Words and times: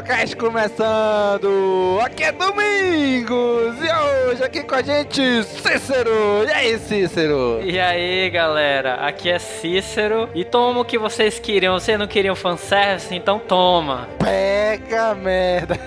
Caminocast 0.00 0.36
começando! 0.36 1.98
Aqui 2.02 2.24
é 2.24 2.32
Domingos! 2.32 3.76
E 3.80 4.28
hoje 4.28 4.42
aqui 4.42 4.62
com 4.62 4.74
a 4.74 4.82
gente, 4.82 5.44
Cícero! 5.44 6.44
E 6.46 6.52
aí, 6.52 6.78
Cícero? 6.78 7.60
E 7.62 7.78
aí, 7.78 8.30
galera? 8.30 8.94
Aqui 9.06 9.30
é 9.30 9.38
Cícero. 9.38 10.28
E 10.34 10.44
toma 10.44 10.80
o 10.80 10.84
que 10.84 10.98
vocês 10.98 11.38
queriam. 11.38 11.78
Vocês 11.78 11.98
não 11.98 12.06
queriam 12.06 12.34
fanservice? 12.34 13.14
Então 13.14 13.38
toma! 13.38 14.08
Pega 14.18 15.14
merda! 15.14 15.78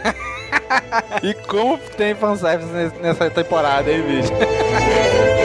e 1.23 1.33
como 1.47 1.77
tem 1.97 2.13
fanservice 2.13 2.93
nessa 3.01 3.29
temporada, 3.29 3.91
hein, 3.91 4.01
bicho? 4.01 4.31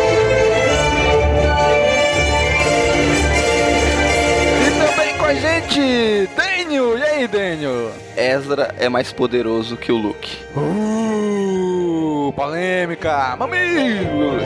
gente, 5.78 6.30
Daniel. 6.34 6.98
E 6.98 7.02
aí, 7.02 7.28
Daniel? 7.28 7.92
Ezra 8.16 8.74
é 8.78 8.88
mais 8.88 9.12
poderoso 9.12 9.76
que 9.76 9.92
o 9.92 9.96
Luke. 9.96 10.38
Uh, 10.56 12.32
polêmica, 12.34 13.36
mamigos. 13.36 14.42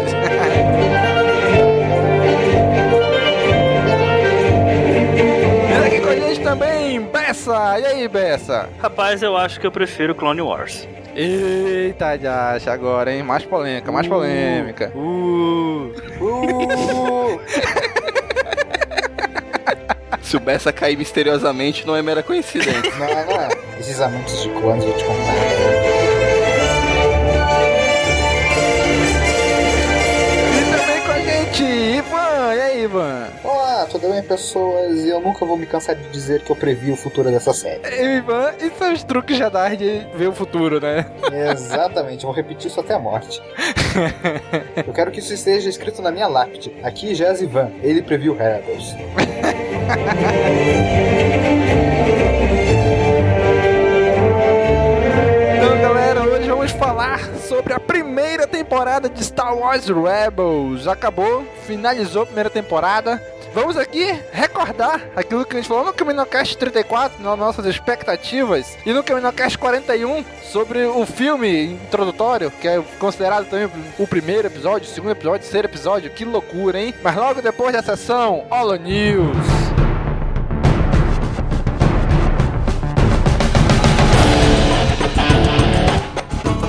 e 5.69 5.87
aqui 5.87 6.01
com 6.01 6.09
a 6.09 6.17
gente 6.17 6.41
também, 6.41 7.01
Bessa. 7.01 7.79
E 7.81 7.87
aí, 7.87 8.09
Bessa? 8.09 8.69
Rapaz, 8.81 9.23
eu 9.23 9.37
acho 9.37 9.59
que 9.59 9.67
eu 9.67 9.73
prefiro 9.73 10.15
Clone 10.15 10.43
Wars. 10.43 10.87
Eita, 11.15 12.17
já 12.19 12.73
agora, 12.73 13.13
hein? 13.13 13.23
Mais 13.23 13.45
polêmica, 13.45 13.93
mais 13.93 14.07
uh, 14.07 14.11
polêmica. 14.11 14.91
Uh, 14.95 15.93
uh. 16.21 17.12
Se 20.33 20.37
o 20.39 20.41
Bessa 20.41 20.73
cair 20.73 20.97
misteriosamente, 20.97 21.87
não 21.87 21.95
é 21.95 22.01
mera 22.01 22.23
coincidência. 22.23 22.91
não, 22.97 23.07
não 23.07 23.39
é. 23.39 23.51
Esses 23.79 24.01
anúncios 24.01 24.41
de 24.41 24.49
clones 24.49 24.83
eu 24.83 24.97
te 24.97 25.05
contar. 25.05 25.35
E 30.57 30.75
também 30.75 31.03
com 31.03 31.13
a 31.13 31.21
gente, 31.21 31.63
Ivan. 31.63 32.55
E 32.55 32.61
aí, 32.63 32.83
Ivan? 32.85 33.29
Olá, 33.83 33.91
tudo 33.91 34.11
bem, 34.11 34.23
pessoas? 34.23 35.01
E 35.01 35.09
eu 35.09 35.21
nunca 35.21 35.45
vou 35.45 35.57
me 35.57 35.67
cansar 35.67 35.97
de 35.97 36.09
dizer 36.11 36.45
que 36.45 36.53
eu 36.53 36.55
previ 36.55 36.93
o 36.93 36.97
futuro 36.97 37.29
dessa 37.33 37.53
série. 37.53 37.83
Ivan, 38.17 38.53
isso 38.61 38.77
são 38.79 38.93
os 38.93 39.03
truques 39.03 39.37
Jedi 39.37 39.77
de 39.77 40.07
ver 40.15 40.29
o 40.29 40.33
futuro, 40.33 40.81
né? 40.81 41.05
Exatamente, 41.51 42.25
vou 42.25 42.33
repetir 42.33 42.71
isso 42.71 42.79
até 42.79 42.95
a 42.95 42.99
morte. 43.01 43.43
eu 44.87 44.93
quero 44.93 45.11
que 45.11 45.19
isso 45.19 45.35
esteja 45.35 45.69
escrito 45.69 46.01
na 46.01 46.13
minha 46.13 46.29
lápide. 46.29 46.73
Aqui, 46.81 47.13
Jazz 47.13 47.43
Ivan, 47.43 47.73
ele 47.83 48.03
previu 48.03 48.37
Rebels. 48.37 48.95
Então, 55.57 55.81
galera, 55.81 56.23
hoje 56.23 56.49
vamos 56.49 56.71
falar 56.71 57.19
sobre 57.49 57.73
a 57.73 57.81
primeira 57.81 58.47
temporada 58.47 59.09
de 59.09 59.25
Star 59.25 59.59
Wars 59.59 59.89
Rebels. 59.89 60.87
Acabou, 60.87 61.45
finalizou 61.67 62.23
a 62.23 62.27
primeira 62.27 62.49
temporada. 62.49 63.21
Vamos 63.55 63.77
aqui 63.77 64.19
recordar 64.33 65.03
aquilo 65.15 65.45
que 65.45 65.55
a 65.55 65.61
gente 65.61 65.69
falou 65.69 65.85
no 65.85 65.93
CaminoCast 65.93 66.57
34, 66.57 67.23
nas 67.23 67.39
nossas 67.39 67.67
expectativas, 67.67 68.79
e 68.87 68.93
no 68.95 69.05
CaminoCast 69.05 69.59
41 69.59 70.25
sobre 70.43 70.85
o 70.87 71.05
filme 71.05 71.75
introdutório, 71.75 72.51
que 72.51 72.67
é 72.67 72.83
considerado 72.99 73.49
também 73.51 73.71
o 73.99 74.07
primeiro 74.07 74.47
episódio, 74.47 74.89
o 74.89 74.91
segundo 74.91 75.13
episódio, 75.13 75.37
o 75.37 75.43
terceiro 75.43 75.69
episódio. 75.69 76.11
Que 76.11 76.25
loucura, 76.25 76.81
hein? 76.81 76.95
Mas 77.03 77.15
logo 77.15 77.43
depois 77.43 77.75
da 77.75 77.83
sessão 77.83 78.47
Holo 78.51 78.77
News. 78.77 79.37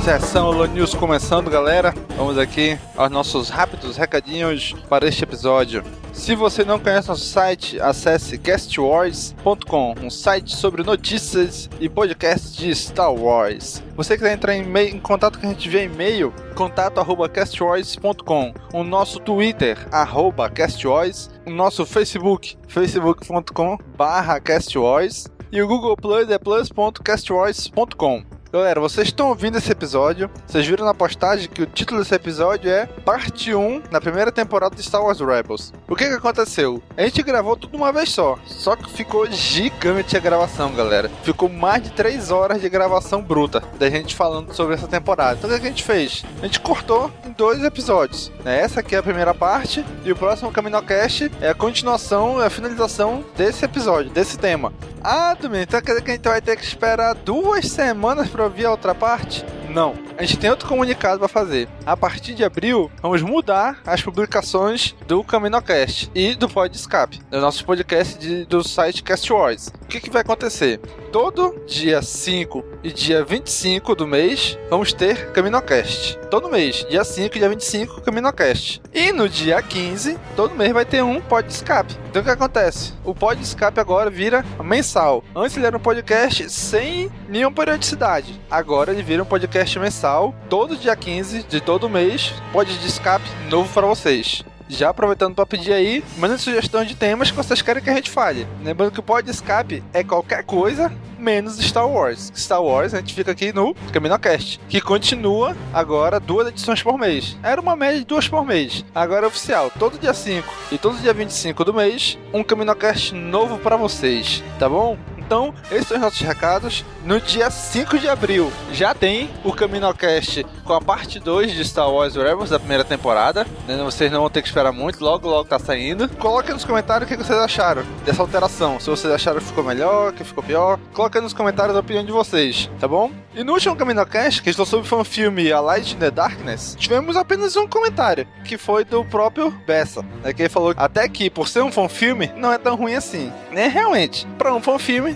Sessão 0.03 0.50
Holo 0.50 0.66
News 0.66 0.94
começando, 0.94 1.50
galera. 1.50 1.94
Vamos 2.18 2.38
aqui 2.38 2.78
aos 2.97 3.09
nossos 3.09 3.47
rápidos 3.47 3.96
recadinhos 3.96 4.75
para 4.90 5.08
este 5.08 5.24
episódio. 5.24 5.81
Se 6.12 6.36
você 6.36 6.66
não 6.66 6.78
conhece 6.78 7.08
nosso 7.08 7.24
site, 7.24 7.80
acesse 7.80 8.38
castwars.com, 8.38 9.96
um 10.02 10.09
site 10.09 10.58
sobre 10.58 10.84
notícias 10.84 11.69
e 11.80 11.88
podcasts 11.88 12.53
de 12.53 12.75
Star 12.75 13.13
Wars. 13.13 13.81
Você 13.96 14.18
quiser 14.18 14.34
entrar 14.34 14.53
em, 14.53 14.78
em 14.78 15.00
contato 15.00 15.40
com 15.40 15.47
a 15.47 15.50
gente 15.50 15.69
via 15.69 15.84
e-mail, 15.84 16.34
contato 16.53 17.00
arroba 17.00 17.30
castwars.com, 17.30 18.53
o 18.74 18.84
nosso 18.84 19.22
Twitter, 19.22 19.88
arroba 19.90 20.50
castwars, 20.50 21.31
o 21.47 21.50
nosso 21.50 21.86
Facebook, 21.86 22.58
facebook.com 22.68 23.78
barra 23.96 24.38
castwars 24.42 25.30
e 25.50 25.62
o 25.62 25.68
Google 25.68 25.96
Plus 25.96 26.30
é 26.30 26.38
plus.castwars.com. 26.38 28.43
Galera, 28.53 28.80
vocês 28.80 29.08
estão 29.08 29.30
ouvindo 29.30 29.58
esse 29.58 29.72
episódio, 29.72 30.30
vocês 30.46 30.64
viram 30.68 30.86
na 30.86 30.94
postagem 30.94 31.50
que 31.50 31.64
o 31.64 31.66
título 31.66 32.02
desse 32.02 32.14
episódio 32.14 32.69
é 32.69 32.86
Parte 32.86 33.52
1 33.52 33.81
na 33.90 34.00
primeira 34.00 34.31
temporada 34.31 34.75
de 34.75 34.84
Star 34.84 35.02
Wars 35.03 35.19
Rebels. 35.19 35.74
O 35.90 35.96
que 35.96 36.08
que 36.08 36.14
aconteceu? 36.14 36.80
A 36.96 37.02
gente 37.02 37.24
gravou 37.24 37.58
tudo 37.58 37.75
uma 37.75 37.92
vez 37.92 38.12
só, 38.12 38.38
só 38.45 38.75
que 38.75 38.92
ficou 38.92 39.25
gigante 39.25 40.16
a 40.16 40.19
gravação, 40.19 40.72
galera. 40.72 41.10
Ficou 41.24 41.50
mais 41.50 41.81
de 41.81 41.94
3 41.94 42.30
horas 42.30 42.62
de 42.62 42.69
gravação 42.69 43.24
bruta 43.24 43.63
da 43.80 43.89
gente 43.89 44.13
falando 44.13 44.54
sobre 44.54 44.75
essa 44.75 44.88
temporada. 44.88 45.39
Então 45.39 45.50
o 45.50 45.60
que 45.60 45.66
a 45.66 45.69
gente 45.69 45.83
fez? 45.83 46.24
A 46.39 46.45
gente 46.45 46.60
cortou 46.60 47.12
em 47.25 47.31
dois 47.31 47.63
episódios. 47.63 48.31
Né? 48.45 48.60
Essa 48.60 48.81
aqui 48.81 48.94
é 48.94 49.00
a 49.00 49.04
primeira 49.04 49.33
parte 49.33 49.83
e 50.06 50.12
o 50.12 50.16
próximo 50.16 50.51
CaminoCast 50.51 51.31
é 51.42 51.50
a 51.50 51.56
continuação, 51.56 52.38
a 52.38 52.51
finalização 52.51 53.25
desse 53.36 53.66
episódio, 53.66 54.12
desse 54.12 54.38
tema. 54.38 54.72
Ah, 55.06 55.33
Domingo, 55.33 55.63
então 55.63 55.81
quer 55.81 55.92
dizer 55.92 56.01
que 56.01 56.12
a 56.12 56.13
gente 56.13 56.30
vai 56.30 56.42
ter 56.42 56.56
que 56.56 56.63
esperar 56.63 57.13
duas 57.13 57.68
semanas 57.68 58.30
pra 58.30 58.43
ouvir 58.44 58.66
a 58.66 58.72
outra 58.72 58.94
parte? 58.94 59.45
Não. 59.69 59.95
A 60.18 60.24
gente 60.24 60.38
tem 60.38 60.50
outro 60.50 60.68
comunicado 60.68 61.19
para 61.19 61.28
fazer. 61.28 61.68
A 61.86 61.98
partir 61.98 62.36
de 62.36 62.44
abril, 62.44 62.92
vamos 63.01 63.22
mudar 63.22 63.81
as 63.86 64.01
publicações 64.01 64.95
do 65.07 65.24
CaminoCast 65.24 66.12
e 66.13 66.36
do 66.36 66.48
Pod 66.48 66.75
Escape, 66.75 67.19
do 67.31 67.42
nosso 67.42 67.66
podcast 67.66 68.19
de, 68.19 68.45
do 68.45 68.63
site 68.63 69.01
Cast 69.01 69.34
Wars. 69.34 69.68
O 69.81 69.88
que, 69.88 70.00
que 70.00 70.12
vai 70.12 70.22
acontecer? 70.22 70.80
Todo 71.12 71.60
dia 71.66 72.01
5 72.01 72.63
e 72.84 72.92
dia 72.92 73.24
25 73.25 73.95
do 73.95 74.07
mês, 74.07 74.57
vamos 74.69 74.94
ter 74.94 75.31
CaminoCast. 75.31 76.23
Todo 76.33 76.50
mês. 76.50 76.83
Dia 76.89 77.03
5 77.03 77.35
e 77.35 77.39
dia 77.39 77.47
25, 77.47 78.01
Caminocast. 78.01 78.81
E 78.91 79.12
no 79.12 79.30
dia 79.30 79.62
15, 79.62 80.18
todo 80.35 80.56
mês 80.56 80.74
vai 80.74 80.83
ter 80.83 81.03
um 81.03 81.21
pod 81.21 81.47
escape. 81.47 81.95
Então 82.09 82.24
o 82.24 82.25
que 82.25 82.31
acontece? 82.31 82.94
O 83.06 83.13
pod 83.13 83.39
escape 83.39 83.80
agora 83.80 84.09
vira 84.09 84.44
mensal. 84.63 85.24
Antes 85.35 85.56
ele 85.57 85.68
era 85.68 85.77
um 85.77 85.80
podcast 85.80 86.50
sem 86.50 87.12
nenhuma 87.30 87.51
periodicidade. 87.51 88.41
Agora 88.50 88.91
ele 88.91 89.03
vira 89.03 89.21
um 89.21 89.27
podcast 89.27 89.77
mensal. 89.77 90.33
Todo 90.50 90.75
dia 90.75 90.95
15 90.95 91.44
de 91.44 91.62
todo 91.62 91.88
mês, 91.88 92.33
pod 92.51 92.80
de 92.80 92.88
escape 92.88 93.30
novo 93.47 93.71
para 93.71 93.85
vocês. 93.85 94.44
Já 94.68 94.89
aproveitando 94.89 95.36
para 95.36 95.45
pedir 95.45 95.74
aí, 95.74 96.04
mandem 96.18 96.38
sugestão 96.38 96.83
de 96.83 96.95
temas 96.95 97.30
que 97.30 97.38
vocês 97.38 97.62
querem 97.62 97.83
que 97.83 97.89
a 97.89 97.95
gente 97.95 98.10
fale. 98.10 98.48
Lembrando 98.63 98.92
que 98.92 99.00
o 99.00 99.04
pod 99.04 99.30
escape 99.30 99.83
é 99.94 100.04
qualquer 100.04 100.44
coisa 100.44 100.92
menos 101.24 101.57
Star 101.57 101.88
Wars. 101.88 102.31
Star 102.36 102.62
Wars 102.62 102.94
a 102.94 102.98
gente 102.98 103.13
fica 103.13 103.31
aqui 103.31 103.54
no 103.54 103.74
CaminoCast, 103.92 104.60
que 104.68 104.81
continua 104.81 105.56
agora 105.74 106.19
duas 106.19 106.50
edições 106.50 106.83
por 106.83 106.98
mês. 106.98 107.38
Era 107.42 107.62
uma 107.62 107.75
média 107.75 108.00
de 108.00 108.06
duas 108.06 108.27
por 108.27 108.45
mês. 108.45 108.83
Agora 108.94 109.25
é 109.25 109.27
oficial, 109.27 109.71
todo 109.80 109.98
dia 109.98 110.13
5 110.13 110.54
e 110.71 110.77
todo 110.77 110.98
dia 110.98 111.13
25 111.13 111.63
do 111.63 111.74
mês, 111.74 112.18
um 112.33 112.44
CaminoCast 112.44 113.16
novo 113.16 113.57
para 113.57 113.77
vocês, 113.77 114.44
tá 114.59 114.68
bom? 114.68 114.98
Então, 115.25 115.54
esses 115.72 115.88
são 115.88 115.98
os 115.98 116.04
nossos 116.04 116.20
recados. 116.22 116.86
No 117.04 117.20
dia 117.20 117.50
5 117.50 118.00
de 118.00 118.08
abril 118.08 118.52
já 118.72 118.94
tem 118.94 119.30
o 119.44 119.52
CaminoCast 119.52 120.46
com 120.64 120.74
a 120.74 120.81
parte 120.81 121.20
2 121.20 121.52
de 121.54 121.66
Star 121.66 121.90
Wars 121.90 122.16
Rebels 122.16 122.50
da 122.50 122.60
primeira 122.60 122.84
temporada. 122.84 123.46
Né, 123.68 123.78
Vocês 123.84 124.12
não 124.12 124.22
vão 124.22 124.30
ter 124.30 124.42
que 124.42 124.48
esperar 124.48 124.72
muito, 124.72 125.04
logo 125.04 125.28
logo 125.28 125.48
tá 125.48 125.60
saindo. 125.60 126.08
Coloquem 126.10 126.54
nos 126.54 126.66
comentários 126.66 127.10
o 127.10 127.14
que 127.14 127.22
vocês 127.22 127.38
acharam 127.38 127.84
dessa 128.06 128.22
alteração. 128.22 128.80
Se 128.80 128.90
vocês 128.90 129.14
acharam 129.14 129.40
que 129.40 129.46
ficou 129.46 129.64
melhor, 129.64 130.14
que 130.14 130.24
ficou 130.24 130.44
pior. 130.44 130.80
Coloquem 130.94 131.22
nos 131.22 131.34
comentários 131.34 131.76
a 131.76 131.80
opinião 131.80 132.06
de 132.06 132.12
vocês, 132.12 132.69
tá 132.80 132.88
bom? 132.88 133.12
E 133.36 133.44
no 133.44 133.54
último 133.54 133.76
CaminoCast, 133.76 134.42
que 134.42 134.50
estou 134.50 134.66
sobre 134.66 134.88
o 134.94 135.04
filme 135.04 135.52
A 135.52 135.60
Light 135.60 135.96
in 135.96 135.98
the 135.98 136.12
Darkness, 136.12 136.76
tivemos 136.78 137.18
apenas 137.18 137.56
um 137.56 137.68
comentário, 137.68 138.28
que 138.46 138.58
foi 138.58 138.86
do 138.86 139.04
próprio 139.04 139.52
Bessa. 139.66 140.04
Né, 140.24 140.34
que 140.34 140.44
ele 140.44 140.50
falou 140.50 140.74
até 140.78 141.08
que, 141.10 141.30
por 141.30 141.48
ser 141.48 141.62
um 141.64 141.72
filme, 141.90 142.31
não 142.36 142.54
é 142.54 142.58
tão 142.58 142.76
ruim 142.76 142.94
assim. 142.94 143.31
Né? 143.52 143.68
Realmente, 143.68 144.28
para 144.38 144.54
um 144.54 144.62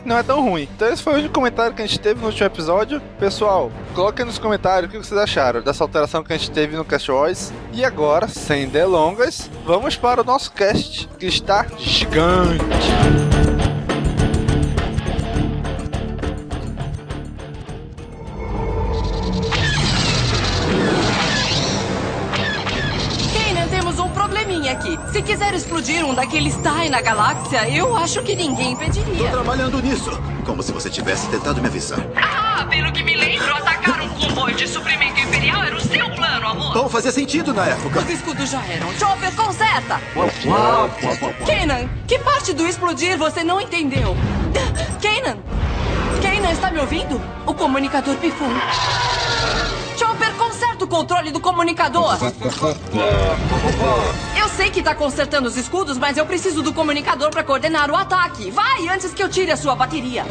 não 0.05 0.17
é 0.17 0.23
tão 0.23 0.41
ruim. 0.41 0.67
Então 0.75 0.87
esse 0.87 1.03
foi 1.03 1.13
o 1.13 1.17
único 1.17 1.33
comentário 1.33 1.75
que 1.75 1.81
a 1.81 1.85
gente 1.85 1.99
teve 1.99 2.19
no 2.19 2.27
último 2.27 2.45
episódio. 2.45 3.01
Pessoal, 3.19 3.71
coloquem 3.93 4.25
nos 4.25 4.39
comentários 4.39 4.89
o 4.89 4.91
que 4.91 4.97
vocês 4.97 5.19
acharam 5.19 5.61
dessa 5.61 5.83
alteração 5.83 6.23
que 6.23 6.33
a 6.33 6.37
gente 6.37 6.51
teve 6.51 6.75
no 6.75 6.85
Cast 6.85 7.11
Wars. 7.11 7.53
E 7.73 7.83
agora, 7.83 8.27
sem 8.27 8.67
delongas, 8.67 9.49
vamos 9.65 9.95
para 9.95 10.21
o 10.21 10.23
nosso 10.23 10.51
cast, 10.51 11.07
que 11.19 11.25
está 11.25 11.65
gigante. 11.77 13.76
Se 25.17 25.23
quiser 25.23 25.51
explodir 25.55 26.05
um 26.05 26.13
daqueles 26.13 26.53
TIE 26.57 26.89
na 26.91 27.01
galáxia, 27.01 27.67
eu 27.67 27.97
acho 27.97 28.21
que 28.21 28.35
ninguém 28.35 28.73
impediria. 28.73 29.31
Tô 29.31 29.37
trabalhando 29.37 29.81
nisso. 29.81 30.11
Como 30.45 30.61
se 30.61 30.71
você 30.71 30.91
tivesse 30.91 31.27
tentado 31.29 31.59
me 31.59 31.67
avisar. 31.67 31.97
Ah, 32.15 32.67
pelo 32.69 32.91
que 32.91 33.01
me 33.01 33.15
lembro, 33.15 33.51
atacar 33.55 33.99
um 33.99 34.09
comboio 34.09 34.55
de 34.55 34.67
suprimento 34.67 35.19
imperial 35.19 35.63
era 35.63 35.75
o 35.75 35.81
seu 35.81 36.07
plano, 36.11 36.47
amor. 36.49 36.71
Bom, 36.71 36.87
fazia 36.87 37.11
sentido 37.11 37.51
na 37.51 37.65
época. 37.65 38.01
Os 38.01 38.09
escudos 38.11 38.47
já 38.47 38.63
eram. 38.65 38.93
Chopper, 38.93 39.33
conserta! 39.35 39.99
Kanan, 41.47 41.89
que 42.07 42.19
parte 42.19 42.53
do 42.53 42.67
explodir 42.67 43.17
você 43.17 43.43
não 43.43 43.59
entendeu? 43.59 44.15
Kanan! 45.01 45.39
Kanan, 46.21 46.51
está 46.51 46.69
me 46.69 46.77
ouvindo? 46.77 47.19
O 47.43 47.55
comunicador 47.55 48.15
pifou. 48.17 48.49
O 50.87 50.89
controle 50.89 51.31
do 51.31 51.41
comunicador! 51.41 52.17
Eu 54.39 54.47
sei 54.47 54.69
que 54.71 54.79
está 54.79 54.95
consertando 54.95 55.49
os 55.49 55.57
escudos, 55.57 55.97
mas 55.97 56.15
eu 56.15 56.25
preciso 56.25 56.61
do 56.63 56.73
comunicador 56.73 57.29
para 57.29 57.43
coordenar 57.43 57.91
o 57.91 57.95
ataque. 57.95 58.49
Vai, 58.51 58.87
antes 58.87 59.13
que 59.13 59.21
eu 59.21 59.27
tire 59.27 59.51
a 59.51 59.57
sua 59.57 59.75
bateria. 59.75 60.23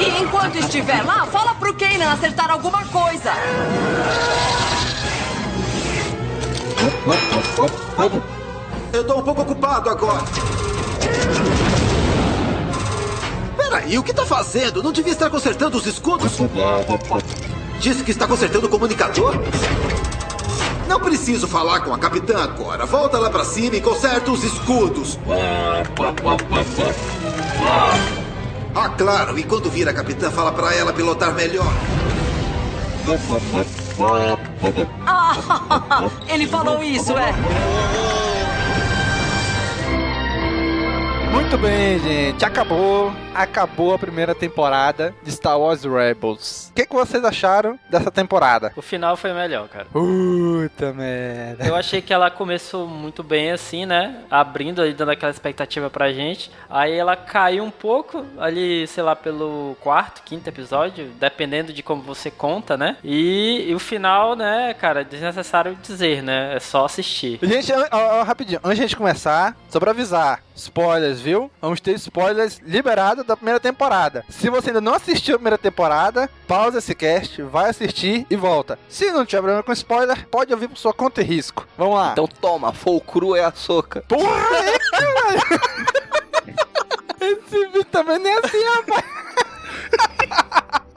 E 0.00 0.22
enquanto 0.22 0.56
estiver 0.56 1.04
lá, 1.04 1.24
fala 1.26 1.54
pro 1.54 1.72
Kanan 1.72 2.10
acertar 2.10 2.50
alguma 2.50 2.84
coisa. 2.86 3.30
Eu 8.92 9.06
tô 9.06 9.18
um 9.18 9.22
pouco 9.22 9.42
ocupado 9.42 9.88
agora. 9.88 10.24
Peraí, 13.56 13.96
o 13.96 14.02
que 14.02 14.12
tá 14.12 14.26
fazendo? 14.26 14.82
Não 14.82 14.90
devia 14.90 15.12
estar 15.12 15.30
consertando 15.30 15.78
os 15.78 15.86
escudos? 15.86 16.32
Disse 17.82 18.04
que 18.04 18.12
está 18.12 18.28
consertando 18.28 18.68
o 18.68 18.70
comunicador? 18.70 19.34
Não 20.86 21.00
preciso 21.00 21.48
falar 21.48 21.80
com 21.80 21.92
a 21.92 21.98
capitã 21.98 22.40
agora. 22.40 22.86
Volta 22.86 23.18
lá 23.18 23.28
pra 23.28 23.44
cima 23.44 23.74
e 23.74 23.80
conserta 23.80 24.30
os 24.30 24.44
escudos. 24.44 25.18
Ah, 28.72 28.88
claro. 28.90 29.36
E 29.36 29.42
quando 29.42 29.68
vir 29.68 29.88
a 29.88 29.92
capitã, 29.92 30.30
fala 30.30 30.52
pra 30.52 30.72
ela 30.72 30.92
pilotar 30.92 31.34
melhor. 31.34 31.72
Ah, 35.04 36.08
ele 36.32 36.46
falou 36.46 36.80
isso, 36.84 37.12
é. 37.18 37.34
Muito 41.32 41.58
bem, 41.58 41.98
gente. 41.98 42.44
Acabou. 42.44 43.12
Acabou 43.34 43.94
a 43.94 43.98
primeira 43.98 44.34
temporada 44.34 45.14
de 45.22 45.32
Star 45.32 45.58
Wars 45.58 45.84
Rebels. 45.84 46.68
O 46.70 46.74
que, 46.74 46.84
que 46.84 46.94
vocês 46.94 47.24
acharam 47.24 47.78
dessa 47.88 48.10
temporada? 48.10 48.72
O 48.76 48.82
final 48.82 49.16
foi 49.16 49.32
melhor, 49.32 49.68
cara. 49.68 49.86
Puta 49.86 50.92
merda. 50.92 51.64
Eu 51.66 51.74
achei 51.74 52.02
que 52.02 52.12
ela 52.12 52.30
começou 52.30 52.86
muito 52.86 53.22
bem 53.22 53.50
assim, 53.50 53.86
né? 53.86 54.22
Abrindo 54.30 54.82
ali, 54.82 54.92
dando 54.92 55.12
aquela 55.12 55.32
expectativa 55.32 55.88
pra 55.88 56.12
gente. 56.12 56.50
Aí 56.68 56.92
ela 56.92 57.16
caiu 57.16 57.64
um 57.64 57.70
pouco 57.70 58.24
ali, 58.38 58.86
sei 58.86 59.02
lá, 59.02 59.16
pelo 59.16 59.76
quarto, 59.80 60.22
quinto 60.22 60.48
episódio, 60.48 61.08
dependendo 61.18 61.72
de 61.72 61.82
como 61.82 62.02
você 62.02 62.30
conta, 62.30 62.76
né? 62.76 62.98
E, 63.02 63.64
e 63.66 63.74
o 63.74 63.78
final, 63.78 64.36
né, 64.36 64.74
cara, 64.74 65.04
desnecessário 65.04 65.74
dizer, 65.82 66.22
né? 66.22 66.56
É 66.56 66.60
só 66.60 66.84
assistir. 66.84 67.38
Gente, 67.42 67.72
ó, 67.72 68.20
ó, 68.20 68.22
rapidinho, 68.22 68.60
antes 68.62 68.76
de 68.76 68.84
a 68.84 68.86
gente 68.86 68.96
começar, 68.96 69.56
só 69.70 69.80
pra 69.80 69.92
avisar, 69.92 70.42
spoilers, 70.54 71.20
viu? 71.20 71.50
Vamos 71.60 71.80
ter 71.80 71.94
spoilers 71.94 72.60
liberados 72.64 73.21
da 73.24 73.36
primeira 73.36 73.60
temporada. 73.60 74.24
Se 74.28 74.48
você 74.50 74.70
ainda 74.70 74.80
não 74.80 74.94
assistiu 74.94 75.34
a 75.34 75.38
primeira 75.38 75.58
temporada, 75.58 76.28
pausa 76.46 76.78
esse 76.78 76.94
cast, 76.94 77.42
vai 77.42 77.70
assistir 77.70 78.26
e 78.30 78.36
volta. 78.36 78.78
Se 78.88 79.10
não 79.10 79.24
tiver 79.24 79.42
problema 79.42 79.62
com 79.62 79.72
spoiler, 79.72 80.26
pode 80.28 80.52
ouvir 80.52 80.68
por 80.68 80.78
sua 80.78 80.92
conta 80.92 81.20
e 81.20 81.24
risco. 81.24 81.66
Vamos 81.76 81.96
lá. 81.96 82.12
Então 82.12 82.26
toma, 82.26 82.72
for 82.72 83.00
cru 83.00 83.34
é 83.36 83.44
a 83.44 83.52
soca. 83.52 84.04
Porra, 84.08 84.40
é. 84.56 84.72
Esse 87.24 87.66
vídeo 87.66 87.84
também 87.84 88.18
nem 88.18 88.32
é 88.32 88.38
assim, 88.38 88.64
rapaz. 88.64 89.04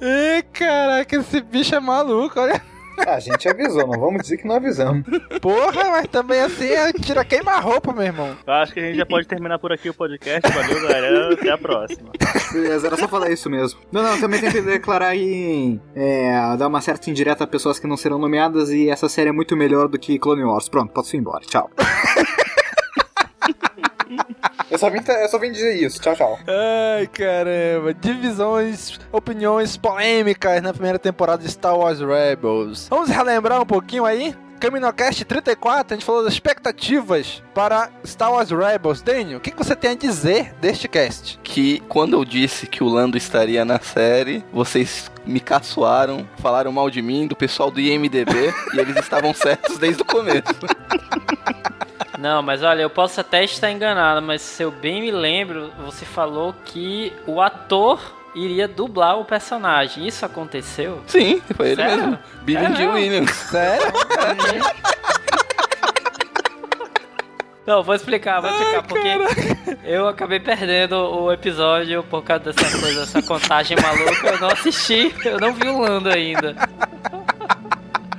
Ê, 0.00 0.42
caraca, 0.52 1.16
esse 1.16 1.40
bicho 1.40 1.74
é 1.74 1.80
maluco, 1.80 2.38
olha. 2.38 2.62
A 3.06 3.20
gente 3.20 3.48
avisou, 3.48 3.86
não 3.86 3.98
vamos 3.98 4.22
dizer 4.22 4.38
que 4.38 4.46
não 4.46 4.56
avisamos. 4.56 5.04
Porra, 5.40 5.90
mas 5.90 6.08
também 6.08 6.40
assim, 6.40 6.66
é 6.66 6.92
tira 6.92 7.24
queima-roupa, 7.24 7.92
meu 7.92 8.02
irmão. 8.02 8.36
Eu 8.46 8.52
acho 8.54 8.72
que 8.72 8.80
a 8.80 8.82
gente 8.82 8.96
já 8.96 9.06
pode 9.06 9.26
terminar 9.26 9.58
por 9.58 9.72
aqui 9.72 9.88
o 9.88 9.94
podcast. 9.94 10.50
Valeu, 10.52 10.82
galera. 10.82 11.34
Até 11.34 11.50
a 11.50 11.58
próxima. 11.58 12.10
Beleza, 12.52 12.86
era 12.86 12.96
só 12.96 13.08
falar 13.08 13.30
isso 13.30 13.48
mesmo. 13.48 13.80
Não, 13.92 14.02
não, 14.02 14.20
também 14.20 14.40
tem 14.40 14.50
que 14.50 14.60
declarar 14.60 15.08
aí, 15.08 15.80
é, 15.94 16.56
dar 16.56 16.66
uma 16.66 16.80
certa 16.80 17.10
indireta 17.10 17.44
a 17.44 17.46
pessoas 17.46 17.78
que 17.78 17.86
não 17.86 17.96
serão 17.96 18.18
nomeadas 18.18 18.70
e 18.70 18.88
essa 18.88 19.08
série 19.08 19.30
é 19.30 19.32
muito 19.32 19.56
melhor 19.56 19.88
do 19.88 19.98
que 19.98 20.18
Clone 20.18 20.44
Wars. 20.44 20.68
Pronto, 20.68 20.92
posso 20.92 21.16
ir 21.16 21.20
embora. 21.20 21.44
Tchau. 21.46 21.70
Eu 24.70 24.78
só, 24.78 24.90
vim, 24.90 25.00
eu 25.06 25.28
só 25.28 25.38
vim 25.38 25.50
dizer 25.50 25.74
isso. 25.82 26.00
Tchau, 26.00 26.14
tchau. 26.14 26.38
Ai, 26.46 27.06
caramba. 27.06 27.94
Divisões, 27.94 28.98
opiniões 29.10 29.76
polêmicas 29.76 30.62
na 30.62 30.72
primeira 30.72 30.98
temporada 30.98 31.42
de 31.42 31.50
Star 31.50 31.76
Wars 31.76 32.00
Rebels. 32.00 32.88
Vamos 32.88 33.08
relembrar 33.08 33.60
um 33.60 33.66
pouquinho 33.66 34.04
aí? 34.04 34.34
CaminoCast 34.58 35.24
34, 35.24 35.94
a 35.94 35.96
gente 35.96 36.04
falou 36.04 36.24
das 36.24 36.32
expectativas 36.32 37.42
para 37.54 37.90
Star 38.04 38.32
Wars 38.32 38.50
Rebels. 38.50 39.00
Daniel, 39.00 39.38
o 39.38 39.40
que, 39.40 39.52
que 39.52 39.56
você 39.56 39.76
tem 39.76 39.92
a 39.92 39.94
dizer 39.94 40.52
deste 40.60 40.88
cast? 40.88 41.38
Que 41.44 41.80
quando 41.88 42.14
eu 42.14 42.24
disse 42.24 42.66
que 42.66 42.82
o 42.82 42.88
Lando 42.88 43.16
estaria 43.16 43.64
na 43.64 43.78
série, 43.78 44.44
vocês 44.52 45.10
me 45.24 45.38
caçoaram, 45.38 46.28
falaram 46.38 46.72
mal 46.72 46.90
de 46.90 47.00
mim, 47.00 47.26
do 47.26 47.36
pessoal 47.36 47.70
do 47.70 47.80
IMDB, 47.80 48.52
e 48.74 48.80
eles 48.80 48.96
estavam 48.96 49.32
certos 49.32 49.78
desde 49.78 50.02
o 50.02 50.04
começo. 50.04 50.42
Não, 52.18 52.42
mas 52.42 52.62
olha, 52.64 52.82
eu 52.82 52.90
posso 52.90 53.20
até 53.20 53.44
estar 53.44 53.70
enganado, 53.70 54.20
mas 54.20 54.42
se 54.42 54.62
eu 54.62 54.70
bem 54.72 55.00
me 55.00 55.10
lembro, 55.10 55.70
você 55.84 56.04
falou 56.04 56.52
que 56.64 57.12
o 57.26 57.40
ator 57.40 58.00
iria 58.34 58.66
dublar 58.66 59.18
o 59.18 59.24
personagem. 59.24 60.04
Isso 60.06 60.26
aconteceu? 60.26 61.00
Sim, 61.06 61.40
foi 61.56 61.68
ele 61.70 61.76
Sério? 61.82 61.96
mesmo. 61.96 62.18
Billy 62.42 62.64
É 62.64 62.68
mesmo? 62.68 62.92
Williams. 62.94 63.30
Sério? 63.30 63.92
Não, 67.66 67.82
vou 67.82 67.94
explicar, 67.94 68.40
vou 68.40 68.50
explicar, 68.50 68.82
porque 68.82 69.18
eu 69.84 70.08
acabei 70.08 70.40
perdendo 70.40 70.94
o 70.96 71.30
episódio 71.30 72.02
por 72.02 72.22
causa 72.24 72.44
dessa 72.50 72.78
coisa, 72.80 73.00
dessa 73.00 73.22
contagem 73.22 73.76
maluca. 73.80 74.26
Eu 74.26 74.40
não 74.40 74.48
assisti, 74.48 75.14
eu 75.24 75.38
não 75.38 75.52
vi 75.52 75.68
o 75.68 75.78
Lando 75.78 76.08
ainda. 76.08 76.56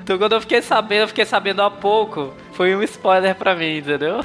Então 0.03 0.19
quando 0.19 0.33
eu 0.33 0.41
fiquei 0.41 0.61
sabendo, 0.61 1.01
eu 1.01 1.07
fiquei 1.07 1.25
sabendo 1.25 1.63
há 1.63 1.71
pouco. 1.71 2.31
Foi 2.59 2.75
um 2.75 2.83
spoiler 2.83 3.33
pra 3.35 3.55
mim, 3.55 3.77
entendeu? 3.77 4.19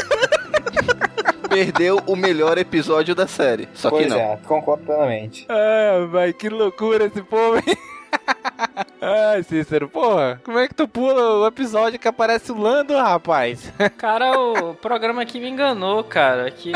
Perdeu 1.46 2.00
o 2.06 2.16
melhor 2.16 2.56
episódio 2.56 3.14
da 3.14 3.26
série. 3.26 3.68
Só 3.74 3.90
pois 3.90 4.04
que 4.04 4.08
não. 4.08 4.18
é, 4.18 4.38
concordo 4.46 4.86
plenamente. 4.86 5.44
É, 5.46 6.06
vai, 6.06 6.32
que 6.32 6.48
loucura 6.48 7.04
esse 7.04 7.20
povo, 7.20 7.56
hein? 7.56 7.76
Ai, 9.00 9.42
Cícero, 9.42 9.88
porra, 9.88 10.40
como 10.44 10.58
é 10.58 10.68
que 10.68 10.74
tu 10.74 10.86
pula 10.88 11.40
o 11.40 11.46
episódio 11.46 11.98
que 11.98 12.08
aparece 12.08 12.50
o 12.52 12.58
Lando, 12.58 12.96
rapaz? 12.96 13.72
Cara, 13.98 14.38
o 14.38 14.74
programa 14.74 15.22
aqui 15.22 15.38
me 15.40 15.48
enganou, 15.48 16.02
cara. 16.04 16.46
Aqui 16.48 16.72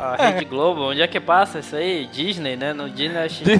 a, 0.00 0.14
a 0.14 0.30
Rede 0.30 0.44
Globo, 0.44 0.90
onde 0.90 1.02
é 1.02 1.08
que 1.08 1.20
passa 1.20 1.58
isso 1.60 1.76
aí? 1.76 2.06
Disney, 2.06 2.56
né? 2.56 2.72
No 2.72 2.88
Disney 2.88 3.22
me 3.22 3.28
XD. 3.28 3.52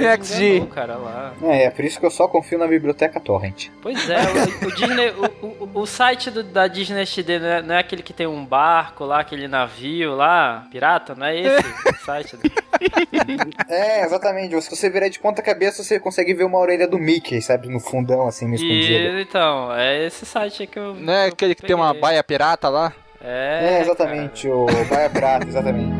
enganou, 0.59 0.67
cara, 0.69 0.97
lá. 0.97 1.33
É, 1.43 1.65
é 1.65 1.71
por 1.71 1.85
isso 1.85 1.99
que 2.01 2.07
eu 2.07 2.11
só 2.11 2.27
confio 2.29 2.59
na 2.59 2.67
biblioteca 2.67 3.21
Torrent. 3.21 3.69
Pois 3.83 4.09
é, 4.09 4.19
o, 4.63 4.67
o 4.67 4.75
Disney, 4.75 5.11
o, 5.11 5.47
o, 5.47 5.81
o 5.83 5.87
site 5.87 6.31
do- 6.31 6.43
da 6.43 6.67
Disney 6.67 7.05
XD 7.07 7.39
não 7.39 7.47
é, 7.49 7.63
não 7.63 7.75
é 7.75 7.79
aquele 7.79 8.03
que 8.03 8.13
tem 8.13 8.27
um 8.27 8.45
barco 8.45 9.05
lá, 9.05 9.21
aquele 9.21 9.47
navio 9.49 10.15
lá, 10.15 10.67
pirata, 10.71 11.15
não 11.15 11.27
é 11.27 11.39
esse 11.39 11.69
o 11.89 12.05
site? 12.05 12.37
É, 13.69 14.05
exatamente. 14.05 14.59
Se 14.63 14.71
você 14.75 14.89
virar 14.89 15.09
de 15.09 15.19
ponta 15.19 15.43
cabeça, 15.43 15.83
você 15.83 15.99
consegue 16.01 16.33
ver 16.35 16.45
uma 16.45 16.59
orelha 16.59 16.87
do 16.89 16.99
Mickey, 16.99 17.40
sabe? 17.41 17.69
No 17.69 17.81
fundão, 17.81 18.27
assim, 18.27 18.47
no 18.47 18.55
escondido. 18.55 19.19
E, 19.19 19.23
então, 19.23 19.75
é 19.75 20.05
esse 20.05 20.25
site 20.27 20.63
aí 20.63 20.67
que 20.67 20.79
eu. 20.79 20.95
Não 20.95 21.13
é 21.13 21.27
aquele 21.27 21.55
que 21.55 21.63
tem 21.63 21.77
uma 21.77 21.95
baia 21.95 22.23
pirata 22.23 22.69
lá? 22.69 22.93
É, 23.23 23.77
É, 23.77 23.81
exatamente, 23.83 24.49
o 24.49 24.67
Baia 24.89 25.11
Pirata, 25.11 25.47
exatamente. 25.47 25.93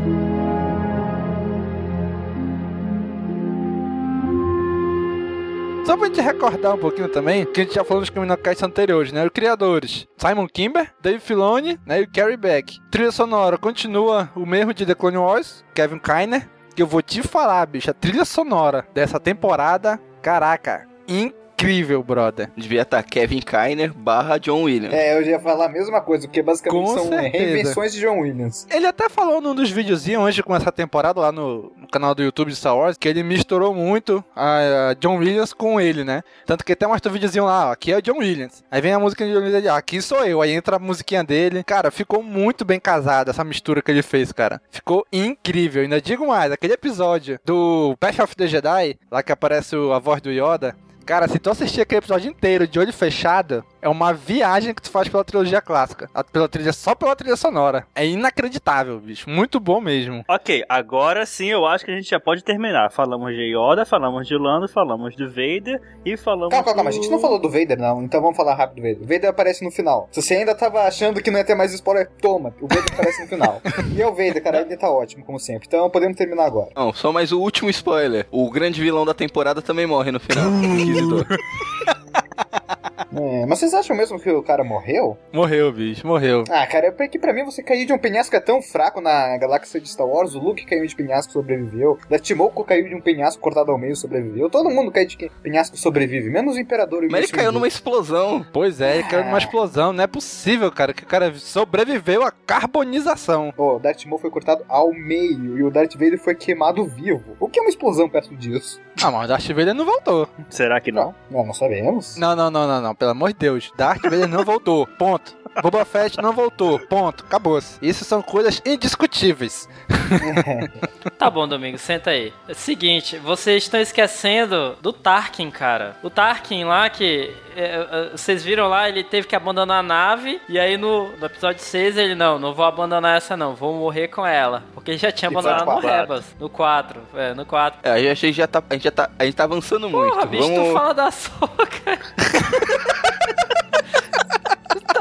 Só 5.85 5.97
pra 5.97 6.07
gente 6.07 6.21
recordar 6.21 6.75
um 6.75 6.79
pouquinho 6.79 7.09
também, 7.09 7.45
que 7.45 7.61
a 7.61 7.65
gente 7.65 7.75
já 7.75 7.83
falou 7.83 8.01
nos 8.01 8.11
Caminocasts 8.11 8.63
anteriores, 8.63 9.13
né? 9.13 9.25
Os 9.25 9.31
criadores, 9.31 10.07
Simon 10.17 10.47
Kimber, 10.47 10.93
Dave 11.03 11.19
Filoni 11.19 11.81
né? 11.85 12.01
e 12.01 12.05
o 12.05 12.11
Carrie 12.11 12.37
Beck. 12.37 12.79
Trilha 12.91 13.11
sonora 13.11 13.59
continua 13.59 14.31
o 14.37 14.47
mesmo 14.47 14.73
de 14.73 14.87
The 14.87 14.95
Clone 14.95 15.17
Wars, 15.17 15.65
Kevin 15.75 15.99
Kiner, 15.99 16.49
que 16.77 16.83
eu 16.83 16.87
vou 16.87 17.03
te 17.03 17.23
falar, 17.23 17.67
bicho, 17.67 17.91
a 17.91 17.95
trilha 17.95 18.25
sonora 18.25 18.87
dessa 18.95 19.19
temporada, 19.19 20.01
caraca, 20.23 20.87
incrível, 21.11 22.03
brother. 22.03 22.49
Devia 22.57 22.81
estar 22.83 23.03
Kevin 23.03 23.41
Kiner 23.41 23.93
barra 23.93 24.39
John 24.39 24.63
Williams. 24.63 24.95
É, 24.95 25.19
eu 25.19 25.23
já 25.23 25.33
ia 25.33 25.41
falar 25.41 25.67
a 25.67 25.69
mesma 25.69 26.01
coisa, 26.01 26.27
porque 26.27 26.41
basicamente 26.43 26.81
Com 26.87 26.95
são 26.95 27.09
certeza. 27.09 27.29
reinvenções 27.45 27.93
de 27.93 28.01
John 28.01 28.21
Williams. 28.21 28.67
Ele 28.71 28.87
até 28.87 29.11
falou 29.11 29.43
num 29.43 29.55
dos 29.55 29.71
videozinhos 29.71 30.23
antes 30.23 30.37
de 30.37 30.43
começar 30.43 30.71
a 30.71 30.73
temporada 30.73 31.21
lá 31.21 31.31
no, 31.31 31.71
no 31.77 31.87
canal 31.89 32.15
do 32.15 32.23
YouTube 32.23 32.49
de 32.49 32.57
Star 32.57 32.75
Wars 32.75 32.97
que 32.97 33.07
ele 33.07 33.23
misturou 33.23 33.75
muito 33.75 34.25
a, 34.35 34.89
a 34.91 34.95
John 34.95 35.19
Williams 35.19 35.53
com 35.53 35.79
ele, 35.79 36.03
né? 36.03 36.23
Tanto 36.47 36.65
que 36.65 36.73
até 36.73 36.87
mostra 36.87 37.11
o 37.11 37.13
videozinho 37.13 37.45
lá, 37.45 37.69
ó, 37.69 37.73
aqui 37.73 37.93
é 37.93 37.99
o 37.99 38.03
John 38.03 38.19
Williams. 38.21 38.65
Aí 38.71 38.81
vem 38.81 38.95
a 38.95 38.99
música 38.99 39.27
de 39.27 39.33
John 39.35 39.41
Williams, 39.41 39.67
ó, 39.67 39.77
aqui 39.77 40.01
sou 40.01 40.25
eu. 40.25 40.41
Aí 40.41 40.53
entra 40.53 40.77
a 40.77 40.79
musiquinha 40.79 41.23
dele. 41.23 41.63
Cara, 41.65 41.91
ficou 41.91 42.23
muito 42.23 42.65
bem 42.65 42.81
casada 42.81 43.33
essa 43.33 43.45
mistura 43.45 43.83
que 43.83 43.91
ele 43.91 44.03
fez, 44.03 44.33
cara. 44.33 44.63
Ficou 44.71 45.05
incrível. 45.13 45.83
Ainda 45.83 46.01
digo 46.01 46.27
mais, 46.27 46.51
aquele 46.53 46.73
episódio 46.73 47.39
do 47.45 47.95
Path 48.01 48.21
of 48.21 48.35
the 48.35 48.47
Jedi, 48.47 48.97
lá 49.11 49.23
que 49.23 49.31
aparece 49.31 49.77
o- 49.77 49.93
a 49.93 49.99
voz 49.99 50.23
do 50.23 50.31
Yoda. 50.31 50.75
Cara, 51.11 51.27
se 51.27 51.41
tu 51.41 51.51
assistir 51.51 51.81
aquele 51.81 51.99
episódio 51.99 52.31
inteiro 52.31 52.69
de 52.69 52.79
olho 52.79 52.93
fechado, 52.93 53.65
é 53.83 53.89
uma 53.89 54.13
viagem 54.13 54.75
que 54.75 54.83
tu 54.83 54.91
faz 54.91 55.09
pela 55.09 55.25
trilogia 55.25 55.61
clássica. 55.61 56.09
A- 56.15 56.23
Pela 56.25 56.49
trilha, 56.49 56.73
só 56.73 56.95
pela 56.95 57.17
trilha 57.17 57.37
sonora. 57.37 57.87
É 57.95 58.07
inacreditável, 58.07 58.99
bicho. 59.01 59.29
Muito 59.29 59.59
bom 59.59 59.81
mesmo. 59.81 60.25
Ok, 60.29 60.65
agora 60.69 61.25
sim 61.27 61.47
eu 61.49 61.67
acho 61.67 61.85
que 61.85 61.91
a 61.91 61.95
gente 61.95 62.09
já 62.11 62.21
pode 62.21 62.45
terminar. 62.45 62.91
Falamos 62.93 63.33
de 63.35 63.55
Yoda, 63.57 63.85
falamos 63.85 64.27
de 64.29 64.37
Lando, 64.37 64.69
falamos 64.69 65.17
de 65.17 65.27
Vader 65.27 65.81
e 66.05 66.17
falamos. 66.17 66.51
Calma, 66.51 66.65
calma, 66.65 66.77
calma, 66.77 66.91
a 66.91 66.93
do- 66.93 66.97
gente 66.97 67.11
não 67.11 67.19
falou 67.19 67.39
do 67.41 67.51
Vader, 67.51 67.79
não, 67.79 68.03
então 68.03 68.21
vamos 68.21 68.37
falar 68.37 68.55
rápido 68.55 68.77
do 68.77 68.83
Vader. 68.83 68.99
O 69.03 69.07
Vader 69.07 69.31
aparece 69.31 69.65
no 69.65 69.71
final. 69.71 70.09
Se 70.13 70.23
você 70.23 70.35
ainda 70.35 70.55
tava 70.55 70.83
achando 70.83 71.21
que 71.23 71.31
não 71.31 71.39
ia 71.39 71.45
ter 71.45 71.55
mais 71.55 71.73
spoiler, 71.75 72.09
toma, 72.21 72.55
o 72.61 72.69
Vader 72.69 72.85
aparece 72.93 73.23
no 73.23 73.29
final. 73.29 73.61
E 73.97 74.01
é 74.03 74.07
o 74.07 74.11
Vader, 74.11 74.43
cara, 74.43 74.61
ele 74.61 74.77
tá 74.77 74.89
ótimo, 74.91 75.25
como 75.25 75.39
sempre. 75.41 75.67
Então 75.67 75.89
podemos 75.91 76.17
terminar 76.17 76.45
agora. 76.45 76.71
Não, 76.77 76.93
só 76.93 77.11
mais 77.13 77.33
o 77.33 77.41
último 77.41 77.69
spoiler. 77.71 78.27
O 78.31 78.49
grande 78.51 78.81
vilão 78.81 79.05
da 79.05 79.15
temporada 79.15 79.61
também 79.61 79.87
morre 79.87 80.13
no 80.13 80.21
final. 80.21 80.45
É, 83.13 83.47
mas 83.47 83.59
vocês 83.59 83.75
acham 83.75 83.97
mesmo 83.97 84.19
que 84.21 84.31
o 84.31 84.43
cara 84.43 84.63
morreu? 84.63 85.17
Morreu, 85.33 85.73
bicho, 85.73 86.07
morreu. 86.07 86.45
Ah, 86.49 86.67
cara, 86.67 86.87
é 86.89 86.91
porque 86.91 87.19
pra 87.19 87.33
mim 87.33 87.45
você 87.45 87.63
cair 87.63 87.85
de 87.85 87.93
um 87.93 87.99
penhasco 87.99 88.35
é 88.37 88.41
tão 88.41 88.63
fraco 88.63 89.01
na 89.01 89.37
galáxia 89.37 89.81
de 89.81 89.89
Star 89.89 90.07
Wars. 90.07 90.35
O 90.35 90.39
Luke 90.39 90.65
caiu 90.65 90.87
de 90.87 90.95
penhasco 90.95 91.31
e 91.31 91.33
sobreviveu. 91.33 91.99
Darth 92.09 92.23
Timoko 92.23 92.65
caiu 92.65 92.89
de 92.89 92.95
um 92.95 93.01
penhasco 93.01 93.41
cortado 93.43 93.71
ao 93.73 93.79
meio 93.79 93.93
e 93.93 93.97
sobreviveu. 93.97 94.49
Todo 94.49 94.71
mundo 94.71 94.91
cai 94.93 95.05
de 95.07 95.31
penhasco 95.43 95.75
e 95.77 95.79
sobrevive, 95.79 96.31
menos 96.31 96.57
o 96.57 96.61
Imperador 96.61 97.03
e 97.03 97.09
o 97.09 97.11
Mas 97.11 97.25
ele 97.25 97.33
caiu 97.33 97.47
Windu. 97.49 97.55
numa 97.55 97.69
explosão. 97.69 98.47
Pois 98.53 98.81
é, 98.81 98.95
ele 98.99 99.09
caiu 99.09 99.25
numa 99.25 99.39
explosão. 99.39 99.93
Não 99.93 100.05
é 100.05 100.07
possível, 100.07 100.71
cara, 100.71 100.93
que 100.95 101.03
o 101.03 101.07
cara 101.07 101.35
sobreviveu 101.35 102.23
à 102.25 102.31
carbonização. 102.31 103.53
Ô, 103.57 103.77
o 103.77 103.79
Darth 103.79 104.05
Maul 104.07 104.19
foi 104.21 104.31
cortado 104.31 104.65
ao 104.69 104.93
meio 104.93 105.59
e 105.59 105.63
o 105.63 105.71
Darth 105.71 105.95
Vader 105.95 106.19
foi 106.19 106.35
queimado 106.35 106.85
vivo. 106.87 107.37
O 107.41 107.49
que 107.49 107.59
é 107.59 107.63
uma 107.63 107.71
explosão 107.71 108.09
perto 108.09 108.37
disso? 108.37 108.81
Ah, 109.03 109.11
mas 109.11 109.25
o 109.25 109.29
Darth 109.29 109.47
Vader 109.49 109.75
não 109.75 109.85
voltou. 109.85 110.29
Será 110.49 110.81
que 110.81 110.93
não? 110.93 111.15
Não, 111.31 111.45
não 111.47 111.55
sabemos. 111.55 112.17
Não, 112.17 112.37
não, 112.37 112.51
não, 112.51 112.67
não, 112.67 112.81
não. 112.81 112.95
Pelo 113.01 113.13
amor 113.13 113.33
de 113.33 113.39
Deus. 113.39 113.73
Darth 113.79 114.03
Vader 114.03 114.29
não 114.29 114.45
voltou. 114.45 114.87
Ponto. 114.87 115.40
Boba 115.63 115.85
Fett 115.85 116.21
não 116.21 116.33
voltou. 116.33 116.79
Ponto. 116.79 117.25
Acabou-se. 117.25 117.79
Isso 117.81 118.05
são 118.05 118.23
coisas 118.23 118.61
indiscutíveis. 118.65 119.69
Tá 121.19 121.31
bom, 121.31 121.47
Domingo, 121.47 121.77
senta 121.77 122.11
aí. 122.11 122.33
É 122.49 122.53
o 122.53 122.55
seguinte, 122.55 123.19
vocês 123.19 123.65
estão 123.65 123.79
esquecendo 123.81 124.77
do 124.81 124.93
Tarkin, 124.93 125.51
cara. 125.51 125.97
O 126.03 126.09
Tarkin 126.09 126.65
lá 126.65 126.89
que. 126.89 127.35
é, 127.55 127.87
é, 127.91 128.11
vocês 128.17 128.43
viram 128.43 128.69
lá, 128.69 128.89
ele 128.89 129.05
teve 129.05 129.27
que 129.27 129.37
abandonar 129.37 129.81
a 129.81 129.83
nave. 129.83 130.41
E 130.49 130.59
aí 130.59 130.77
no, 130.77 131.15
no 131.17 131.27
episódio 131.27 131.63
6 131.63 131.97
ele, 131.99 132.15
não, 132.15 132.39
não 132.39 132.55
vou 132.55 132.65
abandonar 132.65 133.17
essa 133.17 133.37
não, 133.37 133.55
vou 133.55 133.75
morrer 133.75 134.09
com 134.09 134.27
ela. 134.27 134.63
Porque 134.73 134.93
ele 134.93 134.99
já 134.99 135.13
tinha 135.13 135.31
abandonado 135.31 135.61
no 135.61 135.67
quatro. 135.67 135.89
Rebels. 135.89 136.37
No 136.39 136.49
4, 136.49 137.03
é, 137.15 137.35
no 137.35 137.47
4. 137.47 137.81
É, 137.83 138.07
eu 138.07 138.13
achei 138.13 138.31
que 138.31 138.37
já 138.37 138.47
tá, 138.47 138.63
a 138.69 138.75
gente 138.75 138.85
já 138.85 138.91
tá, 138.91 139.11
a 139.19 139.25
gente 139.25 139.35
tá 139.35 139.45
avançando 139.45 139.89
muito. 139.89 140.13
Porra, 140.13 140.27
bicho, 140.27 140.49
Vamos... 140.49 140.69
tu 140.69 140.73
fala 140.73 140.95
da 140.95 141.11
soca. 141.13 141.99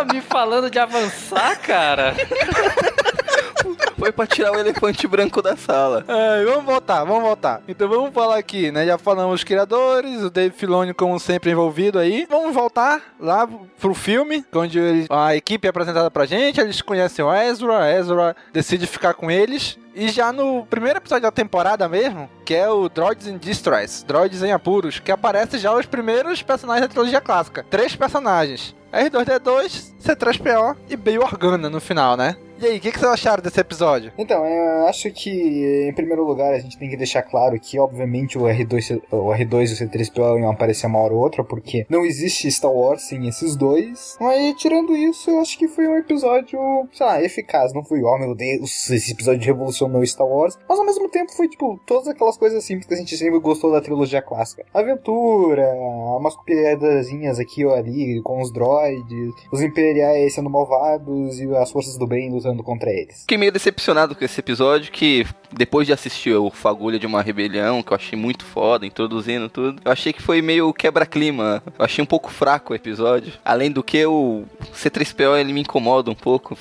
Tá 0.06 0.14
me 0.14 0.22
falando 0.22 0.70
de 0.70 0.80
avançar, 0.80 1.60
cara? 1.60 2.16
Foi 4.00 4.12
pra 4.12 4.26
tirar 4.26 4.54
o 4.54 4.56
elefante 4.60 5.06
branco 5.08 5.42
da 5.42 5.56
sala. 5.58 6.06
É, 6.08 6.46
vamos 6.46 6.64
voltar, 6.66 7.04
vamos 7.04 7.24
voltar. 7.24 7.62
Então 7.68 7.88
vamos 7.90 8.14
falar 8.14 8.38
aqui, 8.38 8.72
né? 8.72 8.86
Já 8.86 8.98
falamos 8.98 9.36
os 9.36 9.44
criadores, 9.44 10.24
o 10.24 10.30
Dave 10.30 10.56
Filoni, 10.56 10.94
como 10.94 11.20
sempre, 11.20 11.52
envolvido 11.52 12.00
aí. 12.00 12.26
Vamos 12.30 12.54
voltar 12.56 13.02
lá 13.20 13.48
pro 13.80 13.94
filme, 13.94 14.46
onde 14.54 14.80
eles- 14.80 15.08
a 15.10 15.36
equipe 15.36 15.68
é 15.68 15.70
apresentada 15.70 16.10
pra 16.10 16.26
gente, 16.26 16.60
eles 16.62 16.82
conhecem 16.82 17.24
o 17.24 17.34
Ezra, 17.34 17.92
Ezra 17.92 18.36
decide 18.54 18.88
ficar 18.88 19.14
com 19.14 19.30
eles. 19.30 19.78
E 19.94 20.08
já 20.08 20.32
no 20.32 20.66
primeiro 20.68 20.98
episódio 21.00 21.24
da 21.24 21.32
temporada 21.32 21.90
mesmo, 21.90 22.30
que 22.46 22.54
é 22.54 22.70
o 22.70 22.88
Droids 22.88 23.28
in 23.28 23.38
Distress, 23.38 24.06
Droids 24.06 24.42
em 24.42 24.54
Apuros, 24.54 24.98
que 25.00 25.12
aparece 25.12 25.58
já 25.58 25.74
os 25.76 25.86
primeiros 25.86 26.42
personagens 26.42 26.88
da 26.88 26.94
trilogia 26.94 27.20
clássica. 27.20 27.66
Três 27.70 27.96
personagens. 27.98 28.74
R2D2, 28.94 29.94
C3PO 30.02 30.76
e 30.90 30.96
Bail 30.96 31.22
Organa 31.22 31.70
no 31.70 31.82
final, 31.82 32.16
né? 32.16 32.36
E 32.62 32.66
aí, 32.66 32.78
o 32.78 32.82
que, 32.82 32.92
que 32.92 33.00
vocês 33.00 33.14
acharam 33.14 33.42
desse 33.42 33.58
episódio? 33.58 34.12
Então, 34.18 34.46
eu 34.46 34.86
acho 34.88 35.10
que, 35.12 35.88
em 35.88 35.94
primeiro 35.94 36.26
lugar, 36.26 36.54
a 36.54 36.60
gente 36.60 36.78
tem 36.78 36.90
que 36.90 36.98
deixar 36.98 37.22
claro 37.22 37.58
que, 37.58 37.80
obviamente, 37.80 38.38
o 38.38 38.42
R2, 38.42 39.02
o 39.10 39.30
R2 39.30 39.70
e 39.70 39.74
o 39.74 39.90
C3PO 39.90 40.42
iam 40.42 40.52
aparecer 40.52 40.88
uma 40.88 41.00
hora 41.00 41.14
ou 41.14 41.22
outra, 41.22 41.42
porque 41.42 41.86
não 41.90 42.04
existe 42.04 42.52
Star 42.52 42.74
Wars 42.74 43.04
sem 43.04 43.30
esses 43.30 43.56
dois. 43.56 44.18
Mas, 44.20 44.56
tirando 44.56 44.94
isso, 44.94 45.32
eu 45.32 45.40
acho 45.40 45.58
que 45.58 45.70
foi 45.70 45.88
um 45.88 45.96
episódio, 45.96 46.60
sei 46.92 47.06
lá, 47.06 47.24
eficaz. 47.24 47.74
Não 47.74 47.82
foi, 47.82 48.04
oh 48.04 48.18
meu 48.18 48.36
Deus, 48.36 48.90
esse 48.90 49.14
episódio 49.14 49.42
revolucionou 49.42 50.06
Star 50.06 50.28
Wars. 50.28 50.58
Mas, 50.68 50.78
ao 50.78 50.86
mesmo 50.86 51.08
tempo, 51.08 51.32
foi, 51.32 51.48
tipo, 51.48 51.80
todas 51.86 52.10
aquelas 52.10 52.38
coisas 52.38 52.62
simples 52.66 52.88
que 52.88 52.94
a 52.94 52.98
gente 52.98 53.16
sempre 53.16 53.40
gostou 53.40 53.72
da 53.72 53.80
trilogia 53.80 54.22
clássica. 54.22 54.66
Aventura, 54.74 55.66
umas 56.18 56.36
piadazinhas 56.44 57.40
aqui 57.40 57.64
ou 57.64 57.74
ali 57.74 58.22
com 58.22 58.42
os 58.42 58.52
droids, 58.52 59.34
os 59.50 59.62
imperiais 59.62 60.34
sendo 60.34 60.50
malvados 60.50 61.40
e 61.40 61.56
as 61.56 61.72
forças 61.72 61.98
do 61.98 62.06
bem 62.06 62.30
lutando 62.30 62.49
lutando 62.50 62.64
contra 62.64 62.90
eles. 62.90 63.22
Fiquei 63.22 63.38
meio 63.38 63.52
decepcionado 63.52 64.16
com 64.16 64.26
esse 64.26 64.40
episódio, 64.40 64.92
que 64.92 65.26
depois 65.52 65.88
de 65.88 65.94
assistir 65.94 66.34
o 66.34 66.50
Fagulha 66.50 67.00
de 67.00 67.06
uma 67.06 67.22
Rebelião, 67.22 67.82
que 67.82 67.92
eu 67.92 67.96
achei 67.96 68.18
muito 68.18 68.46
foda, 68.46 68.86
introduzindo 68.86 69.50
tudo, 69.50 69.82
eu 69.84 69.92
achei 69.92 70.12
que 70.12 70.22
foi 70.22 70.42
meio 70.42 70.74
quebra-clima. 70.74 71.64
Eu 71.78 71.86
achei 71.86 72.04
um 72.04 72.08
pouco 72.08 72.30
fraco 72.32 72.74
o 72.74 72.76
episódio. 72.76 73.34
Além 73.44 73.72
do 73.72 73.84
que 73.84 74.06
o 74.06 74.44
C3PO 74.74 75.40
ele 75.40 75.54
me 75.54 75.62
incomoda 75.62 76.12
um 76.12 76.16
pouco. 76.16 76.58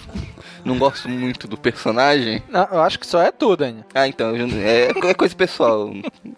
Não 0.65 0.79
gosto 0.79 1.09
muito 1.09 1.47
do 1.47 1.57
personagem. 1.57 2.43
Não, 2.49 2.67
eu 2.71 2.81
acho 2.81 2.99
que 2.99 3.07
só 3.07 3.23
é 3.23 3.31
tudo, 3.31 3.65
hein? 3.65 3.85
Ah, 3.95 4.07
então, 4.07 4.35
é, 4.37 4.91
é 4.91 5.15
coisa 5.15 5.35
pessoal. 5.35 5.91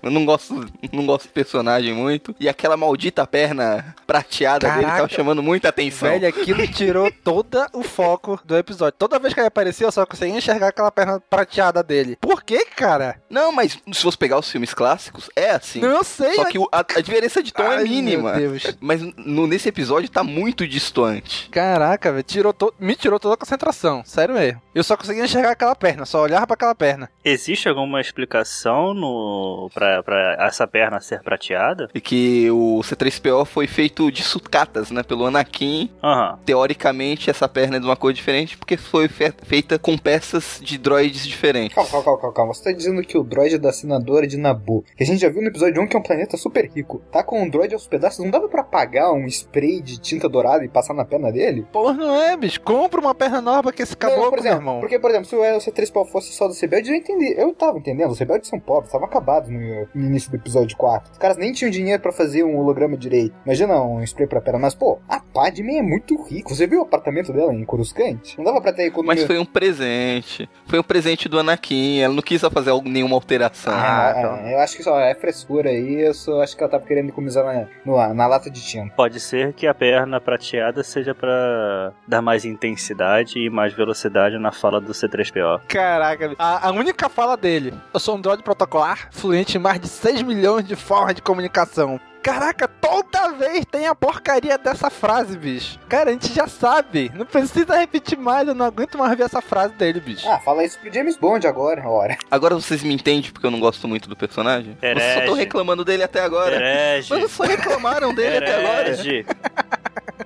Eu 0.02 0.11
não 0.11 0.25
gosto, 0.25 0.66
não 0.92 1.04
gosto 1.07 1.26
do 1.26 1.33
personagem 1.33 1.92
muito. 1.92 2.35
E 2.38 2.49
aquela 2.49 2.76
maldita 2.76 3.26
perna 3.26 3.95
prateada 4.07 4.66
Caraca. 4.66 4.80
dele 4.80 4.97
tava 4.97 5.09
chamando 5.09 5.42
muita 5.42 5.69
atenção. 5.71 6.09
Velho, 6.11 6.28
aquilo 6.28 6.66
tirou 6.69 7.11
todo 7.25 7.66
o 7.73 7.83
foco 7.83 8.38
do 8.45 8.57
episódio. 8.57 8.95
Toda 8.99 9.19
vez 9.19 9.35
que 9.35 9.39
ele 9.40 9.49
aparecia, 9.49 9.87
eu 9.87 9.92
só 9.92 10.04
conseguia 10.06 10.37
enxergar 10.37 10.68
aquela 10.68 10.90
perna 10.90 11.20
prateada 11.28 11.82
dele. 11.82 12.16
Por 12.20 12.42
que, 12.42 12.64
cara? 12.66 13.20
Não, 13.28 13.52
mas 13.52 13.78
se 13.92 14.02
você 14.04 14.16
pegar 14.16 14.38
os 14.38 14.50
filmes 14.50 14.73
clássicos, 14.75 15.28
é 15.37 15.50
assim. 15.50 15.80
Não, 15.80 15.88
eu 15.90 16.04
sei. 16.04 16.35
Só 16.35 16.42
mas- 16.42 16.52
que 16.52 16.59
o- 16.59 16.68
a, 16.73 16.80
a 16.80 17.00
diferença 17.00 17.42
de 17.42 17.52
tom 17.52 17.62
Ai, 17.62 17.80
é 17.80 17.85
mínima. 17.85 18.32
meu 18.35 18.50
Deus. 18.52 18.76
Mas 18.80 19.00
no- 19.16 19.47
nesse 19.47 19.68
episódio 19.68 20.09
tá 20.11 20.23
muito 20.25 20.66
distante. 20.66 21.49
Caraca, 21.50 22.11
velho, 22.12 22.23
tirou 22.25 22.52
to... 22.52 22.73
me 22.78 22.94
tirou 22.94 23.18
toda 23.18 23.35
a 23.35 23.37
concentração. 23.37 24.02
Sério 24.04 24.35
mesmo. 24.35 24.61
Eu 24.75 24.85
só 24.85 24.97
conseguia 24.97 25.25
enxergar 25.25 25.50
aquela 25.52 25.75
perna, 25.75 26.04
só 26.06 26.20
olhava 26.23 26.47
pra 26.47 26.54
aquela 26.54 26.75
perna. 26.75 27.11
Existe 27.25 27.68
alguma 27.68 28.00
explicação 28.00 28.94
no 28.94 29.70
pra, 29.75 30.02
pra 30.02 30.37
essa 30.40 30.66
perna 30.66 31.00
ser 31.00 31.23
prateada? 31.23 31.88
E 31.94 32.00
que 32.00 32.50
o 32.50 32.80
C3PO 32.82 33.44
foi 33.44 33.66
feito 33.66 34.11
de 34.11 34.23
sucatas, 34.23 34.90
né? 34.90 35.02
Pelo 35.02 35.26
Anakin. 35.26 35.90
Aham. 36.02 36.38
Teoricamente, 36.44 37.30
essa 37.30 37.49
perna 37.49 37.76
é 37.76 37.80
de 37.80 37.87
uma 37.87 37.97
cor 37.97 38.12
diferente 38.12 38.56
porque 38.56 38.76
foi 38.76 39.09
fe- 39.33 39.61
feita 39.61 39.79
com 39.79 39.97
peças 39.99 40.59
de 40.63 40.79
droids 40.79 41.27
diferentes. 41.27 41.75
Calma, 41.75 41.91
calma, 41.91 42.19
calma, 42.19 42.33
calma. 42.35 42.55
Você 42.55 42.65
tá 42.65 42.73
dizendo 42.73 43.03
que 43.03 43.17
o 43.19 43.23
droid 43.23 43.59
da 43.59 43.71
assinadora 43.71 44.27
de 44.27 44.37
Nabu, 44.37 44.85
que 44.97 45.03
a 45.03 45.07
gente 45.07 45.21
já 45.21 45.29
viu 45.29 45.43
no 45.43 45.49
episódio 45.49 45.83
1 45.83 45.87
que 45.87 45.97
é 45.97 45.99
um 45.99 46.03
planeta 46.03 46.37
super 46.37 46.69
rico, 46.75 47.01
tá 47.11 47.23
com 47.23 47.43
um 47.43 47.49
droid 47.49 47.75
aos 47.75 47.87
pedaços, 47.87 48.25
não 48.25 48.31
dava 48.31 48.49
pra 48.49 48.61
apagar 48.63 49.13
um 49.13 49.27
spray 49.27 49.81
de 49.81 49.99
tinta 49.99 50.29
dourada 50.29 50.65
e 50.65 50.69
passar 50.69 50.95
na 50.95 51.05
perna 51.05 51.31
dele? 51.33 51.67
Porra, 51.73 51.95
não 51.95 52.21
é, 52.23 52.37
bicho. 52.37 52.61
Compra 52.61 53.01
uma 53.01 53.15
perna 53.15 53.41
nova 53.41 53.73
que 53.73 53.83
esse 53.83 53.97
caboclo, 53.97 54.25
Não, 54.25 54.31
por 54.31 54.39
exemplo, 54.39 54.59
irmão. 54.59 54.81
Porque, 54.81 54.99
por 54.99 55.11
exemplo, 55.11 55.27
se 55.29 55.37
o 55.37 55.41
C3PO 55.41 56.07
fosse 56.07 56.33
só 56.33 56.47
do 56.49 56.55
Rebelde, 56.55 56.91
eu 56.91 56.97
entendi. 56.97 57.35
Eu 57.37 57.53
tava 57.55 57.79
entendendo. 57.79 58.11
Os 58.11 58.19
rebeldes 58.19 58.49
são 58.49 58.59
pobres, 58.61 58.89
estavam 58.89 59.07
acabados 59.07 59.49
no, 59.51 59.59
no 59.95 60.07
início 60.07 60.31
do 60.31 60.37
episódio 60.37 60.77
4. 60.77 61.13
Os 61.13 61.19
caras 61.19 61.37
nem 61.37 61.53
tinham 61.53 61.71
dinheiro 61.71 62.01
pra 62.03 62.13
fazer 62.13 62.45
um 62.45 62.59
holograma 62.59 62.97
direito. 62.97 63.35
Imagina 63.45 63.81
um 63.83 64.03
spray 64.03 64.27
pra 64.27 64.41
perna. 64.41 64.59
Mas, 64.59 64.75
pô, 64.75 64.99
a 65.09 65.21
Padme 65.21 65.77
é 65.77 65.83
muito 65.83 66.21
rica. 66.25 66.49
Você 66.55 66.67
viu 66.67 66.81
o 66.81 66.83
apartamento 66.83 67.33
dela 67.33 67.53
em 67.55 67.65
Coruscant? 67.65 68.37
Não 68.37 68.45
dava 68.45 68.61
pra 68.61 68.73
ter 68.73 68.85
economia. 68.85 69.20
Mas 69.21 69.27
foi 69.27 69.39
um 69.39 69.45
presente. 69.45 70.49
Foi 70.67 70.79
um 70.79 70.83
presente 70.83 71.29
do 71.29 71.39
Anakin. 71.39 72.00
Ela 72.00 72.15
não 72.15 72.23
quis 72.23 72.41
fazer 72.41 72.73
nenhuma 72.85 73.15
alteração. 73.17 73.73
Ah, 73.75 74.41
é, 74.45 74.55
eu 74.55 74.59
acho 74.61 74.77
que 74.77 74.83
só 74.83 74.99
é 75.00 75.15
frescura 75.15 75.71
aí. 75.71 76.00
Eu 76.07 76.15
só 76.15 76.43
acho 76.43 76.57
que 76.57 76.62
ela 76.62 76.71
tava 76.71 76.85
querendo 76.87 77.09
economizar 77.09 77.45
na, 77.45 77.67
no- 77.85 78.15
na 78.15 78.27
lata 78.27 78.50
de 78.50 78.61
tinta. 78.62 78.95
Pode 78.95 79.21
ser 79.21 79.53
que 79.53 79.67
a 79.67 79.75
perna 79.75 80.21
prateada 80.21 80.83
seja 80.83 81.15
pra 81.15 81.93
dar 82.07 82.23
mais 82.23 82.45
intensidade 82.45 83.39
e 83.39 83.50
mais 83.50 83.73
velocidade 83.73 84.39
na 84.39 84.53
fala 84.53 84.81
do 84.81 84.93
C3PO. 84.93 85.61
Caraca, 85.69 86.35
a, 86.39 86.69
a 86.69 86.73
única 86.73 87.09
fala 87.09 87.37
dele. 87.37 87.75
Eu 87.93 88.00
sou 88.00 88.17
um 88.17 88.21
droid 88.21 88.43
protocolar, 88.43 89.09
fluente 89.11 89.57
em 89.57 89.61
mais 89.61 89.81
de 89.81 89.89
6 89.89 90.23
milhões 90.23 90.65
de 90.65 90.77
formas 90.77 91.15
de 91.15 91.23
comunicação. 91.23 92.00
Caraca, 92.23 92.69
toda 92.69 93.33
vez 93.33 93.65
tem 93.65 93.87
a 93.87 93.95
porcaria 93.95 94.59
dessa 94.59 94.91
frase, 94.91 95.37
bicho. 95.39 95.79
Cara, 95.89 96.11
a 96.11 96.12
gente 96.12 96.33
já 96.33 96.47
sabe. 96.47 97.11
Não 97.15 97.25
precisa 97.25 97.77
repetir 97.79 98.19
mais, 98.19 98.47
eu 98.47 98.55
não 98.55 98.67
aguento 98.67 98.99
mais 98.99 99.17
ver 99.17 99.25
essa 99.25 99.41
frase 99.41 99.75
dele, 99.75 100.00
bicho. 100.00 100.29
Ah, 100.29 100.39
fala 100.39 100.62
isso 100.65 100.79
pro 100.79 100.93
James 100.93 101.17
Bond 101.17 101.47
agora, 101.47 101.89
ora. 101.89 102.19
Agora 102.31 102.55
vocês 102.55 102.83
me 102.83 102.93
entendem 102.93 103.31
porque 103.31 103.47
eu 103.47 103.50
não 103.50 103.61
gosto 103.61 103.89
muito 103.89 104.09
do 104.09 104.17
personagem? 104.17 104.77
Vocês 104.79 104.93
só 104.93 105.00
Herege. 105.00 105.19
estão 105.21 105.35
reclamando 105.35 105.85
dele 105.85 106.03
até 106.03 106.21
agora. 106.21 106.57
Herege. 106.57 107.11
Mas 107.11 107.21
vocês 107.21 107.33
só 107.33 107.45
reclamaram 107.45 108.15
dele 108.15 108.37
até 108.37 108.55
agora. 108.57 108.89
Herege. 108.89 109.27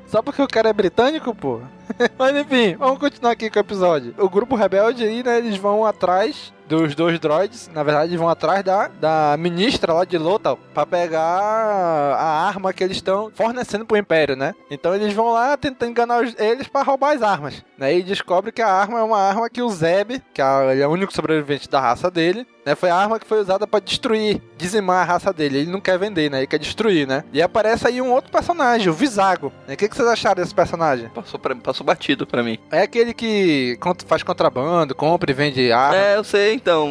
Só 0.07 0.23
porque 0.23 0.41
o 0.41 0.47
cara 0.47 0.69
é 0.69 0.73
britânico, 0.73 1.35
pô. 1.35 1.61
Mas 2.17 2.37
enfim, 2.37 2.77
vamos 2.77 3.01
continuar 3.01 3.33
aqui 3.33 3.51
com 3.51 3.59
o 3.59 3.61
episódio. 3.61 4.15
O 4.17 4.29
grupo 4.29 4.55
rebelde 4.55 5.03
aí, 5.03 5.25
né, 5.25 5.39
eles 5.39 5.57
vão 5.57 5.85
atrás 5.85 6.53
dos 6.68 6.94
dois 6.94 7.18
droids. 7.18 7.71
Na 7.73 7.83
verdade, 7.83 8.16
vão 8.16 8.28
atrás 8.28 8.62
da, 8.64 8.88
da 8.88 9.37
ministra 9.38 9.92
lá 9.92 10.04
de 10.04 10.16
Lothal 10.18 10.59
pra 10.73 10.87
pegar 10.87 11.21
a 11.21 12.47
arma 12.49 12.73
que 12.73 12.83
eles 12.83 12.97
estão 12.97 13.30
fornecendo 13.35 13.85
pro 13.85 13.97
Império, 13.97 14.37
né? 14.37 14.54
Então 14.71 14.94
eles 14.94 15.12
vão 15.12 15.33
lá 15.33 15.56
tentando 15.56 15.90
enganar 15.90 16.23
os- 16.23 16.35
eles 16.38 16.66
pra 16.68 16.83
roubar 16.83 17.14
as 17.14 17.23
armas. 17.23 17.62
Né? 17.76 17.97
E 17.99 18.02
descobre 18.02 18.52
que 18.52 18.62
a 18.62 18.68
arma 18.73 19.00
é 19.00 19.02
uma 19.02 19.18
arma 19.18 19.50
que 19.50 19.61
o 19.62 19.68
Zeb, 19.68 20.23
que 20.33 20.40
é, 20.40 20.73
ele 20.73 20.83
é 20.83 20.87
o 20.87 20.90
único 20.90 21.12
sobrevivente 21.12 21.68
da 21.68 21.80
raça 21.80 22.11
dele, 22.11 22.47
né? 22.64 22.75
Foi 22.75 22.88
a 22.88 22.97
arma 22.97 23.18
que 23.18 23.26
foi 23.26 23.40
usada 23.40 23.66
pra 23.66 23.80
destruir, 23.80 24.40
dizimar 24.56 25.02
a 25.02 25.04
raça 25.04 25.33
dele. 25.33 25.59
Ele 25.59 25.71
não 25.73 25.80
quer 25.80 25.99
vender, 25.99 26.30
né? 26.30 26.38
Ele 26.38 26.47
quer 26.47 26.59
destruir, 26.59 27.06
né? 27.06 27.25
E 27.33 27.42
aparece 27.42 27.87
aí 27.88 28.00
um 28.00 28.12
outro 28.12 28.30
personagem, 28.30 28.88
o 28.88 28.92
Visago. 28.92 29.52
Né? 29.66 29.75
O 29.75 29.76
que, 29.76 29.88
que 29.88 29.97
vocês 29.97 30.09
acharam 30.09 30.40
desse 30.42 30.54
personagem? 30.54 31.09
Passou, 31.09 31.38
pra, 31.38 31.54
passou 31.56 31.85
batido 31.85 32.26
pra 32.26 32.42
mim. 32.42 32.59
É 32.71 32.83
aquele 32.83 33.12
que 33.12 33.78
faz 34.06 34.23
contrabando, 34.23 34.94
compra 34.94 35.30
e 35.30 35.35
vende 35.35 35.73
arma. 35.73 35.97
É, 35.97 36.16
eu 36.16 36.25
sei, 36.25 36.54
então. 36.55 36.88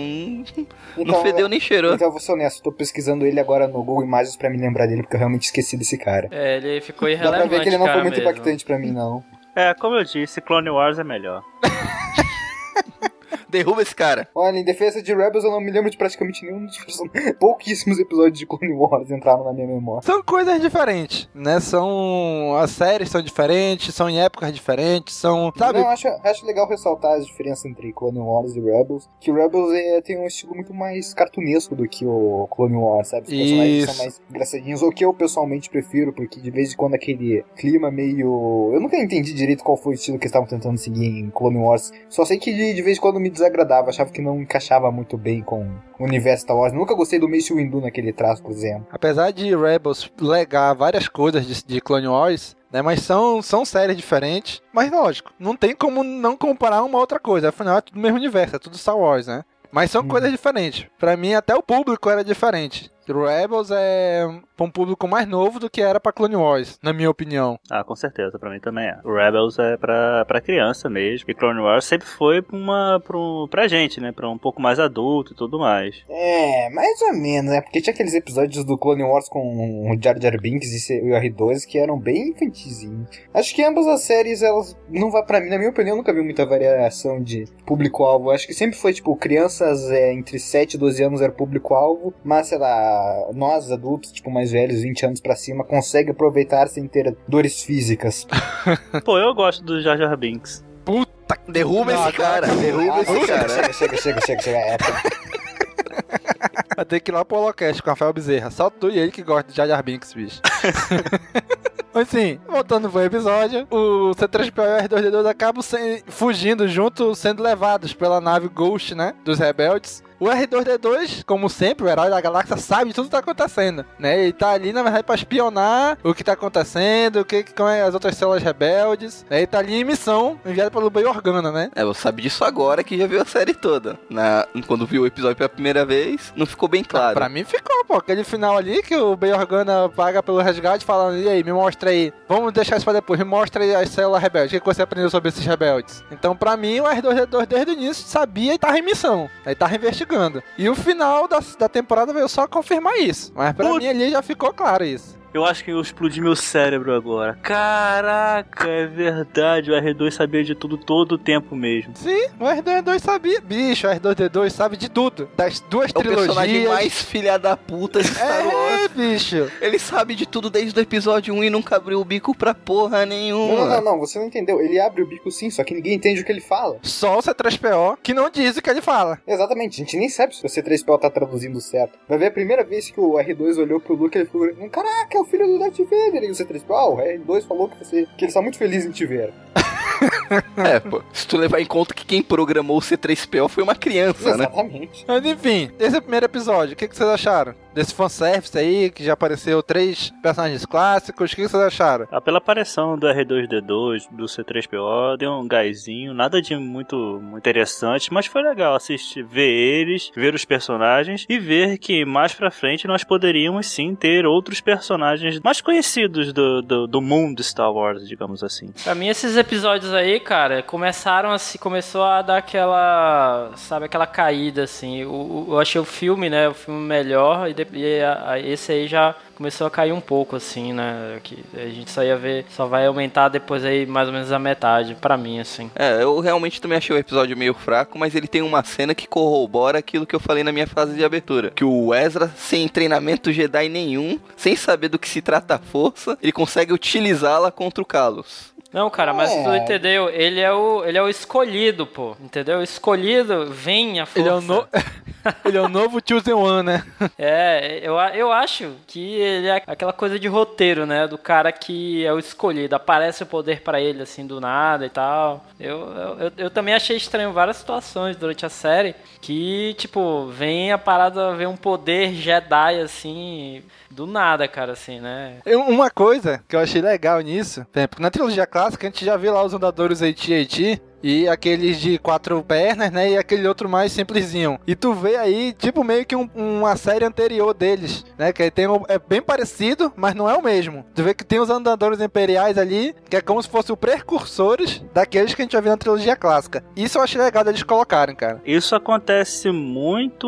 não 0.98 1.22
fedeu 1.22 1.48
nem 1.48 1.60
cheirou. 1.60 1.94
Então 1.94 2.08
eu 2.08 2.12
vou 2.12 2.20
ser 2.20 2.34
honesto, 2.34 2.62
tô 2.62 2.72
pesquisando 2.72 3.26
ele 3.26 3.40
agora 3.40 3.68
no 3.68 3.74
Google 3.84 4.04
Imagens 4.04 4.36
pra 4.36 4.50
me 4.50 4.58
lembrar 4.58 4.86
dele, 4.88 5.02
porque 5.04 5.16
eu 5.16 5.20
realmente 5.20 5.44
esqueci 5.44 5.78
desse 5.78 5.98
cara. 5.98 6.28
É, 6.32 6.58
ele 6.58 6.82
ficou 6.82 7.08
Dá 7.08 7.14
irrelevante, 7.14 7.48
pra 7.50 7.58
ver 7.58 7.64
que 7.64 7.70
ele 7.70 7.78
não 7.78 7.86
foi 7.88 8.02
muito 8.02 8.16
mesmo. 8.18 8.30
impactante 8.30 8.66
pra 8.66 8.78
mim, 8.78 8.92
não. 8.92 9.24
É, 9.56 9.74
como 9.74 9.96
eu 9.96 10.04
disse, 10.04 10.42
Clone 10.42 10.70
Wars 10.70 10.98
é 11.00 11.04
melhor. 11.04 11.44
Derruba 13.54 13.82
esse 13.82 13.96
cara. 13.96 14.28
Olha, 14.36 14.58
em 14.58 14.64
defesa 14.64 15.02
de 15.02 15.14
Rebels 15.14 15.44
eu 15.46 15.52
não 15.52 15.62
me 15.62 15.72
lembro 15.72 15.90
de 15.90 15.98
praticamente 15.98 16.44
nenhum 16.46 16.66
dos 16.66 16.78
person- 16.78 17.06
pouquíssimos 17.40 18.00
episódios 18.00 18.38
de 18.40 18.46
Clone 18.46 18.74
Wars 18.74 19.10
entraram 19.12 19.44
na 19.44 19.54
minha 19.54 19.68
memória. 19.68 20.02
São 20.06 20.22
coisas 20.24 20.60
diferentes, 20.62 21.30
né? 21.34 21.60
São. 21.60 22.56
As 22.58 22.72
séries 22.72 23.10
são 23.10 23.22
diferentes, 23.22 23.94
são 23.94 24.10
em 24.10 24.20
épocas 24.20 24.52
diferentes, 24.54 25.16
são. 25.16 25.52
Sabe? 25.58 25.80
Não, 25.80 25.90
acho, 25.90 26.08
acho 26.08 26.46
legal 26.46 26.68
ressaltar 26.68 27.14
as 27.14 27.26
diferenças 27.26 27.66
entre 27.66 27.94
Clone 27.94 28.20
Wars 28.20 28.56
e 28.56 28.60
Rebels. 28.60 29.10
Que 29.20 29.32
o 29.32 29.36
Rebels 29.36 29.72
é, 29.74 30.02
tem 30.02 30.18
um 30.20 30.26
estilo 30.26 30.56
muito 30.56 30.74
mais 30.74 31.14
cartunesco 31.14 31.76
do 31.76 31.88
que 31.88 32.06
o 32.06 32.48
Clone 32.52 32.76
Wars, 32.76 33.10
sabe? 33.10 33.24
Os 33.28 33.34
personagens 33.34 33.84
Isso. 33.84 33.94
são 33.94 34.04
mais 34.06 34.22
engraçadinhos, 34.30 34.82
o 34.82 34.92
que 34.92 35.06
eu 35.06 35.14
pessoalmente 35.14 35.70
prefiro, 35.70 36.12
porque 36.14 36.40
de 36.40 36.50
vez 36.52 36.74
em 36.74 36.76
quando 36.76 36.96
aquele 36.96 37.44
clima 37.56 37.92
meio. 37.92 38.72
Eu 38.74 38.80
nunca 38.80 38.98
entendi 38.98 39.34
direito 39.34 39.64
qual 39.64 39.78
foi 39.78 39.94
o 39.94 39.96
estilo 39.96 40.18
que 40.18 40.24
eles 40.26 40.32
estavam 40.32 40.48
tentando 40.48 40.78
seguir 40.78 41.06
em 41.06 41.30
Clone 41.30 41.58
Wars. 41.58 41.92
Só 42.10 42.26
sei 42.26 42.38
que 42.38 42.52
de, 42.54 42.74
de 42.74 42.82
vez 42.82 42.98
em 42.98 43.02
quando 43.02 43.20
me 43.20 43.30
desagradava, 43.44 43.90
achava 43.90 44.12
que 44.12 44.22
não 44.22 44.42
encaixava 44.42 44.92
muito 44.92 45.18
bem 45.18 45.42
com 45.42 45.68
o 46.00 46.04
universo 46.04 46.44
Star 46.44 46.56
Wars. 46.56 46.74
Nunca 46.74 46.96
gostei 46.96 47.20
do 47.20 47.30
Mace 47.30 47.54
Windu 47.54 47.82
naquele 47.82 48.14
traço, 48.14 48.42
por 48.42 48.52
exemplo. 48.52 48.88
Apesar 48.92 49.32
de 49.32 49.56
Rebels 49.56 50.12
legar 50.20 50.74
várias 50.74 51.08
coisas 51.08 51.46
de, 51.46 51.64
de 51.66 51.82
Clone 51.82 52.08
Wars, 52.08 52.56
né? 52.72 52.82
Mas 52.82 53.02
são, 53.02 53.42
são 53.42 53.66
séries 53.66 53.98
diferentes. 53.98 54.62
Mas 54.74 54.92
lógico, 54.92 55.32
não 55.38 55.56
tem 55.56 55.76
como 55.76 56.04
não 56.04 56.36
comparar 56.36 56.84
uma 56.84 56.98
outra 56.98 57.20
coisa. 57.20 57.50
Afinal, 57.50 57.78
é 57.78 57.82
tudo 57.82 57.98
o 57.98 58.02
mesmo 58.02 58.18
universo, 58.18 58.56
é 58.56 58.60
tudo 58.60 58.78
Star 58.78 58.98
Wars, 58.98 59.28
né? 59.28 59.44
Mas 59.72 59.90
são 59.90 60.08
coisas 60.08 60.32
diferentes. 60.32 60.86
Pra 61.00 61.18
mim, 61.18 61.34
até 61.34 61.56
o 61.56 61.64
público 61.64 62.08
era 62.08 62.24
diferente. 62.24 62.92
Rebels 63.12 63.70
é 63.72 64.26
pra 64.56 64.66
um 64.66 64.70
público 64.72 65.08
mais 65.08 65.28
novo 65.28 65.60
do 65.60 65.70
que 65.70 65.82
era 65.82 66.00
pra 66.00 66.12
Clone 66.14 66.36
Wars, 66.36 66.80
na 66.82 66.94
minha 66.94 67.10
opinião. 67.10 67.60
Ah, 67.70 67.84
com 67.84 67.96
certeza, 67.96 68.38
pra 68.40 68.50
mim 68.50 68.60
também 68.60 68.86
é. 68.88 68.98
O 69.04 69.14
Rebels 69.14 69.58
é 69.60 69.78
pra, 69.78 70.24
pra 70.26 70.40
criança 70.42 70.90
mesmo. 70.90 71.30
E 71.30 71.34
Clone 71.34 71.60
Wars 71.60 71.86
sempre 71.86 72.08
foi 72.08 72.42
pra, 72.42 72.56
uma, 72.56 73.02
pra, 73.06 73.18
um- 73.18 73.48
pra 73.50 73.68
gente, 73.68 74.00
né? 74.00 74.12
Pra 74.12 74.30
um 74.30 74.38
pouco 74.38 74.62
mais 74.62 74.80
adulto 74.80 75.34
e 75.34 75.36
tudo 75.36 75.60
mais. 75.60 75.96
É, 76.10 76.70
mais 76.70 77.02
ou 77.02 77.14
menos, 77.14 77.52
né? 77.52 77.62
Porque 77.62 77.82
tinha 77.82 77.94
aqueles 77.94 78.14
episódios 78.14 78.64
do 78.64 78.78
Clone 78.78 79.04
Wars 79.04 79.28
com 79.28 79.92
o 79.92 80.02
Jar 80.02 80.20
Jar 80.22 80.40
Binks 80.40 80.90
e 80.90 81.02
o 81.02 81.08
R2 81.16 81.66
que 81.68 81.78
eram 81.80 81.98
bem 82.00 82.30
infantizinhos. 82.30 83.08
Acho 83.34 83.54
que 83.56 83.64
ambas 83.64 83.88
as 83.88 84.02
séries, 84.02 84.42
elas 84.42 84.78
não 84.90 85.10
vai 85.12 85.24
para 85.26 85.40
mim, 85.42 85.50
na 85.50 85.58
minha 85.58 85.70
opinião, 85.72 85.94
eu 85.94 85.98
nunca 85.98 86.14
vi 86.14 86.22
muita 86.22 86.46
variação 86.46 87.22
de 87.22 87.46
público-alvo. 87.66 88.30
Acho 88.32 88.46
que 88.48 88.54
sempre 88.54 88.78
foi, 88.78 88.94
tipo, 88.94 89.16
crianças 89.16 89.90
é, 89.90 90.14
entre 90.14 90.38
7 90.40 90.76
e 90.76 90.78
12 90.78 91.04
anos 91.04 91.22
era 91.22 91.32
público-alvo, 91.32 92.14
mas, 92.24 92.48
sei 92.48 92.58
lá, 92.58 92.93
nós 93.34 93.72
adultos, 93.72 94.12
tipo, 94.12 94.30
mais 94.32 94.52
velhos, 94.52 94.82
20 94.82 95.06
anos 95.06 95.22
pra 95.22 95.36
cima, 95.36 95.64
consegue 95.64 96.12
aproveitar 96.12 96.68
sem 96.68 96.88
ter 96.88 97.16
dores 97.28 97.64
físicas. 97.64 98.26
Pô, 99.06 99.18
eu 99.18 99.34
gosto 99.34 99.64
do 99.64 99.82
Jar 99.82 99.98
Jar 99.98 100.16
Binks. 100.18 100.64
Puta, 100.86 101.38
derruba 101.48 101.94
esse 101.94 102.12
cara, 102.14 102.48
derruba 102.48 103.02
esse 103.02 103.14
chega, 103.14 103.28
cara. 103.28 103.50
Chega, 103.50 103.74
chega, 103.74 103.98
chega, 103.98 104.22
chega, 104.22 104.42
chega. 104.42 104.58
É, 104.58 104.78
Vai 106.76 106.86
ter 106.86 107.00
que 107.00 107.12
ir 107.12 107.14
lá 107.14 107.24
pro 107.24 107.38
Holocast 107.38 107.82
com 107.82 107.90
o 107.90 107.92
Rafael 107.92 108.12
Bezerra. 108.14 108.50
Só 108.50 108.70
tu 108.70 108.90
e 108.90 108.98
ele 108.98 109.12
que 109.12 109.22
gosta 109.22 109.50
de 109.52 109.56
Jar 109.56 109.68
Jar 109.68 109.84
Binks, 109.84 110.14
bicho. 110.14 110.42
Mas 111.94 112.08
sim, 112.10 112.40
voltando 112.48 112.90
pro 112.90 113.02
episódio, 113.04 113.68
o 113.70 114.12
C3PO 114.16 114.64
e 114.66 114.84
o 114.84 114.90
R2D2 114.90 115.30
acabam 115.30 115.62
sem- 115.62 116.02
fugindo 116.08 116.68
junto, 116.68 117.14
sendo 117.14 117.44
levados 117.44 117.94
pela 117.94 118.20
nave 118.20 118.48
Ghost, 118.48 118.96
né? 118.96 119.14
Dos 119.24 119.38
rebeldes. 119.38 120.04
O 120.24 120.28
R2D2, 120.28 121.26
como 121.26 121.50
sempre, 121.50 121.86
o 121.86 121.90
herói 121.90 122.10
da 122.10 122.22
galáxia 122.22 122.56
sabe 122.56 122.86
de 122.86 122.94
tudo 122.94 123.06
que 123.08 123.12
tá 123.12 123.18
acontecendo, 123.18 123.86
né? 124.00 124.22
Ele 124.22 124.32
tá 124.32 124.52
ali, 124.52 124.72
na 124.72 124.82
verdade, 124.82 125.04
pra 125.04 125.16
espionar 125.16 125.98
o 126.02 126.14
que 126.14 126.24
tá 126.24 126.32
acontecendo, 126.32 127.20
o 127.20 127.26
que, 127.26 127.44
como 127.44 127.68
é 127.68 127.82
as 127.82 127.94
outras 127.94 128.16
células 128.16 128.42
rebeldes. 128.42 129.26
Né? 129.30 129.40
Ele 129.40 129.48
tá 129.48 129.60
ali 129.60 129.74
em 129.74 129.84
missão, 129.84 130.40
enviado 130.46 130.72
pelo 130.72 130.90
Bay 130.90 131.04
Organa, 131.04 131.52
né? 131.52 131.70
É, 131.76 131.84
você 131.84 132.00
sabe 132.00 132.22
disso 132.22 132.46
agora 132.46 132.86
que 132.86 132.98
já 132.98 133.06
viu 133.06 133.22
a 133.22 133.26
série 133.26 133.54
toda. 133.54 134.00
Na, 134.10 134.48
quando 134.66 134.88
viu 134.88 135.02
o 135.02 135.06
episódio 135.06 135.36
pela 135.36 135.50
primeira 135.50 135.86
vez, 135.86 136.32
não 136.38 136.46
ficou 136.46 136.70
bem 136.70 136.86
claro. 136.86 137.16
Pra 137.16 137.28
mim 137.28 137.44
ficou, 137.44 137.84
pô. 137.84 137.98
Aquele 137.98 138.24
final 138.24 138.58
ali 138.58 138.82
que 138.82 138.96
o 138.96 139.18
Bay 139.18 139.34
Organa 139.34 139.90
paga 139.90 140.24
pelo 140.24 140.40
resgate 140.40 140.86
falando, 140.86 141.18
e 141.18 141.28
aí, 141.28 141.44
me 141.44 141.52
mostra 141.52 141.90
aí. 141.90 142.14
Vamos 142.30 142.54
deixar 142.54 142.78
isso 142.78 142.86
pra 142.86 142.94
depois, 142.94 143.20
me 143.20 143.26
mostra 143.26 143.62
aí 143.62 143.76
as 143.76 143.90
células 143.90 144.22
rebeldes. 144.22 144.58
O 144.58 144.62
que 144.62 144.66
você 144.66 144.84
aprendeu 144.84 145.10
sobre 145.10 145.28
esses 145.28 145.46
rebeldes? 145.46 146.02
Então, 146.10 146.34
pra 146.34 146.56
mim, 146.56 146.80
o 146.80 146.86
R2D2 146.86 147.46
desde 147.46 147.72
o 147.72 147.74
início 147.74 148.08
sabia 148.08 148.54
e 148.54 148.58
tava 148.58 148.80
em 148.80 148.82
missão. 148.82 149.30
Aí 149.46 149.54
tava 149.54 149.76
investigando. 149.76 150.13
E 150.58 150.70
o 150.70 150.76
final 150.76 151.28
da, 151.28 151.40
da 151.58 151.70
temporada 151.70 152.14
veio 152.14 152.28
só 152.28 152.48
confirmar 152.48 152.98
isso. 152.98 153.32
Mas 153.36 153.54
pra 153.56 153.74
mim 153.74 153.88
ali 153.88 154.12
já 154.12 154.22
ficou 154.22 154.54
claro 154.54 154.84
isso. 154.84 155.18
Eu 155.34 155.44
acho 155.46 155.64
que 155.64 155.72
eu 155.72 155.82
explodi 155.82 156.22
meu 156.22 156.36
cérebro 156.36 156.94
agora. 156.94 157.38
Caraca, 157.42 158.68
é 158.68 158.86
verdade. 158.86 159.72
O 159.72 159.74
R2 159.74 160.12
sabia 160.12 160.44
de 160.44 160.54
tudo 160.54 160.78
todo 160.78 161.14
o 161.14 161.18
tempo 161.18 161.56
mesmo. 161.56 161.92
Sim, 161.96 162.28
o 162.40 162.44
R2D2 162.44 163.00
sabia. 163.00 163.42
Bicho, 163.42 163.88
o 163.88 163.90
R2D2 163.90 164.50
sabe 164.52 164.78
de 164.78 164.90
tudo. 164.90 165.30
Das 165.36 165.60
duas 165.62 165.88
É 165.94 165.98
o 165.98 166.02
trilogias. 166.02 166.26
personagem 166.28 166.68
mais 166.68 167.02
filha 167.02 167.38
da 167.40 167.58
puta 167.58 168.02
de 168.02 168.08
Star 168.10 168.42
É, 168.42 168.44
Wars. 168.46 168.92
bicho. 168.96 169.52
Ele 169.60 169.80
sabe 169.80 170.14
de 170.14 170.28
tudo 170.28 170.50
desde 170.52 170.80
o 170.80 170.82
episódio 170.84 171.34
1 171.34 171.44
e 171.46 171.50
nunca 171.50 171.78
abriu 171.78 172.00
o 172.00 172.06
bico 172.06 172.36
pra 172.38 172.54
porra 172.54 173.04
nenhuma. 173.06 173.56
Não, 173.56 173.66
não, 173.68 173.82
não, 173.94 174.00
você 174.00 174.20
não 174.20 174.28
entendeu. 174.28 174.62
Ele 174.62 174.80
abre 174.80 175.02
o 175.02 175.08
bico 175.08 175.32
sim, 175.32 175.50
só 175.50 175.64
que 175.64 175.74
ninguém 175.74 175.96
entende 175.96 176.22
o 176.22 176.26
que 176.26 176.32
ele 176.32 176.42
fala. 176.42 176.78
Só 176.84 177.18
o 177.18 177.22
C3PO 177.24 177.98
que 178.04 178.14
não 178.14 178.30
diz 178.30 178.56
o 178.58 178.62
que 178.62 178.70
ele 178.70 178.82
fala. 178.82 179.20
Exatamente, 179.26 179.82
a 179.82 179.84
gente 179.86 179.98
nem 179.98 180.10
sabe 180.10 180.36
se 180.36 180.46
o 180.46 180.50
C3PO 180.50 181.00
tá 181.00 181.10
traduzindo 181.10 181.60
certo. 181.60 181.98
Vai 182.08 182.18
ver 182.20 182.28
a 182.28 182.32
primeira 182.32 182.64
vez 182.64 182.90
que 182.92 183.00
o 183.00 183.14
R2 183.14 183.58
olhou 183.58 183.80
pro 183.80 183.96
Luke, 183.96 184.16
ele 184.18 184.26
falou: 184.28 184.48
Caraca, 184.72 185.18
é 185.18 185.23
filho 185.26 185.48
do 185.48 185.60
Darth 185.60 185.78
Vader. 185.78 186.24
E 186.24 186.30
o 186.30 186.34
C3PO, 186.34 186.72
ah, 186.72 186.90
o 186.90 186.98
R2 186.98 187.48
falou 187.48 187.70
que, 187.70 187.78
você, 187.78 188.08
que 188.18 188.26
ele 188.26 188.30
está 188.30 188.42
muito 188.42 188.58
feliz 188.58 188.86
em 188.86 188.92
te 188.92 189.06
ver. 189.06 189.34
É, 190.58 190.80
pô. 190.80 191.02
Se 191.12 191.28
tu 191.28 191.38
levar 191.38 191.60
em 191.60 191.66
conta 191.66 191.94
que 191.94 192.06
quem 192.06 192.22
programou 192.22 192.78
o 192.78 192.82
C3PO 192.82 193.50
foi 193.50 193.64
uma 193.64 193.76
criança, 193.76 194.38
né? 194.38 194.46
Exatamente. 194.46 195.06
Mas 195.08 195.26
enfim, 195.26 195.72
esse 195.80 195.96
é 195.96 196.00
o 196.00 196.02
primeiro 196.02 196.26
episódio. 196.26 196.74
O 196.74 196.76
que, 196.76 196.88
que 196.88 196.96
vocês 196.96 197.10
acharam? 197.10 197.56
Desse 197.74 197.94
fanservice 197.94 198.56
aí, 198.58 198.92
que 198.92 199.04
já 199.04 199.14
apareceu 199.14 199.64
três 199.64 200.14
personagens 200.22 200.64
clássicos. 200.66 201.32
O 201.32 201.36
que, 201.36 201.42
que 201.42 201.50
vocês 201.50 201.64
acharam? 201.64 202.08
Ah, 202.12 202.22
pela 202.22 202.38
aparição 202.38 202.98
do 202.98 203.08
R2D2, 203.08 204.08
do 204.12 204.26
C3PO, 204.26 205.18
deu 205.18 205.32
um 205.32 205.48
gásinho, 205.48 206.14
nada 206.14 206.40
de 206.42 206.56
muito, 206.56 206.96
muito 207.22 207.38
interessante, 207.38 208.14
mas 208.14 208.28
foi 208.28 208.44
legal 208.44 208.76
assistir, 208.76 209.24
ver 209.24 209.50
eles, 209.50 210.12
ver 210.16 210.36
os 210.36 210.46
personagens 210.46 211.26
e 211.28 211.40
ver 211.40 211.78
que 211.80 212.06
mais 212.06 212.34
pra 212.34 212.52
frente 212.52 212.88
nós 212.88 213.04
poderíamos 213.04 213.68
sim 213.68 213.96
ter 213.96 214.26
outros 214.26 214.62
personagens 214.62 215.40
mais 215.40 215.60
conhecidos 215.60 216.32
do, 216.32 216.62
do, 216.62 216.88
do 216.88 217.02
mundo 217.02 217.42
Star 217.44 217.72
Wars, 217.74 218.08
digamos 218.08 218.44
assim. 218.44 218.72
Pra 218.84 218.94
mim, 218.94 219.08
esses 219.08 219.36
episódios 219.36 219.93
aí, 219.94 220.20
cara, 220.20 220.62
começaram 220.64 221.32
assim, 221.32 221.58
começou 221.58 222.04
a 222.04 222.22
dar 222.22 222.38
aquela, 222.38 223.52
sabe, 223.56 223.86
aquela 223.86 224.06
caída, 224.08 224.64
assim. 224.64 225.00
Eu 225.02 225.60
achei 225.60 225.80
o 225.80 225.86
filme, 225.86 226.30
né, 226.30 226.50
o 226.50 226.54
filme 226.54 226.80
melhor, 226.82 227.50
e, 227.50 227.54
de- 227.54 227.68
e 227.74 228.02
a- 228.02 228.32
a- 228.32 228.40
esse 228.40 228.72
aí 228.72 228.88
já 228.88 229.16
começou 229.36 229.66
a 229.66 229.72
cair 229.72 229.92
um 229.92 230.00
pouco, 230.02 230.36
assim, 230.36 230.74
né, 230.74 231.20
que 231.24 231.44
a 231.56 231.66
gente 231.68 231.90
só 231.90 232.04
ia 232.04 232.16
ver, 232.16 232.46
só 232.50 232.66
vai 232.68 232.86
aumentar 232.86 233.30
depois 233.30 233.66
aí 233.66 233.86
mais 233.86 234.08
ou 234.08 234.14
menos 234.14 234.32
a 234.32 234.38
metade, 234.40 234.96
pra 234.96 235.18
mim, 235.18 235.40
assim. 235.40 235.72
É, 235.76 236.04
eu 236.04 236.20
realmente 236.20 236.62
também 236.62 236.78
achei 236.78 236.96
o 236.96 237.00
episódio 237.00 237.36
meio 237.36 237.54
fraco, 237.54 237.98
mas 237.98 238.16
ele 238.16 238.28
tem 238.28 238.42
uma 238.42 238.64
cena 238.64 238.94
que 238.94 239.08
corrobora 239.08 239.80
aquilo 239.80 240.06
que 240.06 240.16
eu 240.16 240.20
falei 240.20 240.44
na 240.44 240.52
minha 240.52 240.68
frase 240.68 240.94
de 240.96 241.04
abertura. 241.04 241.52
Que 241.56 241.64
o 241.66 241.94
Ezra, 241.94 242.32
sem 242.38 242.68
treinamento 242.68 243.32
Jedi 243.32 243.68
nenhum, 243.70 244.20
sem 244.38 244.56
saber 244.56 244.88
do 244.90 245.00
que 245.00 245.10
se 245.10 245.22
trata 245.22 245.56
a 245.56 245.60
força, 245.60 246.18
ele 246.22 246.32
consegue 246.32 246.72
utilizá-la 246.72 247.52
contra 247.52 247.82
o 247.82 247.86
Kalos. 247.86 248.53
Não, 248.74 248.90
cara, 248.90 249.14
mas 249.14 249.32
É. 249.32 249.44
tu 249.44 249.56
entendeu? 249.56 250.10
Ele 250.10 250.40
é 250.40 250.52
o, 250.52 250.84
ele 250.84 250.98
é 250.98 251.02
o 251.02 251.08
escolhido, 251.08 251.86
pô. 251.86 252.18
Entendeu? 252.20 252.58
O 252.60 252.64
escolhido 252.64 253.46
vem 253.52 254.00
a 254.00 254.06
força. 254.08 254.20
Ele 254.20 254.30
é 254.30 254.34
o, 254.34 254.42
no... 254.42 254.68
ele 255.46 255.58
é 255.58 255.62
o 255.62 255.70
novo 255.70 256.02
Chosen 256.04 256.34
One, 256.34 256.64
né? 256.64 256.84
É, 257.18 257.80
eu, 257.84 257.94
eu 258.16 258.32
acho 258.32 258.72
que 258.88 259.00
ele 259.00 259.48
é 259.48 259.62
aquela 259.68 259.94
coisa 259.94 260.18
de 260.20 260.28
roteiro, 260.28 260.86
né? 260.88 261.08
Do 261.08 261.18
cara 261.18 261.52
que 261.52 262.04
é 262.04 262.12
o 262.12 262.18
escolhido. 262.18 262.76
Aparece 262.76 263.22
o 263.22 263.28
poder 263.28 263.62
pra 263.62 263.80
ele, 263.80 264.02
assim, 264.02 264.26
do 264.26 264.42
nada 264.42 264.86
e 264.86 264.90
tal. 264.90 265.46
Eu, 265.60 265.78
eu, 265.94 266.20
eu, 266.20 266.32
eu 266.38 266.50
também 266.50 266.74
achei 266.74 266.98
estranho 266.98 267.32
várias 267.32 267.58
situações 267.58 268.16
durante 268.16 268.44
a 268.46 268.50
série 268.50 268.96
que, 269.22 269.76
tipo, 269.78 270.26
vem 270.28 270.72
a 270.72 270.78
parada, 270.78 271.34
vem 271.36 271.46
um 271.48 271.56
poder 271.56 272.14
Jedi, 272.14 272.82
assim, 272.82 273.64
do 273.94 274.06
nada, 274.06 274.48
cara, 274.48 274.74
assim, 274.74 275.00
né? 275.00 275.38
Uma 275.46 275.90
coisa 275.90 276.44
que 276.48 276.56
eu 276.56 276.60
achei 276.60 276.82
legal 276.82 277.22
nisso, 277.22 277.66
por 277.72 277.80
exemplo, 277.80 278.02
na 278.02 278.10
trilogia 278.10 278.46
clássica 278.46 278.88
a 278.88 278.90
gente 278.90 279.06
já 279.06 279.16
viu 279.16 279.34
lá 279.34 279.44
os 279.44 279.54
andadores 279.54 280.02
AT-AT 280.02 280.82
e 281.04 281.28
aqueles 281.28 281.80
de 281.80 281.98
quatro 281.98 282.42
pernas, 282.44 282.90
né? 282.92 283.12
E 283.12 283.18
aquele 283.18 283.48
outro 283.48 283.68
mais 283.68 283.92
simplesinho. 283.92 284.58
E 284.66 284.74
tu 284.76 284.94
vê 284.94 285.18
aí, 285.18 285.54
tipo, 285.54 285.84
meio 285.84 286.06
que 286.06 286.16
um- 286.16 286.30
uma 286.34 286.76
série 286.78 287.04
anterior 287.06 287.54
deles, 287.54 288.06
né? 288.18 288.32
Que 288.32 288.50
tem 288.50 288.68
um- 288.68 288.84
é 288.88 288.98
bem 288.98 289.22
parecido, 289.22 289.92
mas 289.96 290.16
não 290.16 290.30
é 290.30 290.36
o 290.38 290.42
mesmo. 290.42 290.86
Tu 290.96 291.04
vê 291.04 291.14
que 291.14 291.26
tem 291.26 291.40
os 291.40 291.50
andadores 291.50 292.00
imperiais 292.00 292.58
ali, 292.58 292.96
que 293.10 293.18
é 293.18 293.22
como 293.22 293.42
se 293.44 293.50
fossem 293.50 293.74
os 293.74 293.80
precursores 293.80 294.84
daqueles 294.94 295.34
que 295.36 295.42
a 295.42 295.46
gente 295.46 295.52
já 295.54 295.60
viu 295.62 295.72
na 295.72 295.78
trilogia 295.78 296.16
clássica. 296.16 296.64
Isso 296.76 296.98
eu 296.98 297.02
achei 297.04 297.22
legal 297.22 297.44
deles 297.44 297.64
colocarem, 297.64 298.16
cara. 298.16 298.42
Isso 298.46 298.76
acontece 298.76 299.52
muito 299.52 300.28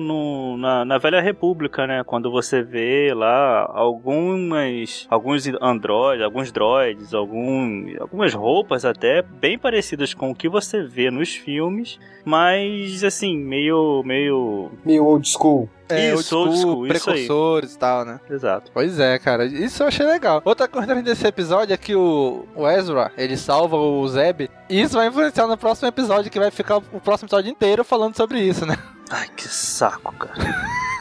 no- 0.00 0.56
na, 0.58 0.84
na 0.84 0.98
Velha 0.98 1.20
República, 1.20 1.86
né? 1.86 2.02
Quando 2.04 2.30
você 2.30 2.62
vê 2.62 3.12
lá 3.14 3.70
algumas 3.72 5.06
alguns 5.10 5.44
androides, 5.60 6.24
alguns 6.24 6.52
droids, 6.52 7.14
algum, 7.14 7.86
algumas 8.00 8.34
roupas 8.34 8.84
até 8.84 9.22
bem 9.22 9.58
parecidas 9.58 9.93
com 10.14 10.30
o 10.30 10.34
que 10.34 10.48
você 10.48 10.82
vê 10.82 11.10
nos 11.10 11.34
filmes, 11.34 11.98
mas 12.24 13.04
assim, 13.04 13.36
meio 13.36 14.02
meio 14.04 14.70
Meio 14.84 15.04
old 15.04 15.28
school. 15.28 15.68
É, 15.88 16.14
Isso, 16.14 16.36
old 16.36 16.48
old 16.48 16.58
school, 16.58 16.72
school, 16.72 16.86
isso 16.86 17.10
aí. 17.10 17.14
precursores 17.16 17.74
e 17.74 17.78
tal, 17.78 18.04
né? 18.04 18.18
Exato. 18.30 18.70
Pois 18.72 18.98
é, 18.98 19.18
cara. 19.18 19.44
Isso 19.44 19.82
eu 19.82 19.86
achei 19.86 20.06
legal. 20.06 20.40
Outra 20.44 20.66
coisa 20.66 20.94
desse 21.02 21.26
episódio 21.26 21.74
é 21.74 21.76
que 21.76 21.94
o, 21.94 22.46
o 22.56 22.66
Ezra, 22.66 23.12
ele 23.18 23.36
salva 23.36 23.76
o 23.76 24.08
Zeb. 24.08 24.48
E 24.68 24.80
isso 24.80 24.94
vai 24.96 25.08
influenciar 25.08 25.46
no 25.46 25.58
próximo 25.58 25.86
episódio, 25.88 26.30
que 26.30 26.38
vai 26.38 26.50
ficar 26.50 26.78
o 26.78 27.00
próximo 27.00 27.26
episódio 27.26 27.50
inteiro 27.50 27.84
falando 27.84 28.16
sobre 28.16 28.40
isso, 28.40 28.64
né? 28.64 28.76
Ai, 29.10 29.28
que 29.36 29.46
saco, 29.46 30.12
cara. 30.14 30.34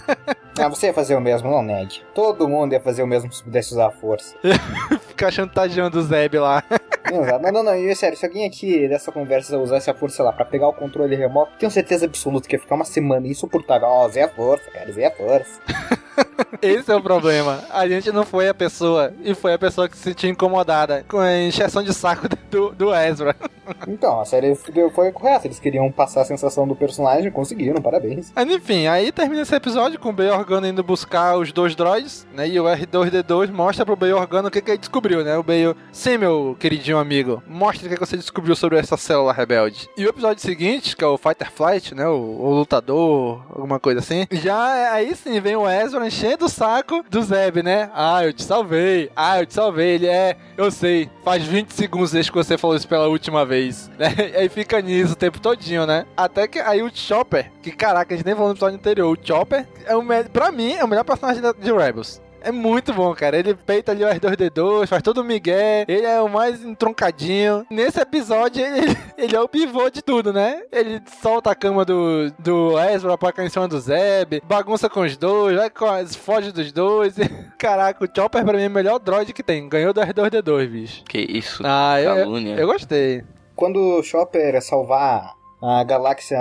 Ah, 0.59 0.67
você 0.67 0.87
ia 0.87 0.93
fazer 0.93 1.15
o 1.15 1.21
mesmo, 1.21 1.49
não, 1.49 1.63
Ned? 1.63 2.05
Todo 2.13 2.47
mundo 2.47 2.73
ia 2.73 2.79
fazer 2.79 3.01
o 3.01 3.07
mesmo 3.07 3.31
se 3.33 3.41
pudesse 3.43 3.71
usar 3.71 3.87
a 3.87 3.91
força. 3.91 4.35
Ficar 5.07 5.31
chantageando 5.31 5.97
o 5.97 6.03
Zeb 6.03 6.35
lá. 6.37 6.63
Exato. 7.21 7.43
Não, 7.43 7.51
não, 7.51 7.63
não, 7.63 7.75
e 7.75 7.89
é 7.89 7.95
sério, 7.95 8.17
se 8.17 8.25
alguém 8.25 8.45
aqui 8.45 8.87
dessa 8.87 9.11
conversa 9.11 9.57
usasse 9.57 9.89
a 9.89 9.93
força, 9.93 10.23
lá, 10.23 10.31
pra 10.31 10.45
pegar 10.45 10.67
o 10.67 10.73
controle 10.73 11.15
remoto, 11.15 11.51
tenho 11.59 11.71
certeza 11.71 12.05
absoluta 12.05 12.47
que 12.47 12.55
ia 12.55 12.59
ficar 12.59 12.75
uma 12.75 12.85
semana 12.85 13.27
insuportável. 13.27 13.87
Ó, 13.87 14.07
Zé 14.09 14.23
a 14.23 14.29
força, 14.29 14.69
cara, 14.71 14.91
Zé 14.91 15.05
a 15.05 15.11
força. 15.11 15.61
Esse 16.61 16.91
é 16.91 16.95
o 16.95 17.01
problema. 17.01 17.63
A 17.69 17.87
gente 17.87 18.11
não 18.11 18.23
foi 18.23 18.47
a 18.47 18.53
pessoa, 18.53 19.13
e 19.23 19.33
foi 19.33 19.53
a 19.53 19.59
pessoa 19.59 19.89
que 19.89 19.97
se 19.97 20.03
sentiu 20.03 20.29
incomodada 20.29 21.03
com 21.07 21.19
a 21.19 21.41
encheção 21.41 21.83
de 21.83 21.93
saco 21.93 22.27
do, 22.49 22.71
do 22.71 22.93
Ezra. 22.93 23.35
Então, 23.87 24.19
a 24.19 24.25
série 24.25 24.55
foi 24.93 25.11
correta, 25.11 25.47
eles 25.47 25.59
queriam 25.59 25.89
passar 25.91 26.21
a 26.21 26.25
sensação 26.25 26.67
do 26.67 26.75
personagem, 26.75 27.31
conseguiram, 27.31 27.81
parabéns. 27.81 28.31
Mas 28.35 28.47
enfim, 28.47 28.87
aí 28.87 29.11
termina 29.11 29.41
esse 29.41 29.55
episódio 29.55 29.99
com 29.99 30.09
o 30.09 30.13
Bay 30.13 30.29
Organa 30.29 30.67
indo 30.67 30.83
buscar 30.83 31.37
os 31.37 31.51
dois 31.51 31.75
droids, 31.75 32.27
né? 32.33 32.47
E 32.47 32.59
o 32.59 32.65
R2D2 32.65 33.51
mostra 33.51 33.85
pro 33.85 33.95
Bay 33.95 34.11
Organa 34.11 34.49
o 34.49 34.51
que, 34.51 34.61
que 34.61 34.71
ele 34.71 34.77
descobriu, 34.77 35.23
né? 35.23 35.37
O 35.37 35.43
Bay, 35.43 35.73
sim, 35.91 36.17
meu 36.17 36.55
queridinho 36.59 36.97
amigo, 37.03 37.43
mostra 37.47 37.87
o 37.87 37.89
que, 37.89 37.99
você 37.99 38.17
descobriu 38.17 38.55
sobre 38.55 38.79
essa 38.79 38.97
célula 38.97 39.31
rebelde. 39.31 39.89
E 39.95 40.05
o 40.05 40.09
episódio 40.09 40.41
seguinte, 40.41 40.95
que 40.95 41.03
é 41.03 41.07
o 41.07 41.17
Fighter 41.17 41.51
Flight, 41.51 41.93
né? 41.93 42.07
O, 42.07 42.13
o 42.15 42.53
lutador, 42.53 43.43
alguma 43.49 43.79
coisa 43.79 43.99
assim. 43.99 44.25
Já 44.31 44.75
é- 44.75 44.89
aí 44.89 45.15
sim 45.15 45.39
vem 45.39 45.55
o 45.55 45.69
Ezra 45.69 46.05
enchendo 46.07 46.45
o 46.45 46.49
saco 46.49 47.03
do 47.09 47.21
Zeb, 47.21 47.61
né? 47.61 47.89
Ah, 47.93 48.25
eu 48.25 48.33
te 48.33 48.43
salvei. 48.43 49.11
Ah, 49.15 49.39
eu 49.39 49.45
te 49.45 49.53
salvei. 49.53 49.95
Ele 49.95 50.07
é, 50.07 50.35
eu 50.57 50.71
sei, 50.71 51.09
faz 51.23 51.43
20 51.43 51.71
segundos 51.71 52.11
desde 52.11 52.31
que 52.31 52.37
você 52.37 52.57
falou 52.57 52.75
isso 52.75 52.87
pela 52.87 53.07
última 53.07 53.45
vez. 53.45 53.91
Né? 54.03 54.31
E 54.33 54.37
aí 54.37 54.49
fica 54.49 54.81
nisso 54.81 55.13
o 55.13 55.15
tempo 55.15 55.39
todinho, 55.39 55.85
né? 55.85 56.05
Até 56.17 56.47
que 56.47 56.59
aí 56.59 56.81
o 56.81 56.89
Chopper, 56.93 57.51
que 57.61 57.71
caraca, 57.71 58.13
a 58.13 58.17
gente 58.17 58.25
nem 58.25 58.33
falou 58.33 58.49
no 58.49 58.55
episódio 58.55 58.77
anterior, 58.77 59.15
o 59.15 59.27
Chopper, 59.27 59.67
é 59.85 59.95
o 59.95 60.01
me... 60.01 60.23
pra 60.23 60.51
mim, 60.51 60.73
é 60.73 60.83
o 60.83 60.87
melhor 60.87 61.03
personagem 61.03 61.41
de 61.41 61.71
Rebels. 61.71 62.21
É 62.43 62.51
muito 62.51 62.93
bom, 62.93 63.13
cara. 63.15 63.37
Ele 63.37 63.55
peita 63.55 63.91
ali 63.91 64.03
o 64.03 64.07
R2D2, 64.07 64.87
faz 64.87 65.01
todo 65.01 65.19
o 65.19 65.23
migué. 65.23 65.85
Ele 65.87 66.05
é 66.05 66.21
o 66.21 66.27
mais 66.29 66.63
entroncadinho. 66.63 67.65
Nesse 67.69 67.99
episódio, 67.99 68.63
ele, 68.65 68.97
ele 69.17 69.35
é 69.35 69.39
o 69.39 69.47
pivô 69.47 69.89
de 69.89 70.01
tudo, 70.01 70.33
né? 70.33 70.63
Ele 70.71 71.01
solta 71.21 71.51
a 71.51 71.55
cama 71.55 71.85
do, 71.85 72.31
do 72.37 72.77
Ezra 72.79 73.17
pra 73.17 73.31
cair 73.31 73.47
em 73.47 73.49
cima 73.49 73.67
do 73.67 73.79
Zeb, 73.79 74.41
bagunça 74.47 74.89
com 74.89 75.01
os 75.01 75.15
dois, 75.17 75.55
vai 75.55 75.69
com 75.69 75.85
as, 75.85 76.15
foge 76.15 76.51
dos 76.51 76.71
dois. 76.71 77.15
Caraca, 77.57 78.03
o 78.03 78.07
Chopper 78.13 78.43
pra 78.43 78.57
mim 78.57 78.63
é 78.63 78.67
o 78.67 78.71
melhor 78.71 78.99
droid 78.99 79.31
que 79.33 79.43
tem. 79.43 79.67
Ganhou 79.69 79.93
do 79.93 80.01
R2D2, 80.01 80.67
bicho. 80.67 81.03
Que 81.05 81.19
isso, 81.19 81.63
Ah, 81.65 82.01
eu, 82.01 82.37
eu 82.37 82.67
gostei. 82.67 83.23
Quando 83.55 83.77
o 83.99 84.03
Chopper 84.03 84.61
salvar 84.61 85.35
a 85.63 85.81
galáxia, 85.83 86.37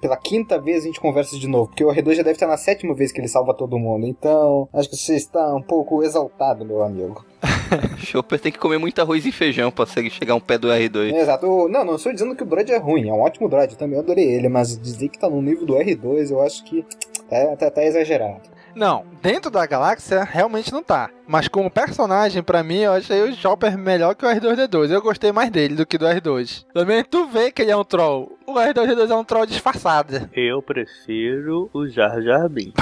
pela 0.00 0.16
quinta 0.16 0.56
vez 0.56 0.84
a 0.84 0.86
gente 0.86 1.00
conversa 1.00 1.36
de 1.36 1.48
novo, 1.48 1.66
porque 1.66 1.84
o 1.84 1.88
R2 1.88 2.14
já 2.14 2.22
deve 2.22 2.36
estar 2.36 2.46
na 2.46 2.56
sétima 2.56 2.94
vez 2.94 3.10
que 3.10 3.20
ele 3.20 3.26
salva 3.26 3.52
todo 3.52 3.76
mundo. 3.76 4.06
Então, 4.06 4.68
acho 4.72 4.88
que 4.88 4.96
você 4.96 5.16
está 5.16 5.54
um 5.54 5.62
pouco 5.62 6.04
exaltado, 6.04 6.64
meu 6.64 6.82
amigo. 6.84 7.24
Chopper 7.98 8.38
tem 8.38 8.52
que 8.52 8.58
comer 8.58 8.78
muito 8.78 9.00
arroz 9.00 9.26
e 9.26 9.32
feijão 9.32 9.72
pra 9.72 9.86
conseguir 9.86 10.10
chegar 10.10 10.36
um 10.36 10.40
pé 10.40 10.56
do 10.56 10.68
R2. 10.68 11.12
Exato. 11.14 11.68
Não, 11.68 11.84
não 11.84 11.96
estou 11.96 12.12
dizendo 12.12 12.36
que 12.36 12.44
o 12.44 12.46
droid 12.46 12.70
é 12.70 12.78
ruim, 12.78 13.08
é 13.08 13.12
um 13.12 13.20
ótimo 13.20 13.48
droid, 13.48 13.72
eu 13.72 13.78
também 13.78 13.98
adorei 13.98 14.24
ele, 14.24 14.48
mas 14.48 14.80
dizer 14.80 15.08
que 15.08 15.18
tá 15.18 15.28
no 15.28 15.42
nível 15.42 15.66
do 15.66 15.74
R2, 15.74 16.30
eu 16.30 16.40
acho 16.40 16.62
que 16.64 16.84
é, 17.28 17.56
tá, 17.56 17.70
tá 17.70 17.84
exagerado. 17.84 18.42
Não, 18.74 19.04
dentro 19.22 19.50
da 19.50 19.66
galáxia 19.66 20.22
realmente 20.22 20.72
não 20.72 20.82
tá. 20.82 21.10
Mas 21.26 21.48
como 21.48 21.70
personagem, 21.70 22.42
pra 22.42 22.62
mim, 22.62 22.78
eu 22.78 22.92
achei 22.92 23.22
o 23.22 23.34
Chopper 23.34 23.76
melhor 23.78 24.14
que 24.14 24.24
o 24.24 24.28
R2D2. 24.28 24.90
Eu 24.90 25.02
gostei 25.02 25.32
mais 25.32 25.50
dele 25.50 25.74
do 25.74 25.86
que 25.86 25.98
do 25.98 26.06
R2. 26.06 26.64
Também 26.72 27.04
tu 27.04 27.26
vê 27.26 27.50
que 27.50 27.62
ele 27.62 27.70
é 27.70 27.76
um 27.76 27.84
troll. 27.84 28.36
O 28.46 28.54
R2D2 28.54 29.10
é 29.10 29.14
um 29.14 29.24
troll 29.24 29.46
disfarçado. 29.46 30.28
Eu 30.32 30.60
prefiro 30.62 31.70
o 31.72 31.86
Jar 31.88 32.20
Jar 32.20 32.48
Binks. 32.48 32.74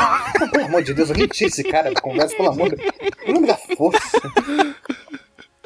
pelo 0.51 0.64
amor 0.64 0.83
de 0.83 0.94
Deus, 0.94 1.11
alguém 1.11 1.27
tira 1.27 1.48
esse 1.48 1.64
cara 1.64 1.92
da 1.92 2.01
conversa, 2.01 2.37
pelo 2.37 2.51
amor 2.51 2.70
de 2.70 2.77
Deus. 2.77 2.92
Em 3.27 3.33
nome 3.35 3.46
da 3.46 3.57
força. 3.57 4.20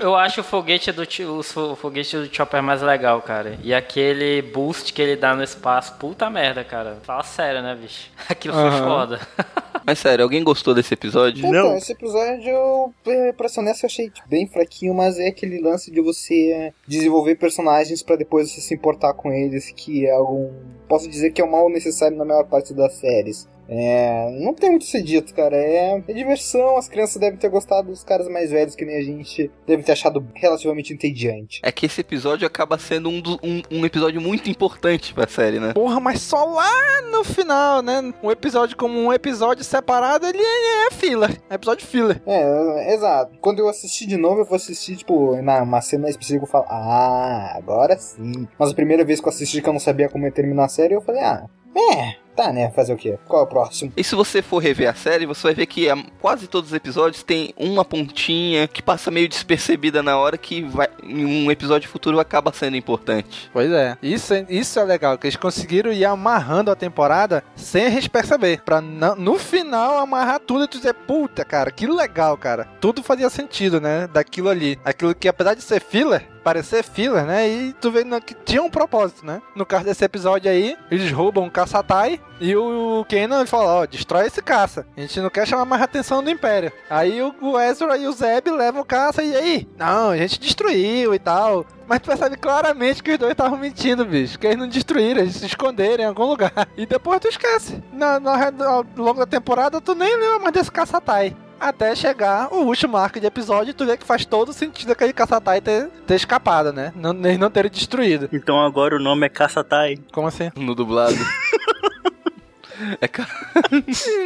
Eu 0.03 0.17
acho 0.17 0.41
o 0.41 0.45
foguete 0.45 0.91
do 0.91 1.03
o 1.03 1.77
foguete 1.77 2.17
do 2.17 2.35
Chopper 2.35 2.61
mais 2.61 2.83
legal, 2.83 3.23
cara. 3.23 3.57
E 3.63 3.73
aquele 3.73 4.43
boost 4.43 4.93
que 4.93 5.01
ele 5.01 5.15
dá 5.15 5.33
no 5.33 5.45
espaço, 5.45 5.95
puta 5.95 6.29
merda, 6.29 6.65
cara. 6.65 6.99
Fala 7.05 7.23
sério, 7.23 7.63
né, 7.63 7.73
bicho? 7.81 8.11
Aquilo 8.29 8.53
foi 8.53 8.65
Aham. 8.65 8.85
foda. 8.85 9.21
Mas 9.87 10.01
sério, 10.01 10.25
alguém 10.25 10.43
gostou 10.43 10.75
desse 10.75 10.95
episódio? 10.95 11.47
Então, 11.47 11.77
esse 11.77 11.93
episódio, 11.93 12.93
eh, 13.07 13.33
pra 13.33 13.49
ser 13.49 13.61
honesto, 13.61 13.85
eu 13.85 13.87
achei 13.89 14.11
tipo, 14.11 14.29
bem 14.29 14.47
fraquinho, 14.47 14.95
mas 14.95 15.19
é 15.19 15.27
aquele 15.27 15.61
lance 15.61 15.91
de 15.91 16.01
você 16.01 16.53
eh, 16.53 16.73
desenvolver 16.87 17.35
personagens 17.35 18.01
pra 18.01 18.15
depois 18.15 18.49
você 18.53 18.61
se 18.61 18.73
importar 18.75 19.13
com 19.15 19.33
eles, 19.33 19.73
que 19.73 20.07
é 20.07 20.13
algum. 20.13 20.53
Posso 20.89 21.09
dizer 21.09 21.33
que 21.33 21.41
é 21.41 21.45
o 21.45 21.51
mal 21.51 21.69
necessário 21.69 22.17
na 22.17 22.25
maior 22.25 22.45
parte 22.45 22.73
das 22.73 22.95
séries. 22.95 23.49
É, 23.75 24.31
não 24.41 24.53
tem 24.55 24.71
muito 24.71 24.83
a 24.85 24.87
ser 24.87 25.03
dito, 25.03 25.33
cara. 25.35 25.57
É, 25.57 26.03
é 26.07 26.13
diversão, 26.13 26.77
as 26.77 26.89
crianças 26.89 27.17
devem 27.17 27.39
ter 27.39 27.49
gostado, 27.49 27.91
os 27.91 28.05
caras 28.05 28.29
mais 28.29 28.51
velhos 28.51 28.75
que 28.75 28.85
nem 28.85 28.97
a 28.97 29.03
gente 29.03 29.51
devem 29.67 29.85
ter 29.85 29.93
achado 29.93 30.25
relativamente 30.35 30.93
entediante. 30.93 31.61
É 31.65 31.73
que 31.73 31.87
esse 31.87 32.01
episódio 32.01 32.47
acaba 32.47 32.79
sendo 32.79 33.09
um, 33.09 33.21
do- 33.21 33.41
um, 33.43 33.63
um 33.71 33.87
episódio 33.87 34.21
muito 34.21 34.51
importante 34.51 35.15
pra 35.15 35.27
série, 35.27 35.59
né? 35.59 35.73
Porra, 35.73 35.99
mas 36.01 36.21
só 36.21 36.45
lá 36.45 37.03
no 37.11 37.25
final, 37.25 37.81
né? 37.83 38.13
Um 38.23 38.31
episódio 38.31 38.77
como 38.77 38.99
um 38.99 39.13
episódio 39.13 39.65
separado, 39.65 40.27
ele 40.27 40.43
é, 40.43 40.87
é 40.87 40.91
filler. 40.91 41.41
É 41.49 41.55
episódio 41.55 41.87
filler. 41.87 42.21
É, 42.27 42.95
exato. 42.95 43.39
Quando 43.41 43.59
eu 43.61 43.69
assistir 43.69 44.07
de 44.07 44.17
novo, 44.17 44.41
eu 44.41 44.45
vou 44.45 44.57
assistir, 44.57 44.97
tipo, 44.97 45.41
na 45.43 45.63
uma 45.63 45.81
cena 45.81 46.09
específica, 46.11 46.45
eu 46.45 46.49
falo, 46.51 46.67
ah, 46.69 47.55
agora 47.57 47.97
sim. 47.99 48.47
Mas 48.59 48.71
a 48.71 48.75
primeira 48.75 49.05
vez 49.05 49.21
que 49.21 49.27
eu 49.27 49.31
assisti 49.33 49.63
que 49.63 49.69
eu 49.69 49.73
não 49.73 49.81
sabia 49.81 50.09
como 50.09 50.27
ia 50.27 50.33
terminar 50.33 50.65
a 50.65 50.69
série, 50.69 50.95
eu 50.95 51.01
falei, 51.01 51.23
ah, 51.23 51.47
é, 51.75 52.17
tá, 52.37 52.53
né, 52.53 52.71
fazer 52.71 52.93
o 52.93 52.97
quê? 52.97 53.19
Qual 53.27 53.43
é 53.43 53.45
o 53.45 53.49
próximo? 53.49 53.93
E 53.97 54.03
se 54.05 54.15
você 54.15 54.43
for 54.43 54.59
rever 54.59 54.89
a 54.89 54.95
série, 54.95 55.27
você 55.27 55.43
vai 55.45 55.55
ver 55.55 55.67
que 55.67 55.89
ah, 55.89 55.97
quase 56.21 56.47
todos 56.47 56.71
os 56.71 56.75
episódios 56.77 57.23
tem 57.23 57.53
uma 57.57 57.85
pontinha 57.85 58.67
que 58.69 58.83
passa 58.83 59.11
meio 59.11 59.29
despercebida 59.29 60.03
na 60.03 60.17
hora 60.17 60.37
que 60.39 60.63
vai, 60.63 60.89
em 61.03 61.25
um 61.25 61.51
episódio 61.51 61.89
futuro 61.89 62.19
acaba 62.19 62.53
sendo 62.53 62.77
importante. 62.77 63.51
Pois 63.53 63.71
é. 63.71 63.97
Isso, 64.03 64.35
é- 64.35 64.47
isso 64.49 64.79
é 64.79 64.85
legal, 64.85 65.17
que 65.19 65.27
eles 65.27 65.37
conseguiram 65.37 65.93
ir 65.93 66.05
amarrando 66.05 66.71
a 66.71 66.77
temporada 66.77 67.43
sem 67.55 67.87
a 67.87 67.91
gente 67.91 68.09
perceber. 68.11 68.63
Pra 68.65 68.81
na- 68.81 69.15
no 69.15 69.39
final 69.39 69.99
amarrar 69.99 70.41
tudo 70.41 70.65
e 70.65 70.69
tu 70.69 70.79
dizer, 70.79 70.95
puta, 70.95 71.45
cara, 71.45 71.71
que 71.71 71.87
legal, 71.87 72.37
cara. 72.37 72.69
Tudo 72.81 73.03
fazia 73.03 73.29
sentido, 73.31 73.81
né? 73.81 74.09
Daquilo 74.13 74.49
ali. 74.49 74.79
Aquilo 74.85 75.15
que, 75.15 75.29
apesar 75.29 75.55
de 75.55 75.63
ser 75.63 75.81
filler, 75.81 76.29
parecer 76.43 76.83
filler, 76.83 77.25
né? 77.25 77.49
E 77.49 77.73
tu 77.75 77.91
vê 77.91 78.05
que 78.21 78.35
tinha 78.35 78.63
um 78.63 78.71
propósito, 78.71 79.25
né? 79.25 79.41
No 79.55 79.65
caso 79.65 79.85
desse 79.85 80.05
episódio 80.05 80.51
aí, 80.51 80.77
eles 80.91 81.11
roubam 81.13 81.45
um 81.45 81.51
caça-tai 81.51 82.21
e 82.41 82.57
o 82.57 83.05
Kenan 83.09 83.47
fala, 83.47 83.81
ó, 83.81 83.87
destrói 83.87 84.27
esse 84.27 84.43
caça. 84.43 84.87
A 84.97 85.01
gente 85.01 85.21
não 85.21 85.31
quer 85.31 85.47
chamar 85.47 85.65
mais 85.65 85.83
a 85.83 85.85
atenção 85.85 86.23
do 86.23 86.31
Império. 86.31 86.73
Aí 86.91 87.23
o 87.23 87.33
o 87.41 87.59
Ezra 87.59 87.97
e 87.97 88.07
o 88.07 88.13
Zeb 88.13 88.49
levam 88.51 88.83
o 88.83 88.85
caça 88.85 89.23
e 89.23 89.35
aí? 89.35 89.69
Não, 89.77 90.11
a 90.11 90.17
gente 90.17 90.41
destruiu 90.41 91.15
e 91.15 91.19
tal. 91.19 91.67
Mas 91.87 92.01
tu 92.01 92.07
percebe 92.07 92.37
claramente 92.37 93.03
que 93.03 93.13
os 93.13 93.19
dois 93.19 93.33
estavam 93.33 93.59
mentindo, 93.59 94.05
bicho. 94.05 94.39
Que 94.39 94.47
eles 94.47 94.59
não 94.59 94.69
destruíram, 94.69 95.21
eles 95.21 95.37
se 95.37 95.47
esconderam 95.47 96.05
em 96.05 96.07
algum 96.07 96.25
lugar. 96.25 96.53
E 96.77 96.87
depois 96.87 97.21
tu 97.21 97.29
esquece. 97.29 97.83
Na, 97.93 98.19
na, 98.19 98.51
ao 98.67 98.85
longo 98.97 99.21
da 99.21 99.27
temporada, 99.27 99.81
tu 99.81 99.95
nem 99.95 100.17
lembra 100.17 100.39
mais 100.39 100.53
desse 100.53 100.73
caça-tai. 100.73 101.37
Até 101.63 101.95
chegar 101.95 102.53
o 102.53 102.65
último 102.65 102.97
arco 102.97 103.21
de 103.21 103.27
episódio 103.27 103.71
e 103.71 103.73
tu 103.73 103.87
vê 103.87 103.97
que 103.97 104.05
faz 104.05 104.25
todo 104.25 104.53
sentido 104.53 104.91
aquele 104.91 105.13
caça-tai 105.13 105.61
ter, 105.61 105.87
ter 106.05 106.17
escapado, 106.17 106.73
né? 106.73 106.93
Não, 106.97 107.13
eles 107.13 107.39
não 107.39 107.49
terem 107.49 107.71
destruído. 107.71 108.29
Então 108.33 108.61
agora 108.61 108.97
o 108.97 108.99
nome 108.99 109.27
é 109.27 109.29
Caça-Tai. 109.29 109.97
Como 110.11 110.27
assim? 110.27 110.51
No 110.57 110.75
dublado. 110.75 111.15
é 113.01 113.07
ca... 113.07 113.29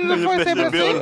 Não 0.03 0.19
foi 0.19 0.45
sempre 0.45 0.65
assim? 0.65 1.01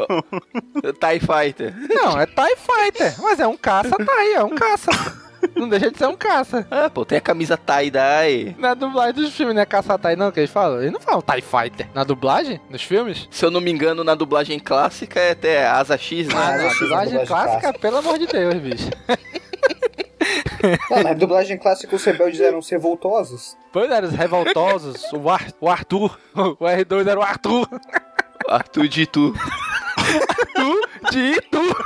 TIE 0.98 1.20
Fighter. 1.20 1.72
Não, 1.88 2.20
é 2.20 2.26
TIE 2.26 2.56
Fighter. 2.56 3.14
Mas 3.22 3.38
é 3.38 3.46
um 3.46 3.56
caça-tai, 3.56 4.32
é 4.32 4.42
um 4.42 4.56
caça. 4.56 4.90
Não 5.54 5.68
deixa 5.68 5.90
de 5.90 5.98
ser 5.98 6.06
um 6.06 6.16
caça. 6.16 6.66
Ah, 6.70 6.88
pô, 6.90 7.04
tem 7.04 7.18
a 7.18 7.20
camisa 7.20 7.56
tie-dye. 7.56 8.54
Na 8.58 8.74
dublagem 8.74 9.14
dos 9.14 9.34
filmes, 9.34 9.54
não 9.54 9.62
é 9.62 9.66
caça-tai 9.66 10.16
não 10.16 10.30
que 10.32 10.40
eles 10.40 10.50
falam? 10.50 10.80
Eles 10.80 10.92
não 10.92 11.00
falam 11.00 11.22
TIE 11.22 11.42
Fighter. 11.42 11.88
Na 11.94 12.04
dublagem? 12.04 12.60
Nos 12.70 12.82
filmes? 12.82 13.28
Se 13.30 13.44
eu 13.44 13.50
não 13.50 13.60
me 13.60 13.70
engano, 13.70 14.02
na 14.04 14.14
dublagem 14.14 14.58
clássica 14.58 15.20
é 15.20 15.30
até 15.32 15.66
Asa 15.66 15.96
X, 15.98 16.26
né? 16.28 16.34
Ah, 16.36 16.56
na 16.56 16.64
X, 16.70 16.78
dublagem 16.80 16.88
dublagem 17.18 17.26
clássica, 17.26 17.60
clássica. 17.60 17.78
pelo 17.78 17.96
amor 17.98 18.18
de 18.18 18.26
Deus, 18.26 18.54
bicho. 18.54 18.90
É, 20.90 21.02
na 21.02 21.12
dublagem 21.12 21.58
clássica, 21.58 21.94
os 21.94 22.02
rebeldes 22.04 22.40
eram 22.40 22.60
revoltosos. 22.60 23.56
Pois 23.72 23.90
eram 23.90 24.08
os 24.08 24.14
revoltosos, 24.14 25.12
o, 25.12 25.28
Ar- 25.28 25.52
o 25.60 25.68
Arthur, 25.68 26.18
o 26.34 26.56
R2 26.64 27.06
era 27.06 27.20
o 27.20 27.22
Arthur. 27.22 27.68
Arthur 28.48 28.88
de 28.88 29.02
Itu. 29.02 29.34
Arthur 29.98 30.88
de 31.10 31.18
Itu. 31.32 31.76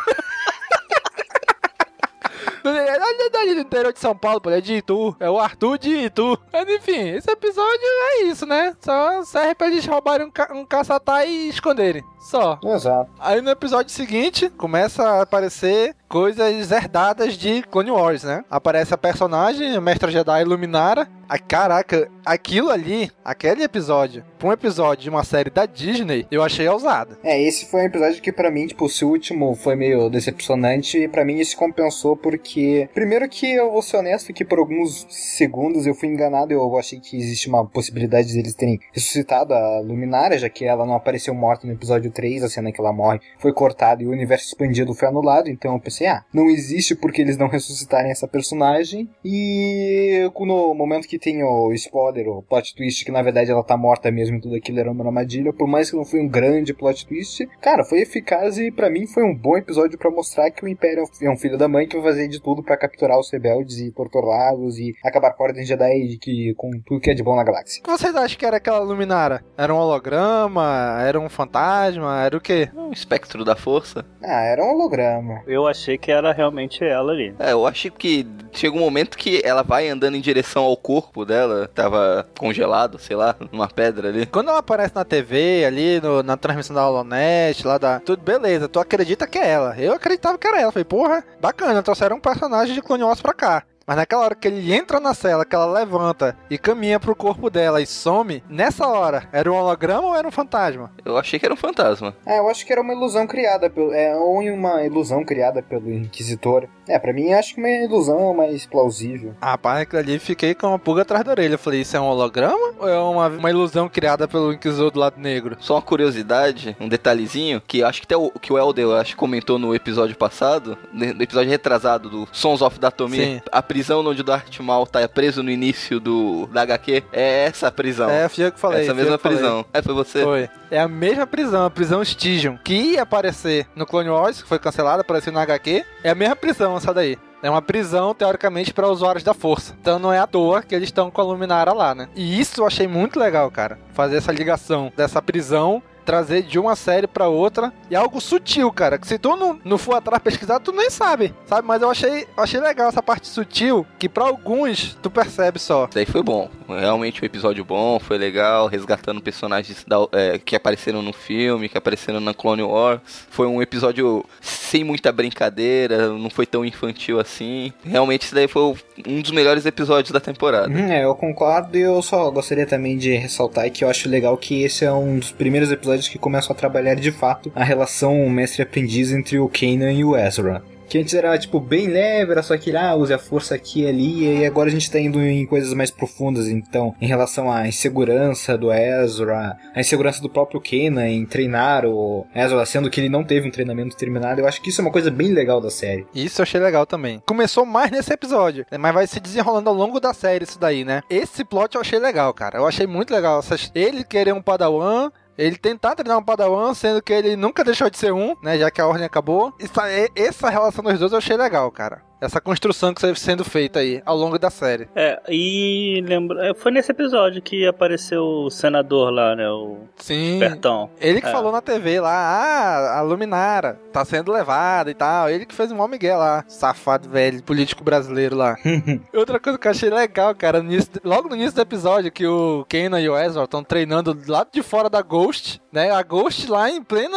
É 2.76 3.31
dali 3.31 3.54
do 3.54 3.61
interior 3.61 3.92
de 3.92 3.98
São 3.98 4.16
Paulo, 4.16 4.40
pô, 4.40 4.50
é 4.50 4.61
de 4.61 4.74
Itu. 4.74 5.14
É 5.20 5.28
o 5.28 5.38
Arthur 5.38 5.78
de 5.78 5.90
Itu. 5.90 6.38
Mas 6.52 6.68
enfim, 6.68 7.11
esse 7.11 7.31
episódio 7.31 7.81
é 7.83 8.22
isso, 8.24 8.46
né? 8.46 8.76
Só 8.81 9.22
serve 9.24 9.54
pra 9.54 9.66
eles 9.68 9.87
roubarem 9.87 10.26
um, 10.26 10.31
ca 10.31 10.50
um 10.52 10.64
caçatá 10.64 11.24
e 11.24 11.48
esconderem. 11.48 12.04
Só. 12.20 12.59
Exato. 12.64 13.11
Aí 13.18 13.40
no 13.40 13.50
episódio 13.50 13.90
seguinte, 13.92 14.50
começa 14.50 15.02
a 15.02 15.22
aparecer 15.22 15.94
coisas 16.09 16.73
herdadas 16.73 17.35
de 17.35 17.62
Clone 17.62 17.90
Wars, 17.90 18.25
né? 18.25 18.44
Aparece 18.51 18.94
a 18.94 18.99
personagem, 18.99 19.77
a 19.77 19.81
Mestra 19.81 20.11
Jedi 20.11 20.42
Luminara. 20.44 21.07
Ai, 21.29 21.38
caraca, 21.38 22.11
aquilo 22.25 22.71
ali, 22.71 23.11
aquele 23.23 23.62
episódio, 23.62 24.25
pra 24.38 24.49
um 24.49 24.53
episódio 24.53 25.03
de 25.03 25.11
uma 25.11 25.23
série 25.23 25.51
da 25.51 25.66
Disney, 25.66 26.27
eu 26.31 26.42
achei 26.42 26.66
ousado. 26.66 27.18
É, 27.23 27.38
esse 27.42 27.66
foi 27.66 27.83
um 27.83 27.85
episódio 27.85 28.23
que 28.23 28.33
pra 28.33 28.51
mim, 28.51 28.66
tipo, 28.66 28.88
se 28.88 29.05
o 29.05 29.11
último 29.11 29.55
foi 29.55 29.77
meio 29.77 30.09
decepcionante, 30.09 30.97
e 30.97 31.07
pra 31.07 31.27
mim 31.27 31.38
isso 31.38 31.55
compensou 31.55 32.16
porque, 32.16 32.88
primeiro 32.94 33.29
que 33.29 33.47
eu 33.47 33.71
vou 33.71 33.83
ser 33.83 33.99
honesto 33.99 34.33
que 34.33 34.42
por 34.42 34.59
alguns 34.59 35.07
segundos 35.11 35.87
eu 35.87 35.94
fui 35.94 36.09
enganado, 36.09 36.55
eu 36.55 36.79
achei 36.79 36.99
que 36.99 37.18
existe 37.18 37.47
uma 37.47 37.66
possibilidade 37.66 38.33
deles 38.33 38.55
terem 38.55 38.81
ressuscitado 38.90 39.53
a 39.53 39.81
Luminária, 39.81 40.38
já 40.38 40.49
que 40.49 40.64
ela 40.64 40.87
não 40.87 40.94
apareceu 40.94 41.35
morta 41.35 41.66
no 41.66 41.75
episódio 41.75 42.11
3, 42.11 42.42
a 42.42 42.49
cena 42.49 42.73
que 42.73 42.81
ela 42.81 42.92
morre 42.92 43.21
foi 43.38 43.53
cortada 43.53 44.03
e 44.03 44.07
o 44.07 44.12
universo 44.12 44.47
expandido 44.47 44.94
foi 44.94 45.09
anulado, 45.09 45.51
então 45.51 45.75
eu 45.75 45.81
pensei, 45.81 45.97
ah, 46.06 46.22
não 46.32 46.48
existe 46.48 46.94
porque 46.94 47.22
eles 47.22 47.37
não 47.37 47.48
ressuscitarem 47.48 48.11
essa 48.11 48.28
personagem, 48.28 49.08
e 49.24 50.28
no 50.38 50.74
momento 50.74 51.06
que 51.06 51.18
tem 51.18 51.42
o 51.42 51.72
spoiler, 51.72 52.28
o 52.28 52.42
plot 52.42 52.74
twist, 52.74 53.04
que 53.04 53.12
na 53.12 53.22
verdade 53.22 53.50
ela 53.50 53.62
tá 53.62 53.76
morta 53.76 54.11
mesmo 54.11 54.37
e 54.37 54.40
tudo 54.40 54.54
aquilo 54.56 54.80
era 54.80 54.90
uma 54.90 55.04
armadilha, 55.04 55.52
por 55.52 55.66
mais 55.66 55.90
que 55.90 55.96
não 55.96 56.04
foi 56.04 56.20
um 56.20 56.28
grande 56.28 56.72
plot 56.72 57.06
twist, 57.06 57.46
cara, 57.61 57.84
foi 57.84 58.00
eficaz 58.00 58.58
e 58.58 58.70
pra 58.70 58.88
mim 58.90 59.06
foi 59.06 59.22
um 59.22 59.34
bom 59.34 59.56
episódio 59.56 59.98
pra 59.98 60.11
mostrar 60.11 60.50
que 60.50 60.64
o 60.64 60.68
Império 60.68 61.04
é 61.22 61.30
um 61.30 61.37
filho 61.37 61.58
da 61.58 61.68
mãe 61.68 61.87
que 61.87 61.96
vai 61.96 62.12
fazer 62.12 62.28
de 62.28 62.40
tudo 62.40 62.62
pra 62.62 62.76
capturar 62.76 63.18
os 63.18 63.30
rebeldes 63.30 63.78
e 63.78 63.90
torturá-los 63.90 64.78
e 64.78 64.94
acabar 65.04 65.32
com 65.32 65.42
a 65.42 65.46
Ordem 65.46 65.64
Jedi 65.64 66.14
e 66.14 66.18
que, 66.18 66.54
com 66.56 66.70
tudo 66.84 67.00
que 67.00 67.11
é 67.11 67.14
de 67.14 67.22
bom 67.22 67.37
na 67.37 67.44
galáxia. 67.44 67.80
O 67.80 67.84
que 67.84 67.90
vocês 67.90 68.14
acham 68.14 68.38
que 68.38 68.46
era 68.46 68.56
aquela 68.56 68.80
Luminara? 68.80 69.44
Era 69.56 69.74
um 69.74 69.78
holograma? 69.78 70.98
Era 71.00 71.18
um 71.20 71.28
fantasma? 71.28 72.22
Era 72.22 72.37
o 72.37 72.40
quê? 72.40 72.68
Um 72.74 72.92
espectro 72.92 73.44
da 73.44 73.56
força. 73.56 74.04
Ah, 74.22 74.44
era 74.44 74.62
um 74.62 74.70
holograma. 74.70 75.42
Eu 75.46 75.66
achei 75.66 75.88
que 75.96 76.11
era 76.12 76.33
realmente 76.33 76.85
ela 76.85 77.12
ali. 77.12 77.35
É, 77.38 77.53
eu 77.53 77.66
achei 77.66 77.90
que 77.90 78.27
chega 78.53 78.77
um 78.77 78.81
momento 78.81 79.16
que 79.16 79.40
ela 79.44 79.62
vai 79.62 79.88
andando 79.88 80.16
em 80.16 80.20
direção 80.20 80.64
ao 80.64 80.77
corpo 80.77 81.24
dela, 81.24 81.70
tava 81.74 82.29
congelado, 82.38 82.98
sei 82.98 83.16
lá, 83.16 83.37
numa 83.53 83.68
pedra 83.68 84.09
ali. 84.09 84.27
Quando 84.27 84.48
ela 84.51 84.59
aparece 84.59 84.94
na 84.94 85.05
TV, 85.05 85.64
ali 85.64 86.01
no- 86.01 86.22
na 86.22 86.37
transmissão 86.37 86.74
da 86.74 86.87
Holonet, 86.88 87.64
lá 87.66 87.79
da. 87.79 88.01
Tudo 88.01 88.20
beleza, 88.22 88.68
tu 88.68 88.81
acredita 88.81 89.27
que 89.27 89.38
é 89.38 89.48
ela. 89.48 89.74
Eu 89.79 89.92
acreditava 89.94 90.37
que 90.37 90.46
era 90.46 90.61
ela. 90.61 90.72
Falei, 90.72 90.85
porra, 90.85 91.24
bacana, 91.40 91.83
trouxeram 91.83 92.16
um 92.16 92.20
personagem 92.20 92.74
de 92.74 92.83
Clone 92.83 93.05
Wars 93.05 93.22
pra 93.22 93.33
cá. 93.33 93.62
Mas 93.88 93.96
naquela 93.96 94.24
hora 94.24 94.35
que 94.35 94.46
ele 94.46 94.70
entra 94.70 95.01
na 95.01 95.14
cela, 95.14 95.46
que 95.46 95.55
ela 95.55 95.64
levanta 95.64 96.37
e 96.51 96.59
caminha 96.59 97.01
pro 97.01 97.16
corpo 97.16 97.48
dela 97.48 97.81
e 97.81 97.87
some, 97.87 98.44
nessa 98.46 98.87
hora, 98.87 99.27
era 99.33 99.51
um 99.51 99.57
holograma 99.57 100.09
ou 100.09 100.14
era 100.14 100.29
um 100.29 100.31
fantasma? 100.31 100.92
Eu 101.03 101.16
achei 101.16 101.38
que 101.38 101.46
era 101.46 101.55
um 101.55 101.57
fantasma. 101.57 102.14
Ah, 102.27 102.37
eu 102.37 102.51
acho 102.51 102.66
que 102.66 102.72
era 102.72 102.83
uma 102.83 102.92
ilusão 102.92 103.27
criada 103.27 103.70
pelo. 103.70 103.90
É, 103.94 104.14
ou 104.14 104.40
uma 104.40 104.85
ilusão 104.85 105.24
criada 105.24 105.62
pelo 105.62 105.90
Inquisitor. 105.90 106.68
É, 106.88 106.98
pra 106.98 107.12
mim 107.12 107.33
acho 107.33 107.55
que 107.55 107.61
uma 107.61 107.68
ilusão 107.68 108.35
mais 108.35 108.66
plausível. 108.66 109.35
Ah, 109.40 109.53
rapaz, 109.53 109.83
aquilo 109.83 110.01
ali 110.01 110.18
fiquei 110.18 110.55
com 110.55 110.68
uma 110.68 110.79
pulga 110.79 111.03
atrás 111.03 111.24
da 111.24 111.31
orelha. 111.31 111.55
Eu 111.55 111.59
falei, 111.59 111.83
isso 111.83 111.96
é 111.96 112.01
um 112.01 112.07
holograma 112.07 112.74
ou 112.79 112.88
é 112.88 112.98
uma, 112.98 113.29
uma 113.29 113.51
ilusão 113.51 113.88
criada 113.88 114.27
pelo 114.27 114.53
Inquisidor 114.53 114.90
do 114.90 115.01
lado 115.01 115.18
negro? 115.18 115.57
Só 115.61 115.74
uma 115.74 115.83
curiosidade, 115.83 116.77
um 116.81 116.88
detalhezinho, 116.88 117.61
que 117.66 117.83
acho 117.83 118.01
que 118.01 118.07
até 118.07 118.16
o, 118.16 118.31
que 118.31 118.53
o 118.53 118.59
Elder 118.59 118.88
acho, 119.01 119.11
que 119.11 119.16
comentou 119.16 119.59
no 119.59 119.74
episódio 119.74 120.16
passado, 120.16 120.79
no 120.92 121.22
episódio 121.22 121.51
retrasado 121.51 122.09
do 122.09 122.29
Sons 122.33 122.62
of 122.62 122.79
Datomir, 122.79 123.24
Sim. 123.24 123.40
a 123.51 123.62
prisão 123.62 124.05
onde 124.07 124.20
o 124.20 124.24
Darth 124.24 124.59
Maul 124.61 124.87
tá 124.87 125.07
preso 125.09 125.42
no 125.42 125.51
início 125.51 126.01
do 126.01 126.46
da 126.53 126.62
HQ, 126.62 127.05
é 127.12 127.44
essa 127.44 127.70
prisão. 127.70 128.09
É, 128.09 128.29
fui 128.29 128.44
eu 128.44 128.53
que 128.53 128.61
falei. 128.61 128.83
Essa 128.83 128.94
mesma 128.94 129.16
que 129.16 129.22
falei. 129.22 129.38
prisão. 129.38 129.64
É, 129.72 129.83
foi 129.83 129.94
você? 129.94 130.22
Foi. 130.22 130.48
É 130.70 130.79
a 130.79 130.88
mesma 130.88 131.27
prisão, 131.27 131.64
a 131.64 131.70
prisão 131.70 132.03
Stygian, 132.03 132.59
que 132.62 132.74
ia 132.74 133.03
aparecer 133.03 133.66
no 133.74 133.87
Clone 133.87 134.11
Wars, 134.11 134.42
que 134.42 134.48
foi 134.48 134.59
cancelada, 134.59 135.01
apareceu 135.01 135.33
na 135.33 135.42
HQ. 135.42 135.85
É 136.05 136.11
a 136.11 136.14
mesma 136.14 136.37
prisão 136.37 136.78
essa 136.79 136.95
daí. 136.95 137.19
É 137.43 137.49
uma 137.49 137.62
prisão, 137.62 138.14
teoricamente, 138.14 138.73
para 138.73 138.88
usuários 138.88 139.23
da 139.23 139.35
força. 139.35 139.77
Então 139.81 139.99
não 139.99 140.12
é 140.12 140.19
à 140.19 140.27
toa 140.27 140.62
que 140.62 140.75
eles 140.75 140.88
estão 140.88 141.11
com 141.11 141.21
a 141.21 141.25
Luminara 141.25 141.73
lá, 141.73 141.95
né? 141.95 142.09
E 142.17 142.41
isso 142.41 142.61
eu 142.61 142.67
achei 142.67 142.88
muito 142.88 143.19
legal, 143.19 143.51
cara. 143.51 143.79
Fazer 143.93 144.17
essa 144.17 144.33
ligação 144.33 144.93
dessa 144.97 145.23
prisão 145.23 145.83
trazer 146.09 146.40
de 146.42 146.59
uma 146.59 146.75
série 146.75 147.07
pra 147.07 147.29
outra. 147.29 147.71
E 147.90 147.94
é 147.94 147.99
algo 147.99 148.18
sutil, 148.18 148.73
cara. 148.73 148.97
Que 148.99 149.07
se 149.07 149.18
tu 149.18 149.37
não, 149.37 149.61
não 149.62 149.77
for 149.77 149.94
atrás 149.94 150.23
pesquisar, 150.23 150.59
tu 150.59 150.73
nem 150.73 150.88
sabe. 150.88 151.35
Sabe? 151.44 151.68
Mas 151.68 151.83
eu 151.83 151.90
achei, 151.90 152.23
eu 152.35 152.42
achei 152.42 152.59
legal 152.59 152.88
essa 152.88 153.03
parte 153.03 153.29
sutil. 153.29 153.87
Que 153.99 154.09
pra 154.09 154.25
alguns 154.25 154.97
tu 155.03 155.11
percebe 155.11 155.59
só. 155.59 155.87
Isso 155.90 155.99
aí 155.99 156.07
foi 156.07 156.23
bom. 156.23 156.49
Realmente 156.66 157.23
um 157.23 157.27
episódio 157.27 157.62
bom, 157.62 157.99
foi 157.99 158.16
legal, 158.16 158.66
resgatando 158.68 159.21
personagens 159.21 159.85
da- 159.87 160.09
é, 160.12 160.38
que 160.38 160.57
apareceram 160.57 161.03
no 161.03 161.12
filme, 161.12 161.68
que 161.68 161.77
apareceram 161.77 162.21
na 162.21 162.33
Clone 162.33 162.62
Wars. 162.62 163.01
Foi 163.31 163.47
um 163.47 163.61
episódio 163.61 164.25
sem 164.40 164.85
muita 164.85 165.12
brincadeira, 165.12 166.09
não 166.09 166.31
foi 166.31 166.47
tão 166.47 166.64
infantil 166.64 167.21
assim. 167.21 167.71
Realmente 167.85 168.23
isso 168.23 168.35
daí 168.35 168.49
foi 168.49 168.75
um 169.07 169.21
dos 169.21 169.31
melhores 169.31 169.66
episódios 169.66 170.11
da 170.12 170.21
temporada. 170.21 170.68
Uhum, 170.68 170.90
é, 170.92 171.05
eu 171.05 171.14
concordo 171.14 171.77
e 171.77 171.81
eu 171.83 172.01
só 172.03 172.31
gostaria 172.31 172.66
também 172.66 172.97
de 172.97 173.14
ressaltar 173.16 173.71
que 173.71 173.83
eu 173.85 173.88
acho 173.90 174.09
legal 174.09 174.37
que 174.37 174.62
esse 174.62 174.85
é 174.85 174.92
um 174.92 175.18
dos 175.18 175.33
primeiros 175.33 175.71
episódios 175.73 175.97
que 176.06 176.18
começam 176.18 176.54
a 176.54 176.58
trabalhar 176.58 176.94
de 176.94 177.11
fato 177.11 177.50
a 177.54 177.64
relação 177.64 178.28
mestre-aprendiz 178.28 179.11
entre 179.11 179.38
o 179.38 179.48
Kanan 179.48 179.92
e 179.92 180.04
o 180.04 180.14
Ezra. 180.16 180.62
Que 180.88 180.96
antes 180.96 181.12
era, 181.12 181.37
tipo, 181.37 181.61
bem 181.61 181.87
leve, 181.87 182.32
era 182.32 182.42
só 182.42 182.56
que, 182.56 182.74
ah, 182.74 182.94
use 182.94 183.12
a 183.12 183.18
força 183.18 183.54
aqui 183.54 183.82
e 183.82 183.87
ali, 183.87 184.40
e 184.40 184.46
agora 184.46 184.70
a 184.70 184.72
gente 184.72 184.90
tá 184.90 184.98
indo 184.98 185.20
em 185.20 185.44
coisas 185.44 185.74
mais 185.74 185.90
profundas, 185.90 186.48
então, 186.48 186.94
em 186.98 187.06
relação 187.06 187.52
à 187.52 187.68
insegurança 187.68 188.56
do 188.56 188.72
Ezra, 188.72 189.58
a 189.74 189.80
insegurança 189.80 190.22
do 190.22 190.30
próprio 190.30 190.62
Kanan 190.62 191.06
em 191.06 191.26
treinar 191.26 191.84
o 191.84 192.26
Ezra, 192.34 192.64
sendo 192.64 192.88
que 192.88 192.98
ele 192.98 193.11
não 193.11 193.22
teve 193.22 193.46
um 193.46 193.50
treinamento 193.50 193.98
terminado, 193.98 194.40
eu 194.40 194.48
acho 194.48 194.62
que 194.62 194.70
isso 194.70 194.80
é 194.80 194.84
uma 194.84 194.90
coisa 194.90 195.11
bem 195.11 195.28
legal 195.28 195.61
da 195.61 195.70
série. 195.70 196.06
Isso 196.14 196.40
eu 196.40 196.44
achei 196.44 196.58
legal 196.58 196.87
também. 196.87 197.22
Começou 197.26 197.66
mais 197.66 197.90
nesse 197.90 198.11
episódio, 198.11 198.64
né, 198.70 198.78
mas 198.78 198.94
vai 198.94 199.06
se 199.06 199.20
desenrolando 199.20 199.68
ao 199.68 199.76
longo 199.76 200.00
da 200.00 200.14
série 200.14 200.44
isso 200.44 200.58
daí, 200.58 200.87
né? 200.87 201.02
Esse 201.11 201.44
plot 201.44 201.74
eu 201.74 201.82
achei 201.82 201.98
legal, 201.98 202.32
cara. 202.32 202.56
Eu 202.56 202.66
achei 202.66 202.87
muito 202.87 203.12
legal. 203.12 203.44
Ele 203.74 204.02
querer 204.04 204.32
um 204.32 204.40
padawan, 204.40 205.11
ele 205.38 205.57
tentar 205.57 205.94
treinar 205.94 206.18
um 206.18 206.22
padawan, 206.22 206.74
sendo 206.74 207.01
que 207.01 207.12
ele 207.12 207.37
nunca 207.37 207.62
deixou 207.62 207.88
de 207.88 207.96
ser 207.96 208.12
um, 208.12 208.35
né? 208.42 208.59
Já 208.59 208.70
que 208.70 208.81
a 208.81 208.87
ordem 208.87 209.07
acabou. 209.07 209.55
Essa, 209.59 209.83
essa 210.16 210.51
relação 210.51 210.83
dos 210.83 210.98
dois 210.98 211.12
eu 211.12 211.18
achei 211.18 211.37
legal, 211.37 211.70
cara. 211.70 212.08
Essa 212.20 212.40
construção 212.40 212.92
que 212.92 213.04
está 213.04 213.14
sendo 213.14 213.44
feita 213.44 213.78
aí 213.78 214.02
ao 214.04 214.16
longo 214.16 214.38
da 214.38 214.50
série. 214.50 214.88
É, 214.94 215.20
e 215.28 216.02
lembra, 216.07 216.48
é, 216.48 216.54
foi 216.54 216.72
nesse 216.72 216.90
episódio 216.90 217.40
que 217.40 217.66
apareceu 217.66 218.22
o 218.24 218.50
senador 218.50 219.11
lá, 219.12 219.37
né? 219.37 219.48
O 219.48 219.78
Sim. 219.96 220.35
Espertão. 220.35 220.90
Ele 221.00 221.20
que 221.20 221.28
É. 221.28 221.33
falou 221.33 221.52
na 221.52 221.61
TV 221.62 222.00
lá, 222.00 222.11
ah, 222.11 222.98
a 222.98 223.02
Luminara 223.02 223.78
tá 223.92 224.04
sendo 224.04 224.33
levada 224.33 224.90
e 224.90 224.94
tal. 224.94 225.31
Ele 225.31 225.46
que 225.46 225.54
fez 225.54 225.70
um 225.70 225.76
mó 225.76 225.87
Miguel 225.87 226.18
lá, 226.18 226.44
safado 226.48 227.09
velho, 227.09 227.42
político 227.42 227.85
brasileiro 227.85 228.35
lá. 228.37 228.57
Outra 229.14 229.38
coisa 229.38 229.59
que 229.59 229.66
eu 229.66 229.70
achei 229.70 229.90
legal, 229.90 230.35
cara, 230.35 230.62
no 230.62 230.72
início- 230.72 231.00
logo 231.04 231.28
no 231.28 231.37
início 231.37 231.54
do 231.54 231.62
episódio, 231.62 232.11
que 232.11 232.26
o 232.26 232.66
Kanan 232.68 233.00
e 233.00 233.09
o 233.09 233.16
Ezra 233.16 233.44
estão 233.44 233.62
treinando 233.62 234.12
do 234.12 234.31
lado 234.33 234.48
de 234.52 234.62
fora 234.62 234.90
da 234.90 235.00
Ghost, 235.02 235.61
né? 235.72 235.90
A 235.92 236.02
Ghost 236.02 236.50
lá 236.50 236.68
em 236.68 236.83
plena 236.83 237.16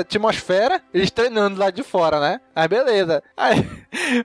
atmosfera, 0.00 0.80
eles 0.94 1.10
treinando 1.10 1.58
lá 1.60 1.70
de 1.70 1.82
fora, 1.82 2.18
né? 2.20 2.40
Aí 2.54 2.66
beleza. 2.68 3.22
Aí 3.36 3.66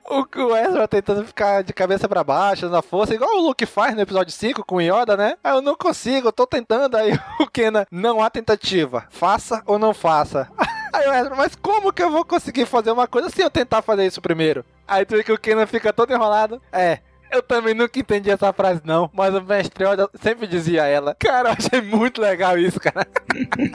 o, 0.09 0.55
Ezra 0.55 0.87
tentando 0.87 1.25
ficar 1.25 1.63
de 1.63 1.73
cabeça 1.73 2.07
pra 2.07 2.23
baixo, 2.23 2.69
na 2.69 2.81
força, 2.81 3.13
igual 3.13 3.37
o 3.37 3.41
Luke 3.41 3.65
faz 3.65 3.95
no 3.95 4.01
episódio 4.01 4.31
5 4.31 4.63
com 4.65 4.75
o 4.75 4.81
Yoda, 4.81 5.17
né? 5.17 5.37
Aí 5.43 5.53
eu 5.53 5.61
não 5.61 5.75
consigo, 5.75 6.27
eu 6.27 6.33
tô 6.33 6.45
tentando. 6.45 6.95
Aí 6.95 7.11
o 7.39 7.47
Kenan, 7.47 7.85
não 7.91 8.21
há 8.21 8.29
tentativa. 8.29 9.05
Faça 9.09 9.63
ou 9.65 9.79
não 9.79 9.93
faça. 9.93 10.47
Aí 10.93 11.07
o 11.07 11.13
Ezra, 11.13 11.35
mas 11.35 11.55
como 11.55 11.91
que 11.91 12.01
eu 12.01 12.09
vou 12.09 12.23
conseguir 12.23 12.65
fazer 12.65 12.91
uma 12.91 13.05
coisa 13.05 13.29
se 13.29 13.41
eu 13.41 13.49
tentar 13.49 13.81
fazer 13.81 14.05
isso 14.05 14.21
primeiro? 14.21 14.63
Aí 14.87 15.05
tu 15.05 15.17
vê 15.17 15.23
que 15.23 15.31
o 15.31 15.37
Kenan 15.37 15.65
fica 15.65 15.91
todo 15.91 16.13
enrolado. 16.13 16.61
É. 16.71 16.99
Eu 17.31 17.41
também 17.41 17.73
nunca 17.73 17.99
entendi 17.99 18.29
essa 18.29 18.51
frase, 18.53 18.81
não. 18.83 19.09
Mas 19.13 19.33
o 19.33 19.41
mestre 19.41 19.83
Yoda 19.83 20.09
sempre 20.21 20.47
dizia 20.47 20.85
ela. 20.85 21.15
Cara, 21.19 21.49
eu 21.49 21.53
achei 21.53 21.81
muito 21.81 22.21
legal 22.21 22.57
isso, 22.57 22.79
cara. 22.79 23.05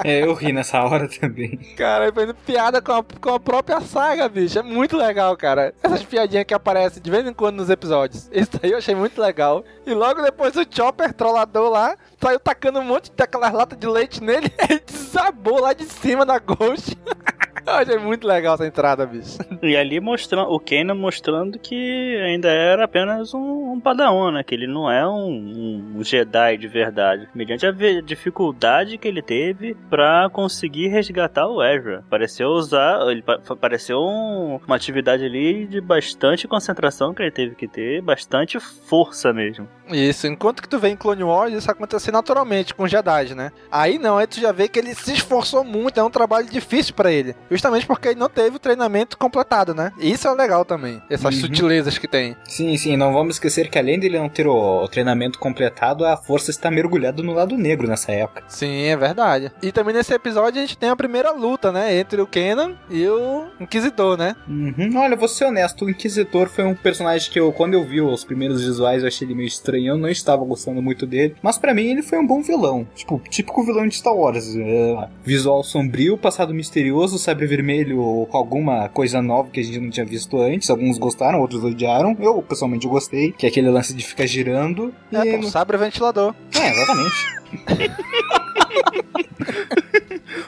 É, 0.04 0.24
eu 0.24 0.32
ri 0.32 0.52
nessa 0.52 0.82
hora 0.82 1.06
também. 1.06 1.58
Cara, 1.76 2.04
ele 2.04 2.12
fazendo 2.12 2.34
piada 2.34 2.80
com 2.80 2.92
a, 2.92 3.04
com 3.04 3.34
a 3.34 3.38
própria 3.38 3.78
saga, 3.82 4.26
bicho. 4.26 4.58
É 4.58 4.62
muito 4.62 4.96
legal, 4.96 5.36
cara. 5.36 5.74
Essas 5.82 6.02
piadinhas 6.02 6.44
que 6.44 6.54
aparecem 6.54 7.02
de 7.02 7.10
vez 7.10 7.26
em 7.26 7.32
quando 7.32 7.56
nos 7.56 7.68
episódios. 7.68 8.30
Isso 8.32 8.52
aí 8.62 8.70
eu 8.70 8.78
achei 8.78 8.94
muito 8.94 9.20
legal. 9.20 9.62
E 9.86 9.92
logo 9.92 10.22
depois 10.22 10.56
o 10.56 10.64
Chopper, 10.68 11.12
trollador 11.12 11.70
lá, 11.70 11.94
saiu 12.18 12.40
tacando 12.40 12.78
um 12.78 12.84
monte 12.84 13.12
daquelas 13.14 13.52
latas 13.52 13.78
de 13.78 13.86
leite 13.86 14.22
nele. 14.22 14.50
Ele 14.68 14.80
desabou 14.86 15.60
lá 15.60 15.74
de 15.74 15.84
cima 15.84 16.24
da 16.24 16.38
Ghost. 16.38 16.96
eu 17.66 17.74
achei 17.74 17.98
muito 17.98 18.26
legal 18.26 18.54
essa 18.54 18.66
entrada, 18.66 19.06
bicho. 19.06 19.38
E 19.62 19.76
ali 19.76 20.00
mostrando, 20.00 20.50
o 20.50 20.60
Kanan 20.60 20.94
mostrando 20.94 21.58
que 21.58 22.16
ainda 22.24 22.48
era 22.48 22.84
apenas 22.84 23.34
um, 23.34 23.39
um 23.40 23.80
padawan, 23.80 24.32
né? 24.32 24.42
Que 24.42 24.54
ele 24.54 24.66
não 24.66 24.90
é 24.90 25.06
um, 25.08 25.94
um 25.96 26.04
Jedi 26.04 26.56
de 26.58 26.68
verdade. 26.68 27.28
Mediante 27.34 27.66
a 27.66 27.72
dificuldade 28.02 28.98
que 28.98 29.08
ele 29.08 29.22
teve 29.22 29.74
pra 29.88 30.28
conseguir 30.32 30.88
resgatar 30.88 31.46
o 31.48 31.62
Ezra. 31.62 32.04
Pareceu 32.10 32.48
usar, 32.50 33.00
ele 33.10 33.22
pa- 33.22 33.40
pareceu 33.60 33.98
um- 33.98 34.60
uma 34.66 34.76
atividade 34.76 35.24
ali 35.24 35.66
de 35.66 35.80
bastante 35.80 36.46
concentração 36.46 37.14
que 37.14 37.22
ele 37.22 37.30
teve 37.30 37.54
que 37.54 37.66
ter, 37.66 38.02
bastante 38.02 38.58
força 38.60 39.32
mesmo. 39.32 39.68
Isso, 39.90 40.26
enquanto 40.26 40.62
que 40.62 40.68
tu 40.68 40.78
vê 40.78 40.88
em 40.90 40.96
Clone 40.96 41.24
Wars, 41.24 41.52
isso 41.52 41.70
acontece 41.70 42.12
naturalmente 42.12 42.74
com 42.74 42.86
Jedi, 42.86 43.34
né? 43.34 43.50
Aí 43.70 43.98
não, 43.98 44.18
aí 44.18 44.26
tu 44.26 44.38
já 44.40 44.52
vê 44.52 44.68
que 44.68 44.78
ele 44.78 44.94
se 44.94 45.12
esforçou 45.14 45.64
muito, 45.64 45.98
é 45.98 46.02
um 46.02 46.10
trabalho 46.10 46.48
difícil 46.48 46.94
pra 46.94 47.10
ele. 47.10 47.34
Justamente 47.50 47.86
porque 47.86 48.08
ele 48.08 48.20
não 48.20 48.28
teve 48.28 48.56
o 48.56 48.60
treinamento 48.60 49.18
completado, 49.18 49.74
né? 49.74 49.92
E 49.98 50.12
isso 50.12 50.28
é 50.28 50.32
legal 50.34 50.64
também, 50.64 51.02
essas 51.10 51.34
Uhum. 51.34 51.40
sutilezas 51.40 51.98
que 51.98 52.06
tem. 52.06 52.36
Sim, 52.44 52.76
sim, 52.76 52.96
não 52.96 53.12
vamos 53.12 53.29
esquecer 53.30 53.68
que 53.68 53.78
além 53.78 53.98
dele 53.98 54.18
não 54.18 54.28
ter 54.28 54.46
o, 54.46 54.82
o 54.84 54.88
treinamento 54.88 55.38
completado, 55.38 56.04
a 56.04 56.16
força 56.16 56.50
está 56.50 56.70
mergulhada 56.70 57.22
no 57.22 57.32
lado 57.32 57.56
negro 57.56 57.88
nessa 57.88 58.12
época. 58.12 58.44
Sim, 58.48 58.84
é 58.84 58.96
verdade. 58.96 59.52
E 59.62 59.72
também 59.72 59.94
nesse 59.94 60.12
episódio 60.12 60.60
a 60.60 60.64
gente 60.64 60.78
tem 60.78 60.88
a 60.88 60.96
primeira 60.96 61.32
luta, 61.32 61.72
né? 61.72 61.98
Entre 61.98 62.20
o 62.20 62.26
Kenan 62.26 62.74
e 62.90 63.06
o 63.08 63.46
Inquisidor, 63.60 64.16
né? 64.16 64.36
Uhum. 64.48 64.90
Olha, 64.96 65.16
vou 65.16 65.28
ser 65.28 65.44
honesto, 65.46 65.84
o 65.84 65.90
Inquisitor 65.90 66.48
foi 66.48 66.64
um 66.64 66.74
personagem 66.74 67.30
que 67.30 67.38
eu, 67.40 67.52
quando 67.52 67.74
eu 67.74 67.84
vi 67.84 68.00
os 68.00 68.24
primeiros 68.24 68.62
visuais, 68.62 69.02
eu 69.02 69.08
achei 69.08 69.26
ele 69.26 69.34
meio 69.34 69.46
estranho, 69.46 69.94
eu 69.94 69.98
não 69.98 70.08
estava 70.08 70.44
gostando 70.44 70.82
muito 70.82 71.06
dele, 71.06 71.34
mas 71.42 71.58
pra 71.58 71.74
mim 71.74 71.90
ele 71.90 72.02
foi 72.02 72.18
um 72.18 72.26
bom 72.26 72.42
vilão. 72.42 72.86
Tipo, 72.94 73.20
típico 73.28 73.64
vilão 73.64 73.86
de 73.86 73.96
Star 73.96 74.14
Wars. 74.14 74.54
é, 74.56 75.08
visual 75.24 75.62
sombrio, 75.62 76.16
passado 76.16 76.54
misterioso, 76.54 77.18
sabre 77.18 77.46
vermelho 77.46 78.26
com 78.30 78.36
alguma 78.36 78.88
coisa 78.88 79.20
nova 79.22 79.50
que 79.50 79.60
a 79.60 79.62
gente 79.62 79.78
não 79.78 79.90
tinha 79.90 80.06
visto 80.06 80.40
antes. 80.40 80.70
Alguns 80.70 80.98
gostaram, 80.98 81.40
outros 81.40 81.62
odiaram. 81.64 82.16
Eu, 82.20 82.42
pessoalmente, 82.42 82.86
gostei, 82.86 83.19
que 83.36 83.46
é 83.46 83.48
aquele 83.48 83.68
lance 83.68 83.94
de 83.94 84.04
ficar 84.04 84.26
girando. 84.26 84.94
É, 85.12 85.36
pô, 85.36 85.42
sabre 85.44 85.76
ventilador. 85.76 86.34
É, 86.54 86.70
exatamente. 86.70 87.40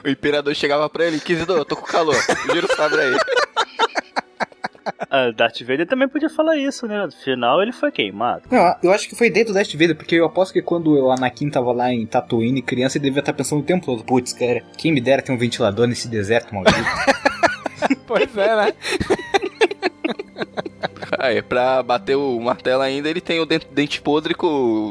O 0.05 0.09
imperador 0.09 0.55
chegava 0.55 0.89
pra 0.89 1.07
ele, 1.07 1.17
Inquisidor, 1.17 1.59
eu 1.59 1.65
tô 1.65 1.77
com 1.77 1.87
calor, 1.87 2.17
gira 2.53 2.67
o 2.67 2.77
sabre 2.77 3.01
aí. 3.01 3.17
A 5.09 5.31
Darth 5.31 5.61
Vader 5.61 5.87
também 5.87 6.09
podia 6.09 6.29
falar 6.29 6.57
isso, 6.57 6.87
né? 6.87 7.05
No 7.05 7.13
final 7.13 7.63
ele 7.63 7.73
foi 7.73 7.93
queimado. 7.93 8.43
Não, 8.51 8.75
eu 8.83 8.93
acho 8.93 9.09
que 9.09 9.15
foi 9.15 9.29
ideia 9.29 9.45
do 9.45 9.53
Darth 9.53 9.73
Vader, 9.73 9.95
porque 9.95 10.17
eu 10.17 10.25
aposto 10.25 10.53
que 10.53 10.63
quando 10.63 10.93
o 10.93 11.11
Anakin 11.11 11.51
tava 11.51 11.73
lá 11.73 11.93
em 11.93 12.05
Tatooine, 12.07 12.63
criança, 12.63 12.99
ele 12.99 13.05
devia 13.05 13.21
estar 13.21 13.33
pensando 13.33 13.61
o 13.61 13.65
tempo 13.65 13.87
todo, 13.87 14.03
putz, 14.05 14.33
cara, 14.33 14.63
quem 14.77 14.93
me 14.93 15.01
dera 15.01 15.23
ter 15.23 15.31
um 15.33 15.39
ventilador 15.39 15.87
nesse 15.87 16.09
deserto 16.09 16.55
maldito. 16.55 16.79
pois 18.07 18.37
é, 18.37 18.57
né? 18.57 18.75
Aí, 21.19 21.43
pra 21.43 21.83
bater 21.83 22.17
o 22.17 22.41
martelo 22.41 22.83
ainda, 22.83 23.09
ele 23.09 23.21
tem 23.21 23.41
o 23.41 23.47
dente, 23.47 23.67
dente 23.71 24.01
podre 24.01 24.35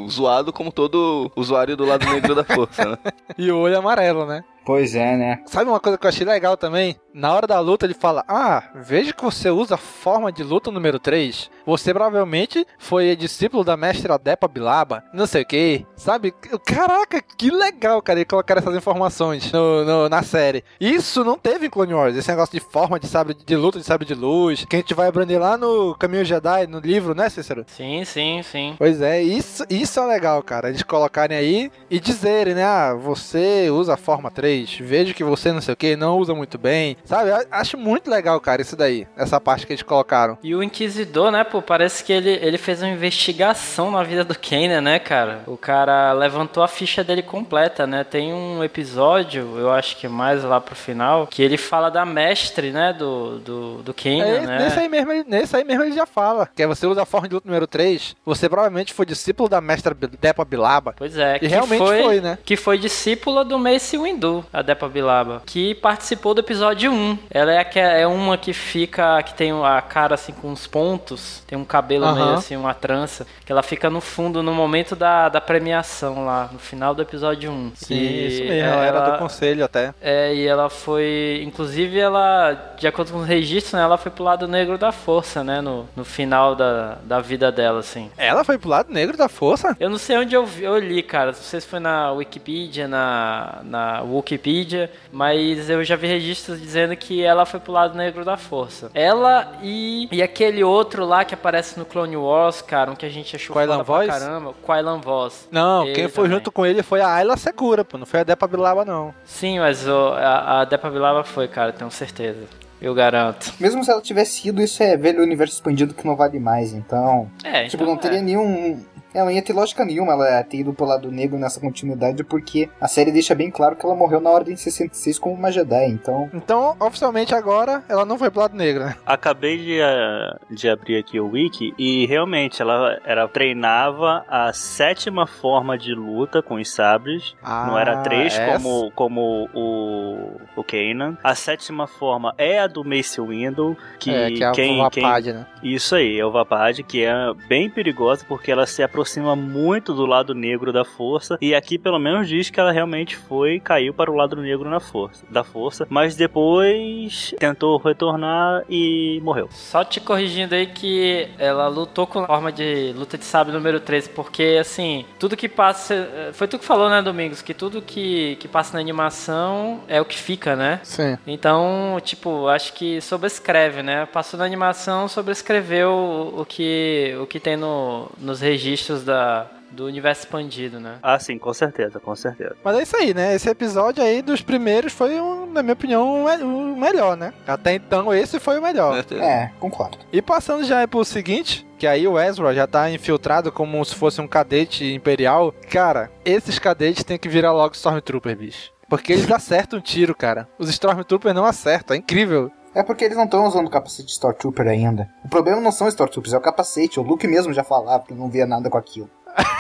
zoado 0.10 0.54
como 0.54 0.72
todo 0.72 1.32
usuário 1.36 1.76
do 1.76 1.86
lado 1.86 2.06
negro 2.06 2.36
da 2.36 2.44
força, 2.44 2.86
né? 2.86 2.98
E 3.38 3.52
o 3.52 3.58
olho 3.58 3.78
amarelo, 3.78 4.26
né? 4.26 4.44
Pois 4.66 4.94
é, 4.94 5.18
né? 5.18 5.42
Sabe 5.48 5.70
uma 5.70 5.80
coisa 5.80 5.98
que 5.98 6.06
eu 6.06 6.10
achei 6.10 6.26
legal 6.26 6.56
também? 6.56 6.96
Na 7.14 7.34
hora 7.34 7.46
da 7.46 7.60
luta 7.60 7.86
ele 7.86 7.94
fala: 7.94 8.24
Ah, 8.28 8.64
veja 8.76 9.14
que 9.14 9.24
você 9.24 9.50
usa 9.50 9.76
a 9.76 9.78
forma 9.78 10.32
de 10.32 10.44
luta 10.44 10.72
número 10.72 11.00
3. 11.00 11.50
Você 11.66 11.94
provavelmente 11.94 12.66
foi 12.80 13.16
discípulo 13.16 13.64
da 13.64 13.78
mestra 13.78 14.18
Depa 14.18 14.48
Bilaba, 14.48 15.04
não 15.14 15.26
sei 15.26 15.44
o 15.44 15.46
que, 15.46 15.86
sabe? 15.96 16.34
Caraca, 16.66 17.22
que 17.22 17.52
legal, 17.52 18.02
cara, 18.02 18.20
ele 18.20 18.26
colocar 18.26 18.58
essas 18.58 18.76
informações 18.76 19.52
no, 19.52 19.86
no, 19.86 20.10
na 20.10 20.24
série. 20.24 20.64
Isso 20.80 21.24
não 21.24 21.38
teve 21.38 21.68
em 21.68 21.70
Clone 21.70 21.94
Wars, 21.94 22.16
esse 22.16 22.30
negócio 22.30 22.60
de 22.60 22.66
forma 22.66 23.00
de 23.00 23.08
sabre 23.08 23.34
de 23.34 23.56
luta, 23.56 23.80
de 23.80 23.86
sabre 23.86 24.06
de 24.06 24.14
luz, 24.14 24.66
que 24.66 24.76
a 24.76 24.80
gente 24.80 24.94
vai 24.94 25.08
aprender 25.08 25.38
lá 25.38 25.58
no 25.58 25.96
Caminho 25.96 26.26
Jedi, 26.26 26.68
no 26.68 26.80
livro, 26.80 27.14
né, 27.14 27.30
Cícero? 27.30 27.66
Sim, 27.68 28.04
sim, 28.06 28.42
sim. 28.44 28.76
Pois 28.78 29.02
é, 29.02 29.22
isso, 29.22 29.64
isso 29.70 30.00
é 30.00 30.06
legal, 30.06 30.42
cara, 30.42 30.70
eles 30.70 30.84
colocarem 30.84 31.38
aí 31.38 31.72
e 31.90 32.00
dizerem, 32.00 32.56
né, 32.56 32.64
ah, 32.64 32.94
você 32.94 33.70
usa 33.70 33.94
a 33.94 33.98
forma 33.98 34.32
3, 34.32 34.80
vejo 34.82 35.14
que 35.14 35.24
você 35.24 35.52
não 35.52 35.62
sei 35.62 35.74
o 35.74 35.78
que, 35.78 35.96
não 35.96 36.18
usa 36.18 36.34
muito 36.34 36.58
bem, 36.58 36.98
sabe? 37.06 37.30
Eu 37.30 37.46
acho 37.52 37.78
muito 37.78 38.10
legal, 38.10 38.40
cara, 38.40 38.62
isso 38.62 38.76
daí, 38.76 39.08
essa 39.18 39.40
parte 39.40 39.66
que 39.66 39.74
eles 39.74 39.84
colocaram. 39.84 40.38
E 40.44 40.54
o 40.56 40.64
Inquisidor, 40.64 41.32
né, 41.32 41.44
pô, 41.44 41.62
parece 41.62 42.04
que 42.04 42.12
ele, 42.14 42.32
ele 42.42 42.58
fez 42.58 42.82
uma 42.82 42.90
investigação 42.92 43.92
na 43.92 44.04
vida 44.04 44.24
do 44.24 44.38
Kanan, 44.38 44.82
né, 44.82 45.00
cara? 45.00 45.42
O 45.48 45.58
cara 45.58 46.12
levantou 46.14 46.64
a 46.64 46.68
ficha 46.68 47.04
dele 47.04 47.22
completa, 47.22 47.86
né? 47.88 48.04
Tem 48.04 48.34
um 48.34 48.64
episódio, 48.64 49.58
eu 49.58 49.72
acho 49.72 49.98
que 49.98 50.08
mais 50.08 50.44
lá 50.44 50.60
pro 50.60 50.76
final, 50.76 51.28
que 51.28 51.42
ele 51.42 51.58
fala 51.58 51.90
da 51.90 52.06
mestre, 52.06 52.72
né, 52.72 52.94
do, 52.94 53.40
do, 53.40 53.84
do 53.84 53.94
Kanan, 53.94 54.26
É, 54.26 54.42
né? 54.42 54.60
nesse, 54.60 54.80
aí 54.80 54.90
mesmo, 54.90 55.12
ele- 55.12 55.26
nesse 55.28 55.56
aí 55.56 55.64
mesmo 55.64 55.84
ele 55.84 55.94
já 55.94 56.06
fala. 56.06 56.50
Que 56.56 56.64
é 56.64 56.68
você 56.68 56.86
usa 56.88 57.04
a 57.04 57.06
forma 57.06 57.28
de 57.28 57.36
luta 57.36 57.48
número 57.48 57.68
3. 57.68 58.16
Você 58.26 58.50
provavelmente 58.50 58.94
foi 58.94 59.06
discípulo 59.06 59.48
da 59.50 59.62
mestra 59.62 59.94
Depa 59.94 60.44
Bilaba. 60.46 60.94
Pois 60.98 61.18
é, 61.18 61.36
E 61.38 61.40
que 61.40 61.48
realmente 61.48 61.80
foi, 61.80 62.22
né? 62.22 62.38
Que 62.44 62.56
foi 62.56 62.78
discípula 62.78 63.44
do 63.46 63.58
Mace 63.60 63.98
Windu, 63.98 64.46
a 64.52 64.62
Depa 64.62 64.88
Bilaba, 64.88 65.42
que 65.46 65.76
participou 65.76 66.34
do 66.34 66.42
episódio 66.42 66.91
1. 66.92 67.18
Ela 67.32 67.54
é, 67.54 67.60
a 67.60 67.64
que- 67.66 67.80
é 67.80 68.06
uma 68.08 68.38
que 68.38 68.54
fica, 68.54 69.22
que 69.24 69.34
tem 69.34 69.52
a 69.52 69.82
cara 69.82 70.16
assim 70.16 70.32
com 70.34 70.50
uns 70.50 70.68
pontos, 70.68 71.44
tem 71.48 71.58
um 71.58 71.66
cabelo 71.66 72.06
meio 72.14 72.28
assim, 72.34 72.56
uma 72.56 72.74
trança, 72.74 73.26
que 73.46 73.52
ela 73.52 73.64
fica 73.64 73.90
no 73.90 74.02
fundo 74.02 74.42
no 74.44 74.54
momento 74.54 74.96
da, 74.96 75.30
da 75.30 75.40
premiação 75.42 76.26
lá, 76.26 76.50
no 76.52 76.60
final 76.60 76.94
do 76.94 77.02
episódio 77.02 77.52
1. 77.52 77.72
Sim, 77.76 77.94
E 77.96 78.28
isso 78.28 78.44
mesmo. 78.44 78.70
Ela 78.70 78.86
era 78.86 79.00
do 79.12 79.18
conselho 79.20 79.64
até. 79.66 79.94
É, 80.02 80.34
e 80.34 80.46
ela 80.48 80.70
foi. 80.70 81.42
Inclusive, 81.46 82.00
ela, 82.00 82.54
de 82.78 82.88
acordo 82.88 83.12
com 83.12 83.20
os 83.20 83.28
registros, 83.28 83.74
né, 83.74 83.82
ela 83.82 83.98
foi 83.98 84.12
pro 84.12 84.24
lado 84.24 84.48
negro 84.48 84.78
da 84.78 84.92
força, 84.92 85.44
né? 85.44 85.62
No, 85.62 85.88
no 85.96 86.04
final 86.04 86.56
da, 86.56 86.98
da 87.04 87.20
vida 87.20 87.52
dela, 87.52 87.80
assim. 87.80 88.10
Ela 88.18 88.44
foi 88.44 88.58
pro 88.58 88.70
lado 88.70 88.92
negro 88.92 89.16
da 89.18 89.30
força? 89.30 89.76
Eu 89.80 89.90
não 89.90 89.98
sei 89.98 90.18
onde 90.18 90.36
eu, 90.36 90.46
vi- 90.46 90.64
eu 90.64 90.78
li, 90.78 91.02
cara. 91.04 91.28
Não 91.28 91.34
sei 91.34 91.62
se 91.62 91.68
foi 91.68 91.80
na 91.80 92.12
Wikipedia, 92.12 92.88
na, 92.88 93.60
na 93.64 94.02
Wikipedia, 94.02 94.92
mas 95.12 95.70
eu 95.70 95.84
já 95.84 95.96
vi 95.96 96.08
registros 96.08 96.60
dizendo 96.60 96.81
que 96.96 97.24
ela 97.24 97.46
foi 97.46 97.60
pro 97.60 97.72
lado 97.72 97.96
negro 97.98 98.24
da 98.26 98.38
força. 98.38 98.90
Ela 98.94 99.52
e, 99.62 100.08
e 100.12 100.22
aquele 100.22 100.64
outro 100.64 101.06
lá 101.06 101.24
que 101.26 101.34
aparece 101.34 101.78
no 101.80 101.86
Clone 101.86 102.18
Wars, 102.18 102.62
cara, 102.62 102.92
um 102.92 102.96
que 102.96 103.06
a 103.06 103.10
gente 103.10 103.36
achou 103.36 103.54
Quailan 103.56 103.78
foda 103.78 103.86
pra 103.86 103.94
Voz? 103.96 104.08
caramba. 104.08 104.54
Quailan 104.62 105.00
Voz. 105.00 105.48
Não, 105.52 105.84
Ele 105.86 105.94
quem 105.94 106.08
foi 106.08 106.24
também. 106.26 106.38
junto 106.38 106.52
com 106.52 106.66
ele 106.66 106.84
foi 106.84 107.02
a 107.02 107.14
Ayla 107.14 107.38
Secura, 107.38 107.84
pô. 107.86 107.98
Não 107.98 108.06
foi 108.06 108.22
a 108.22 108.24
Depa 108.24 108.48
Bilaba, 108.48 108.84
não. 108.86 109.14
Sim, 109.24 109.60
mas 109.60 109.88
o- 109.88 110.14
a, 110.16 110.62
a 110.62 110.66
Depa 110.66 110.90
Bilaba 110.90 111.24
foi, 111.24 111.48
cara, 111.48 111.72
tenho 111.72 111.90
certeza. 111.92 112.46
Eu 112.82 112.96
garanto. 112.96 113.54
Mesmo 113.60 113.84
se 113.84 113.92
ela 113.92 114.02
tivesse 114.02 114.48
ido, 114.50 114.60
isso 114.60 114.82
é 114.82 114.98
velho 114.98 115.22
universo 115.22 115.54
expandido 115.54 115.94
que 115.94 116.04
não 116.08 116.16
vale 116.16 116.40
mais, 116.40 116.74
então. 116.74 117.30
É, 117.44 117.66
tipo, 117.68 117.84
então 117.84 117.94
não 117.94 118.02
teria 118.02 118.18
é. 118.18 118.22
nenhum. 118.24 118.84
Ela 119.14 119.26
não 119.26 119.32
ia 119.32 119.42
ter 119.42 119.54
lógica 119.54 119.84
nenhuma 119.86 120.14
ela 120.14 120.44
ter 120.44 120.58
ido 120.58 120.74
pro 120.74 120.86
lado 120.86 121.12
negro 121.12 121.38
nessa 121.38 121.60
continuidade, 121.60 122.24
porque 122.24 122.70
a 122.80 122.88
série 122.88 123.12
deixa 123.12 123.36
bem 123.36 123.52
claro 123.52 123.76
que 123.76 123.86
ela 123.86 123.96
morreu 123.96 124.22
na 124.22 124.30
Ordem 124.30 124.56
66 124.56 125.20
como 125.20 125.36
uma 125.36 125.52
Jedi, 125.52 125.86
então. 125.90 126.30
Então, 126.34 126.76
oficialmente 126.80 127.36
agora, 127.36 127.84
ela 127.90 128.06
não 128.06 128.18
foi 128.18 128.30
pro 128.32 128.42
lado 128.42 128.56
negro, 128.56 128.86
né? 128.86 128.96
Acabei 129.06 129.58
de, 129.58 129.82
ah, 129.82 130.38
de 130.50 130.70
abrir 130.70 130.98
aqui 130.98 131.20
o 131.20 131.28
wiki 131.30 131.74
e 131.78 132.06
realmente 132.06 132.62
ela, 132.62 132.98
ela 133.06 133.28
treinava 133.28 134.24
a 134.30 134.54
sétima 134.54 135.28
forma 135.28 135.78
de 135.78 135.94
luta 135.94 136.42
com 136.42 136.56
os 136.56 136.72
sabres. 136.72 137.36
não 137.44 137.78
era 137.78 137.98
três 137.98 138.34
essa? 138.38 138.54
como, 138.64 138.92
como 138.96 139.50
o, 139.54 140.38
o 140.56 140.64
Kanan. 140.64 141.18
A 141.24 141.36
sétima 141.36 141.86
forma 141.86 142.34
é 142.38 142.60
a 142.60 142.68
do 142.68 142.84
Mace 142.84 143.20
Windu, 143.20 143.78
que, 144.00 144.10
É, 144.10 144.32
que 144.32 144.44
é 144.44 144.48
a 144.48 144.52
quem, 144.52 144.78
Vapad, 144.78 145.24
quem- 145.26 145.34
né? 145.34 145.46
Isso 145.62 145.96
aí, 145.96 146.18
é 146.18 146.26
o 146.26 146.32
Vapad, 146.32 146.82
que 146.84 147.04
é 147.04 147.14
bem 147.48 147.70
perigosa 147.70 148.24
porque 148.28 148.52
ela 148.52 148.66
se 148.66 148.82
aproxima 148.82 149.01
muito 149.36 149.94
do 149.94 150.06
lado 150.06 150.34
negro 150.34 150.72
da 150.74 150.84
força. 150.84 151.38
E 151.42 151.54
aqui 151.56 151.78
pelo 151.78 152.00
menos 152.00 152.28
diz 152.28 152.50
que 152.50 152.60
ela 152.60 152.72
realmente 152.72 153.16
foi 153.16 153.60
caiu 153.60 153.94
para 153.94 154.12
o 154.12 154.16
lado 154.16 154.36
negro 154.36 154.70
na 154.70 154.80
força, 154.80 155.26
da 155.30 155.44
força, 155.44 155.86
mas 155.90 156.16
depois 156.16 157.34
tentou 157.40 157.78
retornar 157.78 158.64
e 158.70 159.20
morreu. 159.24 159.48
Só 159.52 159.84
te 159.84 160.00
corrigindo 160.00 160.56
aí 160.56 160.68
que 160.68 161.28
ela 161.38 161.68
lutou 161.68 162.06
com 162.08 162.20
a 162.20 162.28
forma 162.28 162.52
de 162.52 162.94
luta 162.96 163.18
de 163.18 163.26
sábio 163.26 163.54
número 163.54 163.80
3, 163.80 164.08
porque 164.10 164.58
assim, 164.60 165.06
tudo 165.20 165.38
que 165.38 165.48
passa. 165.48 165.94
eh, 165.94 166.32
Foi 166.34 166.48
tu 166.48 166.60
que 166.60 166.66
falou, 166.66 166.90
né, 166.90 167.02
Domingos? 167.02 167.42
Que 167.42 167.54
tudo 167.54 167.82
que, 167.82 168.36
que 168.40 168.48
passa 168.48 168.74
na 168.74 168.80
animação 168.80 169.82
é 169.88 170.00
o 170.02 170.06
que 170.06 170.18
fica, 170.18 170.56
né? 170.56 170.80
Sim. 170.84 171.18
Então, 171.26 171.98
tipo, 172.04 172.48
acho 172.48 172.74
que 172.74 173.00
sobrescreve, 173.02 173.82
né? 173.82 174.06
Passou 174.06 174.38
na 174.38 174.46
animação, 174.46 175.08
sobrescreveu 175.08 175.90
o, 175.92 176.42
o 176.42 176.46
que, 176.46 177.16
o 177.22 177.26
que 177.28 177.40
tem 177.40 177.56
no, 177.56 178.08
nos 178.18 178.42
registros 178.42 178.91
da, 179.00 179.48
do 179.72 179.86
universo 179.86 180.24
expandido, 180.24 180.80
né? 180.80 180.98
Ah, 181.02 181.18
sim, 181.18 181.38
com 181.38 181.54
certeza, 181.54 182.00
com 182.00 182.16
certeza. 182.16 182.56
Mas 182.64 182.78
é 182.78 182.84
isso 182.84 182.98
aí, 182.98 183.14
né? 183.14 183.34
Esse 183.34 183.50
episódio 183.50 184.04
aí 184.04 184.22
dos 184.22 184.42
primeiros 184.42 184.92
foi, 184.94 185.20
um, 185.20 185.46
na 185.52 185.64
minha 185.64 185.74
opinião, 185.74 186.24
o 186.24 186.26
me- 186.26 186.44
o 186.44 186.76
melhor, 186.78 187.16
né? 187.16 187.34
Até 187.48 187.74
então, 187.74 188.14
esse 188.14 188.40
foi 188.40 188.60
o 188.60 188.62
melhor. 188.62 189.04
É, 189.12 189.52
concordo. 189.60 189.98
E 190.12 190.22
passando 190.22 190.64
já 190.64 190.86
pro 190.88 191.04
seguinte, 191.06 191.66
que 191.80 191.88
aí 191.88 192.08
o 192.08 192.20
Ezra 192.20 192.54
já 192.54 192.68
tá 192.68 192.92
infiltrado 192.92 193.52
como 193.52 193.84
se 193.86 193.96
fosse 193.96 194.20
um 194.22 194.28
cadete 194.28 194.94
imperial. 194.94 195.54
Cara, 195.70 196.12
esses 196.26 196.60
cadetes 196.60 197.04
tem 197.04 197.18
que 197.18 197.30
virar 197.30 197.52
logo 197.54 197.74
Stormtrooper, 197.74 198.36
bicho. 198.38 198.72
Porque 198.90 199.14
eles 199.14 199.32
acertam 199.32 199.80
um 199.80 199.82
tiro, 199.82 200.14
cara. 200.14 200.50
Os 200.60 200.70
Stormtroopers 200.70 201.34
não 201.34 201.46
acertam, 201.46 201.96
é 201.96 201.98
incrível. 202.00 202.52
É 202.74 202.82
porque 202.84 203.04
eles 203.04 203.18
não 203.18 203.26
estão 203.26 203.46
usando 203.46 203.68
o 203.68 203.72
capacete 203.72 204.06
de 204.06 204.12
Stormtrooper 204.14 204.68
ainda. 204.68 205.10
O 205.26 205.30
problema 205.30 205.60
não 205.60 205.72
são 205.72 205.88
os 205.88 205.94
Stormtroopers, 205.94 206.34
é 206.34 206.38
o 206.38 206.42
capacete. 206.42 207.00
O 207.00 207.04
Luke 207.04 207.28
mesmo 207.28 207.54
já 207.54 207.64
falava 207.64 208.06
que 208.06 208.14
não 208.14 208.30
via 208.30 208.46
nada 208.46 208.70
com 208.70 208.78
aquilo. 208.78 209.10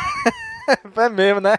É 0.95 1.09
mesmo, 1.09 1.41
né? 1.41 1.55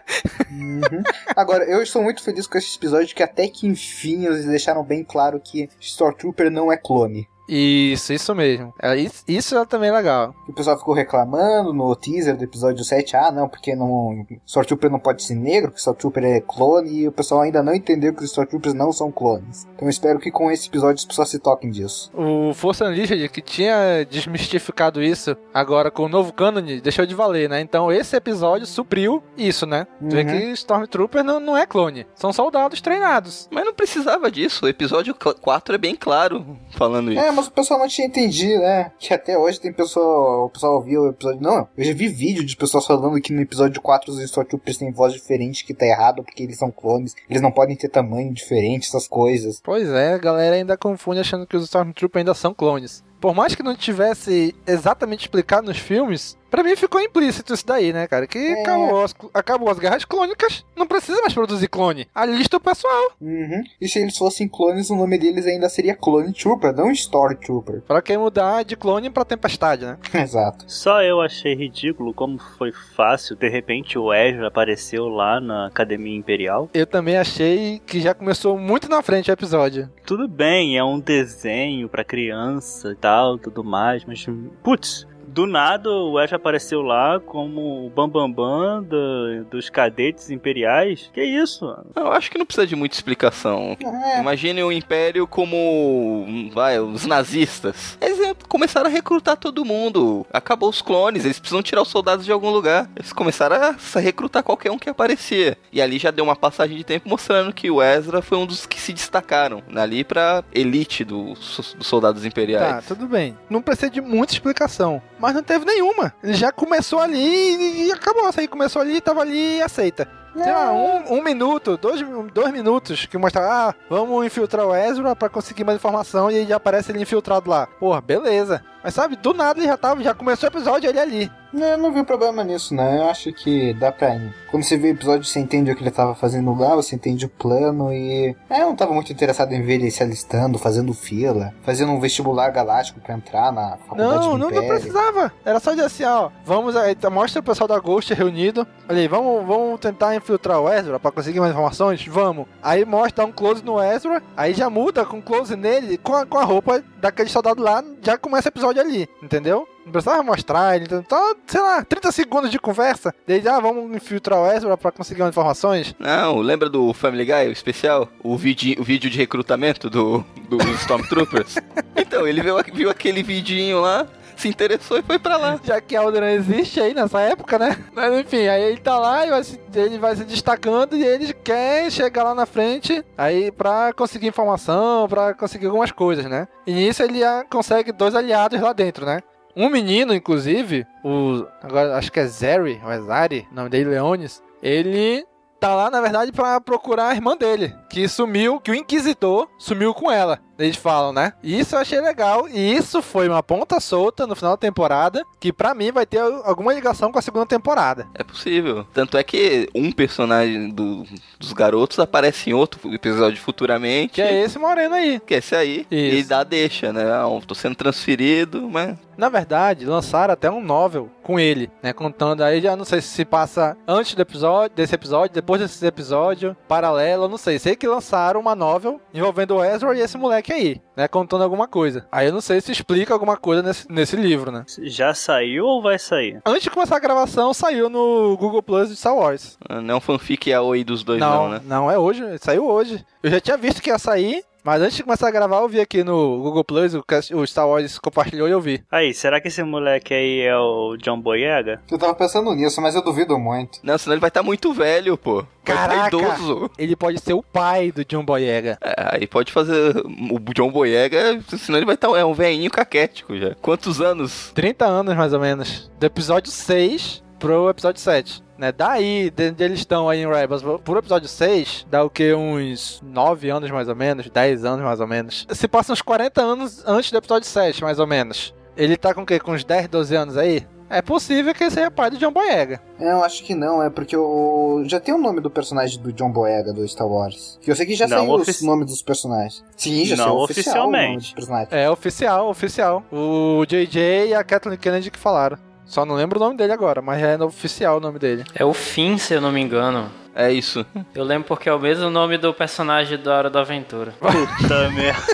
Uhum. 0.49 1.03
Agora, 1.35 1.65
eu 1.65 1.83
estou 1.83 2.01
muito 2.01 2.23
feliz 2.23 2.47
com 2.47 2.57
esse 2.57 2.75
episódio 2.77 3.15
que 3.15 3.21
até 3.21 3.47
que 3.47 3.67
enfim 3.67 4.25
eles 4.25 4.45
deixaram 4.45 4.83
bem 4.83 5.03
claro 5.03 5.39
que 5.39 5.69
Stormtrooper 5.79 6.49
não 6.49 6.71
é 6.71 6.77
clone. 6.77 7.27
Isso, 7.47 8.13
isso 8.13 8.33
mesmo. 8.33 8.73
É, 8.81 8.95
isso, 8.95 9.23
isso 9.27 9.57
é 9.57 9.65
também 9.65 9.91
legal. 9.91 10.33
O 10.47 10.53
pessoal 10.53 10.77
ficou 10.77 10.93
reclamando 10.93 11.73
no 11.73 11.95
teaser 11.95 12.37
do 12.37 12.43
episódio 12.43 12.83
7, 12.83 13.15
ah 13.15 13.31
não, 13.31 13.47
porque 13.49 13.75
não, 13.75 14.25
Stormtrooper 14.45 14.89
não 14.89 14.99
pode 14.99 15.23
ser 15.23 15.35
negro, 15.35 15.69
porque 15.69 15.79
Stormtrooper 15.79 16.23
é 16.23 16.41
clone, 16.41 16.89
e 17.01 17.07
o 17.07 17.11
pessoal 17.11 17.41
ainda 17.41 17.61
não 17.61 17.73
entendeu 17.73 18.13
que 18.13 18.19
os 18.23 18.29
Stormtroopers 18.29 18.73
não 18.73 18.91
são 18.91 19.11
clones. 19.11 19.67
Então 19.75 19.87
eu 19.87 19.89
espero 19.89 20.19
que 20.19 20.31
com 20.31 20.49
esse 20.51 20.67
episódio 20.67 20.95
as 20.95 21.05
pessoas 21.05 21.29
se 21.29 21.39
toquem 21.39 21.69
disso. 21.69 22.11
O 22.13 22.53
Força 22.53 22.85
Unleashed, 22.85 23.27
que 23.29 23.41
tinha 23.41 24.05
desmistificado 24.09 25.01
isso, 25.01 25.35
agora 25.53 25.91
com 25.91 26.03
o 26.03 26.09
novo 26.09 26.31
canon, 26.33 26.61
deixou 26.81 27.05
de 27.05 27.13
valer, 27.15 27.49
né? 27.49 27.61
Então 27.61 27.91
esse 27.91 28.15
episódio 28.15 28.65
supriu 28.65 29.21
isso, 29.37 29.65
né? 29.65 29.85
Tu 29.99 30.09
vê 30.15 30.23
Uhum. 30.23 30.27
que 30.27 30.51
Stormtrooper 30.53 31.23
não, 31.23 31.39
não 31.39 31.57
é 31.57 31.65
clone. 31.65 32.05
São 32.15 32.31
soldados 32.31 32.79
treinados. 32.81 33.47
Mas 33.51 33.65
não 33.65 33.73
precisava 33.73 34.31
disso. 34.31 34.65
O 34.65 34.69
episódio 34.69 35.13
4 35.15 35.75
é 35.75 35.77
bem 35.77 35.95
claro 35.95 36.57
falando 36.71 37.11
isso. 37.11 37.21
É, 37.21 37.31
mas 37.31 37.42
o 37.47 37.51
pessoal 37.51 37.79
não 37.79 37.87
tinha 37.87 38.07
entendido, 38.07 38.61
né? 38.61 38.91
Que 38.99 39.13
até 39.13 39.37
hoje 39.37 39.59
tem 39.59 39.71
pessoa. 39.71 40.45
O 40.45 40.49
pessoal 40.49 40.81
viu 40.81 41.03
o 41.03 41.09
episódio. 41.09 41.41
Não, 41.41 41.67
eu 41.77 41.83
já 41.83 41.93
vi 41.93 42.07
vídeo 42.07 42.43
de 42.43 42.55
pessoas 42.55 42.85
falando 42.85 43.19
que 43.21 43.33
no 43.33 43.41
episódio 43.41 43.81
4 43.81 44.11
os 44.11 44.19
Stormtroopers 44.19 44.77
têm 44.77 44.91
voz 44.91 45.13
diferente, 45.13 45.65
que 45.65 45.73
tá 45.73 45.85
errado, 45.85 46.23
porque 46.23 46.43
eles 46.43 46.57
são 46.57 46.71
clones, 46.71 47.15
eles 47.29 47.41
não 47.41 47.51
podem 47.51 47.75
ter 47.75 47.89
tamanho 47.89 48.33
diferente, 48.33 48.87
essas 48.87 49.07
coisas. 49.07 49.61
Pois 49.63 49.87
é, 49.89 50.13
a 50.13 50.17
galera 50.17 50.55
ainda 50.55 50.77
confunde 50.77 51.19
achando 51.19 51.47
que 51.47 51.57
os 51.57 51.63
Stormtroopers 51.63 52.21
ainda 52.21 52.33
são 52.33 52.53
clones. 52.53 53.03
Por 53.19 53.33
mais 53.33 53.55
que 53.55 53.63
não 53.63 53.73
tivesse 53.73 54.53
exatamente 54.67 55.21
explicado 55.21 55.67
nos 55.67 55.77
filmes, 55.77 56.37
pra 56.53 56.63
mim 56.63 56.75
ficou 56.75 57.01
implícito 57.01 57.51
isso 57.51 57.65
daí, 57.65 57.91
né, 57.91 58.05
cara? 58.07 58.27
Que 58.27 58.37
É. 58.37 58.61
acabou, 58.61 59.03
as, 59.03 59.15
acabou 59.33 59.69
as 59.71 59.79
guerras 59.79 60.05
clônicas, 60.05 60.63
não 60.77 60.85
precisa 60.85 61.19
mais 61.21 61.33
produzir 61.33 61.67
clone. 61.67 62.07
Alista 62.13 62.57
o 62.57 62.59
pessoal. 62.59 63.11
Uhum. 63.19 63.63
E 63.81 63.87
se 63.89 63.97
eles 63.97 64.15
fossem 64.15 64.47
clones, 64.47 64.91
o 64.91 64.95
nome 64.95 65.17
deles 65.17 65.47
ainda 65.47 65.67
seria 65.67 65.95
Clone 65.95 66.31
Trooper, 66.31 66.71
não 66.75 66.91
Stormtrooper. 66.91 67.81
Pra 67.87 68.03
quem 68.03 68.17
mudar 68.19 68.63
de 68.63 68.75
clone 68.75 69.09
pra 69.09 69.25
tempestade, 69.25 69.83
né? 69.83 69.97
Exato. 70.13 70.65
Só 70.67 71.01
eu 71.01 71.21
achei 71.21 71.55
ridículo 71.55 72.13
como 72.13 72.37
foi 72.37 72.71
fácil. 72.95 73.35
De 73.35 73.49
repente 73.49 73.97
o 73.97 74.13
Ezra 74.13 74.47
apareceu 74.49 75.07
lá 75.07 75.39
na 75.41 75.65
Academia 75.67 76.15
Imperial. 76.15 76.69
Eu 76.73 76.85
também 76.85 77.17
achei 77.17 77.81
que 77.85 77.99
já 77.99 78.13
começou 78.13 78.59
muito 78.59 78.87
na 78.87 79.01
frente 79.01 79.31
o 79.31 79.33
episódio. 79.33 79.89
Tudo 80.05 80.27
bem, 80.27 80.77
é 80.77 80.83
um 80.83 80.99
desenho 80.99 81.89
pra 81.89 82.03
criança 82.03 82.91
e 82.91 82.95
tal, 82.95 83.37
tudo 83.39 83.63
mais, 83.63 84.03
mas 84.05 84.25
putz, 84.61 85.07
Do 85.33 85.47
nada 85.47 85.89
o 85.89 86.19
Ash 86.19 86.31
apareceu 86.31 86.83
lá 86.83 87.19
como 87.19 87.87
o 87.87 87.89
bambambam 87.89 88.31
bam, 88.31 88.83
bam 88.83 88.83
do, 88.83 89.45
dos 89.45 89.67
cadetes 89.67 90.29
imperiais. 90.29 91.09
Que 91.11 91.23
isso? 91.23 91.75
Eu 91.95 92.11
acho 92.11 92.29
que 92.29 92.37
não 92.37 92.45
precisa 92.45 92.67
de 92.67 92.75
muita 92.75 92.95
explicação. 92.95 93.75
É. 93.83 94.19
Imagine 94.19 94.63
o 94.63 94.71
Império 94.71 95.25
como. 95.25 96.51
Vai, 96.53 96.79
os 96.79 97.07
nazistas. 97.07 97.97
Eles 97.99 98.19
começaram 98.47 98.85
a 98.85 98.93
recrutar 98.93 99.35
todo 99.35 99.65
mundo. 99.65 100.23
Acabou 100.31 100.69
os 100.69 100.83
clones, 100.83 101.25
eles 101.25 101.39
precisam 101.39 101.63
tirar 101.63 101.81
os 101.81 101.87
soldados 101.87 102.25
de 102.25 102.31
algum 102.31 102.51
lugar. 102.51 102.87
Eles 102.95 103.11
começaram 103.11 103.55
a 103.55 103.99
recrutar 103.99 104.43
qualquer 104.43 104.69
um 104.69 104.77
que 104.77 104.87
aparecia. 104.87 105.57
E 105.71 105.81
ali 105.81 105.97
já 105.97 106.11
deu 106.11 106.25
uma 106.25 106.35
passagem 106.35 106.77
de 106.77 106.83
tempo 106.83 107.09
mostrando 107.09 107.51
que 107.51 107.71
o 107.71 107.81
Ezra 107.81 108.21
foi 108.21 108.37
um 108.37 108.45
dos 108.45 108.67
que 108.67 108.79
se 108.79 108.93
destacaram 108.93 109.63
ali 109.75 110.03
pra 110.03 110.43
elite 110.53 111.03
dos, 111.03 111.73
dos 111.75 111.87
soldados 111.87 112.23
imperiais. 112.23 112.85
Tá, 112.85 112.93
tudo 112.93 113.07
bem. 113.07 113.35
Não 113.49 113.63
precisa 113.63 113.89
de 113.89 113.99
muita 113.99 114.33
explicação. 114.33 115.01
Mas 115.23 115.35
não 115.35 115.41
teve 115.41 115.63
nenhuma. 115.63 116.13
Ele 116.21 116.33
já 116.33 116.51
começou 116.51 116.99
ali 116.99 117.85
e, 117.85 117.91
acabou. 117.93 118.27
Isso 118.27 118.41
aí 118.41 118.45
começou 118.45 118.81
ali, 118.81 118.99
tava 118.99 119.21
ali 119.21 119.59
e 119.59 119.61
aceita. 119.61 120.05
Sei 120.35 120.51
lá, 120.51 120.71
um, 120.71 121.17
um, 121.17 121.23
minuto, 121.23 121.77
dois, 121.77 122.01
dois 122.33 122.51
minutos 122.51 123.05
que 123.05 123.17
mostra, 123.17 123.41
ah, 123.41 123.75
vamos 123.89 124.25
infiltrar 124.25 124.65
o 124.65 124.75
Ezra 124.75 125.15
pra 125.15 125.29
conseguir 125.29 125.63
mais 125.63 125.77
informação 125.77 126.31
e 126.31 126.37
aí 126.37 126.45
já 126.45 126.55
aparece 126.55 126.91
ele 126.91 127.01
infiltrado 127.01 127.49
lá. 127.49 127.67
Porra, 127.67 128.01
beleza. 128.01 128.63
Mas 128.83 128.93
sabe, 128.93 129.15
do 129.15 129.33
nada 129.33 129.59
ele 129.59 129.67
já 129.67 129.77
tava, 129.77 130.03
já 130.03 130.13
começou 130.13 130.49
o 130.49 130.51
episódio 130.51 130.89
ele 130.89 130.99
ali. 130.99 131.31
Não, 131.53 131.67
eu 131.67 131.77
não 131.77 131.93
vi 131.93 132.03
problema 132.03 132.43
nisso, 132.43 132.73
né? 132.73 132.97
Eu 132.97 133.09
acho 133.09 133.31
que 133.31 133.73
dá 133.75 133.91
pra 133.91 134.15
ir. 134.15 134.33
Quando 134.49 134.63
você 134.63 134.75
vê 134.75 134.89
o 134.89 134.91
episódio, 134.91 135.23
você 135.23 135.39
entende 135.39 135.71
o 135.71 135.75
que 135.75 135.83
ele 135.83 135.91
tava 135.91 136.15
fazendo 136.15 136.53
lá, 136.53 136.75
você 136.75 136.95
entende 136.95 137.25
o 137.25 137.29
plano 137.29 137.93
e. 137.93 138.35
É, 138.49 138.63
eu 138.63 138.67
não 138.67 138.75
tava 138.75 138.91
muito 138.91 139.13
interessado 139.13 139.53
em 139.53 139.61
ver 139.61 139.75
ele 139.75 139.91
se 139.91 140.01
alistando, 140.01 140.57
fazendo 140.57 140.93
fila, 140.93 141.53
fazendo 141.61 141.91
um 141.91 141.99
vestibular 141.99 142.49
galáctico 142.49 142.99
pra 142.99 143.13
entrar 143.13 143.51
na 143.53 143.77
faculdade 143.77 144.25
Não, 144.25 144.31
do 144.31 144.37
não, 144.39 144.49
não 144.49 144.67
precisava. 144.67 145.31
Era 145.45 145.59
só 145.59 145.71
dizer 145.71 145.85
assim, 145.85 146.03
ó, 146.03 146.29
vamos 146.43 146.75
aí, 146.75 146.97
mostra 147.11 147.39
o 147.39 147.43
pessoal 147.43 147.67
da 147.67 147.79
Ghost 147.79 148.11
reunido. 148.13 148.67
Olha 148.89 148.99
aí, 148.99 149.07
vamos, 149.07 149.45
vamos 149.45 149.79
tentar 149.79 150.15
infiltrar 150.23 150.59
o 150.59 150.71
Ezra 150.71 150.99
pra 150.99 151.11
conseguir 151.11 151.39
mais 151.39 151.51
informações? 151.51 152.05
Vamos. 152.07 152.47
Aí 152.61 152.85
mostra 152.85 153.25
um 153.25 153.31
close 153.31 153.63
no 153.63 153.81
Ezra, 153.81 154.23
aí 154.35 154.53
já 154.53 154.69
muda 154.69 155.05
com 155.05 155.21
close 155.21 155.55
nele, 155.55 155.97
com 155.97 156.15
a, 156.15 156.25
com 156.25 156.37
a 156.37 156.43
roupa 156.43 156.83
daquele 156.97 157.29
soldado 157.29 157.61
lá, 157.61 157.83
já 158.01 158.17
começa 158.17 158.47
o 158.47 158.51
episódio 158.51 158.81
ali, 158.81 159.07
entendeu? 159.21 159.67
Não 159.85 159.91
precisava 159.91 160.23
mostrar 160.23 160.75
ele, 160.75 160.85
então, 160.85 161.35
sei 161.45 161.61
lá, 161.61 161.83
30 161.83 162.11
segundos 162.13 162.49
de 162.49 162.57
conversa. 162.57 163.13
Daí, 163.27 163.45
ah, 163.47 163.59
vamos 163.59 163.93
infiltrar 163.93 164.39
o 164.39 164.49
Ezra 164.49 164.77
pra 164.77 164.91
conseguir 164.91 165.21
mais 165.21 165.33
informações. 165.33 165.93
Não, 165.99 166.39
lembra 166.39 166.69
do 166.69 166.93
Family 166.93 167.25
Guy, 167.25 167.49
o 167.49 167.51
especial? 167.51 168.07
O 168.23 168.37
vídeo, 168.37 168.79
o 168.79 168.83
vídeo 168.83 169.09
de 169.09 169.17
recrutamento 169.17 169.89
do, 169.89 170.23
do 170.47 170.57
Stormtroopers? 170.75 171.57
então, 171.97 172.25
ele 172.25 172.41
viu, 172.41 172.55
viu 172.73 172.89
aquele 172.89 173.21
vidinho 173.21 173.81
lá, 173.81 174.07
se 174.41 174.47
interessou 174.47 174.97
e 174.97 175.03
foi 175.03 175.19
pra 175.19 175.37
lá. 175.37 175.59
Já 175.63 175.79
que 175.81 175.95
Alderan 175.95 176.31
existe 176.31 176.79
aí 176.79 176.93
nessa 176.93 177.19
época, 177.21 177.57
né? 177.59 177.77
Mas 177.93 178.13
enfim, 178.19 178.47
aí 178.47 178.63
ele 178.63 178.81
tá 178.81 178.97
lá 178.97 179.25
e 179.25 179.29
vai 179.29 179.43
se, 179.43 179.59
ele 179.75 179.97
vai 179.97 180.15
se 180.15 180.23
destacando 180.23 180.95
e 180.95 181.03
ele 181.03 181.33
quer 181.33 181.91
chegar 181.91 182.23
lá 182.23 182.35
na 182.35 182.45
frente 182.45 183.03
aí 183.17 183.51
pra 183.51 183.93
conseguir 183.93 184.27
informação, 184.27 185.07
pra 185.07 185.33
conseguir 185.33 185.67
algumas 185.67 185.91
coisas, 185.91 186.25
né? 186.25 186.47
E 186.65 186.73
nisso 186.73 187.03
ele 187.03 187.19
consegue 187.49 187.91
dois 187.91 188.15
aliados 188.15 188.59
lá 188.59 188.73
dentro, 188.73 189.05
né? 189.05 189.19
Um 189.55 189.69
menino, 189.69 190.13
inclusive, 190.13 190.85
o. 191.03 191.45
Agora 191.61 191.95
acho 191.95 192.11
que 192.11 192.19
é 192.19 192.25
Zeri, 192.25 192.81
ou 192.83 192.91
é 192.91 192.99
Zari, 192.99 193.47
nome 193.51 193.69
dele 193.69 193.91
Leones. 193.91 194.41
Ele 194.63 195.23
tá 195.59 195.75
lá, 195.75 195.89
na 195.91 196.01
verdade, 196.01 196.31
pra 196.31 196.59
procurar 196.59 197.09
a 197.09 197.15
irmã 197.15 197.37
dele. 197.37 197.73
Que 197.93 198.07
sumiu, 198.07 198.59
que 198.59 198.71
o 198.71 198.73
Inquisitor 198.73 199.47
sumiu 199.55 199.93
com 199.93 200.11
ela. 200.11 200.39
Eles 200.57 200.77
falam, 200.77 201.11
né? 201.11 201.33
Isso 201.43 201.75
eu 201.75 201.79
achei 201.79 201.99
legal. 201.99 202.47
E 202.47 202.75
isso 202.75 203.01
foi 203.01 203.27
uma 203.27 203.41
ponta 203.41 203.79
solta 203.79 204.27
no 204.27 204.35
final 204.35 204.53
da 204.53 204.57
temporada. 204.57 205.23
Que 205.39 205.51
pra 205.51 205.73
mim 205.73 205.91
vai 205.91 206.05
ter 206.05 206.19
alguma 206.19 206.73
ligação 206.73 207.11
com 207.11 207.19
a 207.19 207.21
segunda 207.21 207.45
temporada. 207.45 208.07
É 208.13 208.23
possível. 208.23 208.85
Tanto 208.93 209.17
é 209.17 209.23
que 209.23 209.69
um 209.75 209.91
personagem 209.91 210.69
do, 210.69 211.05
dos 211.39 211.53
garotos 211.53 211.99
aparece 211.99 212.49
em 212.49 212.53
outro 212.53 212.93
episódio 212.93 213.41
futuramente. 213.41 214.13
Que 214.13 214.21
é 214.21 214.41
esse 214.41 214.59
moreno 214.59 214.95
aí. 214.95 215.19
Que 215.19 215.35
é 215.35 215.37
esse 215.37 215.55
aí. 215.55 215.87
Isso. 215.89 216.17
E 216.17 216.23
dá 216.23 216.43
deixa, 216.43 216.93
né? 216.93 217.03
Ah, 217.11 217.25
tô 217.45 217.55
sendo 217.55 217.75
transferido, 217.75 218.69
mas. 218.69 218.95
Na 219.15 219.29
verdade, 219.29 219.85
lançaram 219.85 220.33
até 220.33 220.49
um 220.49 220.59
novel 220.59 221.07
com 221.21 221.39
ele, 221.39 221.69
né? 221.83 221.93
Contando 221.93 222.41
aí, 222.41 222.59
já 222.59 222.75
não 222.75 222.83
sei 222.83 222.99
se 222.99 223.09
se 223.09 223.23
passa 223.23 223.77
antes 223.87 224.15
do 224.15 224.21
episódio, 224.23 224.75
desse 224.75 224.95
episódio, 224.95 225.35
depois 225.35 225.61
desse 225.61 225.85
episódio, 225.85 226.57
paralelo, 226.67 227.27
não 227.27 227.37
sei. 227.37 227.59
Sei 227.59 227.75
que 227.83 227.87
lançaram 227.87 228.39
uma 228.39 228.55
novel 228.55 229.01
envolvendo 229.13 229.57
o 229.57 229.63
Ezra 229.63 229.93
e 229.93 229.99
esse 229.99 230.17
moleque 230.17 230.53
aí, 230.53 230.81
né? 230.95 231.05
Contando 231.05 231.43
alguma 231.43 231.67
coisa. 231.67 232.07
Aí 232.09 232.27
eu 232.27 232.31
não 232.31 232.39
sei 232.39 232.61
se 232.61 232.71
explica 232.71 233.13
alguma 233.13 233.35
coisa 233.35 233.61
nesse, 233.61 233.91
nesse 233.91 234.15
livro, 234.15 234.53
né? 234.53 234.63
Já 234.83 235.13
saiu 235.13 235.65
ou 235.65 235.81
vai 235.81 235.99
sair? 235.99 236.41
Antes 236.45 236.63
de 236.63 236.69
começar 236.69 236.95
a 236.95 236.99
gravação, 236.99 237.53
saiu 237.53 237.89
no 237.89 238.37
Google 238.37 238.63
Plus 238.63 238.87
de 238.87 238.95
Star 238.95 239.13
Wars. 239.13 239.57
Não 239.69 239.95
é 239.95 239.97
um 239.97 239.99
fanfic 239.99 240.53
Aoi 240.53 240.85
dos 240.85 241.03
dois, 241.03 241.19
não, 241.19 241.43
não 241.43 241.49
né? 241.49 241.61
Não, 241.65 241.91
é 241.91 241.99
hoje, 241.99 242.23
saiu 242.39 242.65
hoje. 242.65 243.05
Eu 243.21 243.31
já 243.31 243.41
tinha 243.41 243.57
visto 243.57 243.81
que 243.81 243.89
ia 243.89 243.99
sair, 243.99 244.45
mas 244.63 244.81
antes 244.81 244.95
de 244.97 245.03
começar 245.03 245.27
a 245.27 245.31
gravar, 245.31 245.57
eu 245.61 245.67
vi 245.69 245.79
aqui 245.79 246.03
no 246.03 246.39
Google 246.41 246.63
Plus, 246.63 246.93
o, 246.93 247.03
cast- 247.03 247.33
o 247.33 247.45
Star 247.45 247.67
Wars 247.67 247.97
compartilhou 247.99 248.47
e 248.47 248.51
eu 248.51 248.61
vi. 248.61 248.83
Aí, 248.91 249.13
será 249.13 249.39
que 249.41 249.47
esse 249.49 249.61
moleque 249.63 250.13
aí 250.13 250.41
é 250.41 250.55
o 250.57 250.95
John 250.97 251.19
Boyega? 251.19 251.81
Eu 251.91 251.97
tava 251.97 252.15
pensando 252.15 252.53
nisso, 252.53 252.81
mas 252.81 252.95
eu 252.95 253.01
duvido 253.03 253.37
muito. 253.37 253.79
Não, 253.83 253.97
senão 253.97 254.13
ele 254.13 254.21
vai 254.21 254.29
estar 254.29 254.43
muito 254.43 254.73
velho, 254.73 255.17
pô. 255.17 255.45
Vai 255.65 255.75
estar 255.75 255.87
Caraca, 255.87 256.07
idoso. 256.17 256.69
ele 256.77 256.95
pode 256.95 257.19
ser 257.19 257.33
o 257.33 257.41
pai 257.43 257.91
do 257.91 258.03
John 258.05 258.23
Boyega. 258.25 258.77
É, 258.81 259.15
aí 259.15 259.27
pode 259.27 259.51
fazer 259.51 259.95
o 259.97 260.39
John 260.53 260.71
Boyega, 260.71 261.41
senão 261.57 261.79
ele 261.79 261.85
vai 261.85 261.95
estar 261.95 262.09
é 262.17 262.25
um 262.25 262.33
velhinho 262.33 262.69
caquético 262.69 263.37
já. 263.37 263.55
Quantos 263.61 264.01
anos? 264.01 264.51
30 264.53 264.85
anos, 264.85 265.15
mais 265.15 265.33
ou 265.33 265.39
menos. 265.39 265.89
Do 265.99 266.05
episódio 266.05 266.51
6 266.51 267.23
pro 267.43 267.69
episódio 267.69 267.99
7. 268.01 268.41
Né? 268.57 268.71
Daí, 268.71 269.29
de 269.29 269.53
eles 269.63 269.79
estão 269.79 270.07
aí 270.07 270.21
em 270.23 270.27
Rebels, 270.31 270.63
pro 270.85 270.97
episódio 270.97 271.27
6, 271.27 271.85
dá 271.89 272.01
o 272.03 272.09
que? 272.09 272.33
Uns 272.33 273.01
9 273.03 273.49
anos 273.49 273.69
mais 273.69 273.89
ou 273.89 273.95
menos, 273.95 274.29
10 274.29 274.63
anos 274.63 274.85
mais 274.85 275.01
ou 275.01 275.07
menos. 275.07 275.45
Se 275.51 275.67
passa 275.67 275.91
uns 275.91 276.01
40 276.01 276.41
anos 276.41 276.81
antes 276.87 277.11
do 277.11 277.17
episódio 277.17 277.47
7, 277.47 277.83
mais 277.83 277.99
ou 277.99 278.07
menos. 278.07 278.53
Ele 278.77 278.95
tá 278.95 279.13
com 279.13 279.23
o 279.23 279.25
quê? 279.25 279.39
Com 279.41 279.51
uns 279.51 279.65
10, 279.65 279.89
12 279.89 280.15
anos 280.15 280.37
aí? 280.37 280.65
É 280.89 281.01
possível 281.01 281.53
que 281.53 281.63
esse 281.63 281.75
seja 281.75 281.89
pai 281.91 282.11
do 282.11 282.17
John 282.17 282.31
Boyega. 282.31 282.79
É, 282.99 283.11
Eu 283.11 283.23
acho 283.23 283.43
que 283.43 283.53
não, 283.55 283.81
é 283.83 283.89
porque 283.89 284.15
o. 284.15 284.83
Já 284.85 284.99
tem 284.99 285.13
o 285.13 285.17
nome 285.17 285.41
do 285.41 285.49
personagem 285.49 285.99
do 285.99 286.13
John 286.13 286.31
Boyega 286.31 286.71
do 286.71 286.87
Star 286.87 287.07
Wars. 287.07 287.57
Que 287.61 287.71
eu 287.71 287.75
sei 287.75 287.85
que 287.85 287.95
já 287.95 288.07
Não, 288.07 288.19
saiu 288.19 288.31
ofici- 288.31 288.63
o 288.63 288.67
nome 288.67 288.85
dos 288.85 289.01
personagens. 289.01 289.63
Sim, 289.75 290.05
já 290.05 290.15
Não 290.15 290.23
saiu 290.25 290.35
oficial 290.37 290.75
o 290.75 290.77
nome 290.85 290.97
oficialmente. 290.97 291.23
dos 291.25 291.33
personagens. 291.33 291.73
É 291.73 291.89
oficial, 291.89 292.49
oficial. 292.49 293.03
O 293.11 293.65
JJ 293.65 294.27
e 294.29 294.33
a 294.35 294.43
Kathleen 294.43 294.77
Kennedy 294.77 295.09
que 295.11 295.17
falaram. 295.19 295.57
Só 295.85 296.05
não 296.05 296.15
lembro 296.15 296.39
o 296.39 296.43
nome 296.43 296.57
dele 296.57 296.73
agora, 296.73 297.01
mas 297.01 297.21
é 297.21 297.37
oficial 297.43 297.97
o 297.97 297.99
nome 297.99 298.17
dele. 298.19 298.43
É 298.55 298.63
o 298.65 298.73
Finn, 298.73 299.17
se 299.17 299.33
eu 299.33 299.41
não 299.41 299.51
me 299.51 299.61
engano. 299.61 300.09
É 300.35 300.51
isso. 300.51 300.83
Eu 301.13 301.23
lembro 301.23 301.47
porque 301.47 301.69
é 301.69 301.73
o 301.73 301.79
mesmo 301.79 302.09
nome 302.09 302.37
do 302.37 302.51
personagem 302.53 303.17
da 303.19 303.37
Hora 303.37 303.49
da 303.49 303.61
Aventura. 303.61 304.13
Puta 304.19 304.89
merda. 304.95 305.32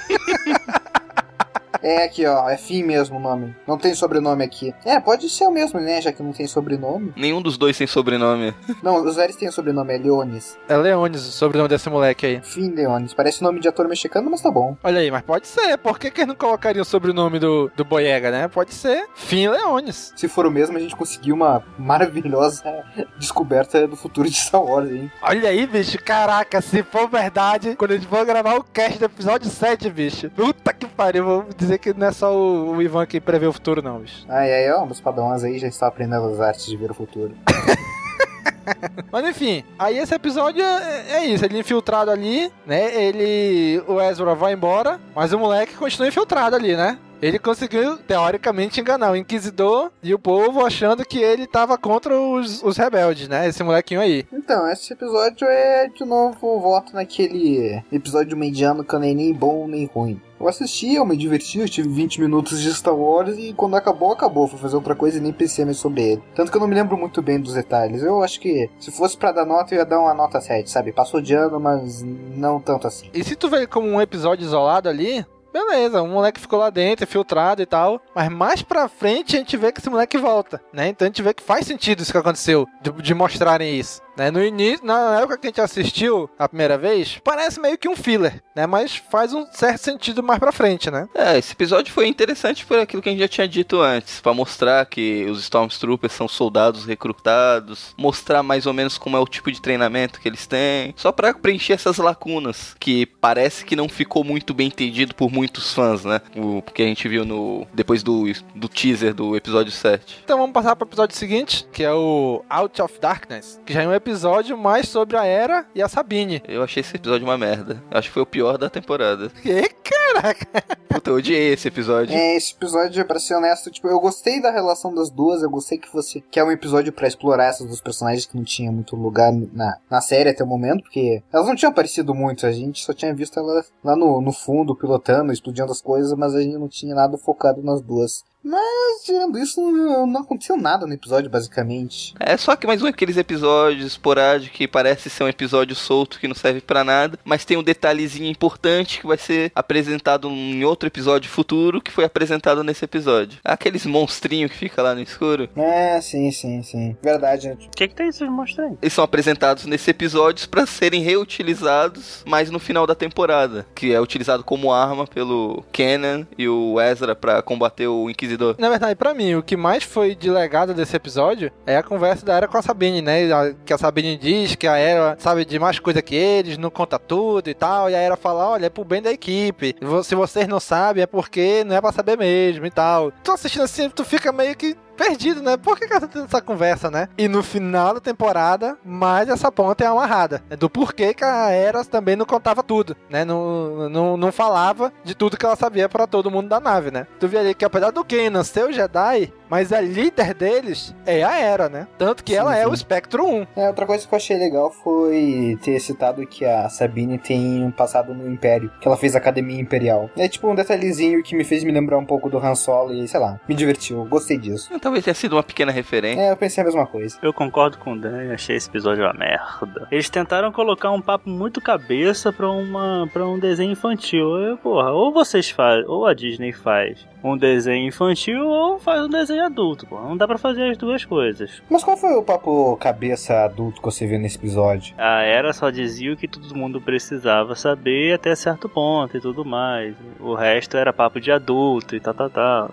É 1.89 2.03
aqui, 2.03 2.23
ó. 2.23 2.47
É 2.47 2.55
Finn 2.55 2.85
mesmo 2.85 3.17
o 3.17 3.19
nome. 3.19 3.55
Não 3.65 3.75
tem 3.75 3.95
sobrenome 3.95 4.43
aqui. 4.43 4.75
É, 4.85 4.99
pode 4.99 5.27
ser 5.27 5.45
o 5.45 5.51
mesmo, 5.51 5.79
né? 5.79 5.99
Já 5.99 6.13
que 6.13 6.21
não 6.21 6.31
tem 6.31 6.45
sobrenome. 6.45 7.11
Nenhum 7.15 7.41
dos 7.41 7.57
dois 7.57 7.75
tem 7.75 7.87
sobrenome. 7.87 8.53
Não, 8.83 9.03
os 9.03 9.15
velhos 9.15 9.35
têm 9.35 9.49
sobrenome, 9.49 9.95
é 9.95 9.97
Leones. 9.97 10.57
É 10.67 10.77
Leones, 10.77 11.27
o 11.27 11.31
sobrenome 11.31 11.67
desse 11.67 11.89
moleque 11.89 12.25
aí. 12.27 12.41
Finn 12.43 12.75
Leones. 12.75 13.13
Parece 13.13 13.41
nome 13.41 13.59
de 13.59 13.67
ator 13.67 13.87
mexicano, 13.87 14.29
mas 14.29 14.41
tá 14.41 14.51
bom. 14.51 14.77
Olha 14.83 14.99
aí, 14.99 15.09
mas 15.09 15.23
pode 15.23 15.47
ser. 15.47 15.77
Por 15.79 15.97
que, 15.97 16.11
que 16.11 16.21
eles 16.21 16.27
não 16.27 16.35
colocariam 16.35 16.83
o 16.83 16.85
sobrenome 16.85 17.39
do, 17.39 17.71
do 17.75 17.83
Boyega, 17.83 18.29
né? 18.29 18.47
Pode 18.47 18.73
ser 18.73 19.07
Finn 19.15 19.49
Leones. 19.49 20.13
Se 20.15 20.27
for 20.27 20.45
o 20.45 20.51
mesmo, 20.51 20.77
a 20.77 20.79
gente 20.79 20.95
conseguiu 20.95 21.33
uma 21.33 21.63
maravilhosa 21.77 22.83
descoberta 23.17 23.87
do 23.87 23.95
futuro 23.95 24.29
de 24.29 24.35
Star 24.35 24.63
Wars, 24.63 24.91
hein? 24.91 25.11
Olha 25.23 25.49
aí, 25.49 25.65
bicho. 25.65 25.97
Caraca, 26.03 26.61
se 26.61 26.83
for 26.83 27.09
verdade, 27.09 27.75
quando 27.75 27.91
a 27.91 27.95
gente 27.95 28.07
for 28.07 28.23
gravar 28.25 28.55
o 28.55 28.63
cast 28.63 28.99
do 28.99 29.05
episódio 29.05 29.49
7, 29.49 29.89
bicho. 29.89 30.29
Puta 30.29 30.71
que 30.71 30.85
pariu. 30.85 31.25
Vou 31.25 31.45
dizer 31.57 31.78
que 31.80 31.93
não 31.93 32.07
é 32.07 32.11
só 32.11 32.36
o, 32.36 32.75
o 32.75 32.82
Ivan 32.82 33.05
que 33.05 33.19
prevê 33.19 33.47
o 33.47 33.53
futuro, 33.53 33.82
não, 33.82 33.99
bicho. 33.99 34.25
Ai, 34.27 34.53
ai, 34.53 34.71
ó, 34.71 34.86
meus 34.86 34.99
padrões 34.99 35.43
aí 35.43 35.57
já 35.57 35.67
estão 35.67 35.88
aprendendo 35.88 36.27
as 36.27 36.39
artes 36.39 36.65
de 36.65 36.77
ver 36.77 36.91
o 36.91 36.93
futuro. 36.93 37.36
Mas 39.11 39.25
enfim, 39.25 39.63
aí 39.77 39.97
esse 39.97 40.13
episódio 40.13 40.63
é, 40.63 41.13
é 41.13 41.25
isso, 41.25 41.43
ele 41.43 41.59
infiltrado 41.59 42.11
ali, 42.11 42.51
né? 42.65 43.03
Ele. 43.03 43.82
O 43.88 43.99
Ezra 43.99 44.36
vai 44.36 44.53
embora, 44.53 44.99
mas 45.15 45.34
o 45.34 45.39
moleque 45.39 45.75
continua 45.75 46.07
infiltrado 46.07 46.55
ali, 46.55 46.75
né? 46.75 46.97
Ele 47.22 47.38
conseguiu, 47.38 47.97
teoricamente, 47.97 48.80
enganar 48.80 49.11
o 49.11 49.15
Inquisidor 49.15 49.91
e 50.01 50.13
o 50.13 50.20
povo 50.20 50.65
achando 50.65 51.05
que 51.05 51.20
ele 51.20 51.45
tava 51.45 51.78
contra 51.78 52.17
os, 52.17 52.63
os 52.63 52.78
rebeldes, 52.78 53.28
né? 53.28 53.47
Esse 53.47 53.61
molequinho 53.61 53.99
aí. 53.99 54.26
Então, 54.32 54.70
esse 54.70 54.93
episódio 54.93 55.45
é 55.47 55.88
de 55.89 56.05
novo 56.05 56.59
voto 56.59 56.93
naquele 56.93 57.84
episódio 57.91 58.38
mediano 58.38 58.84
que 58.86 58.93
não 58.93 59.03
é 59.03 59.13
nem 59.13 59.34
bom 59.34 59.67
nem 59.67 59.86
ruim. 59.86 60.22
Eu 60.39 60.47
assisti, 60.47 60.95
eu 60.95 61.05
me 61.05 61.17
diverti, 61.17 61.59
eu 61.59 61.67
tive 61.67 61.89
20 61.89 62.22
minutos 62.22 62.61
de 62.61 62.74
Star 62.74 62.95
Wars 62.95 63.38
e 63.38 63.53
quando 63.53 63.76
acabou, 63.76 64.13
acabou. 64.13 64.47
Fui 64.47 64.57
fazer 64.57 64.78
outra 64.78 64.95
coisa 64.95 65.17
e 65.17 65.22
nem 65.22 65.34
pensei 65.34 65.65
mais 65.65 65.76
sobre 65.76 66.01
ele. 66.01 66.24
Tanto 66.34 66.49
que 66.49 66.55
eu 66.55 66.61
não 66.61 66.67
me 66.67 66.76
lembro 66.76 66.97
muito 66.97 67.22
bem 67.22 67.41
dos 67.41 67.53
detalhes. 67.53 68.01
Eu 68.01 68.24
acho 68.24 68.39
que 68.39 68.70
se 68.80 68.89
fosse 68.89 69.17
pra 69.17 69.34
dar 69.34 69.45
nota, 69.45 69.76
eu 69.76 69.80
ia 69.80 69.86
dar 69.86 69.99
uma 69.99 70.13
nota 70.13 70.39
7, 70.39 70.70
sabe? 70.70 70.93
Passou 70.93 71.20
de 71.20 71.34
ano, 71.34 71.59
mas 71.59 72.01
não 72.01 72.61
tanto 72.61 72.88
assim. 72.88 73.09
E 73.13 73.22
se 73.22 73.36
tu 73.36 73.49
vê 73.49 73.67
como 73.67 73.89
um 73.89 73.99
episódio 73.99 74.45
isolado 74.45 74.88
ali, 74.88 75.26
beleza, 75.52 76.02
o 76.02 76.08
moleque 76.08 76.39
ficou 76.39 76.60
lá 76.60 76.70
dentro, 76.70 77.08
filtrado 77.08 77.62
e 77.62 77.66
tal. 77.66 78.02
Mas 78.16 78.30
mais 78.30 78.62
pra 78.62 78.88
frente 78.88 79.36
a 79.36 79.39
gente 79.39 79.58
vê 79.58 79.72
que 79.72 79.80
esse 79.80 79.89
moleque 79.89 80.18
volta, 80.18 80.62
né? 80.74 80.88
Então 80.88 81.06
a 81.06 81.10
gente 81.10 81.22
vê 81.22 81.34
que 81.34 81.43
faz 81.43 81.66
sentido 81.66 82.02
isso 82.02 82.12
que 82.12 82.18
aconteceu, 82.18 82.68
de, 82.82 82.91
de 82.91 83.14
mostrarem 83.14 83.78
isso. 83.78 84.02
Né? 84.20 84.30
No 84.30 84.43
início, 84.43 84.86
na 84.86 85.22
época 85.22 85.38
que 85.38 85.47
a 85.47 85.49
gente 85.49 85.61
assistiu 85.61 86.30
a 86.38 86.49
primeira 86.49 86.78
vez, 86.78 87.22
parece 87.24 87.57
meio 87.57 87.78
que 87.78 87.88
um 87.88 87.95
filler, 87.95 88.43
né? 88.53 88.67
Mas 88.67 88.97
faz 89.09 89.34
um 89.34 89.45
certo 89.49 89.78
sentido 89.78 90.22
mais 90.22 90.38
pra 90.38 90.51
frente, 90.51 90.91
né? 90.91 91.07
É, 91.15 91.38
esse 91.38 91.53
episódio 91.53 91.93
foi 91.93 92.05
interessante 92.05 92.65
por 92.65 92.78
aquilo 92.78 93.01
que 93.01 93.07
a 93.07 93.13
gente 93.13 93.22
já 93.22 93.30
tinha 93.30 93.47
dito 93.47 93.80
antes, 93.80 94.20
para 94.20 94.34
mostrar 94.34 94.86
que 94.88 95.24
os 95.30 95.39
Stormtroopers 95.43 96.11
são 96.11 96.28
soldados 96.28 96.84
recrutados, 96.84 97.95
mostrar 97.97 98.43
mais 98.43 98.65
ou 98.65 98.74
menos 98.74 98.97
como 98.97 99.15
é 99.15 99.20
o 99.22 99.26
tipo 99.26 99.49
de 99.49 99.61
treinamento 99.61 100.20
que 100.20 100.28
eles 100.28 100.45
têm, 100.45 100.93
só 100.97 101.13
para 101.13 101.34
preencher 101.34 101.72
essas 101.72 101.97
lacunas 101.97 102.76
que 102.78 103.05
parece 103.05 103.63
que 103.63 103.74
não 103.74 103.88
ficou 103.88 104.26
muito 104.26 104.53
bem 104.53 104.67
entendido 104.67 105.15
por 105.15 105.32
muitos 105.32 105.74
fãs, 105.74 106.03
né? 106.03 106.20
O 106.36 106.61
que 106.61 106.82
a 106.82 106.86
gente 106.86 107.07
viu 107.07 107.24
no 107.24 107.65
depois 107.74 108.03
do, 108.03 108.26
do 108.53 108.67
teaser 108.67 109.13
do 109.13 109.38
episódio 109.38 109.72
7. 109.72 110.24
Então 110.26 110.38
vamos 110.38 110.51
passar 110.51 110.76
pro 110.76 110.86
episódio 110.86 111.15
seguinte, 111.15 111.65
que 111.72 111.86
é 111.86 111.93
o 111.93 112.43
Out 112.49 112.82
of 112.82 112.99
Darkness, 112.99 113.61
que 113.65 113.72
já 113.72 113.84
é 113.84 113.88
um 113.88 113.93
episódio 113.93 114.09
mais 114.57 114.88
sobre 114.88 115.18
a 115.18 115.26
Era 115.26 115.66
e 115.76 115.82
a 115.82 115.88
Sabine. 115.88 116.41
Eu 116.47 116.64
achei 116.64 116.82
esse 116.82 116.95
episódio 116.95 117.26
uma 117.28 117.38
merda. 117.38 117.84
Acho 117.91 118.07
que 118.07 118.14
foi 118.14 118.24
o 118.24 118.26
pior 118.26 118.57
da 118.57 118.70
temporada. 118.70 119.30
Que 119.41 119.70
caraca! 119.70 120.47
Puta, 120.88 121.10
eu 121.10 121.16
odiei 121.16 121.53
esse 121.53 121.68
episódio. 121.68 122.16
É, 122.16 122.36
esse 122.36 122.53
episódio, 122.53 123.05
pra 123.05 123.20
ser 123.20 123.36
honesto, 123.36 123.72
tipo, 123.72 123.88
eu 123.88 123.99
gostei 123.99 124.41
da 124.41 124.51
relação 124.51 124.93
das 124.93 125.10
duas, 125.10 125.41
eu 125.41 125.49
gostei 125.49 125.78
que 125.78 125.91
você 125.93 126.22
que 126.22 126.39
é 126.39 126.43
um 126.43 126.51
episódio 126.51 126.91
para 126.91 127.07
explorar 127.07 127.45
essas 127.45 127.68
duas 127.68 127.82
personagens 127.82 128.26
que 128.26 128.36
não 128.36 128.43
tinha 128.43 128.72
muito 128.72 128.95
lugar 128.95 129.32
na, 129.32 129.78
na 129.89 130.01
série 130.01 130.30
até 130.30 130.43
o 130.43 130.47
momento, 130.47 130.84
porque 130.84 131.24
elas 131.32 131.47
não 131.47 131.55
tinham 131.55 131.72
aparecido 131.72 132.14
muito, 132.14 132.45
a 132.45 132.51
gente 132.51 132.84
só 132.84 132.93
tinha 132.93 133.14
visto 133.14 133.39
elas 133.39 133.72
lá 133.84 133.95
no, 133.95 134.22
no 134.22 134.32
fundo, 134.32 134.76
pilotando, 134.76 135.32
explodindo 135.32 135.72
as 135.72 135.82
coisas, 135.82 136.14
mas 136.18 136.36
a 136.36 136.41
gente 136.41 136.57
não 136.57 136.68
tinha 136.68 136.95
nada 136.95 137.18
focado 137.18 137.62
nas 137.64 137.82
duas. 137.82 138.24
Mas, 138.43 139.03
tirando 139.03 139.37
isso, 139.37 139.59
não, 139.59 140.07
não 140.07 140.21
aconteceu 140.21 140.55
nada 140.55 140.87
no 140.87 140.93
episódio, 140.93 141.29
basicamente. 141.29 142.13
É 142.19 142.37
só 142.37 142.55
que 142.55 142.65
mais 142.65 142.81
um 142.81 142.85
daqueles 142.85 143.17
episódios 143.17 143.85
esporádicos 143.85 144.57
que 144.57 144.67
parece 144.67 145.09
ser 145.09 145.23
um 145.23 145.27
episódio 145.27 145.75
solto 145.75 146.19
que 146.19 146.27
não 146.27 146.35
serve 146.35 146.61
para 146.61 146.83
nada, 146.83 147.19
mas 147.25 147.43
tem 147.43 147.57
um 147.57 147.63
detalhezinho 147.63 148.29
importante 148.29 148.99
que 148.99 149.07
vai 149.07 149.17
ser 149.17 149.51
apresentado 149.53 150.29
em 150.29 150.63
outro 150.63 150.87
episódio 150.87 151.29
futuro 151.29 151.81
que 151.81 151.91
foi 151.91 152.05
apresentado 152.05 152.63
nesse 152.63 152.85
episódio. 152.85 153.39
Aqueles 153.43 153.85
monstrinhos 153.85 154.51
que 154.51 154.57
fica 154.57 154.81
lá 154.81 154.95
no 154.95 155.01
escuro. 155.01 155.49
É, 155.55 155.99
sim, 155.99 156.31
sim, 156.31 156.63
sim. 156.63 156.97
Verdade, 157.03 157.49
né? 157.49 157.57
O 157.65 157.69
que, 157.75 157.87
que 157.87 157.95
tem 157.95 158.07
esses 158.07 158.27
monstros 158.29 158.67
aí? 158.67 158.77
Eles 158.81 158.93
são 158.93 159.03
apresentados 159.03 159.65
nesse 159.65 159.91
episódio 159.91 160.47
para 160.47 160.65
serem 160.65 161.03
reutilizados 161.03 162.23
mais 162.25 162.49
no 162.49 162.59
final 162.59 162.87
da 162.87 162.95
temporada, 162.95 163.67
que 163.75 163.93
é 163.93 163.99
utilizado 163.99 164.43
como 164.43 164.71
arma 164.71 165.05
pelo 165.05 165.63
Kenan 165.73 166.25
e 166.37 166.47
o 166.47 166.79
Ezra 166.79 167.15
para 167.15 167.41
combater 167.41 167.87
o 167.87 168.09
Inquisidor 168.09 168.28
Inquisidor. 168.30 168.55
Na 168.57 168.69
verdade, 168.69 168.95
para 168.95 169.13
mim, 169.13 169.36
o 169.36 169.43
que 169.43 169.57
mais 169.57 169.84
foi 169.84 170.15
de 170.15 170.30
legado 170.30 170.73
desse 170.73 170.95
episódio 170.95 171.51
é 171.65 171.77
a 171.77 171.84
conversa 171.84 172.25
da 172.25 172.36
Era 172.36 172.47
com 172.47 172.57
a 172.57 172.61
Sabine, 172.61 173.01
né? 173.01 173.55
Que 173.65 173.73
a 173.73 173.77
Sabine 173.77 174.17
diz 174.17 174.55
que 174.55 174.67
a 174.67 174.77
Era 174.77 175.17
sabe 175.19 175.43
de 175.45 175.57
mais 175.57 175.80
coisa 175.80 176.01
que 176.01 176.15
eles, 176.15 176.57
não 176.57 176.69
conta 176.69 176.99
tudo 176.99 177.49
e 177.49 177.53
tal. 177.53 177.89
E 177.89 177.95
a 177.95 177.99
Era 177.99 178.15
fala: 178.15 178.47
olha, 178.47 178.67
é 178.67 178.69
pro 178.69 178.84
bem 178.84 179.01
da 179.01 179.11
equipe. 179.11 179.75
Se 180.03 180.15
vocês 180.15 180.47
não 180.47 180.59
sabem, 180.59 181.03
é 181.03 181.07
porque 181.07 181.63
não 181.65 181.75
é 181.75 181.82
pra 181.82 181.91
saber 181.91 182.17
mesmo 182.17 182.65
e 182.65 182.71
tal. 182.71 183.11
Tu 183.23 183.32
assistindo 183.32 183.63
assim, 183.63 183.89
tu 183.89 184.03
fica 184.03 184.32
meio 184.32 184.55
que 184.55 184.75
perdido, 185.00 185.41
né? 185.41 185.56
Por 185.56 185.78
que, 185.78 185.86
ela 185.86 186.02
tá 186.02 186.08
tendo 186.08 186.26
essa 186.26 186.41
conversa, 186.41 186.91
né? 186.91 187.08
E 187.18 187.30
no 187.30 187.41
final 187.41 187.93
da 187.93 188.02
temporada, 188.02 188.78
mais 188.84 189.30
essa 189.30 189.50
ponta 189.50 189.86
é 189.86 189.88
amarrada. 189.88 190.43
Né? 190.50 190.58
Do 190.58 190.70
porquê 190.70 191.14
que 191.14 191.24
a 191.24 191.50
Eras 191.52 191.88
também 191.88 192.18
não 192.18 192.26
contava 192.26 192.62
tudo, 192.62 192.97
né? 193.10 193.24
Não, 193.24 193.89
não, 193.89 194.18
não 194.18 194.32
falava 194.32 194.91
de 195.04 195.16
tudo 195.16 195.38
que 195.38 195.45
ela 195.45 195.56
sabia 195.56 195.88
para 195.88 196.06
todo 196.06 196.30
mundo 196.30 196.50
da 196.50 196.60
nave, 196.60 196.91
né? 196.91 197.08
Tu 197.18 197.30
vê 197.30 197.38
ali 197.38 197.56
que 197.56 197.64
apesar 197.64 197.91
do 197.91 198.04
Kanan 198.04 198.43
ser 198.43 198.66
o 198.66 198.74
Jedi, 198.74 199.32
mas 199.50 199.74
a 199.74 199.82
líder 199.82 200.34
deles 200.34 200.95
é 201.06 201.24
a 201.24 201.38
Era, 201.38 201.70
né? 201.70 201.88
Tanto 201.97 202.24
que 202.24 202.34
sim, 202.34 202.38
ela 202.38 202.54
sim. 202.54 202.62
é 202.62 202.68
o 202.68 202.76
Spectro 202.76 203.26
1. 203.26 203.47
É, 203.56 203.68
outra 203.68 203.86
coisa 203.86 204.08
que 204.08 204.14
eu 204.14 204.18
achei 204.18 204.38
legal 204.38 204.72
foi 204.72 205.58
ter 205.62 205.80
citado 205.80 206.26
que 206.28 206.45
a 206.45 206.70
Sabine 206.70 207.18
tem 207.18 207.64
um 207.64 207.72
passado 207.72 208.14
no 208.14 208.30
Império, 208.32 208.72
que 208.80 208.88
ela 208.88 208.97
fez 208.97 209.16
Academia 209.16 209.60
Imperial. 209.60 210.10
É 210.18 210.28
tipo 210.28 210.50
um 210.50 210.56
detalhezinho 210.56 211.24
que 211.24 211.36
me 211.36 211.43
fez 211.43 211.64
me 211.64 211.72
lembrar 211.72 211.97
um 211.97 212.06
pouco 212.06 212.30
do 212.30 212.38
Han 212.38 212.56
Solo 212.56 212.93
e, 212.93 213.08
sei 213.08 213.20
lá, 213.20 213.39
me 213.47 213.56
divertiu, 213.56 214.06
gostei 214.06 214.38
disso. 214.38 214.68
Então, 214.68 214.80
talvez 214.80 215.04
tenha 215.04 215.14
sido 215.14 215.34
uma 215.34 215.43
pequena 215.43 215.72
referência. 215.72 216.22
É, 216.22 216.32
eu 216.32 216.38
pensei 216.38 216.62
a 216.62 216.66
mesma 216.66 216.86
coisa. 216.86 217.18
Eu 217.22 217.34
concordo 217.34 217.78
com 217.78 217.93
o 217.93 218.00
Dan, 218.00 218.34
achei 218.34 218.56
esse 218.56 218.70
episódio 218.70 219.04
uma 219.04 219.14
merda. 219.14 219.88
Eles 219.91 220.10
tentaram 220.10 220.52
colocar 220.52 220.91
um 220.91 221.02
papo 221.02 221.30
muito 221.30 221.62
cabeça 221.62 222.32
pra, 222.32 222.50
uma, 222.50 223.10
pra 223.12 223.26
um 223.26 223.39
desenho 223.39 223.72
infantil. 223.72 224.38
Eu, 224.38 224.58
porra, 224.58 224.91
ou 224.91 225.12
vocês 225.12 225.50
fazem, 225.50 225.86
ou 225.88 226.06
a 226.06 226.14
Disney 226.14 226.52
faz 226.52 227.08
um 227.24 227.38
desenho 227.38 227.88
infantil 227.88 228.47
ou 228.47 228.80
faz 228.80 229.01
um 229.03 229.09
desenho 229.09 229.45
adulto, 229.45 229.86
pô. 229.86 229.99
Não 229.99 230.17
dá 230.17 230.28
pra 230.28 230.38
fazer 230.38 230.70
as 230.70 230.78
duas 230.78 231.03
coisas. 231.05 231.61
Mas 231.70 231.84
qual 231.84 231.97
foi 231.97 232.15
o 232.15 232.24
papo 232.24 232.78
cabeça 232.78 233.43
adulto 233.43 233.82
que 233.82 233.86
você 233.86 234.07
viu 234.07 234.20
nesse 234.20 234.38
episódio? 234.38 234.95
A 234.97 235.22
Era 235.22 235.53
só 235.53 235.70
dizia 235.70 236.13
o 236.13 236.17
que 236.17 236.28
todo 236.28 236.55
mundo 236.55 236.82
precisava 236.82 237.55
saber 237.55 238.13
até 238.13 238.36
certo 238.36 238.70
ponto 238.70 239.17
e 239.17 239.22
tudo 239.22 239.43
mais. 239.43 239.95
O 240.20 240.34
resto 240.34 240.78
era 240.78 240.93
papo 240.93 241.20
de 241.20 241.32
adulto 241.32 241.95
e 241.95 241.99
tal, 241.99 242.13
tal, 242.13 242.30
tal. 242.30 242.72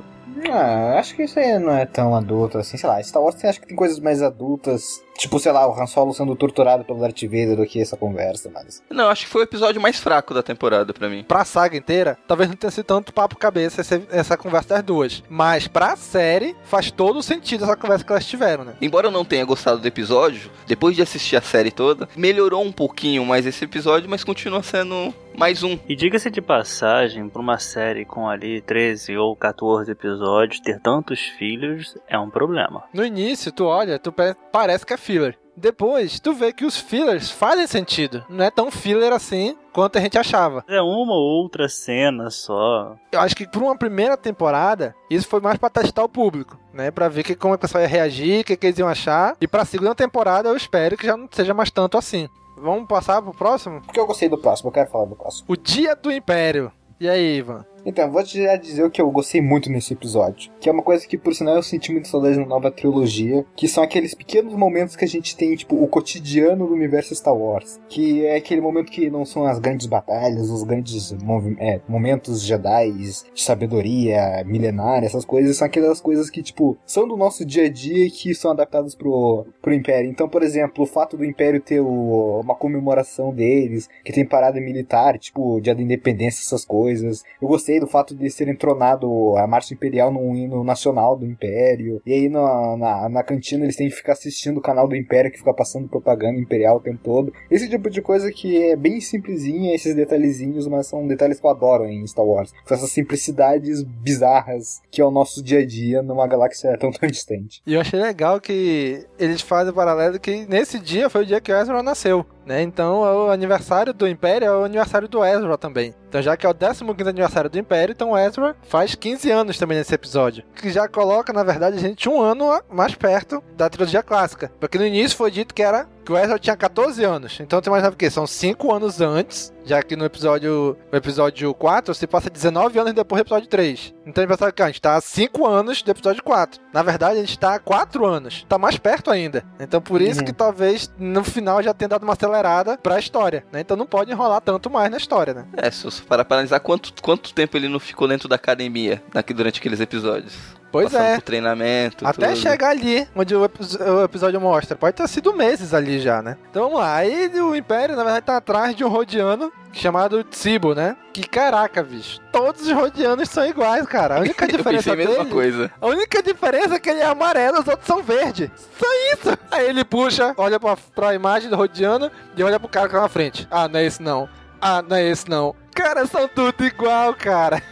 Ah, 0.50 0.98
acho 0.98 1.14
que 1.16 1.22
isso 1.22 1.38
aí 1.38 1.58
não 1.58 1.72
é 1.72 1.86
tão 1.86 2.14
adulto 2.14 2.58
assim, 2.58 2.76
sei 2.76 2.88
lá. 2.88 3.02
Star 3.02 3.22
Wars 3.22 3.42
acho 3.44 3.60
que 3.60 3.68
tem 3.68 3.76
coisas 3.76 3.98
mais 4.00 4.22
adultas 4.22 5.02
Tipo, 5.16 5.38
sei 5.38 5.52
lá, 5.52 5.66
o 5.66 5.80
Han 5.80 5.86
Solo 5.86 6.12
sendo 6.12 6.36
torturado 6.36 6.84
pelo 6.84 7.00
Darth 7.00 7.22
Vader 7.22 7.56
do 7.56 7.66
que 7.66 7.80
essa 7.80 7.96
conversa, 7.96 8.50
mas... 8.52 8.82
Não, 8.90 9.08
acho 9.08 9.24
que 9.24 9.30
foi 9.30 9.42
o 9.42 9.44
episódio 9.44 9.80
mais 9.80 9.98
fraco 9.98 10.34
da 10.34 10.42
temporada 10.42 10.92
para 10.92 11.08
mim. 11.08 11.24
Pra 11.24 11.44
saga 11.44 11.76
inteira, 11.76 12.18
talvez 12.26 12.48
não 12.48 12.56
tenha 12.56 12.70
sido 12.70 12.84
tanto 12.84 13.12
papo 13.12 13.36
cabeça 13.36 13.80
essa, 13.80 14.02
essa 14.10 14.36
conversa 14.36 14.74
das 14.74 14.82
duas. 14.82 15.22
Mas 15.28 15.66
pra 15.68 15.96
série, 15.96 16.56
faz 16.64 16.90
todo 16.90 17.18
o 17.18 17.22
sentido 17.22 17.64
essa 17.64 17.76
conversa 17.76 18.04
que 18.04 18.12
elas 18.12 18.26
tiveram, 18.26 18.64
né? 18.64 18.74
Embora 18.80 19.06
eu 19.06 19.10
não 19.10 19.24
tenha 19.24 19.44
gostado 19.44 19.80
do 19.80 19.88
episódio, 19.88 20.50
depois 20.66 20.94
de 20.94 21.02
assistir 21.02 21.36
a 21.36 21.40
série 21.40 21.70
toda, 21.70 22.08
melhorou 22.16 22.62
um 22.62 22.72
pouquinho 22.72 23.24
mais 23.24 23.46
esse 23.46 23.64
episódio, 23.64 24.08
mas 24.08 24.24
continua 24.24 24.62
sendo 24.62 25.14
mais 25.36 25.62
um. 25.62 25.78
E 25.88 25.94
diga-se 25.94 26.30
de 26.30 26.40
passagem, 26.40 27.28
pra 27.28 27.42
uma 27.42 27.58
série 27.58 28.04
com 28.04 28.28
ali 28.28 28.60
13 28.62 29.16
ou 29.16 29.36
14 29.36 29.90
episódios, 29.90 30.60
ter 30.60 30.80
tantos 30.80 31.20
filhos 31.20 31.96
é 32.08 32.18
um 32.18 32.30
problema. 32.30 32.84
No 32.92 33.04
início, 33.04 33.52
tu 33.52 33.64
olha, 33.64 33.98
tu 33.98 34.12
parece 34.50 34.86
que 34.86 34.94
é 34.94 34.96
filler. 35.06 35.38
Depois, 35.56 36.20
tu 36.20 36.34
vê 36.34 36.52
que 36.52 36.66
os 36.66 36.76
fillers 36.76 37.30
fazem 37.30 37.66
sentido. 37.66 38.22
Não 38.28 38.44
é 38.44 38.50
tão 38.50 38.70
filler 38.70 39.12
assim 39.12 39.56
quanto 39.72 39.96
a 39.96 40.00
gente 40.00 40.18
achava. 40.18 40.62
É 40.68 40.82
uma 40.82 41.14
ou 41.14 41.42
outra 41.42 41.66
cena 41.66 42.28
só. 42.28 42.94
Eu 43.10 43.20
acho 43.20 43.34
que 43.34 43.48
por 43.48 43.62
uma 43.62 43.78
primeira 43.78 44.18
temporada, 44.18 44.94
isso 45.08 45.26
foi 45.26 45.40
mais 45.40 45.56
para 45.56 45.70
testar 45.70 46.04
o 46.04 46.08
público, 46.08 46.58
né? 46.74 46.90
Para 46.90 47.08
ver 47.08 47.22
que, 47.22 47.34
como 47.34 47.54
a 47.54 47.58
pessoa 47.58 47.80
ia 47.80 47.88
reagir, 47.88 48.40
o 48.40 48.44
que, 48.44 48.56
que 48.56 48.66
eles 48.66 48.78
iam 48.78 48.88
achar. 48.88 49.34
E 49.40 49.48
pra 49.48 49.64
segunda 49.64 49.94
temporada, 49.94 50.48
eu 50.50 50.56
espero 50.56 50.96
que 50.96 51.06
já 51.06 51.16
não 51.16 51.28
seja 51.30 51.54
mais 51.54 51.70
tanto 51.70 51.96
assim. 51.96 52.28
Vamos 52.58 52.86
passar 52.86 53.22
pro 53.22 53.32
próximo? 53.32 53.80
Porque 53.80 54.00
eu 54.00 54.06
gostei 54.06 54.28
do 54.28 54.38
próximo, 54.38 54.68
eu 54.68 54.72
quero 54.72 54.90
falar 54.90 55.06
do 55.06 55.16
próximo. 55.16 55.46
O 55.48 55.56
Dia 55.56 55.94
do 55.96 56.12
Império. 56.12 56.70
E 57.00 57.08
aí, 57.08 57.36
Ivan? 57.36 57.64
Então, 57.86 58.10
vou 58.10 58.22
te 58.24 58.42
já 58.42 58.56
dizer 58.56 58.82
o 58.82 58.90
que 58.90 59.00
eu 59.00 59.08
gostei 59.12 59.40
muito 59.40 59.70
nesse 59.70 59.92
episódio. 59.92 60.50
Que 60.58 60.68
é 60.68 60.72
uma 60.72 60.82
coisa 60.82 61.06
que, 61.06 61.16
por 61.16 61.32
sinal, 61.32 61.54
eu 61.54 61.62
senti 61.62 61.92
muito 61.92 62.08
saudade 62.08 62.36
na 62.36 62.44
nova 62.44 62.68
trilogia. 62.68 63.46
Que 63.54 63.68
são 63.68 63.84
aqueles 63.84 64.12
pequenos 64.12 64.54
momentos 64.54 64.96
que 64.96 65.04
a 65.04 65.08
gente 65.08 65.36
tem, 65.36 65.54
tipo, 65.54 65.80
o 65.80 65.86
cotidiano 65.86 66.66
do 66.66 66.74
universo 66.74 67.14
Star 67.14 67.36
Wars. 67.36 67.78
Que 67.88 68.26
é 68.26 68.34
aquele 68.34 68.60
momento 68.60 68.90
que 68.90 69.08
não 69.08 69.24
são 69.24 69.44
as 69.44 69.60
grandes 69.60 69.86
batalhas, 69.86 70.50
os 70.50 70.64
grandes 70.64 71.14
é, 71.60 71.80
momentos 71.88 72.42
Jedi, 72.42 72.90
de 72.90 73.42
sabedoria 73.42 74.42
milenária, 74.44 75.06
essas 75.06 75.24
coisas. 75.24 75.56
São 75.56 75.66
aquelas 75.66 76.00
coisas 76.00 76.28
que, 76.28 76.42
tipo, 76.42 76.76
são 76.84 77.06
do 77.06 77.16
nosso 77.16 77.44
dia 77.44 77.66
a 77.66 77.70
dia 77.70 78.06
e 78.06 78.10
que 78.10 78.34
são 78.34 78.50
adaptadas 78.50 78.96
pro, 78.96 79.46
pro 79.62 79.72
Império. 79.72 80.10
Então, 80.10 80.28
por 80.28 80.42
exemplo, 80.42 80.82
o 80.82 80.88
fato 80.88 81.16
do 81.16 81.24
Império 81.24 81.60
ter 81.60 81.78
o, 81.78 82.40
uma 82.40 82.56
comemoração 82.56 83.32
deles, 83.32 83.88
que 84.04 84.12
tem 84.12 84.26
parada 84.26 84.60
militar, 84.60 85.16
tipo, 85.18 85.60
Dia 85.60 85.74
da 85.74 85.82
Independência, 85.82 86.42
essas 86.42 86.64
coisas. 86.64 87.22
Eu 87.40 87.46
gostei 87.46 87.75
gostei 87.76 87.80
do 87.80 87.86
fato 87.86 88.14
de 88.14 88.28
ser 88.30 88.48
entronado 88.48 89.36
a 89.36 89.46
Marcha 89.46 89.74
Imperial 89.74 90.12
num 90.12 90.34
hino 90.34 90.64
nacional 90.64 91.16
do 91.16 91.26
Império. 91.26 92.00
E 92.04 92.12
aí 92.12 92.28
na, 92.28 92.76
na, 92.76 93.08
na, 93.08 93.22
cantina 93.22 93.64
eles 93.64 93.76
têm 93.76 93.88
que 93.88 93.94
ficar 93.94 94.12
assistindo 94.12 94.58
o 94.58 94.62
canal 94.62 94.88
do 94.88 94.96
Império 94.96 95.30
que 95.30 95.38
fica 95.38 95.52
passando 95.52 95.88
propaganda 95.88 96.38
imperial 96.38 96.76
o 96.76 96.80
tempo 96.80 97.00
todo. 97.02 97.32
Esse 97.50 97.68
tipo 97.68 97.90
de 97.90 98.00
coisa 98.00 98.30
que 98.30 98.70
é 98.70 98.76
bem 98.76 99.00
simplesinha, 99.00 99.74
esses 99.74 99.94
detalhezinhos, 99.94 100.66
mas 100.66 100.86
são 100.86 101.06
detalhes 101.06 101.40
que 101.40 101.46
eu 101.46 101.50
adoro 101.50 101.84
em 101.86 102.06
Star 102.06 102.24
Wars. 102.24 102.52
São 102.64 102.76
essas 102.76 102.90
simplicidades 102.90 103.82
bizarras 103.82 104.80
que 104.90 105.00
é 105.00 105.04
o 105.04 105.10
nosso 105.10 105.42
dia 105.42 105.60
a 105.60 105.66
dia 105.66 106.02
numa 106.02 106.26
galáxia 106.26 106.76
tão 106.78 106.90
tão 106.90 107.08
distante. 107.08 107.62
E 107.66 107.74
eu 107.74 107.80
achei 107.80 108.00
legal 108.00 108.40
que 108.40 109.04
eles 109.18 109.40
fazem 109.40 109.72
o 109.72 109.74
paralelo 109.74 110.18
que 110.18 110.46
nesse 110.46 110.78
dia 110.78 111.10
foi 111.10 111.22
o 111.22 111.26
dia 111.26 111.40
que 111.40 111.52
o 111.52 111.56
Ezra 111.56 111.82
nasceu. 111.82 112.24
Né? 112.46 112.62
Então, 112.62 113.00
o 113.00 113.30
aniversário 113.30 113.92
do 113.92 114.06
Império 114.06 114.46
é 114.46 114.56
o 114.56 114.64
aniversário 114.64 115.08
do 115.08 115.24
Ezra 115.24 115.58
também. 115.58 115.92
Então, 116.08 116.22
já 116.22 116.36
que 116.36 116.46
é 116.46 116.48
o 116.48 116.54
15 116.54 117.08
aniversário 117.08 117.50
do 117.50 117.58
Império, 117.58 117.92
então 117.92 118.16
Ezra 118.16 118.54
faz 118.62 118.94
15 118.94 119.30
anos 119.32 119.58
também 119.58 119.76
nesse 119.76 119.92
episódio. 119.92 120.44
Que 120.54 120.70
já 120.70 120.86
coloca, 120.86 121.32
na 121.32 121.42
verdade, 121.42 121.76
a 121.76 121.80
gente 121.80 122.08
um 122.08 122.22
ano 122.22 122.62
mais 122.70 122.94
perto 122.94 123.42
da 123.56 123.68
trilogia 123.68 124.02
clássica. 124.02 124.52
Porque 124.60 124.78
no 124.78 124.86
início 124.86 125.16
foi 125.16 125.30
dito 125.32 125.52
que 125.52 125.62
era 125.62 125.88
que 126.06 126.12
o 126.12 126.16
Ezra 126.16 126.38
tinha 126.38 126.56
14 126.56 127.02
anos. 127.04 127.36
Então 127.40 127.60
tu 127.60 127.66
imaginava 127.66 127.94
o 127.94 127.98
quê? 127.98 128.08
São 128.08 128.26
5 128.26 128.72
anos 128.72 129.00
antes, 129.00 129.52
já 129.64 129.82
que 129.82 129.96
no 129.96 130.04
episódio, 130.04 130.76
no 130.92 130.96
episódio 130.96 131.52
4 131.52 131.92
se 131.94 132.06
passa 132.06 132.30
19 132.30 132.78
anos 132.78 132.92
depois 132.94 133.20
do 133.20 133.24
episódio 133.26 133.48
3. 133.48 133.92
Então 134.06 134.22
a 134.22 134.24
gente 134.24 134.30
pensava 134.36 134.52
que 134.52 134.62
a 134.62 134.66
gente 134.68 134.80
tá 134.80 134.94
há 134.94 135.00
5 135.00 135.44
anos 135.46 135.82
do 135.82 135.90
episódio 135.90 136.22
4. 136.22 136.60
Na 136.72 136.82
verdade, 136.82 137.18
a 137.18 137.20
gente 137.20 137.36
tá 137.38 137.56
há 137.56 137.58
4 137.58 138.06
anos. 138.06 138.46
Tá 138.48 138.56
mais 138.56 138.78
perto 138.78 139.10
ainda. 139.10 139.44
Então 139.58 139.80
por 139.80 140.00
isso 140.00 140.20
Uhum. 140.20 140.26
que 140.26 140.32
talvez 140.32 140.88
no 140.98 141.24
final 141.24 141.60
já 141.62 141.74
tenha 141.74 141.88
dado 141.88 142.04
uma 142.04 142.12
acelerada 142.12 142.78
pra 142.78 142.98
história, 143.00 143.44
né? 143.52 143.60
Então 143.60 143.76
não 143.76 143.86
pode 143.86 144.12
enrolar 144.12 144.40
tanto 144.40 144.70
mais 144.70 144.88
na 144.90 144.96
história, 144.98 145.34
né? 145.34 145.44
É, 145.56 145.70
se 145.72 145.82
você 145.82 146.02
parar 146.02 146.24
pra 146.24 146.36
analisar 146.36 146.60
quanto, 146.60 146.92
quanto 147.02 147.34
tempo 147.34 147.56
ele 147.56 147.68
não 147.68 147.80
ficou 147.80 148.06
dentro 148.06 148.28
da 148.28 148.36
academia 148.36 149.02
daqui, 149.12 149.34
durante 149.34 149.58
aqueles 149.58 149.80
episódios. 149.80 150.34
Pois 150.72 150.92
Passando 150.92 151.06
é. 151.06 151.20
treinamento. 151.20 152.06
Até 152.06 152.28
tudo. 152.28 152.36
chegar 152.38 152.70
ali, 152.70 153.08
onde 153.14 153.34
o, 153.34 153.44
epi- 153.44 153.82
o 153.82 154.04
episódio 154.04 154.40
mostra. 154.40 154.76
Pode 154.76 154.94
ter 154.96 155.08
sido 155.08 155.32
meses 155.32 155.72
ali 155.72 155.98
já, 156.00 156.20
né? 156.20 156.36
Então 156.50 156.64
vamos 156.64 156.80
lá. 156.80 156.96
Aí 156.96 157.28
o 157.40 157.54
Império, 157.56 157.96
na 157.96 158.02
verdade, 158.04 158.26
tá 158.26 158.36
atrás 158.36 158.74
de 158.76 158.84
um 158.84 158.88
Rodiano 158.88 159.50
chamado 159.72 160.22
Tsibo, 160.24 160.74
né? 160.74 160.96
Que 161.12 161.22
caraca, 161.26 161.82
bicho. 161.82 162.20
Todos 162.32 162.62
os 162.62 162.72
Rodianos 162.72 163.28
são 163.30 163.46
iguais, 163.46 163.86
cara. 163.86 164.16
A 164.16 164.20
única 164.20 164.44
Eu 164.50 164.56
diferença 164.58 164.90
pensei 164.90 164.92
a 164.92 165.08
mesma 165.08 165.24
coisa. 165.26 165.70
A 165.80 165.86
única 165.86 166.22
diferença 166.22 166.74
é 166.74 166.78
que 166.78 166.90
ele 166.90 167.00
é 167.00 167.06
amarelo, 167.06 167.60
os 167.60 167.68
outros 167.68 167.86
são 167.86 168.02
verde. 168.02 168.50
Só 168.78 168.86
isso. 169.14 169.38
Aí 169.50 169.68
ele 169.68 169.84
puxa, 169.84 170.34
olha 170.36 170.60
pra, 170.60 170.76
pra 170.94 171.14
imagem 171.14 171.48
do 171.48 171.56
Rodiano 171.56 172.10
e 172.36 172.42
olha 172.42 172.58
pro 172.60 172.68
cara 172.68 172.88
que 172.88 172.94
tá 172.94 173.00
na 173.00 173.08
frente. 173.08 173.46
Ah, 173.50 173.66
não 173.68 173.78
é 173.80 173.84
esse 173.86 174.02
não. 174.02 174.28
Ah, 174.60 174.82
não 174.82 174.96
é 174.96 175.04
esse 175.08 175.28
não. 175.30 175.54
Cara, 175.74 176.06
são 176.06 176.26
tudo 176.28 176.64
igual, 176.64 177.14
cara. 177.14 177.62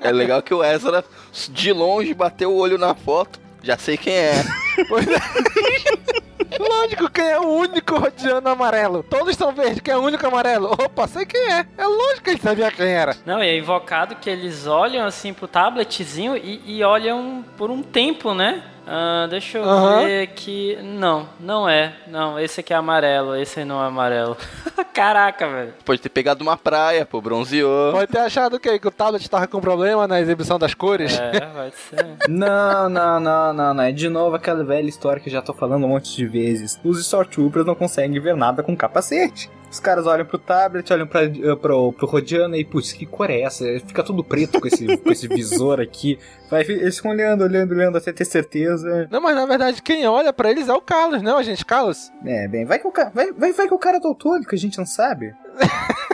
É 0.00 0.12
legal 0.12 0.42
que 0.42 0.54
o 0.54 0.64
Ezra, 0.64 1.04
de 1.50 1.72
longe, 1.72 2.14
bateu 2.14 2.52
o 2.52 2.56
olho 2.58 2.78
na 2.78 2.94
foto. 2.94 3.40
Já 3.62 3.76
sei 3.76 3.96
quem 3.96 4.14
é. 4.14 4.44
Pois 4.88 5.06
é. 5.06 5.18
Lógico, 6.58 7.10
quem 7.10 7.24
é 7.24 7.38
o 7.38 7.48
único 7.48 7.96
Rodiano 7.98 8.48
amarelo? 8.48 9.02
Todos 9.02 9.36
são 9.36 9.52
verdes, 9.52 9.80
quem 9.80 9.92
é 9.92 9.96
o 9.96 10.02
único 10.02 10.26
amarelo? 10.26 10.72
Opa, 10.72 11.06
sei 11.06 11.26
quem 11.26 11.40
é. 11.52 11.66
É 11.76 11.84
lógico 11.84 12.22
que 12.22 12.30
ele 12.30 12.40
sabia 12.40 12.70
quem 12.70 12.86
era. 12.86 13.16
Não, 13.26 13.42
e 13.42 13.48
é 13.48 13.58
invocado 13.58 14.16
que 14.16 14.30
eles 14.30 14.66
olham 14.66 15.06
assim 15.06 15.34
pro 15.34 15.46
tabletzinho 15.46 16.36
e, 16.36 16.62
e 16.64 16.82
olham 16.82 17.44
por 17.56 17.70
um 17.70 17.82
tempo, 17.82 18.34
né? 18.34 18.62
Ah, 18.90 19.26
deixa 19.28 19.58
eu 19.58 19.64
Aham. 19.64 20.06
ver 20.06 20.22
aqui. 20.22 20.78
Não, 20.82 21.28
não 21.38 21.68
é. 21.68 21.92
Não, 22.06 22.38
esse 22.40 22.60
aqui 22.60 22.72
é 22.72 22.76
amarelo, 22.76 23.36
esse 23.36 23.60
aí 23.60 23.64
não 23.66 23.82
é 23.84 23.86
amarelo. 23.86 24.34
Caraca, 24.94 25.46
velho. 25.46 25.74
Pode 25.84 26.00
ter 26.00 26.08
pegado 26.08 26.42
uma 26.42 26.56
praia, 26.56 27.04
pô, 27.04 27.20
bronzeou. 27.20 27.92
Pode 27.92 28.10
ter 28.10 28.18
achado 28.18 28.56
o 28.56 28.60
quê? 28.60 28.78
Que 28.78 28.88
o 28.88 28.90
tablet 28.90 29.28
tava 29.28 29.46
com 29.46 29.60
problema 29.60 30.08
na 30.08 30.18
exibição 30.20 30.58
das 30.58 30.72
cores? 30.72 31.18
É, 31.18 31.38
pode 31.40 31.74
ser. 31.76 32.06
Não, 32.28 32.88
não, 32.88 33.20
não, 33.20 33.52
não, 33.52 33.74
não. 33.74 33.82
É 33.84 33.92
de 33.92 34.08
novo 34.08 34.36
aquela 34.36 34.64
velha 34.64 34.88
história 34.88 35.20
que 35.20 35.28
eu 35.28 35.32
já 35.32 35.42
tô 35.42 35.52
falando 35.52 35.84
um 35.84 35.88
monte 35.88 36.16
de 36.16 36.26
vezes. 36.26 36.80
Os 36.82 36.98
Stormtroopers 37.00 37.66
não 37.66 37.74
conseguem 37.74 38.18
ver 38.20 38.34
nada 38.36 38.62
com 38.62 38.74
capacete. 38.76 39.50
Os 39.70 39.78
caras 39.78 40.06
olham 40.06 40.24
pro 40.24 40.38
tablet, 40.38 40.90
olham 40.92 41.06
pra, 41.06 41.24
eh, 41.24 41.56
pro, 41.60 41.92
pro 41.92 42.06
Rodiano 42.06 42.56
e, 42.56 42.64
putz, 42.64 42.92
que 42.92 43.04
cor 43.04 43.28
é 43.30 43.42
essa? 43.42 43.64
Fica 43.86 44.02
tudo 44.02 44.24
preto 44.24 44.60
com 44.60 44.66
esse, 44.66 44.96
com 44.96 45.10
esse 45.10 45.28
visor 45.28 45.78
aqui. 45.78 46.18
Vai, 46.50 46.62
eles 46.62 46.96
ficam 46.96 47.10
olhando, 47.10 47.44
olhando, 47.44 47.72
olhando 47.72 47.98
até 47.98 48.12
ter 48.12 48.24
certeza. 48.24 49.06
Não, 49.10 49.20
mas 49.20 49.36
na 49.36 49.44
verdade 49.44 49.82
quem 49.82 50.06
olha 50.06 50.32
pra 50.32 50.50
eles 50.50 50.68
é 50.68 50.72
o 50.72 50.80
Carlos, 50.80 51.20
não, 51.20 51.42
gente? 51.42 51.64
Carlos? 51.64 52.10
É, 52.24 52.48
bem, 52.48 52.64
vai 52.64 52.78
que 52.78 52.86
o 52.86 52.92
cara, 52.92 53.10
vai, 53.10 53.30
vai, 53.32 53.52
vai 53.52 53.68
que 53.68 53.74
o 53.74 53.78
cara 53.78 53.98
é 53.98 54.00
daltônico, 54.00 54.54
a 54.54 54.58
gente 54.58 54.78
não 54.78 54.86
sabe. 54.86 55.34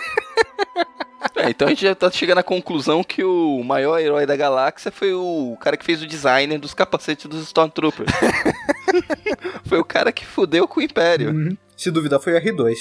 É, 1.37 1.51
então 1.51 1.67
a 1.67 1.71
gente 1.71 1.83
já 1.83 1.95
tá 1.95 2.11
chegando 2.11 2.39
à 2.39 2.43
conclusão 2.43 3.03
que 3.03 3.25
o 3.25 3.63
maior 3.65 3.99
herói 3.99 4.25
da 4.25 4.37
galáxia 4.37 4.93
foi 4.93 5.13
o 5.13 5.57
cara 5.61 5.77
que 5.77 5.85
fez 5.85 6.01
o 6.01 6.07
design 6.07 6.57
dos 6.59 6.73
capacetes 6.73 7.27
dos 7.27 7.43
Stormtroopers. 7.43 8.11
foi 9.67 9.79
o 9.79 9.85
cara 9.85 10.13
que 10.13 10.25
fudeu 10.25 10.69
com 10.69 10.79
o 10.79 10.83
Império. 10.83 11.31
Uhum. 11.33 11.57
Se 11.77 11.91
duvidar, 11.91 12.21
foi 12.21 12.35
o 12.35 12.41
R2. 12.41 12.77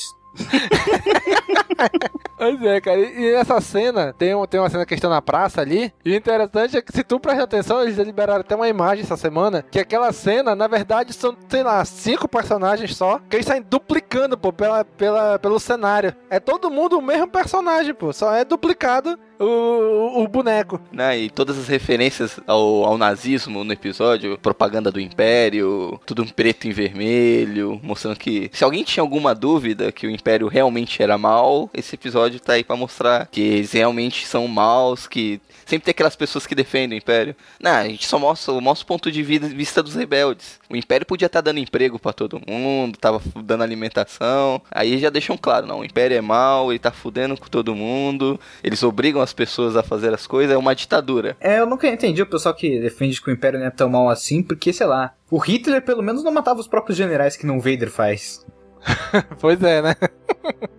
Pois 2.38 2.62
é, 2.62 2.82
cara. 2.82 3.00
E 3.00 3.24
e 3.24 3.34
essa 3.34 3.60
cena, 3.62 4.14
tem, 4.14 4.36
um, 4.36 4.46
tem 4.46 4.60
uma 4.60 4.70
cena 4.70 4.86
que 4.86 4.94
estão 4.94 5.10
na 5.10 5.22
praça 5.22 5.62
ali. 5.62 5.94
E 6.04 6.12
o 6.12 6.16
interessante 6.16 6.78
é 6.78 6.82
que 6.82 6.92
se 6.92 7.04
tu 7.04 7.20
prestar 7.20 7.44
atenção, 7.44 7.82
eles 7.82 7.98
liberaram 7.98 8.42
até 8.42 8.56
uma 8.56 8.68
imagem 8.68 9.04
essa 9.04 9.16
semana. 9.16 9.64
Que 9.72 9.80
aquela 9.80 10.12
cena, 10.12 10.56
na 10.56 10.68
verdade, 10.68 11.14
são, 11.14 11.36
sei 11.48 11.64
lá, 11.64 11.84
cinco 11.86 12.28
personagens 12.28 12.96
só. 12.96 13.20
Que 13.30 13.38
eles 13.38 13.46
saem 13.46 13.62
duplicando, 13.62 14.38
pô, 14.38 14.52
pela, 14.52 14.84
pela, 14.84 15.40
pelo 15.40 15.60
cenário. 15.60 16.14
É 16.30 16.40
todo 16.40 16.70
mundo 16.70 16.98
o 16.98 17.02
mesmo 17.02 17.28
personagem, 17.28 17.94
pô. 17.94 18.12
Só 18.12 18.34
é 18.34 18.44
duplicado 18.44 19.18
o, 19.40 20.24
o, 20.24 20.28
boneco. 20.28 20.80
Né? 20.92 21.20
E 21.20 21.30
todas 21.30 21.58
as 21.58 21.68
referências 21.68 22.40
ao, 22.46 22.86
ao 22.86 22.98
nazismo 22.98 23.64
no 23.64 23.74
episódio, 23.74 24.38
propaganda 24.38 24.92
do 24.92 25.00
Império, 25.00 26.00
tudo 26.06 26.24
em 26.24 26.28
preto 26.28 26.68
e 26.68 26.74
vermelho, 26.74 27.80
mostrando 27.84 28.18
que 28.18 28.50
se 28.54 28.64
alguém 28.64 28.84
tinha 28.84 29.02
alguma 29.02 29.34
dúvida 29.34 29.92
que 29.92 30.08
o 30.08 30.10
Império 30.10 30.48
realmente 30.48 31.02
era 31.02 31.18
mal, 31.18 31.70
esse 31.74 31.96
episódio 31.96 32.40
tá 32.40 32.54
aí 32.54 32.64
pra 32.64 32.76
mostrar 32.76 33.28
que 33.32 33.42
eles 33.42 33.72
realmente 33.72 34.26
são 34.26 34.48
maus, 34.48 35.08
que 35.08 35.42
sempre 35.66 35.86
tem 35.86 35.92
aquelas 35.92 36.16
pessoas 36.16 36.46
que 36.46 36.56
defendem 36.56 36.98
o 36.98 37.02
Império. 37.02 37.36
Não, 37.60 37.72
a 37.72 37.84
gente 37.84 38.08
só 38.08 38.20
mostra, 38.20 38.54
mostra 38.60 38.84
o 38.84 38.88
ponto 38.88 39.12
de 39.12 39.24
vista 39.24 39.82
dos 39.82 39.96
rebeldes. 39.96 40.60
O 40.70 40.76
Império 40.76 41.06
podia 41.06 41.26
estar 41.26 41.42
dando 41.42 41.60
emprego 41.60 42.00
pra 42.00 42.14
todo 42.14 42.42
mundo, 42.48 42.98
tava 42.98 43.22
dando 43.44 43.64
alimentação. 43.64 44.62
Aí 44.72 44.98
já 44.98 45.10
deixam 45.10 45.38
claro, 45.38 45.66
não, 45.66 45.80
o 45.80 45.86
Império 45.86 46.18
é 46.18 46.22
mau, 46.22 46.72
ele 46.72 46.80
tá 46.80 46.92
fudendo 46.92 47.38
com 47.38 47.48
todo 47.48 47.76
mundo, 47.76 48.40
eles 48.64 48.84
obrigam 48.84 49.22
as 49.22 49.34
pessoas 49.34 49.76
a 49.76 49.84
fazer 49.84 50.14
as 50.14 50.28
coisas, 50.28 50.54
é 50.54 50.58
uma 50.58 50.76
ditadura. 50.76 51.38
É, 51.40 51.60
eu 51.60 51.66
nunca 51.66 51.88
entendi 51.88 52.22
o 52.22 52.28
pessoal 52.28 52.56
que 52.56 52.80
defende 52.80 53.22
que 53.22 53.30
o 53.30 53.34
Império 53.34 53.60
não 53.60 53.68
é 53.68 53.72
tão 53.72 53.90
mal 53.90 54.10
assim, 54.10 54.42
porque, 54.42 54.74
sei 54.74 54.88
lá, 54.88 55.14
o 55.30 55.38
Hitler 55.38 55.82
pelo 55.82 56.04
menos 56.04 56.24
não 56.24 56.32
matava 56.32 56.60
os 56.60 56.68
próprios 56.68 56.98
generais 56.98 57.36
que 57.36 57.46
não 57.46 57.58
o 57.58 57.62
Vader 57.62 57.90
faz. 57.90 58.46
pois 59.40 59.62
é, 59.64 59.82
né? 59.82 59.96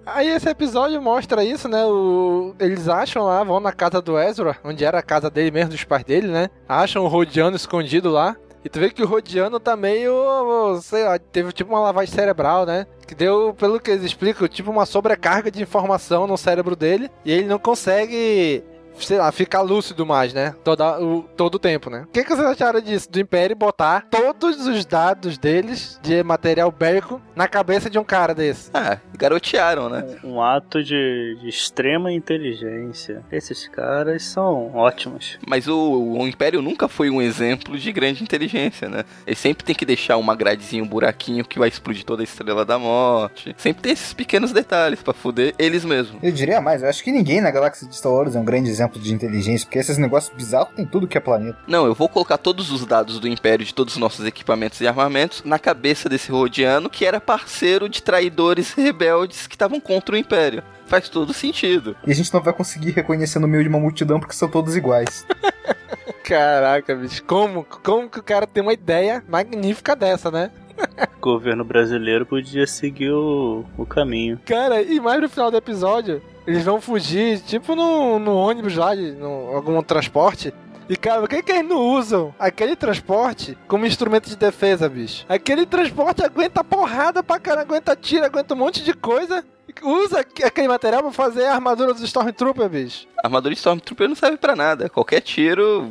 Aí 0.07 0.29
esse 0.29 0.49
episódio 0.49 1.01
mostra 1.01 1.45
isso, 1.45 1.69
né? 1.69 1.85
O- 1.85 2.55
Eles 2.61 2.89
acham 2.89 3.25
lá, 3.25 3.43
vão 3.43 3.61
na 3.61 3.73
casa 3.73 4.01
do 4.03 4.19
Ezra, 4.19 4.57
onde 4.65 4.85
era 4.85 4.99
a 4.99 5.03
casa 5.03 5.31
dele 5.31 5.51
mesmo, 5.51 5.71
dos 5.71 5.85
pais 5.85 6.05
dele, 6.05 6.29
né? 6.29 6.49
Acham 6.69 7.03
o 7.05 7.09
Rodiano 7.09 7.57
escondido 7.57 8.11
lá. 8.11 8.37
E 8.65 8.69
tu 8.71 8.81
vê 8.81 8.89
que 8.91 9.03
o 9.03 9.07
Rodiano 9.07 9.61
tá 9.61 9.77
meio, 9.77 10.79
sei 10.81 11.05
lá, 11.05 11.19
teve 11.19 11.53
tipo 11.53 11.71
uma 11.71 11.81
lavagem 11.81 12.15
cerebral, 12.15 12.65
né? 12.65 12.87
Que 13.07 13.15
deu, 13.15 13.53
pelo 13.59 13.79
que 13.79 13.91
eles 13.91 14.03
explicam, 14.05 14.49
tipo 14.49 14.71
uma 14.71 14.87
sobrecarga 14.87 15.51
de 15.51 15.62
informação 15.62 16.27
no 16.27 16.39
cérebro 16.39 16.75
dele. 16.75 17.11
E 17.27 17.31
ele 17.33 17.47
não 17.47 17.59
consegue, 17.59 18.65
sei 18.99 19.18
lá, 19.18 19.30
ficar 19.32 19.61
lúcido 19.61 20.07
mais, 20.07 20.32
né? 20.32 20.55
Toda, 20.62 21.01
o, 21.01 21.22
todo 21.36 21.57
o 21.57 21.59
tempo, 21.59 21.90
né? 21.90 22.05
O 22.09 22.12
que, 22.12 22.22
que 22.22 22.34
vocês 22.34 22.47
acharam 22.47 22.80
disso? 22.80 23.11
Do 23.11 23.20
Império 23.20 23.57
botar 23.57 24.07
todos 24.11 24.66
os 24.66 24.84
dados 24.84 25.38
deles, 25.38 25.99
de 26.03 26.22
material 26.22 26.70
bélico, 26.70 27.20
na 27.34 27.49
cabeça 27.49 27.90
de 27.90 27.99
um 27.99 28.05
cara 28.05 28.34
desse? 28.34 28.70
Ah, 28.72 28.99
garotearam, 29.16 29.88
né? 29.88 30.05
Um 30.22 30.40
ato 30.40 30.82
de, 30.82 31.38
de 31.40 31.49
extrema 31.49 32.12
inteligência. 32.12 33.22
Esses 33.30 33.68
caras 33.68 34.24
são 34.24 34.74
ótimos. 34.74 35.38
Mas 35.47 35.68
o, 35.68 36.18
o 36.18 36.26
Império 36.26 36.62
nunca 36.62 36.88
foi 36.88 37.11
um 37.11 37.20
exemplo 37.20 37.78
de 37.78 37.92
grande 37.92 38.22
inteligência, 38.22 38.88
né? 38.88 39.05
Ele 39.26 39.36
sempre 39.36 39.64
tem 39.64 39.74
que 39.74 39.84
deixar 39.84 40.16
uma 40.16 40.34
gradezinha, 40.34 40.82
um 40.82 40.88
buraquinho 40.88 41.45
que 41.45 41.59
vai 41.59 41.68
explodir 41.68 42.05
toda 42.05 42.22
a 42.22 42.24
Estrela 42.24 42.64
da 42.64 42.78
Morte. 42.78 43.55
Sempre 43.57 43.82
tem 43.82 43.92
esses 43.92 44.12
pequenos 44.12 44.53
detalhes 44.53 45.03
pra 45.03 45.14
fuder 45.14 45.55
eles 45.59 45.84
mesmos. 45.84 46.22
Eu 46.22 46.32
diria 46.32 46.61
mais, 46.61 46.82
eu 46.82 46.88
acho 46.88 47.03
que 47.03 47.11
ninguém 47.12 47.40
na 47.40 47.51
galáxia 47.51 47.88
de 47.88 47.97
Star 47.97 48.12
Wars 48.12 48.34
é 48.36 48.38
um 48.38 48.45
grande 48.45 48.70
exemplo 48.70 48.84
de 48.89 49.12
inteligência, 49.12 49.66
porque 49.66 49.78
esses 49.78 49.99
negócios 49.99 50.35
bizarros 50.35 50.74
tem 50.74 50.85
tudo 50.85 51.07
que 51.07 51.18
é 51.18 51.20
planeta. 51.20 51.59
Não, 51.66 51.87
eu 51.87 51.95
vou 51.95 52.09
colocar 52.09 52.39
todos 52.39 52.70
os 52.70 52.85
dados 52.85 53.18
do 53.18 53.28
Império 53.28 53.64
de 53.64 53.74
todos 53.74 53.95
os 53.95 54.01
nossos 54.01 54.26
equipamentos 54.26 54.80
e 54.80 54.87
armamentos 54.87 55.43
na 55.45 55.59
cabeça 55.59 56.09
desse 56.09 56.30
Rodiano, 56.30 56.91
que 56.91 57.05
era 57.05 57.20
parceiro 57.20 57.89
de 57.89 58.03
traidores 58.03 58.72
rebeldes 58.72 59.47
que 59.47 59.55
estavam 59.55 59.80
contra 59.80 60.14
o 60.14 60.18
Império. 60.18 60.62
Faz 60.87 61.09
todo 61.09 61.32
sentido. 61.32 61.97
E 62.07 62.12
a 62.12 62.14
gente 62.14 62.32
não 62.32 62.43
vai 62.43 62.53
conseguir 62.53 62.91
reconhecer 62.91 63.39
no 63.39 63.49
meio 63.49 63.62
de 63.62 63.68
uma 63.68 63.80
multidão 63.80 64.20
porque 64.20 64.35
são 64.35 64.49
todos 64.49 64.76
iguais. 64.76 65.26
Caraca, 66.24 66.95
bicho, 66.95 67.22
como, 67.24 67.64
como 67.82 68.09
que 68.09 68.18
o 68.18 68.22
cara 68.22 68.47
tem 68.47 68.62
uma 68.62 68.72
ideia 68.72 69.22
magnífica 69.28 69.95
dessa, 69.95 70.30
né? 70.30 70.51
O 71.18 71.20
governo 71.25 71.64
brasileiro 71.64 72.27
podia 72.27 72.66
seguir 72.66 73.11
o, 73.11 73.64
o 73.79 73.87
caminho. 73.87 74.39
Cara, 74.45 74.83
e 74.83 75.01
mais 75.01 75.20
no 75.22 75.29
final 75.29 75.51
do 75.51 75.57
episódio, 75.57 76.22
eles 76.47 76.62
vão 76.64 76.81
fugir, 76.83 77.41
tipo 77.41 77.75
no, 77.75 78.18
no 78.18 78.35
ônibus 78.37 78.77
lá, 78.77 78.95
de, 78.95 79.12
no, 79.12 79.55
algum 79.57 79.83
transporte. 79.83 80.53
E, 80.87 80.97
cara, 80.99 81.20
por 81.20 81.31
que, 81.31 81.43
que 81.43 81.51
eles 81.51 81.66
não 81.66 81.79
usam 81.81 82.35
aquele 82.39 82.77
transporte 82.77 83.57
como 83.66 83.87
instrumento 83.87 84.29
de 84.29 84.37
defesa, 84.37 84.87
bicho? 84.87 85.25
Aquele 85.27 85.64
transporte 85.64 86.22
aguenta 86.22 86.62
porrada 86.62 87.22
pra 87.22 87.41
cara, 87.41 87.62
aguenta 87.62 87.97
tiro, 87.97 88.27
aguenta 88.27 88.53
um 88.53 88.59
monte 88.59 88.85
de 88.85 88.93
coisa. 88.93 89.43
Usa 89.83 90.20
aqu- 90.20 90.45
aquele 90.45 90.68
material 90.68 91.03
pra 91.03 91.11
fazer 91.11 91.47
a 91.47 91.55
armadura 91.55 91.95
dos 91.95 92.03
Stormtrooper, 92.03 92.68
bicho. 92.68 93.07
A 93.22 93.27
armadura 93.27 93.55
de 93.55 93.59
Stormtrooper 93.59 94.09
não 94.09 94.14
serve 94.14 94.37
pra 94.37 94.55
nada. 94.55 94.91
Qualquer 94.91 95.22
tiro 95.22 95.91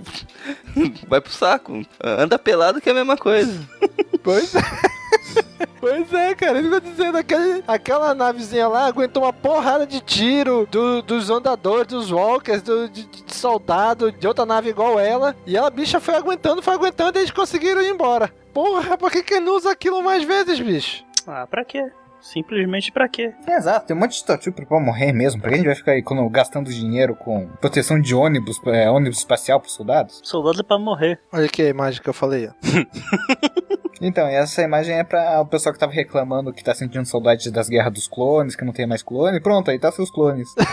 vai 1.09 1.19
pro 1.19 1.31
saco. 1.33 1.81
Anda 2.01 2.37
pelado 2.37 2.79
que 2.79 2.87
é 2.87 2.91
a 2.91 2.95
mesma 2.95 3.17
coisa. 3.17 3.59
Pois 4.23 4.53
é. 4.55 4.59
Pois 5.79 6.13
é, 6.13 6.33
cara, 6.33 6.59
ele 6.59 6.69
tá 6.69 6.79
dizendo, 6.79 7.17
aquele, 7.17 7.61
aquela 7.67 8.15
navezinha 8.15 8.69
lá 8.69 8.85
aguentou 8.87 9.23
uma 9.23 9.33
porrada 9.33 9.85
de 9.85 9.99
tiro 9.99 10.65
do- 10.71 11.01
dos 11.01 11.29
andadores, 11.29 11.87
dos 11.87 12.09
walkers, 12.09 12.61
do, 12.61 12.87
de, 12.87 13.03
de 13.05 13.35
soldado, 13.35 14.09
de 14.09 14.25
outra 14.25 14.45
nave 14.45 14.69
igual 14.69 14.97
ela. 14.97 15.35
E 15.45 15.57
a 15.57 15.69
bicha 15.69 15.99
foi 15.99 16.15
aguentando, 16.15 16.61
foi 16.61 16.73
aguentando 16.75 17.17
e 17.17 17.21
eles 17.21 17.31
conseguiram 17.31 17.81
ir 17.81 17.89
embora. 17.89 18.31
Porra, 18.53 18.97
por 18.97 19.11
que 19.11 19.21
que 19.23 19.41
não 19.41 19.57
usa 19.57 19.71
aquilo 19.71 20.01
mais 20.01 20.23
vezes, 20.23 20.57
bicho? 20.57 21.03
Ah, 21.27 21.45
pra 21.45 21.65
quê? 21.65 21.83
Simplesmente 22.21 22.89
pra 22.89 23.09
quê? 23.09 23.33
É, 23.45 23.57
exato, 23.57 23.85
tem 23.87 23.93
um 23.97 23.99
monte 23.99 24.11
de 24.11 24.15
Stormtrooper 24.17 24.65
pra 24.65 24.79
morrer 24.79 25.11
mesmo. 25.11 25.41
Pra 25.41 25.49
que 25.49 25.55
a 25.55 25.57
gente 25.57 25.65
vai 25.67 25.75
ficar 25.75 25.91
aí 25.91 26.01
quando, 26.01 26.27
gastando 26.29 26.69
dinheiro 26.71 27.13
com 27.13 27.49
proteção 27.59 27.99
de 27.99 28.15
ônibus, 28.15 28.57
é, 28.67 28.89
ônibus 28.89 29.17
espacial 29.17 29.59
pros 29.59 29.73
soldados? 29.73 30.21
Soldado 30.23 30.61
é 30.61 30.63
pra 30.63 30.79
morrer. 30.79 31.19
Olha 31.33 31.45
aqui 31.47 31.61
a 31.61 31.67
imagem 31.67 32.01
que 32.01 32.07
eu 32.09 32.13
falei, 32.13 32.47
ó. 32.47 32.53
Então, 34.05 34.27
essa 34.27 34.61
imagem 34.61 34.97
é 34.97 35.03
pra 35.03 35.39
o 35.39 35.45
pessoal 35.45 35.71
que 35.71 35.79
tava 35.79 35.93
reclamando 35.93 36.51
que 36.51 36.61
tá 36.61 36.75
sentindo 36.75 37.05
saudade 37.05 37.49
das 37.49 37.69
guerras 37.69 37.93
dos 37.93 38.05
clones, 38.05 38.53
que 38.53 38.65
não 38.65 38.73
tem 38.73 38.85
mais 38.85 39.01
clone. 39.01 39.39
Pronto, 39.39 39.71
aí 39.71 39.79
tá 39.79 39.93
seus 39.93 40.11
clones. 40.11 40.53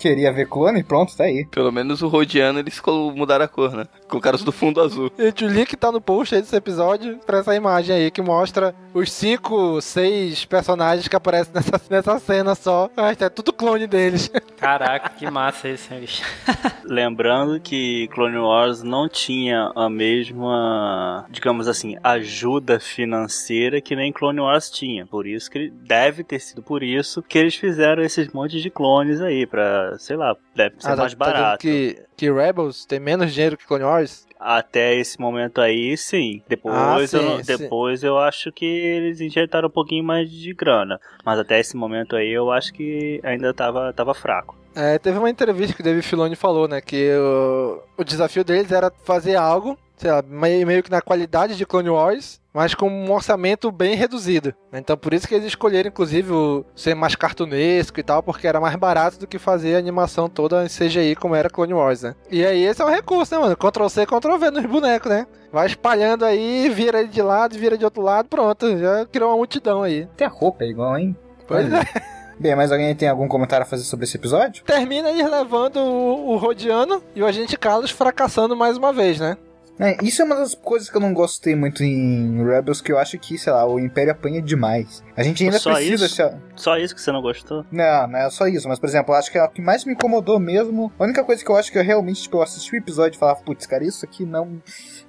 Queria 0.00 0.32
ver 0.32 0.48
clone? 0.48 0.82
Pronto, 0.82 1.14
tá 1.16 1.24
aí. 1.24 1.44
Pelo 1.50 1.70
menos 1.70 2.00
o 2.02 2.08
Rodiano 2.08 2.58
eles 2.58 2.80
mudaram 3.14 3.44
a 3.44 3.48
cor, 3.48 3.72
né? 3.72 3.84
Colocaram 4.08 4.36
os 4.36 4.42
do 4.42 4.50
fundo 4.50 4.80
azul. 4.80 5.12
Gente, 5.18 5.44
o 5.44 5.48
link 5.48 5.76
tá 5.76 5.92
no 5.92 6.00
post 6.00 6.34
aí 6.34 6.40
desse 6.40 6.56
episódio 6.56 7.18
pra 7.26 7.38
essa 7.38 7.54
imagem 7.54 7.94
aí 7.94 8.10
que 8.10 8.22
mostra 8.22 8.74
os 8.94 9.12
cinco, 9.12 9.78
seis 9.82 10.44
personagens 10.46 11.06
que 11.06 11.14
aparecem 11.14 11.52
nessa, 11.54 11.80
nessa 11.90 12.18
cena 12.18 12.54
só. 12.54 12.88
Ah, 12.96 13.10
é 13.12 13.28
tudo 13.28 13.52
clone 13.52 13.86
deles. 13.86 14.30
Caraca, 14.56 15.10
que 15.10 15.30
massa 15.30 15.68
esse, 15.68 15.92
hein, 15.92 16.00
bicho. 16.00 16.22
Lembrando 16.84 17.60
que 17.60 18.08
Clone 18.08 18.38
Wars 18.38 18.82
não 18.82 19.08
tinha 19.08 19.70
a 19.76 19.88
mesma, 19.88 21.26
digamos 21.30 21.68
assim, 21.68 21.96
ajuda 22.02 22.80
financeira 22.80 23.80
que 23.80 23.94
nem 23.94 24.12
Clone 24.12 24.40
Wars 24.40 24.70
tinha. 24.70 25.06
Por 25.06 25.26
isso 25.26 25.50
que 25.50 25.58
ele- 25.58 25.70
deve 25.70 26.24
ter 26.24 26.40
sido 26.40 26.62
por 26.62 26.82
isso 26.82 27.22
que 27.22 27.38
eles 27.38 27.54
fizeram 27.54 28.02
esses 28.02 28.28
montes 28.32 28.62
de 28.62 28.70
clones 28.70 29.20
aí 29.20 29.46
pra, 29.46 29.89
sei 29.98 30.16
lá, 30.16 30.34
deve 30.54 30.76
ser 30.80 30.92
Ah, 30.92 30.96
mais 30.96 31.12
tá 31.14 31.18
barato. 31.18 31.60
que, 31.62 32.02
que 32.16 32.30
Rebels 32.30 32.84
tem 32.86 33.00
menos 33.00 33.32
dinheiro 33.32 33.56
que 33.56 33.66
Clone 33.66 33.84
Wars? 33.84 34.26
Até 34.38 34.94
esse 34.94 35.20
momento 35.20 35.60
aí, 35.60 35.96
sim. 35.98 36.42
Depois, 36.48 36.74
Ah, 37.12 37.16
eu, 37.16 37.22
sim, 37.22 37.30
não- 37.36 37.42
sim. 37.44 37.56
depois 37.58 38.02
eu 38.02 38.18
acho 38.18 38.50
que 38.50 38.64
eles 38.64 39.20
injetaram 39.20 39.68
um 39.68 39.72
pouquinho 39.72 40.02
mais 40.02 40.30
de 40.30 40.54
grana. 40.54 40.98
Mas 41.24 41.38
até 41.38 41.60
esse 41.60 41.76
momento 41.76 42.16
aí 42.16 42.30
eu 42.30 42.50
acho 42.50 42.72
que 42.72 43.20
ainda 43.22 43.52
tava, 43.52 43.92
tava 43.92 44.14
fraco. 44.14 44.56
É, 44.74 44.98
teve 44.98 45.18
uma 45.18 45.30
entrevista 45.30 45.74
que 45.74 45.80
o 45.80 45.84
David 45.84 46.06
Filoni 46.06 46.36
falou, 46.36 46.68
né? 46.68 46.80
Que 46.80 47.10
o, 47.16 47.82
o 47.98 48.04
desafio 48.04 48.44
deles 48.44 48.70
era 48.70 48.92
fazer 49.04 49.36
algo, 49.36 49.76
sei 49.96 50.10
lá, 50.10 50.22
meio, 50.22 50.66
meio 50.66 50.82
que 50.82 50.90
na 50.90 51.02
qualidade 51.02 51.56
de 51.56 51.66
Clone 51.66 51.90
Wars, 51.90 52.40
mas 52.52 52.74
com 52.74 52.88
um 52.88 53.12
orçamento 53.12 53.70
bem 53.70 53.94
reduzido. 53.94 54.54
Então 54.72 54.96
por 54.96 55.12
isso 55.12 55.26
que 55.26 55.34
eles 55.34 55.46
escolheram, 55.46 55.88
inclusive, 55.88 56.32
o 56.32 56.64
ser 56.74 56.94
mais 56.94 57.14
cartunesco 57.14 57.98
e 57.98 58.02
tal, 58.02 58.22
porque 58.22 58.46
era 58.46 58.60
mais 58.60 58.74
barato 58.76 59.18
do 59.18 59.26
que 59.26 59.38
fazer 59.38 59.74
a 59.74 59.78
animação 59.78 60.28
toda 60.28 60.64
em 60.64 60.68
CGI 60.68 61.16
como 61.16 61.34
era 61.34 61.50
Clone 61.50 61.74
Wars, 61.74 62.02
né? 62.02 62.14
E 62.30 62.44
aí 62.44 62.64
esse 62.64 62.80
é 62.80 62.84
um 62.84 62.90
recurso, 62.90 63.34
né, 63.34 63.40
mano? 63.40 63.56
Ctrl 63.56 63.88
C, 63.88 64.06
Ctrl 64.06 64.36
V 64.36 64.50
nos 64.50 64.66
bonecos, 64.66 65.10
né? 65.10 65.26
Vai 65.52 65.66
espalhando 65.66 66.24
aí, 66.24 66.68
vira 66.68 67.00
ele 67.00 67.08
de 67.08 67.22
lado, 67.22 67.58
vira 67.58 67.76
de 67.76 67.84
outro 67.84 68.02
lado, 68.02 68.28
pronto, 68.28 68.78
já 68.78 69.04
criou 69.06 69.30
uma 69.30 69.36
multidão 69.36 69.82
aí. 69.82 70.02
Até 70.14 70.26
a 70.26 70.28
roupa 70.28 70.64
é 70.64 70.68
igual, 70.68 70.96
hein? 70.96 71.16
Pois 71.46 71.72
é. 71.72 72.19
Bem, 72.40 72.56
mais 72.56 72.72
alguém 72.72 72.94
tem 72.94 73.06
algum 73.06 73.28
comentário 73.28 73.64
a 73.64 73.68
fazer 73.68 73.84
sobre 73.84 74.06
esse 74.06 74.16
episódio? 74.16 74.64
Termina 74.64 75.10
eles 75.10 75.30
levando 75.30 75.76
o, 75.76 76.30
o 76.30 76.36
Rodiano 76.38 77.02
e 77.14 77.22
o 77.22 77.26
agente 77.26 77.54
Carlos 77.58 77.90
fracassando 77.90 78.56
mais 78.56 78.78
uma 78.78 78.94
vez, 78.94 79.20
né? 79.20 79.36
É, 79.80 79.96
isso 80.02 80.20
é 80.20 80.24
uma 80.24 80.36
das 80.36 80.54
coisas 80.54 80.90
que 80.90 80.96
eu 80.96 81.00
não 81.00 81.12
gostei 81.14 81.56
muito 81.56 81.82
em 81.82 82.44
Rebels, 82.44 82.80
que 82.80 82.92
eu 82.92 82.98
acho 82.98 83.18
que, 83.18 83.38
sei 83.38 83.52
lá, 83.52 83.66
o 83.66 83.80
Império 83.80 84.12
apanha 84.12 84.42
demais. 84.42 85.02
A 85.16 85.22
gente 85.22 85.42
ainda 85.42 85.58
Só 85.58 85.72
precisa... 85.74 86.06
isso? 86.06 86.14
se- 86.14 86.36
Só 86.56 86.76
isso 86.76 86.94
que 86.94 87.00
você 87.00 87.10
não 87.10 87.22
gostou? 87.22 87.64
Não, 87.72 88.06
não 88.06 88.18
é 88.18 88.30
só 88.30 88.46
isso, 88.46 88.68
mas 88.68 88.78
por 88.78 88.86
exemplo, 88.88 89.14
eu 89.14 89.18
acho 89.18 89.30
que 89.32 89.38
a 89.38 89.48
que 89.48 89.60
mais 89.62 89.84
me 89.84 89.92
incomodou 89.94 90.38
mesmo, 90.38 90.92
a 90.98 91.04
única 91.04 91.24
coisa 91.24 91.42
que 91.44 91.50
eu 91.50 91.56
acho 91.56 91.72
que 91.72 91.78
eu 91.78 91.82
realmente, 91.82 92.22
tipo, 92.22 92.36
eu 92.36 92.42
assisti 92.42 92.74
o 92.74 92.78
episódio 92.78 93.16
e 93.16 93.18
falava, 93.18 93.40
putz, 93.40 93.66
cara, 93.66 93.84
isso 93.84 94.04
aqui 94.04 94.24
não 94.24 94.60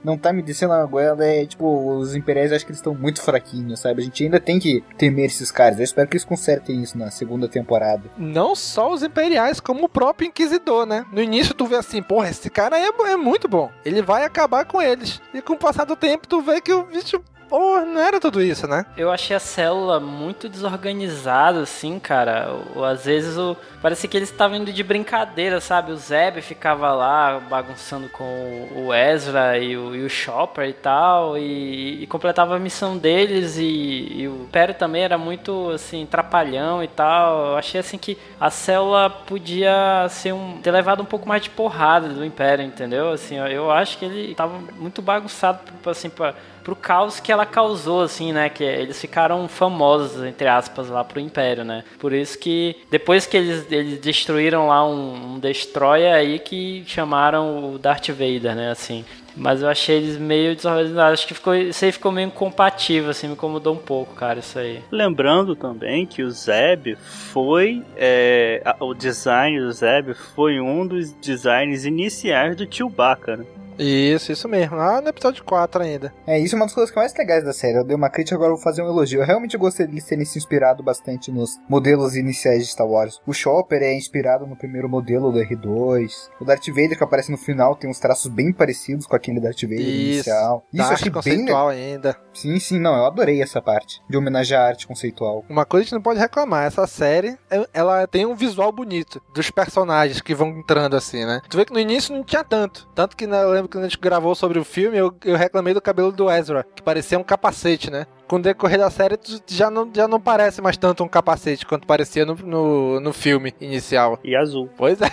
não 0.03 0.17
tá 0.17 0.33
me 0.33 0.41
descendo 0.41 0.73
a 0.73 0.83
goela, 0.85 1.23
é 1.23 1.45
tipo, 1.45 1.95
os 1.97 2.15
imperiais 2.15 2.49
eu 2.51 2.55
acho 2.55 2.65
que 2.65 2.71
eles 2.71 2.79
estão 2.79 2.95
muito 2.95 3.21
fraquinhos, 3.21 3.79
sabe? 3.81 4.01
A 4.01 4.03
gente 4.05 4.23
ainda 4.23 4.39
tem 4.39 4.57
que 4.57 4.83
temer 4.97 5.25
esses 5.27 5.51
caras. 5.51 5.77
Eu 5.77 5.83
espero 5.83 6.07
que 6.07 6.15
eles 6.15 6.25
consertem 6.25 6.81
isso 6.81 6.97
na 6.97 7.11
segunda 7.11 7.47
temporada. 7.47 8.03
Não 8.17 8.55
só 8.55 8.91
os 8.91 9.03
imperiais, 9.03 9.59
como 9.59 9.85
o 9.85 9.89
próprio 9.89 10.27
Inquisidor, 10.27 10.85
né? 10.87 11.05
No 11.11 11.21
início 11.21 11.53
tu 11.53 11.67
vê 11.67 11.75
assim, 11.75 12.01
porra, 12.01 12.29
esse 12.29 12.49
cara 12.49 12.79
é, 12.79 12.89
é 13.11 13.15
muito 13.15 13.47
bom. 13.47 13.69
Ele 13.85 14.01
vai 14.01 14.23
acabar 14.25 14.60
com 14.65 14.81
eles. 14.81 15.21
E 15.33 15.41
com 15.41 15.53
o 15.53 15.57
passar 15.57 15.85
do 15.85 15.95
tempo 15.95 16.27
tu 16.27 16.41
vê 16.41 16.61
que 16.61 16.73
o 16.73 16.83
bicho, 16.83 17.21
porra, 17.51 17.85
não 17.85 17.99
era 18.01 18.19
tudo 18.19 18.41
isso, 18.41 18.65
né? 18.65 18.85
Eu 18.95 19.11
achei 19.11 19.35
a 19.35 19.39
célula 19.39 19.99
muito 19.99 20.47
desorganizada, 20.49 21.59
assim, 21.61 21.99
cara. 21.99 22.47
Às 22.89 23.05
vezes 23.05 23.37
o... 23.37 23.55
parece 23.81 24.07
que 24.07 24.15
eles 24.17 24.31
estavam 24.31 24.57
indo 24.57 24.71
de 24.71 24.81
brincadeira, 24.83 25.59
sabe? 25.59 25.91
O 25.91 25.97
Zeb 25.97 26.41
ficava 26.41 26.93
lá 26.93 27.39
bagunçando 27.41 28.09
com 28.09 28.69
o 28.73 28.93
Ezra 28.93 29.57
e 29.59 29.75
o, 29.77 29.93
e 29.95 30.03
o 30.05 30.09
Chopper 30.09 30.67
e 30.69 30.73
tal, 30.73 31.37
e, 31.37 32.01
e 32.03 32.07
completava 32.07 32.55
a 32.55 32.59
missão 32.59 32.97
deles. 32.97 33.57
E, 33.57 34.21
e 34.21 34.27
o 34.29 34.43
Império 34.43 34.73
também 34.73 35.03
era 35.03 35.17
muito, 35.17 35.69
assim, 35.71 36.05
trapalhão 36.05 36.81
e 36.83 36.87
tal. 36.87 37.47
Eu 37.51 37.57
achei, 37.57 37.81
assim, 37.81 37.97
que 37.97 38.17
a 38.39 38.49
célula 38.49 39.09
podia 39.09 40.07
ser 40.09 40.33
um, 40.33 40.61
ter 40.61 40.71
levado 40.71 41.01
um 41.03 41.05
pouco 41.05 41.27
mais 41.27 41.41
de 41.43 41.49
porrada 41.49 42.07
do 42.09 42.23
Império, 42.25 42.63
entendeu? 42.65 43.11
Assim, 43.11 43.35
eu- 43.37 43.69
acho 43.71 43.97
que 43.97 44.05
ele 44.05 44.33
tava 44.35 44.57
muito 44.77 45.01
bagunçado, 45.01 45.59
assim, 45.85 46.09
pra 46.09 46.33
pro 46.63 46.75
caos 46.75 47.19
que 47.19 47.31
ela 47.31 47.45
causou, 47.45 48.01
assim, 48.01 48.31
né? 48.31 48.49
Que 48.49 48.63
eles 48.63 48.99
ficaram 48.99 49.47
famosos, 49.47 50.23
entre 50.23 50.47
aspas, 50.47 50.89
lá 50.89 51.03
pro 51.03 51.19
Império, 51.19 51.63
né? 51.63 51.83
Por 51.99 52.13
isso 52.13 52.37
que 52.37 52.77
depois 52.89 53.25
que 53.25 53.37
eles, 53.37 53.71
eles 53.71 53.99
destruíram 53.99 54.67
lá 54.67 54.85
um, 54.87 55.33
um 55.33 55.39
Destroyer 55.39 56.13
aí 56.13 56.39
que 56.39 56.83
chamaram 56.85 57.73
o 57.73 57.77
Darth 57.77 58.09
Vader, 58.09 58.55
né? 58.55 58.71
Assim. 58.71 59.05
Mas 59.35 59.61
eu 59.61 59.69
achei 59.69 59.97
eles 59.97 60.17
meio 60.17 60.55
desorganizados. 60.55 61.19
Acho 61.19 61.27
que 61.27 61.33
ficou, 61.33 61.55
isso 61.55 61.85
aí 61.85 61.91
ficou 61.91 62.11
meio 62.11 62.27
incompatível, 62.27 63.09
assim, 63.09 63.27
me 63.27 63.33
incomodou 63.33 63.73
um 63.73 63.77
pouco, 63.77 64.13
cara, 64.13 64.39
isso 64.39 64.59
aí. 64.59 64.81
Lembrando 64.91 65.55
também 65.55 66.05
que 66.05 66.23
o 66.23 66.31
Zeb 66.31 66.95
foi. 67.31 67.83
é, 67.95 68.61
o 68.79 68.93
design 68.93 69.59
do 69.59 69.71
Zeb 69.71 70.13
foi 70.35 70.59
um 70.59 70.85
dos 70.85 71.13
designs 71.13 71.85
iniciais 71.85 72.55
do 72.55 72.67
Chewbacca, 72.69 73.37
né? 73.37 73.45
Isso, 73.77 74.31
isso 74.31 74.47
mesmo. 74.47 74.75
Lá 74.75 75.01
no 75.01 75.09
episódio 75.09 75.43
4 75.43 75.81
ainda. 75.83 76.13
É, 76.27 76.37
isso 76.39 76.55
é 76.55 76.57
uma 76.57 76.65
das 76.65 76.73
coisas 76.73 76.91
que 76.91 76.97
mais 76.97 77.13
legais 77.15 77.43
da 77.43 77.53
série. 77.53 77.77
Eu 77.77 77.83
dei 77.83 77.95
uma 77.95 78.09
crítica, 78.09 78.35
agora 78.35 78.51
eu 78.51 78.55
vou 78.55 78.63
fazer 78.63 78.81
um 78.81 78.87
elogio. 78.87 79.21
Eu 79.21 79.25
realmente 79.25 79.57
gostei 79.57 79.85
de 79.87 79.93
eles 79.93 80.05
terem 80.05 80.25
se 80.25 80.37
inspirado 80.37 80.83
bastante 80.83 81.31
nos 81.31 81.57
modelos 81.69 82.15
iniciais 82.15 82.63
de 82.65 82.71
Star 82.71 82.87
Wars. 82.87 83.19
O 83.25 83.33
Chopper 83.33 83.81
é 83.81 83.93
inspirado 83.95 84.45
no 84.45 84.55
primeiro 84.55 84.87
modelo 84.89 85.31
do 85.31 85.39
R2. 85.39 86.29
O 86.39 86.45
Darth 86.45 86.67
Vader, 86.67 86.97
que 86.97 87.03
aparece 87.03 87.31
no 87.31 87.37
final, 87.37 87.75
tem 87.75 87.89
uns 87.89 87.99
traços 87.99 88.31
bem 88.31 88.51
parecidos 88.51 89.05
com 89.05 89.15
aquele 89.15 89.39
Darth 89.39 89.61
Vader 89.61 89.79
Isso. 89.79 89.89
inicial. 90.29 90.65
Isso 90.71 90.77
Da 90.77 90.83
achei 90.83 90.93
arte 90.93 91.03
bem 91.05 91.11
conceitual 91.13 91.69
ainda. 91.69 92.15
Sim, 92.33 92.59
sim, 92.59 92.79
não, 92.79 92.95
eu 92.95 93.05
adorei 93.05 93.41
essa 93.41 93.61
parte 93.61 94.01
de 94.09 94.17
homenagear 94.17 94.61
a 94.63 94.67
arte 94.67 94.87
conceitual. 94.87 95.43
Uma 95.49 95.65
coisa 95.65 95.83
que 95.83 95.87
a 95.87 95.89
gente 95.89 95.95
não 95.95 96.01
pode 96.01 96.19
reclamar, 96.19 96.65
essa 96.65 96.85
série, 96.87 97.37
é- 97.49 97.67
ela 97.73 98.07
tem 98.07 98.25
um 98.25 98.35
visual 98.35 98.71
bonito 98.71 99.21
dos 99.33 99.49
personagens 99.51 100.21
que 100.21 100.33
vão 100.35 100.49
entrando 100.49 100.95
assim, 100.95 101.25
né? 101.25 101.41
Tu 101.49 101.57
vê 101.57 101.65
que 101.65 101.73
no 101.73 101.79
início 101.79 102.15
não 102.15 102.23
tinha 102.23 102.43
tanto. 102.43 102.87
Tanto 102.95 103.15
que 103.17 103.25
eu 103.25 103.60
lembro 103.61 103.69
que 103.69 103.77
quando 103.77 103.85
a 103.85 103.87
gente 103.87 103.99
gravou 103.99 104.33
sobre 104.35 104.59
o 104.59 104.63
filme, 104.63 104.97
eu, 104.97 105.13
eu 105.23 105.35
reclamei 105.35 105.73
do 105.73 105.81
cabelo 105.81 106.11
do 106.11 106.29
Ezra, 106.29 106.65
que 106.75 106.81
parecia 106.81 107.17
um 107.17 107.23
capacete, 107.23 107.89
né? 107.89 108.05
Com 108.27 108.37
o 108.37 108.41
decorrer 108.41 108.79
da 108.79 108.89
série, 108.89 109.17
tu 109.17 109.41
já 109.47 109.69
não, 109.69 109.89
já 109.93 110.07
não 110.07 110.19
parece 110.19 110.61
mais 110.61 110.77
tanto 110.77 111.03
um 111.03 111.07
capacete 111.07 111.65
quanto 111.65 111.87
parecia 111.87 112.25
no, 112.25 112.35
no, 112.35 112.99
no 112.99 113.13
filme 113.13 113.53
inicial. 113.59 114.19
E 114.23 114.35
azul. 114.35 114.69
Pois 114.77 114.99
é. 115.01 115.07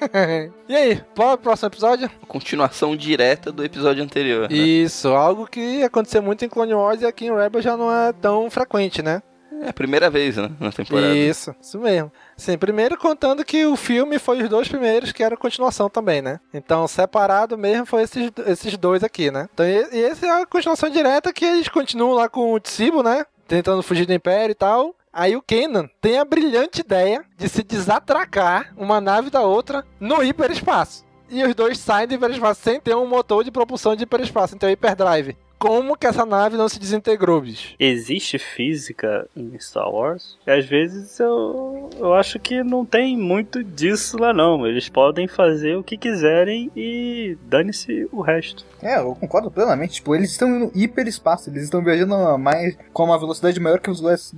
e 0.68 0.74
aí, 0.74 1.02
bora 1.14 1.36
pro 1.36 1.44
próximo 1.44 1.68
episódio? 1.68 2.10
Continuação 2.26 2.96
direta 2.96 3.52
do 3.52 3.64
episódio 3.64 4.02
anterior. 4.02 4.48
né? 4.50 4.56
Isso, 4.56 5.08
algo 5.08 5.46
que 5.46 5.82
aconteceu 5.82 6.22
muito 6.22 6.44
em 6.44 6.48
Clone 6.48 6.74
Wars 6.74 7.02
e 7.02 7.06
aqui 7.06 7.26
em 7.26 7.34
Rebel 7.34 7.62
já 7.62 7.76
não 7.76 7.92
é 7.92 8.12
tão 8.12 8.50
frequente, 8.50 9.02
né? 9.02 9.22
É 9.62 9.70
a 9.70 9.72
primeira 9.72 10.10
vez, 10.10 10.36
né? 10.36 10.50
Na 10.60 10.70
temporada. 10.70 11.14
Isso, 11.14 11.54
isso 11.60 11.78
mesmo. 11.78 12.12
Sim, 12.36 12.58
primeiro 12.58 12.98
contando 12.98 13.44
que 13.44 13.64
o 13.64 13.76
filme 13.76 14.18
foi 14.18 14.42
os 14.42 14.48
dois 14.48 14.68
primeiros 14.68 15.10
que 15.10 15.22
eram 15.22 15.36
continuação 15.36 15.88
também, 15.88 16.20
né? 16.20 16.38
Então, 16.52 16.86
separado 16.86 17.56
mesmo 17.56 17.86
foi 17.86 18.02
esses, 18.02 18.30
esses 18.46 18.76
dois 18.76 19.02
aqui, 19.02 19.30
né? 19.30 19.48
Então, 19.52 19.64
e, 19.66 19.88
e 19.92 20.04
essa 20.04 20.26
é 20.26 20.42
a 20.42 20.46
continuação 20.46 20.90
direta 20.90 21.32
que 21.32 21.44
eles 21.44 21.68
continuam 21.68 22.12
lá 22.12 22.28
com 22.28 22.52
o 22.52 22.60
Tsibo, 22.60 23.02
né? 23.02 23.24
Tentando 23.48 23.82
fugir 23.82 24.06
do 24.06 24.12
Império 24.12 24.52
e 24.52 24.54
tal. 24.54 24.94
Aí 25.12 25.34
o 25.34 25.40
Kenan 25.40 25.88
tem 25.98 26.18
a 26.18 26.26
brilhante 26.26 26.82
ideia 26.82 27.24
de 27.38 27.48
se 27.48 27.62
desatracar 27.62 28.74
uma 28.76 29.00
nave 29.00 29.30
da 29.30 29.40
outra 29.40 29.82
no 29.98 30.22
hiperespaço. 30.22 31.06
E 31.30 31.42
os 31.42 31.54
dois 31.54 31.78
saem 31.78 32.06
do 32.06 32.14
hiperespaço 32.14 32.60
sem 32.62 32.78
ter 32.78 32.94
um 32.94 33.06
motor 33.06 33.42
de 33.42 33.50
propulsão 33.50 33.96
de 33.96 34.02
hiperespaço, 34.02 34.54
então 34.54 34.68
é 34.68 34.72
hyperdrive. 34.72 35.36
Como 35.58 35.96
que 35.96 36.06
essa 36.06 36.26
nave 36.26 36.56
não 36.56 36.68
se 36.68 36.78
desintegrou, 36.78 37.40
bicho? 37.40 37.74
Existe 37.78 38.38
física 38.38 39.26
em 39.34 39.58
Star 39.58 39.90
Wars? 39.90 40.36
E 40.46 40.50
às 40.50 40.66
vezes 40.66 41.18
eu, 41.18 41.88
eu 41.98 42.14
acho 42.14 42.38
que 42.38 42.62
não 42.62 42.84
tem 42.84 43.16
muito 43.16 43.64
disso 43.64 44.18
lá 44.18 44.34
não. 44.34 44.66
Eles 44.66 44.88
podem 44.88 45.26
fazer 45.26 45.76
o 45.76 45.82
que 45.82 45.96
quiserem 45.96 46.70
e 46.76 47.38
dane-se 47.48 48.06
o 48.12 48.20
resto. 48.20 48.64
É, 48.82 48.98
eu 48.98 49.14
concordo 49.14 49.50
plenamente. 49.50 49.94
Tipo, 49.94 50.14
eles 50.14 50.30
estão 50.30 50.48
no 50.48 50.72
hiperespaço, 50.74 51.48
eles 51.48 51.64
estão 51.64 51.82
viajando 51.82 52.38
mais, 52.38 52.76
com 52.92 53.04
uma 53.04 53.18
velocidade 53.18 53.58
maior 53.58 53.80
que 53.80 53.90
a 53.90 53.94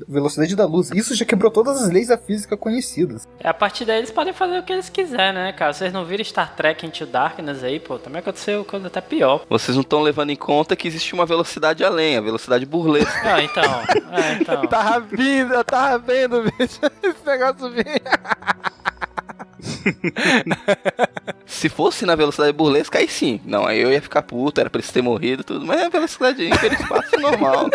velocidade 0.06 0.54
da 0.54 0.66
luz. 0.66 0.90
Isso 0.92 1.14
já 1.14 1.24
quebrou 1.24 1.50
todas 1.50 1.82
as 1.82 1.90
leis 1.90 2.08
da 2.08 2.16
física 2.16 2.56
conhecidas. 2.56 3.26
É, 3.40 3.48
a 3.48 3.54
partir 3.54 3.84
daí 3.84 3.98
eles 3.98 4.10
podem 4.10 4.32
fazer 4.32 4.58
o 4.58 4.62
que 4.62 4.72
eles 4.72 4.88
quiserem, 4.88 5.34
né, 5.34 5.52
cara? 5.52 5.72
Vocês 5.72 5.92
não 5.92 6.04
viram 6.04 6.24
Star 6.24 6.54
Trek 6.54 6.86
Into 6.86 7.06
Darkness 7.06 7.64
aí, 7.64 7.80
pô? 7.80 7.98
Também 7.98 8.20
aconteceu 8.20 8.64
quando 8.64 8.86
até 8.86 9.00
pior. 9.00 9.44
Vocês 9.50 9.76
não 9.76 9.82
estão 9.82 10.00
levando 10.00 10.30
em 10.30 10.36
conta 10.36 10.76
que 10.76 10.86
existe 10.86 11.07
existe 11.08 11.14
uma 11.14 11.26
velocidade 11.26 11.84
além, 11.84 12.16
a 12.16 12.20
velocidade 12.20 12.66
burlesca. 12.66 13.34
Ah, 13.34 13.42
então. 13.42 13.64
É, 14.12 14.32
então. 14.40 14.62
Eu 14.62 14.68
tava 14.68 15.00
vindo, 15.00 15.54
eu 15.54 15.64
tava 15.64 15.98
vendo, 15.98 16.42
bicho. 16.58 16.80
Esse 17.02 17.26
negócio 17.26 17.70
vinha. 17.70 18.00
Se 21.46 21.68
fosse 21.68 22.06
na 22.06 22.14
velocidade 22.14 22.52
burlesca, 22.52 22.98
aí 22.98 23.08
sim. 23.08 23.40
Não, 23.44 23.66
aí 23.66 23.80
eu 23.80 23.90
ia 23.92 24.02
ficar 24.02 24.22
puto, 24.22 24.60
era 24.60 24.70
pra 24.70 24.78
eles 24.78 24.92
ter 24.92 25.02
morrido 25.02 25.42
e 25.42 25.44
tudo. 25.44 25.66
Mas 25.66 25.80
é 25.80 25.86
a 25.86 25.88
velocidade 25.88 26.42
hiperespaço 26.44 27.16
é 27.16 27.18
normal. 27.18 27.70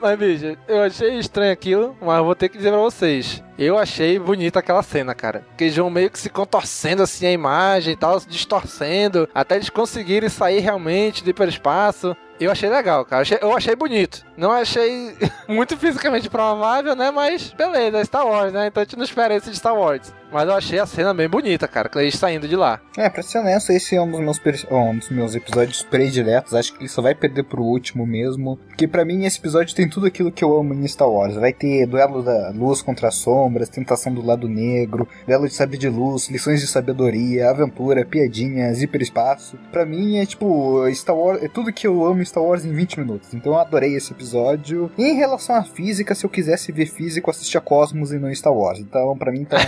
Mas, 0.00 0.18
bicho, 0.18 0.56
eu 0.68 0.82
achei 0.82 1.18
estranho 1.18 1.52
aquilo, 1.52 1.96
mas 2.00 2.22
vou 2.22 2.34
ter 2.34 2.48
que 2.48 2.58
dizer 2.58 2.70
pra 2.70 2.78
vocês. 2.80 3.42
Eu 3.58 3.78
achei 3.78 4.18
bonita 4.18 4.58
aquela 4.58 4.82
cena, 4.82 5.14
cara. 5.14 5.44
Eles 5.58 5.76
vão 5.76 5.88
meio 5.88 6.10
que 6.10 6.18
se 6.18 6.28
contorcendo 6.28 7.02
assim 7.02 7.26
a 7.26 7.32
imagem 7.32 7.94
e 7.94 7.96
tal, 7.96 8.20
se 8.20 8.28
distorcendo, 8.28 9.28
até 9.34 9.56
eles 9.56 9.70
conseguirem 9.70 10.28
sair 10.28 10.60
realmente 10.60 11.24
do 11.24 11.30
hiperespaço. 11.30 12.16
Eu 12.38 12.50
achei 12.50 12.68
legal, 12.68 13.04
cara. 13.04 13.24
Eu 13.40 13.56
achei 13.56 13.74
bonito. 13.74 14.22
Não 14.36 14.52
achei 14.52 15.16
muito 15.48 15.76
fisicamente 15.76 16.28
provável, 16.28 16.94
né? 16.94 17.10
Mas 17.10 17.52
beleza, 17.52 17.98
é 17.98 18.04
Star 18.04 18.26
Wars, 18.26 18.52
né? 18.52 18.66
Então 18.66 18.82
a 18.82 18.84
gente 18.84 18.96
não 18.96 19.04
espera 19.04 19.34
esse 19.34 19.50
de 19.50 19.56
Star 19.56 19.74
Wars. 19.74 20.12
Mas 20.30 20.48
eu 20.48 20.54
achei 20.54 20.78
a 20.78 20.86
cena 20.86 21.14
bem 21.14 21.28
bonita, 21.28 21.66
cara. 21.66 21.90
Eles 21.96 22.16
saindo 22.16 22.46
de 22.46 22.56
lá. 22.56 22.80
É, 22.96 23.08
pra 23.08 23.22
ser 23.22 23.38
honesto, 23.38 23.70
esse 23.72 23.96
é 23.96 24.02
um 24.02 24.10
dos 24.10 24.20
meus, 24.20 24.66
um 24.70 24.98
dos 24.98 25.08
meus 25.08 25.34
episódios 25.34 25.82
prediletos. 25.82 26.52
Acho 26.52 26.74
que 26.74 26.82
ele 26.82 26.88
só 26.88 27.00
vai 27.00 27.14
perder 27.14 27.44
pro 27.44 27.62
último 27.62 28.06
mesmo. 28.06 28.58
Porque 28.68 28.86
pra 28.86 29.04
mim 29.04 29.24
esse 29.24 29.38
episódio 29.38 29.74
tem 29.74 29.88
tudo 29.88 30.06
aquilo 30.06 30.32
que 30.32 30.44
eu 30.44 30.54
amo 30.54 30.74
em 30.74 30.86
Star 30.86 31.08
Wars. 31.08 31.36
Vai 31.36 31.52
ter 31.52 31.86
duelo 31.86 32.22
da 32.22 32.50
luz 32.50 32.82
contra 32.82 33.08
as 33.08 33.14
sombras, 33.46 33.68
tentação 33.68 34.12
do 34.12 34.24
lado 34.24 34.48
negro, 34.48 35.08
duelo 35.26 35.46
de 35.46 35.54
sabre 35.54 35.78
de 35.78 35.88
luz, 35.88 36.28
lições 36.28 36.60
de 36.60 36.66
sabedoria, 36.66 37.48
aventura, 37.50 38.04
piadinhas, 38.04 38.82
hiperespaço. 38.82 39.58
Pra 39.70 39.86
mim 39.86 40.18
é 40.18 40.26
tipo, 40.26 40.84
Star 40.92 41.16
Wars, 41.16 41.42
é 41.42 41.48
tudo 41.48 41.72
que 41.72 41.86
eu 41.86 42.04
amo 42.04 42.22
em 42.22 42.24
Star 42.24 42.42
Wars 42.42 42.64
em 42.64 42.72
20 42.72 43.00
minutos. 43.00 43.32
Então 43.32 43.52
eu 43.52 43.58
adorei 43.58 43.94
esse 43.94 44.12
episódio. 44.12 44.90
E 44.98 45.04
em 45.04 45.16
relação 45.16 45.56
à 45.56 45.62
física, 45.62 46.14
se 46.14 46.24
eu 46.24 46.30
quisesse 46.30 46.72
ver 46.72 46.86
físico, 46.86 47.30
assistia 47.30 47.60
Cosmos 47.60 48.12
e 48.12 48.18
não 48.18 48.34
Star 48.34 48.52
Wars. 48.52 48.80
Então 48.80 49.16
pra 49.16 49.30
mim 49.30 49.44
tá. 49.44 49.58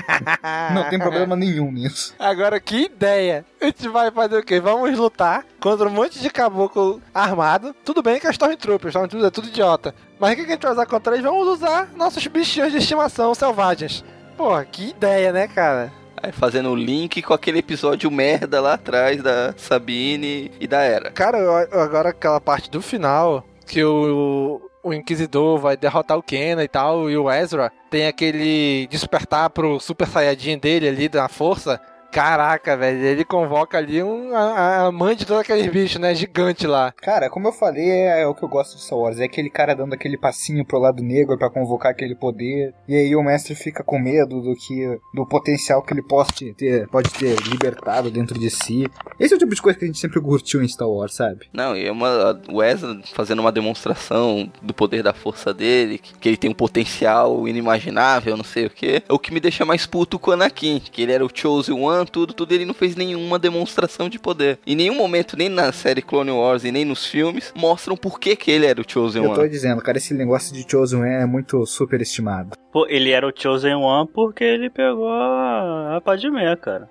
não 0.74 0.88
tem 0.90 0.98
problema 0.98 1.34
nenhum 1.34 1.72
nisso. 1.72 2.14
Agora, 2.18 2.60
que 2.60 2.84
ideia! 2.84 3.44
A 3.60 3.64
gente 3.66 3.88
vai 3.88 4.10
fazer 4.10 4.38
o 4.38 4.42
quê? 4.44 4.60
Vamos 4.60 4.96
lutar 4.96 5.44
contra 5.60 5.86
um 5.88 5.90
monte 5.90 6.18
de 6.20 6.30
caboclo 6.30 7.02
armado. 7.12 7.74
Tudo 7.84 8.02
bem 8.02 8.20
que 8.20 8.26
é 8.26 8.30
Stormtrooper, 8.30 8.88
Stormtrooper 8.88 9.26
é 9.26 9.30
tudo 9.30 9.48
idiota. 9.48 9.94
Mas 10.18 10.32
o 10.32 10.36
que 10.36 10.42
a 10.42 10.46
gente 10.46 10.62
vai 10.62 10.72
usar 10.72 10.86
contra 10.86 11.14
eles? 11.14 11.24
Vamos 11.24 11.46
usar 11.48 11.90
nossos 11.96 12.24
bichinhos 12.28 12.70
de 12.72 12.78
estimação 12.78 13.34
selvagens. 13.34 14.04
Porra, 14.36 14.64
que 14.64 14.90
ideia, 14.90 15.32
né, 15.32 15.48
cara? 15.48 15.92
Aí 16.22 16.32
fazendo 16.32 16.70
o 16.70 16.76
link 16.76 17.20
com 17.22 17.34
aquele 17.34 17.58
episódio 17.58 18.10
merda 18.10 18.60
lá 18.60 18.74
atrás 18.74 19.22
da 19.22 19.54
Sabine 19.56 20.50
e 20.60 20.66
da 20.66 20.82
Era. 20.82 21.10
Cara, 21.10 21.38
eu- 21.38 21.80
agora 21.80 22.10
aquela 22.10 22.40
parte 22.40 22.70
do 22.70 22.80
final, 22.82 23.44
que 23.66 23.82
o, 23.84 24.60
o 24.82 24.92
Inquisidor 24.94 25.58
vai 25.58 25.76
derrotar 25.76 26.16
o 26.18 26.22
Kenan 26.22 26.64
e 26.64 26.68
tal, 26.68 27.08
e 27.10 27.16
o 27.16 27.30
Ezra 27.30 27.70
tem 27.90 28.06
aquele 28.08 28.86
despertar 28.88 29.50
pro 29.50 29.78
Super 29.78 30.08
Saiyajin 30.08 30.58
dele 30.58 30.88
ali 30.88 31.08
da 31.08 31.28
força. 31.28 31.80
Caraca, 32.10 32.76
velho, 32.76 33.04
ele 33.04 33.24
convoca 33.24 33.78
ali 33.78 34.02
um, 34.02 34.34
a, 34.34 34.86
a 34.86 34.92
mãe 34.92 35.14
de 35.14 35.26
todos 35.26 35.42
aqueles 35.42 35.66
bichos, 35.70 36.00
né? 36.00 36.14
Gigante 36.14 36.66
lá. 36.66 36.92
Cara, 36.92 37.28
como 37.28 37.48
eu 37.48 37.52
falei, 37.52 37.88
é 37.90 38.26
o 38.26 38.34
que 38.34 38.42
eu 38.42 38.48
gosto 38.48 38.76
de 38.76 38.82
Star 38.82 38.98
Wars. 38.98 39.20
É 39.20 39.24
aquele 39.24 39.50
cara 39.50 39.74
dando 39.74 39.94
aquele 39.94 40.16
passinho 40.16 40.64
pro 40.64 40.78
lado 40.78 41.02
negro 41.02 41.38
pra 41.38 41.50
convocar 41.50 41.92
aquele 41.92 42.14
poder. 42.14 42.74
E 42.88 42.96
aí 42.96 43.14
o 43.14 43.22
mestre 43.22 43.54
fica 43.54 43.84
com 43.84 43.98
medo 43.98 44.40
do 44.40 44.54
que 44.54 44.98
do 45.14 45.26
potencial 45.26 45.82
que 45.82 45.92
ele 45.92 46.02
pode 46.02 46.52
ter, 46.54 46.88
pode 46.88 47.10
ter 47.10 47.36
libertado 47.48 48.10
dentro 48.10 48.38
de 48.38 48.50
si. 48.50 48.86
Esse 49.20 49.34
é 49.34 49.36
o 49.36 49.38
tipo 49.38 49.54
de 49.54 49.62
coisa 49.62 49.78
que 49.78 49.84
a 49.84 49.88
gente 49.88 49.98
sempre 49.98 50.20
curtiu 50.20 50.62
em 50.62 50.68
Star 50.68 50.88
Wars, 50.88 51.14
sabe? 51.14 51.46
Não, 51.52 51.76
e 51.76 51.86
é 51.86 51.92
uma, 51.92 52.40
o 52.50 52.62
Ezra 52.62 53.00
fazendo 53.12 53.40
uma 53.40 53.52
demonstração 53.52 54.50
do 54.62 54.72
poder 54.72 55.02
da 55.02 55.12
força 55.12 55.52
dele, 55.52 55.98
que, 55.98 56.28
ele 56.28 56.36
tem 56.36 56.50
um 56.50 56.54
potencial 56.54 57.46
inimaginável, 57.48 58.36
não 58.36 58.44
sei 58.44 58.66
o 58.66 58.70
que. 58.70 59.02
O 59.08 59.18
que 59.18 59.32
me 59.32 59.40
deixa 59.40 59.64
mais 59.64 59.86
puto 59.86 60.18
com 60.18 60.30
o 60.30 60.34
Anakin, 60.34 60.80
que 60.80 61.02
ele 61.02 61.12
era 61.12 61.24
o 61.24 61.30
Chosen 61.32 61.74
One, 61.74 61.97
tudo, 62.06 62.32
tudo, 62.32 62.52
ele 62.52 62.64
não 62.64 62.74
fez 62.74 62.94
nenhuma 62.96 63.38
demonstração 63.38 64.08
de 64.08 64.18
poder. 64.18 64.58
Em 64.66 64.74
nenhum 64.76 64.94
momento, 64.94 65.36
nem 65.36 65.48
na 65.48 65.72
série 65.72 66.02
Clone 66.02 66.30
Wars 66.30 66.64
e 66.64 66.72
nem 66.72 66.84
nos 66.84 67.06
filmes, 67.06 67.52
mostram 67.56 67.96
por 67.96 68.18
que, 68.20 68.36
que 68.36 68.50
ele 68.50 68.66
era 68.66 68.80
o 68.80 68.84
Chosen 68.86 69.24
Eu 69.24 69.32
tô 69.34 69.40
One. 69.40 69.50
dizendo, 69.50 69.80
cara, 69.82 69.98
esse 69.98 70.12
negócio 70.14 70.54
de 70.54 70.64
Chosen 70.70 71.00
One 71.00 71.10
é 71.22 71.26
muito 71.26 71.64
superestimado. 71.66 72.56
Pô, 72.72 72.86
ele 72.88 73.10
era 73.10 73.26
o 73.26 73.32
Chosen 73.34 73.74
One 73.74 74.08
porque 74.12 74.44
ele 74.44 74.70
pegou 74.70 75.08
a, 75.08 75.96
a 75.96 76.00
Padmé, 76.00 76.54
cara. 76.56 76.88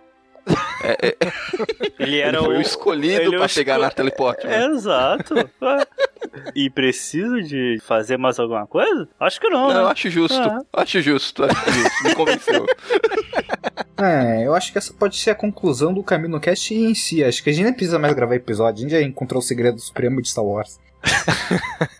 É, 0.82 1.08
é. 1.10 1.18
Ele 2.00 2.20
era 2.20 2.38
Ele 2.38 2.46
foi 2.46 2.56
o 2.56 2.58
o 2.60 2.62
escolhido 2.62 3.22
é 3.22 3.28
o 3.28 3.32
pra 3.32 3.50
pegar 3.50 3.74
esco- 3.74 3.84
na 3.84 3.92
teleporte. 3.92 4.48
né? 4.48 4.66
Exato. 4.68 5.34
e 6.56 6.70
preciso 6.70 7.42
de 7.44 7.78
fazer 7.84 8.16
mais 8.16 8.40
alguma 8.40 8.66
coisa? 8.66 9.10
Acho 9.20 9.42
que 9.42 9.50
não. 9.50 9.68
Não, 9.68 9.74
né? 9.74 9.82
eu 9.82 9.88
acho 9.88 10.10
justo. 10.10 10.40
Ah. 10.40 10.60
Acho 10.72 11.02
justo, 11.02 11.44
acho 11.44 11.72
justo. 11.72 12.04
Me 12.06 12.16
convenceu. 12.16 12.66
É, 14.00 14.46
eu 14.46 14.54
acho 14.54 14.72
que 14.72 14.78
essa 14.78 14.94
pode 14.94 15.18
ser 15.18 15.32
a 15.32 15.36
conclusão 15.36 15.94
do 15.94 16.04
Camino 16.04 16.40
Cast 16.40 16.74
em 16.74 16.94
si. 16.94 17.24
Acho 17.24 17.44
que 17.44 17.50
a 17.50 17.54
gente 17.54 17.64
nem 17.66 17.74
precisa 17.74 17.98
mais 17.98 18.14
gravar 18.14 18.36
episódio. 18.36 18.80
A 18.80 18.82
gente 18.90 18.92
já 18.92 19.02
encontrou 19.02 19.40
o 19.40 19.44
segredo 19.44 19.80
supremo 19.80 20.22
de 20.22 20.30
Star 20.30 20.46
Wars. 20.46 20.80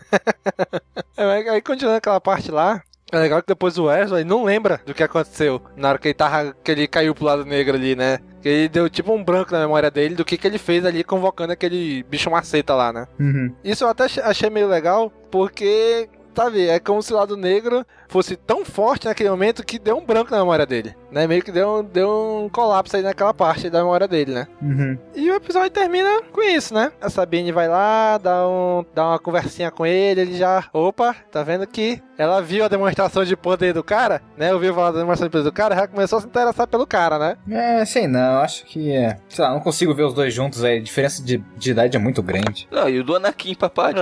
É, 1.18 1.50
aí, 1.50 1.62
continuando 1.62 1.98
aquela 1.98 2.22
parte 2.22 2.52
lá, 2.52 2.82
é 3.12 3.18
legal 3.18 3.42
que 3.42 3.48
depois 3.48 3.78
o 3.78 3.86
Wesley 3.86 4.24
não 4.24 4.44
lembra 4.44 4.80
do 4.86 4.94
que 4.94 5.02
aconteceu 5.04 5.60
na 5.76 5.90
hora 5.90 5.98
que 5.98 6.10
ele 6.10 6.14
tava. 6.14 6.56
que 6.64 6.72
ele 6.72 6.88
caiu 6.88 7.16
pro 7.16 7.26
lado 7.26 7.44
negro 7.44 7.76
ali, 7.76 7.96
né? 7.96 8.20
Que 8.42 8.48
ele 8.50 8.70
deu 8.70 8.88
tipo 8.90 9.12
um 9.14 9.24
branco 9.24 9.52
na 9.52 9.60
memória 9.60 9.90
dele 9.90 10.14
do 10.16 10.24
que, 10.24 10.38
que 10.38 10.46
ele 10.46 10.60
fez 10.60 10.86
ali 10.86 11.04
convocando 11.04 11.52
aquele 11.54 12.04
bicho 12.04 12.30
maceta 12.30 12.76
lá, 12.76 12.94
né? 12.94 13.08
Uhum. 13.20 13.52
Isso 13.64 13.84
eu 13.84 13.90
até 13.90 14.04
ach- 14.06 14.20
achei 14.20 14.50
meio 14.50 14.68
legal, 14.68 15.10
porque, 15.32 16.08
sabe, 16.38 16.68
é 16.68 16.80
como 16.80 17.02
se 17.02 17.14
o 17.14 17.18
lado 17.18 17.36
negro 17.36 17.86
fosse 18.08 18.36
tão 18.36 18.64
forte 18.64 19.06
naquele 19.08 19.30
momento 19.30 19.66
que 19.66 19.78
deu 19.80 19.98
um 19.98 20.06
branco 20.06 20.32
na 20.32 20.38
memória 20.38 20.66
dele, 20.66 20.96
né? 21.12 21.28
Meio 21.28 21.44
que 21.44 21.52
deu, 21.52 21.80
um- 21.80 21.84
deu 21.84 22.10
um 22.46 22.50
colapso 22.50 22.96
aí 22.96 23.02
naquela 23.02 23.34
parte 23.34 23.70
da 23.70 23.80
memória 23.80 24.08
dele, 24.08 24.34
né? 24.34 24.48
Uhum. 24.62 24.98
E 25.16 25.30
o 25.30 25.36
episódio 25.36 25.70
termina 25.72 26.22
com 26.32 26.42
isso, 26.42 26.74
né? 26.74 26.92
A 27.02 27.10
Sabine 27.10 27.52
vai 27.52 27.68
lá, 27.68 28.18
dá, 28.18 28.48
um, 28.48 28.86
dá 28.96 29.08
uma 29.10 29.20
conversinha 29.20 29.70
com 29.72 29.86
ele, 29.86 30.22
ele 30.22 30.38
já. 30.38 30.64
Opa, 30.72 31.16
tá 31.32 31.44
vendo 31.44 31.68
que 31.68 32.02
ela 32.18 32.42
viu 32.42 32.64
a 32.64 32.68
demonstração 32.68 33.24
de 33.26 33.36
poder 33.36 33.74
do 33.74 33.84
cara, 33.84 34.22
né? 34.38 34.54
Ouviu 34.54 34.74
falar 34.74 34.92
da 34.92 35.00
demonstração 35.00 35.28
de 35.28 35.32
poder 35.32 35.44
do 35.44 35.52
cara, 35.52 35.76
já 35.76 35.88
começou 35.88 36.18
a 36.20 36.22
se 36.22 36.28
interessar 36.28 36.68
pelo 36.68 36.88
cara, 36.88 37.18
né? 37.20 37.38
É, 37.50 37.84
sei 37.86 38.08
não, 38.08 38.40
acho 38.42 38.66
que 38.66 38.92
é. 38.92 39.18
Sei 39.28 39.44
lá, 39.44 39.52
não 39.52 39.60
consigo 39.60 39.94
ver 39.94 40.04
os 40.04 40.14
dois 40.14 40.34
juntos 40.34 40.64
aí. 40.64 40.78
A 40.78 40.82
diferença 40.82 41.22
de, 41.24 41.38
de 41.58 41.72
idade 41.72 41.98
é 41.98 42.00
muito 42.00 42.22
grande. 42.24 42.68
Não, 42.72 42.88
e 42.88 43.00
o 43.00 43.04
do 43.04 43.16
Anakin 43.16 43.54
pra 43.56 43.70
Padme. 43.70 44.02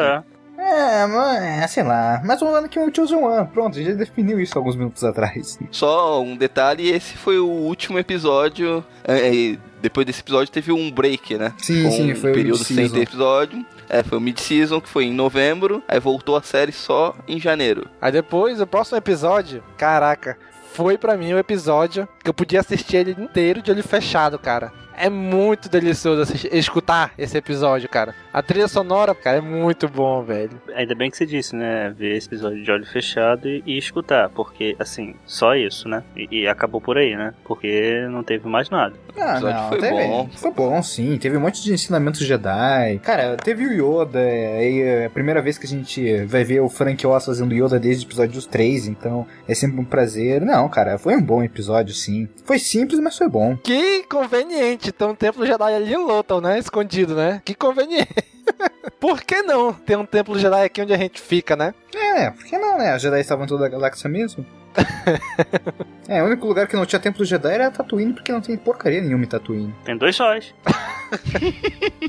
É, 0.65 1.05
mas, 1.05 1.43
é, 1.43 1.67
sei 1.67 1.83
lá. 1.83 2.21
Mas 2.25 2.41
o 2.41 2.47
ano 2.47 2.67
que 2.67 2.79
é 2.79 2.83
o 2.83 2.93
Chosen 2.93 3.17
One. 3.17 3.47
Pronto, 3.47 3.75
a 3.77 3.81
gente 3.81 3.91
já 3.91 3.97
definiu 3.97 4.39
isso 4.39 4.57
alguns 4.57 4.75
minutos 4.75 5.03
atrás. 5.03 5.59
Só 5.71 6.21
um 6.23 6.35
detalhe, 6.35 6.89
esse 6.89 7.15
foi 7.17 7.37
o 7.37 7.47
último 7.47 7.99
episódio. 7.99 8.83
é, 9.07 9.53
é, 9.53 9.57
depois 9.81 10.05
desse 10.07 10.21
episódio 10.21 10.51
teve 10.51 10.71
um 10.71 10.89
break, 10.89 11.37
né? 11.37 11.53
Sim, 11.59 11.83
Com 11.83 11.91
sim, 11.91 12.15
foi 12.15 12.29
um 12.31 12.33
o 12.33 12.35
período 12.35 12.63
sem 12.63 12.75
mid-season. 12.77 12.95
ter 12.95 13.01
episódio. 13.03 13.65
É, 13.87 14.01
foi 14.01 14.17
o 14.17 14.21
mid-season, 14.21 14.81
que 14.81 14.89
foi 14.89 15.05
em 15.05 15.13
novembro. 15.13 15.83
Aí 15.87 15.99
voltou 15.99 16.35
a 16.35 16.41
série 16.41 16.71
só 16.71 17.15
em 17.27 17.39
janeiro. 17.39 17.87
Aí 18.01 18.11
depois, 18.11 18.59
o 18.59 18.65
próximo 18.65 18.97
episódio, 18.97 19.63
caraca, 19.77 20.37
foi 20.73 20.97
pra 20.97 21.15
mim 21.15 21.31
o 21.33 21.37
episódio 21.37 22.07
que 22.23 22.29
eu 22.29 22.33
podia 22.33 22.61
assistir 22.61 22.97
ele 22.97 23.15
inteiro 23.19 23.61
de 23.61 23.69
olho 23.69 23.83
fechado, 23.83 24.39
cara. 24.39 24.73
É 24.97 25.09
muito 25.09 25.69
delicioso 25.69 26.21
assistir- 26.21 26.53
escutar 26.53 27.13
esse 27.17 27.37
episódio, 27.37 27.87
cara. 27.89 28.13
A 28.33 28.41
trilha 28.41 28.67
sonora, 28.67 29.13
cara, 29.15 29.37
é 29.37 29.41
muito 29.41 29.87
bom, 29.87 30.23
velho. 30.23 30.51
Ainda 30.75 30.93
bem 30.95 31.09
que 31.09 31.17
você 31.17 31.25
disse, 31.25 31.55
né? 31.55 31.93
Ver 31.97 32.15
esse 32.17 32.27
episódio 32.27 32.63
de 32.63 32.69
olho 32.71 32.85
fechado 32.85 33.47
e, 33.47 33.63
e 33.65 33.77
escutar. 33.77 34.29
Porque, 34.29 34.75
assim, 34.79 35.15
só 35.25 35.55
isso, 35.55 35.87
né? 35.87 36.03
E, 36.15 36.41
e 36.41 36.47
acabou 36.47 36.81
por 36.81 36.97
aí, 36.97 37.15
né? 37.15 37.33
Porque 37.45 38.05
não 38.09 38.23
teve 38.23 38.47
mais 38.47 38.69
nada. 38.69 38.93
Ah, 39.17 39.33
episódio 39.33 39.55
não, 39.61 39.69
foi 39.69 39.77
teve- 39.79 40.07
bom. 40.07 40.29
Foi 40.35 40.51
bom, 40.51 40.83
sim. 40.83 41.17
Teve 41.17 41.37
um 41.37 41.41
monte 41.41 41.63
de 41.63 41.73
ensinamentos 41.73 42.19
Jedi. 42.21 42.99
Cara, 43.03 43.37
teve 43.37 43.65
o 43.65 43.71
Yoda. 44.01 44.19
É 44.19 44.65
é 44.65 45.05
a 45.05 45.09
primeira 45.09 45.41
vez 45.41 45.57
que 45.57 45.65
a 45.65 45.69
gente 45.69 46.23
vai 46.25 46.43
ver 46.43 46.59
o 46.59 46.67
Frank 46.69 47.05
Oz 47.07 47.25
fazendo 47.25 47.53
Yoda 47.53 47.79
desde 47.79 48.05
o 48.05 48.07
episódio 48.07 48.41
3, 48.41 48.87
então 48.87 49.25
é 49.47 49.53
sempre 49.55 49.79
um 49.79 49.85
prazer. 49.85 50.41
Não, 50.41 50.67
cara, 50.67 50.97
foi 50.97 51.15
um 51.15 51.21
bom 51.21 51.41
episódio, 51.43 51.93
sim. 51.93 52.27
Foi 52.43 52.59
simples, 52.59 52.99
mas 52.99 53.17
foi 53.17 53.29
bom. 53.29 53.55
Que 53.57 54.03
conveniente 54.03 54.84
ter 54.91 55.05
um 55.05 55.15
templo 55.15 55.45
Jedi 55.45 55.73
ali 55.73 55.93
em 55.93 55.97
Lothal, 55.97 56.41
né? 56.41 56.59
Escondido, 56.59 57.15
né? 57.15 57.41
Que 57.43 57.53
conveniente. 57.53 58.13
Por 58.99 59.21
que 59.21 59.41
não 59.41 59.73
ter 59.73 59.97
um 59.97 60.05
templo 60.05 60.37
Jedi 60.37 60.63
aqui 60.63 60.81
onde 60.81 60.93
a 60.93 60.97
gente 60.97 61.21
fica, 61.21 61.55
né? 61.55 61.73
É, 61.93 62.29
por 62.29 62.43
que 62.43 62.57
não, 62.57 62.77
né? 62.77 62.95
Os 62.95 63.01
Jedi 63.01 63.19
estavam 63.19 63.45
em 63.45 63.47
toda 63.47 63.65
a 63.65 63.69
galáxia 63.69 64.09
mesmo. 64.09 64.45
é, 66.07 66.21
o 66.21 66.25
único 66.25 66.47
lugar 66.47 66.67
que 66.67 66.75
não 66.75 66.85
tinha 66.85 66.99
templo 66.99 67.25
Jedi 67.25 67.53
era 67.53 67.71
Tatooine, 67.71 68.13
porque 68.13 68.31
não 68.31 68.41
tem 68.41 68.57
porcaria 68.57 69.01
nenhuma 69.01 69.23
em 69.23 69.27
Tatooine. 69.27 69.73
Tem 69.83 69.97
dois 69.97 70.15
sóis. 70.15 70.53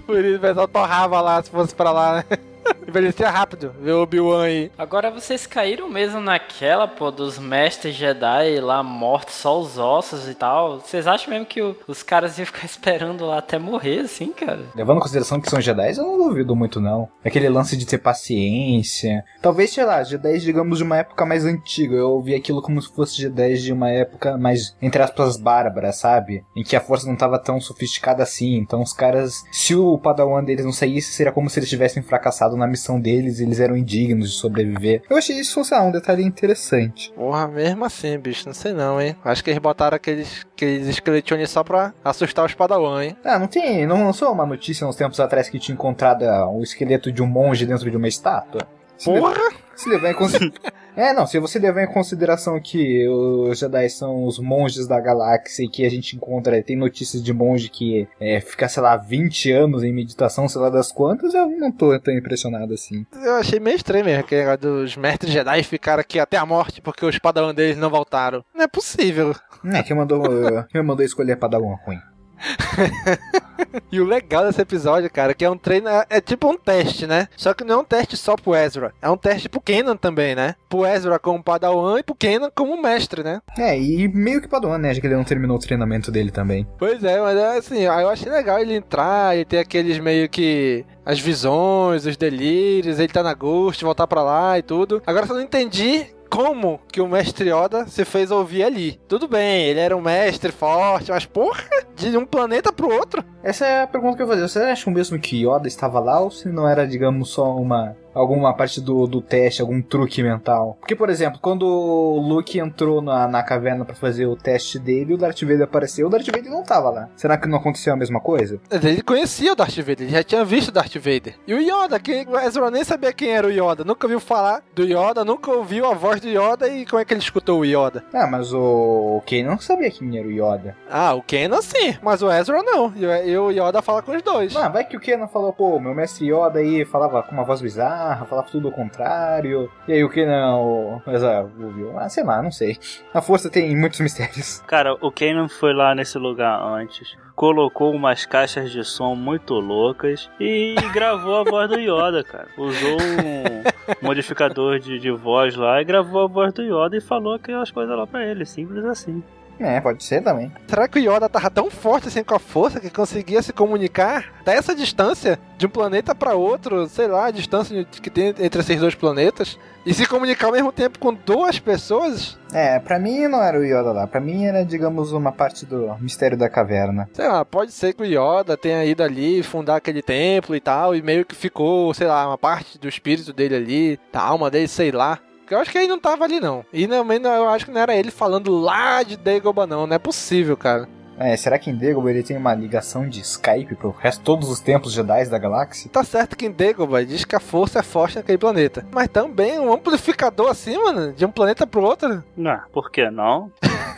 Por 0.06 0.24
isso 0.24 0.36
o 0.36 0.40
pessoal 0.40 0.68
torrava 0.68 1.20
lá 1.20 1.42
se 1.42 1.50
fosse 1.50 1.74
pra 1.74 1.90
lá, 1.90 2.16
né? 2.16 2.38
Envelhecia 2.86 3.28
rápido, 3.30 3.74
ver 3.80 3.92
o 3.92 4.02
Obi-Wan 4.02 4.44
aí. 4.44 4.70
Agora 4.78 5.10
vocês 5.10 5.46
caíram 5.46 5.88
mesmo 5.88 6.20
naquela, 6.20 6.86
pô, 6.86 7.10
dos 7.10 7.38
mestres 7.38 7.94
Jedi 7.94 8.60
lá 8.60 8.82
mortos, 8.82 9.34
só 9.34 9.58
os 9.60 9.76
ossos 9.78 10.28
e 10.28 10.34
tal. 10.34 10.80
Vocês 10.80 11.06
acham 11.06 11.30
mesmo 11.30 11.46
que 11.46 11.60
o- 11.60 11.76
os 11.88 12.02
caras 12.02 12.38
iam 12.38 12.46
ficar 12.46 12.64
esperando 12.66 13.26
lá 13.26 13.38
até 13.38 13.58
morrer, 13.58 14.00
assim, 14.00 14.32
cara? 14.32 14.60
Levando 14.74 14.98
em 14.98 15.00
consideração 15.00 15.40
que 15.40 15.50
são 15.50 15.60
Jedi, 15.60 15.96
eu 15.96 16.04
não 16.04 16.28
duvido 16.28 16.54
muito, 16.54 16.80
não. 16.80 17.08
Aquele 17.24 17.48
lance 17.48 17.76
de 17.76 17.86
ter 17.86 17.98
paciência. 17.98 19.24
Talvez, 19.42 19.70
sei 19.72 19.84
lá, 19.84 20.02
Jedi, 20.02 20.38
digamos, 20.38 20.78
de 20.78 20.84
uma 20.84 20.98
época 20.98 21.24
mais 21.26 21.44
antiga. 21.44 21.94
Eu 21.96 22.20
vi 22.20 22.34
aquilo 22.34 22.62
como 22.62 22.80
se 22.80 22.92
fosse 22.94 23.16
Jedi 23.20 23.54
de 23.54 23.72
uma 23.72 23.90
época 23.90 24.36
mais, 24.38 24.76
entre 24.80 25.02
aspas, 25.02 25.36
bárbara, 25.36 25.92
sabe? 25.92 26.44
Em 26.56 26.62
que 26.62 26.76
a 26.76 26.80
força 26.80 27.06
não 27.06 27.16
tava 27.16 27.38
tão 27.38 27.60
sofisticada 27.60 28.22
assim. 28.22 28.56
Então 28.56 28.82
os 28.82 28.92
caras, 28.92 29.42
se 29.52 29.74
o 29.74 29.98
padawan 29.98 30.42
deles 30.44 30.64
não 30.64 30.72
saísse, 30.72 31.12
seria 31.12 31.32
como 31.32 31.50
se 31.50 31.58
eles 31.58 31.68
tivessem 31.68 32.02
fracassado 32.02 32.55
na 32.56 32.66
missão 32.66 33.00
deles 33.00 33.38
e 33.38 33.44
eles 33.44 33.60
eram 33.60 33.76
indignos 33.76 34.30
de 34.30 34.36
sobreviver. 34.36 35.02
Eu 35.08 35.16
achei 35.16 35.38
isso, 35.38 35.64
sei 35.64 35.76
lá, 35.76 35.84
um 35.84 35.92
detalhe 35.92 36.22
interessante. 36.22 37.12
Porra, 37.12 37.48
mesmo 37.48 37.84
assim, 37.84 38.18
bicho, 38.18 38.46
não 38.46 38.54
sei 38.54 38.72
não, 38.72 39.00
hein? 39.00 39.16
Acho 39.24 39.42
que 39.42 39.50
eles 39.50 39.60
botaram 39.60 39.96
aqueles, 39.96 40.46
aqueles 40.54 40.86
esqueletinhos 40.88 41.50
só 41.50 41.62
pra 41.62 41.92
assustar 42.04 42.44
os 42.44 42.54
padawan, 42.54 43.04
hein? 43.04 43.16
Ah, 43.24 43.38
não 43.38 43.46
tem. 43.46 43.86
Não 43.86 44.04
lançou 44.04 44.32
uma 44.32 44.46
notícia 44.46 44.86
uns 44.86 44.96
tempos 44.96 45.20
atrás 45.20 45.48
que 45.48 45.58
tinha 45.58 45.74
encontrado 45.74 46.22
ah, 46.24 46.48
o 46.50 46.62
esqueleto 46.62 47.12
de 47.12 47.22
um 47.22 47.26
monge 47.26 47.66
dentro 47.66 47.90
de 47.90 47.96
uma 47.96 48.08
estátua? 48.08 48.66
Se 48.98 49.04
Porra! 49.04 49.28
levar- 49.34 49.52
Se 49.74 49.88
levar 49.90 50.10
em 50.10 50.14
consideração. 50.14 50.72
É, 50.96 51.12
não, 51.12 51.26
se 51.26 51.38
você 51.38 51.58
levar 51.58 51.82
em 51.82 51.92
consideração 51.92 52.58
que 52.58 53.06
os 53.06 53.58
Jedi 53.58 53.86
são 53.90 54.24
os 54.24 54.38
monges 54.38 54.86
da 54.88 54.98
galáxia 54.98 55.62
e 55.62 55.68
que 55.68 55.84
a 55.84 55.90
gente 55.90 56.16
encontra, 56.16 56.62
tem 56.62 56.74
notícias 56.74 57.22
de 57.22 57.34
monge 57.34 57.68
que 57.68 58.08
é, 58.18 58.40
fica, 58.40 58.66
sei 58.66 58.82
lá, 58.82 58.96
20 58.96 59.52
anos 59.52 59.84
em 59.84 59.92
meditação, 59.92 60.48
sei 60.48 60.58
lá 60.58 60.70
das 60.70 60.90
quantas, 60.90 61.34
eu 61.34 61.50
não 61.50 61.70
tô 61.70 62.00
tão 62.00 62.14
impressionado 62.14 62.72
assim. 62.72 63.04
Eu 63.22 63.34
achei 63.34 63.60
meio 63.60 63.76
estranho 63.76 64.06
mesmo, 64.06 64.20
aquele 64.20 64.40
negócio 64.40 64.60
dos 64.60 64.96
mestres 64.96 65.30
Jedi 65.30 65.62
ficaram 65.64 66.00
aqui 66.00 66.18
até 66.18 66.38
a 66.38 66.46
morte 66.46 66.80
porque 66.80 67.04
os 67.04 67.18
padawan 67.18 67.52
deles 67.54 67.76
não 67.76 67.90
voltaram. 67.90 68.42
Não 68.54 68.64
é 68.64 68.66
possível. 68.66 69.34
É, 69.66 69.82
quem 69.82 69.94
mandou, 69.94 70.22
quem 70.72 70.82
mandou 70.82 71.04
escolher 71.04 71.36
um 71.60 71.74
ruim. 71.84 71.98
E 73.90 74.00
o 74.00 74.04
legal 74.04 74.44
desse 74.44 74.60
episódio, 74.60 75.10
cara, 75.10 75.34
que 75.34 75.44
é 75.44 75.50
um 75.50 75.56
treino, 75.56 75.88
é, 75.88 76.06
é 76.10 76.20
tipo 76.20 76.48
um 76.48 76.56
teste, 76.56 77.06
né? 77.06 77.28
Só 77.36 77.54
que 77.54 77.64
não 77.64 77.76
é 77.76 77.78
um 77.78 77.84
teste 77.84 78.16
só 78.16 78.36
pro 78.36 78.54
Ezra, 78.54 78.92
é 79.00 79.08
um 79.08 79.16
teste 79.16 79.48
pro 79.48 79.60
Kenan 79.60 79.96
também, 79.96 80.34
né? 80.34 80.54
Pro 80.68 80.84
Ezra 80.84 81.18
como 81.18 81.42
padawan 81.42 81.98
e 81.98 82.02
pro 82.02 82.14
Kenan 82.14 82.50
como 82.54 82.80
mestre, 82.80 83.22
né? 83.22 83.40
É, 83.58 83.78
e 83.78 84.08
meio 84.08 84.40
que 84.40 84.48
Padawan, 84.48 84.78
né? 84.78 84.94
Já 84.94 85.00
que 85.00 85.06
ele 85.06 85.16
não 85.16 85.24
terminou 85.24 85.56
o 85.56 85.60
treinamento 85.60 86.10
dele 86.10 86.30
também. 86.30 86.66
Pois 86.78 87.02
é, 87.02 87.20
mas 87.20 87.36
é 87.36 87.58
assim, 87.58 87.80
eu 87.82 88.08
achei 88.08 88.30
legal 88.30 88.58
ele 88.58 88.74
entrar 88.74 89.36
e 89.36 89.44
ter 89.44 89.58
aqueles 89.58 89.98
meio 89.98 90.28
que 90.28 90.84
as 91.04 91.20
visões, 91.20 92.06
os 92.06 92.16
delírios, 92.16 92.98
ele 92.98 93.12
tá 93.12 93.22
na 93.22 93.34
Ghost, 93.34 93.84
voltar 93.84 94.06
pra 94.06 94.22
lá 94.22 94.58
e 94.58 94.62
tudo. 94.62 95.02
Agora 95.06 95.24
eu 95.24 95.28
só 95.28 95.34
não 95.34 95.42
entendi 95.42 96.06
como 96.30 96.80
que 96.92 97.00
o 97.00 97.08
mestre 97.08 97.50
Yoda 97.50 97.86
se 97.86 98.04
fez 98.04 98.30
ouvir 98.30 98.64
ali. 98.64 99.00
Tudo 99.08 99.28
bem, 99.28 99.64
ele 99.64 99.80
era 99.80 99.96
um 99.96 100.00
mestre 100.00 100.52
forte, 100.52 101.10
mas 101.10 101.26
porra, 101.26 101.64
de 101.94 102.16
um 102.16 102.26
planeta 102.26 102.72
pro 102.72 102.92
outro. 102.92 103.24
Essa 103.42 103.66
é 103.66 103.82
a 103.82 103.86
pergunta 103.86 104.16
que 104.16 104.22
eu 104.22 104.26
vou 104.26 104.34
fazer. 104.34 104.48
Vocês 104.48 104.64
acham 104.64 104.92
mesmo 104.92 105.18
que 105.18 105.46
Yoda 105.46 105.68
estava 105.68 106.00
lá 106.00 106.20
ou 106.20 106.30
se 106.30 106.48
não 106.48 106.68
era, 106.68 106.86
digamos, 106.86 107.30
só 107.30 107.54
uma 107.56 107.96
alguma 108.16 108.52
parte 108.54 108.80
do, 108.80 109.06
do 109.06 109.20
teste, 109.20 109.60
algum 109.60 109.80
truque 109.82 110.22
mental? 110.22 110.76
Porque, 110.80 110.96
por 110.96 111.08
exemplo, 111.10 111.38
quando 111.40 111.64
o 111.66 112.18
Luke 112.20 112.58
entrou 112.58 113.00
na, 113.00 113.26
na 113.28 113.42
caverna 113.42 113.84
pra 113.84 113.94
fazer 113.94 114.26
o 114.26 114.36
teste 114.36 114.78
dele, 114.78 115.14
o 115.14 115.18
Darth 115.18 115.40
Vader 115.42 115.62
apareceu, 115.62 116.06
o 116.06 116.10
Darth 116.10 116.26
Vader 116.26 116.50
não 116.50 116.62
tava 116.62 116.90
lá. 116.90 117.08
Será 117.16 117.36
que 117.36 117.48
não 117.48 117.58
aconteceu 117.58 117.92
a 117.92 117.96
mesma 117.96 118.20
coisa? 118.20 118.60
Ele 118.70 119.02
conhecia 119.02 119.52
o 119.52 119.56
Darth 119.56 119.76
Vader, 119.76 120.02
ele 120.02 120.10
já 120.10 120.22
tinha 120.22 120.44
visto 120.44 120.68
o 120.68 120.72
Darth 120.72 120.94
Vader. 120.96 121.34
E 121.46 121.54
o 121.54 121.60
Yoda, 121.60 121.98
que 121.98 122.26
o 122.28 122.38
Ezra 122.38 122.70
nem 122.70 122.84
sabia 122.84 123.12
quem 123.12 123.30
era 123.30 123.46
o 123.46 123.50
Yoda, 123.50 123.84
nunca 123.84 124.06
ouviu 124.06 124.20
falar 124.20 124.62
do 124.74 124.84
Yoda, 124.84 125.24
nunca 125.24 125.50
ouviu 125.50 125.86
a 125.86 125.94
voz 125.94 126.20
do 126.20 126.28
Yoda 126.28 126.68
e 126.68 126.86
como 126.86 127.00
é 127.00 127.04
que 127.04 127.12
ele 127.12 127.20
escutou 127.20 127.60
o 127.60 127.64
Yoda? 127.64 128.04
Ah, 128.12 128.26
mas 128.26 128.52
o 128.52 129.22
Ken 129.26 129.44
não 129.44 129.58
sabia 129.58 129.90
quem 129.90 130.16
era 130.18 130.26
o 130.26 130.30
Yoda. 130.30 130.76
Ah, 130.90 131.14
o 131.14 131.22
Kenan 131.22 131.60
sim, 131.62 131.96
mas 132.02 132.22
o 132.22 132.30
Ezra 132.30 132.62
não. 132.62 132.92
E 132.96 133.06
o- 133.06 133.16
e 133.26 133.38
o 133.38 133.50
Yoda 133.50 133.82
fala 133.82 134.02
com 134.02 134.14
os 134.14 134.22
dois. 134.22 134.54
Ah, 134.56 134.68
vai 134.68 134.84
que 134.84 134.96
o 134.96 135.00
Kenan 135.00 135.26
falou, 135.28 135.52
pô, 135.52 135.78
meu 135.80 135.94
mestre 135.94 136.26
Yoda 136.26 136.58
aí 136.60 136.84
falava 136.84 137.22
com 137.22 137.32
uma 137.32 137.44
voz 137.44 137.60
bizarra, 137.60 138.05
falava 138.14 138.48
tudo 138.48 138.68
ao 138.68 138.72
contrário. 138.72 139.70
E 139.88 139.92
aí 139.92 140.04
o 140.04 140.08
Kenan, 140.08 140.56
o 140.56 141.02
Ezra 141.08 141.48
ouviu. 141.60 141.98
Ah, 141.98 142.08
sei 142.08 142.22
lá, 142.22 142.42
não 142.42 142.52
sei. 142.52 142.78
A 143.12 143.20
força 143.20 143.50
tem 143.50 143.74
muitos 143.76 144.00
mistérios. 144.00 144.62
Cara, 144.68 144.94
o 145.00 145.10
Kanan 145.10 145.48
foi 145.48 145.72
lá 145.72 145.94
nesse 145.94 146.18
lugar 146.18 146.62
antes, 146.62 147.16
colocou 147.34 147.94
umas 147.94 148.24
caixas 148.24 148.70
de 148.70 148.84
som 148.84 149.14
muito 149.14 149.54
loucas 149.54 150.30
e 150.38 150.74
gravou 150.92 151.36
a 151.36 151.44
voz 151.44 151.68
do 151.68 151.78
Yoda, 151.78 152.24
cara. 152.24 152.48
Usou 152.56 152.96
um 152.96 153.62
modificador 154.00 154.78
de, 154.78 154.98
de 154.98 155.10
voz 155.10 155.54
lá 155.56 155.80
e 155.80 155.84
gravou 155.84 156.22
a 156.22 156.26
voz 156.26 156.52
do 156.52 156.62
Yoda 156.62 156.96
e 156.96 157.00
falou 157.00 157.34
aquelas 157.34 157.70
coisas 157.70 157.96
lá 157.96 158.06
pra 158.06 158.24
ele, 158.24 158.46
simples 158.46 158.84
assim. 158.84 159.22
É, 159.58 159.80
pode 159.80 160.04
ser 160.04 160.22
também. 160.22 160.52
Será 160.66 160.86
que 160.86 160.98
o 160.98 161.02
Yoda 161.02 161.28
tava 161.28 161.50
tão 161.50 161.70
forte 161.70 162.08
assim 162.08 162.22
com 162.22 162.34
a 162.34 162.38
força 162.38 162.80
que 162.80 162.90
conseguia 162.90 163.42
se 163.42 163.52
comunicar 163.52 164.34
até 164.40 164.56
essa 164.56 164.74
distância 164.74 165.38
de 165.56 165.66
um 165.66 165.70
planeta 165.70 166.14
pra 166.14 166.34
outro, 166.34 166.86
sei 166.88 167.06
lá, 167.06 167.26
a 167.26 167.30
distância 167.30 167.84
que 167.84 168.10
tem 168.10 168.34
entre 168.38 168.60
esses 168.60 168.80
dois 168.80 168.94
planetas, 168.94 169.58
e 169.84 169.94
se 169.94 170.04
comunicar 170.06 170.46
ao 170.46 170.52
mesmo 170.52 170.72
tempo 170.72 170.98
com 170.98 171.14
duas 171.14 171.58
pessoas? 171.60 172.36
É, 172.52 172.78
pra 172.80 172.98
mim 172.98 173.28
não 173.28 173.40
era 173.40 173.58
o 173.58 173.64
Yoda 173.64 173.92
lá. 173.92 174.06
Pra 174.06 174.20
mim 174.20 174.44
era, 174.44 174.64
digamos, 174.64 175.12
uma 175.12 175.30
parte 175.30 175.64
do 175.64 175.94
mistério 176.00 176.36
da 176.36 176.48
caverna. 176.48 177.08
Sei 177.12 177.26
lá, 177.26 177.44
pode 177.44 177.70
ser 177.70 177.92
que 177.94 178.02
o 178.02 178.04
Yoda 178.04 178.56
tenha 178.56 178.84
ido 178.84 179.02
ali 179.02 179.42
fundar 179.44 179.76
aquele 179.76 180.02
templo 180.02 180.56
e 180.56 180.60
tal, 180.60 180.94
e 180.94 181.02
meio 181.02 181.24
que 181.24 181.36
ficou, 181.36 181.94
sei 181.94 182.08
lá, 182.08 182.26
uma 182.26 182.36
parte 182.36 182.78
do 182.78 182.88
espírito 182.88 183.32
dele 183.32 183.54
ali, 183.54 184.00
da 184.12 184.20
alma 184.20 184.50
dele, 184.50 184.68
sei 184.68 184.90
lá. 184.90 185.20
Eu 185.50 185.58
acho 185.58 185.70
que 185.70 185.78
ele 185.78 185.86
não 185.86 185.98
tava 185.98 186.24
ali, 186.24 186.40
não. 186.40 186.64
E 186.72 186.86
também 186.88 187.18
não- 187.18 187.32
eu 187.34 187.48
acho 187.48 187.64
que 187.66 187.70
não 187.70 187.80
era 187.80 187.94
ele 187.94 188.10
falando 188.10 188.50
lá 188.58 189.02
de 189.02 189.16
Dagobah, 189.16 189.66
não. 189.66 189.86
Não 189.86 189.94
é 189.94 189.98
possível, 189.98 190.56
cara. 190.56 190.88
É, 191.18 191.34
será 191.34 191.58
que 191.58 191.70
em 191.70 191.74
Dagobah 191.74 192.10
ele 192.10 192.22
tem 192.22 192.36
uma 192.36 192.54
ligação 192.54 193.08
de 193.08 193.20
Skype 193.20 193.74
pro 193.76 193.90
resto 193.90 194.22
todos 194.22 194.50
os 194.50 194.60
templos 194.60 194.92
Jedi 194.92 195.24
da 195.30 195.38
galáxia? 195.38 195.90
Tá 195.90 196.04
certo 196.04 196.36
que 196.36 196.44
em 196.46 196.52
Dagobah 196.52 197.02
diz 197.04 197.24
que 197.24 197.34
a 197.34 197.40
força 197.40 197.78
é 197.78 197.82
forte 197.82 198.16
naquele 198.16 198.36
planeta. 198.36 198.84
Mas 198.92 199.08
também 199.08 199.58
um 199.58 199.72
amplificador 199.72 200.50
assim, 200.50 200.76
mano, 200.76 201.12
de 201.14 201.24
um 201.24 201.30
planeta 201.30 201.66
pro 201.66 201.82
outro. 201.82 202.22
Não, 202.36 202.60
por 202.72 202.90
que 202.90 203.10
não? 203.10 203.50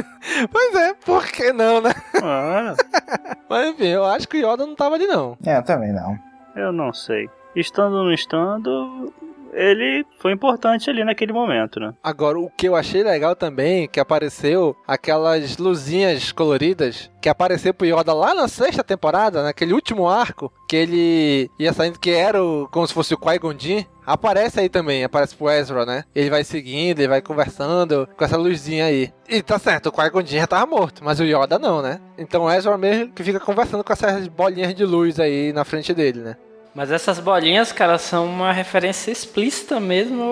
Pois 0.52 0.74
é, 0.74 0.92
por 0.94 1.26
que 1.26 1.52
não, 1.52 1.80
né? 1.80 1.90
Ah, 2.22 2.74
Mas 3.48 3.68
enfim, 3.70 3.86
eu 3.86 4.04
acho 4.04 4.28
que 4.28 4.36
o 4.36 4.52
Yoda 4.52 4.66
não 4.66 4.74
tava 4.76 4.94
ali, 4.94 5.06
não. 5.06 5.36
É, 5.44 5.56
eu 5.56 5.62
também 5.64 5.90
não. 5.92 6.18
eu 6.54 6.70
não 6.70 6.92
sei. 6.92 7.28
Estando 7.56 7.96
ou 7.96 8.04
não 8.04 8.12
estando, 8.12 9.12
ele 9.58 10.06
foi 10.20 10.32
importante 10.32 10.88
ali 10.88 11.04
naquele 11.04 11.32
momento, 11.32 11.80
né? 11.80 11.92
Agora, 12.02 12.38
o 12.38 12.48
que 12.48 12.68
eu 12.68 12.76
achei 12.76 13.02
legal 13.02 13.34
também, 13.34 13.88
que 13.88 13.98
apareceu 13.98 14.76
aquelas 14.86 15.58
luzinhas 15.58 16.30
coloridas, 16.30 17.10
que 17.20 17.28
apareceu 17.28 17.74
pro 17.74 17.86
Yoda 17.86 18.12
lá 18.12 18.34
na 18.34 18.46
sexta 18.46 18.84
temporada, 18.84 19.42
naquele 19.42 19.74
último 19.74 20.08
arco, 20.08 20.52
que 20.68 20.76
ele 20.76 21.50
ia 21.58 21.72
saindo, 21.72 21.98
que 21.98 22.10
era 22.10 22.42
o, 22.42 22.68
como 22.70 22.86
se 22.86 22.94
fosse 22.94 23.12
o 23.14 23.18
Qui-Gon 23.18 23.58
Jinn. 23.58 23.84
Aparece 24.06 24.60
aí 24.60 24.68
também, 24.68 25.04
aparece 25.04 25.34
pro 25.34 25.50
Ezra, 25.50 25.84
né? 25.84 26.04
Ele 26.14 26.30
vai 26.30 26.44
seguindo, 26.44 27.00
ele 27.00 27.08
vai 27.08 27.20
conversando 27.20 28.08
com 28.16 28.24
essa 28.24 28.36
luzinha 28.36 28.86
aí. 28.86 29.12
E 29.28 29.42
tá 29.42 29.58
certo, 29.58 29.86
o 29.86 29.92
Qui-Gon 29.92 30.24
Jinn 30.24 30.40
já 30.40 30.46
tava 30.46 30.66
morto, 30.66 31.04
mas 31.04 31.18
o 31.18 31.24
Yoda 31.24 31.58
não, 31.58 31.82
né? 31.82 32.00
Então 32.16 32.44
o 32.44 32.50
Ezra 32.50 32.78
mesmo 32.78 33.12
que 33.12 33.24
fica 33.24 33.40
conversando 33.40 33.82
com 33.82 33.92
essas 33.92 34.28
bolinhas 34.28 34.74
de 34.74 34.84
luz 34.84 35.18
aí 35.18 35.52
na 35.52 35.64
frente 35.64 35.92
dele, 35.92 36.20
né? 36.20 36.36
Mas 36.78 36.92
essas 36.92 37.18
bolinhas, 37.18 37.72
cara, 37.72 37.98
são 37.98 38.24
uma 38.24 38.52
referência 38.52 39.10
explícita 39.10 39.80
mesmo 39.80 40.22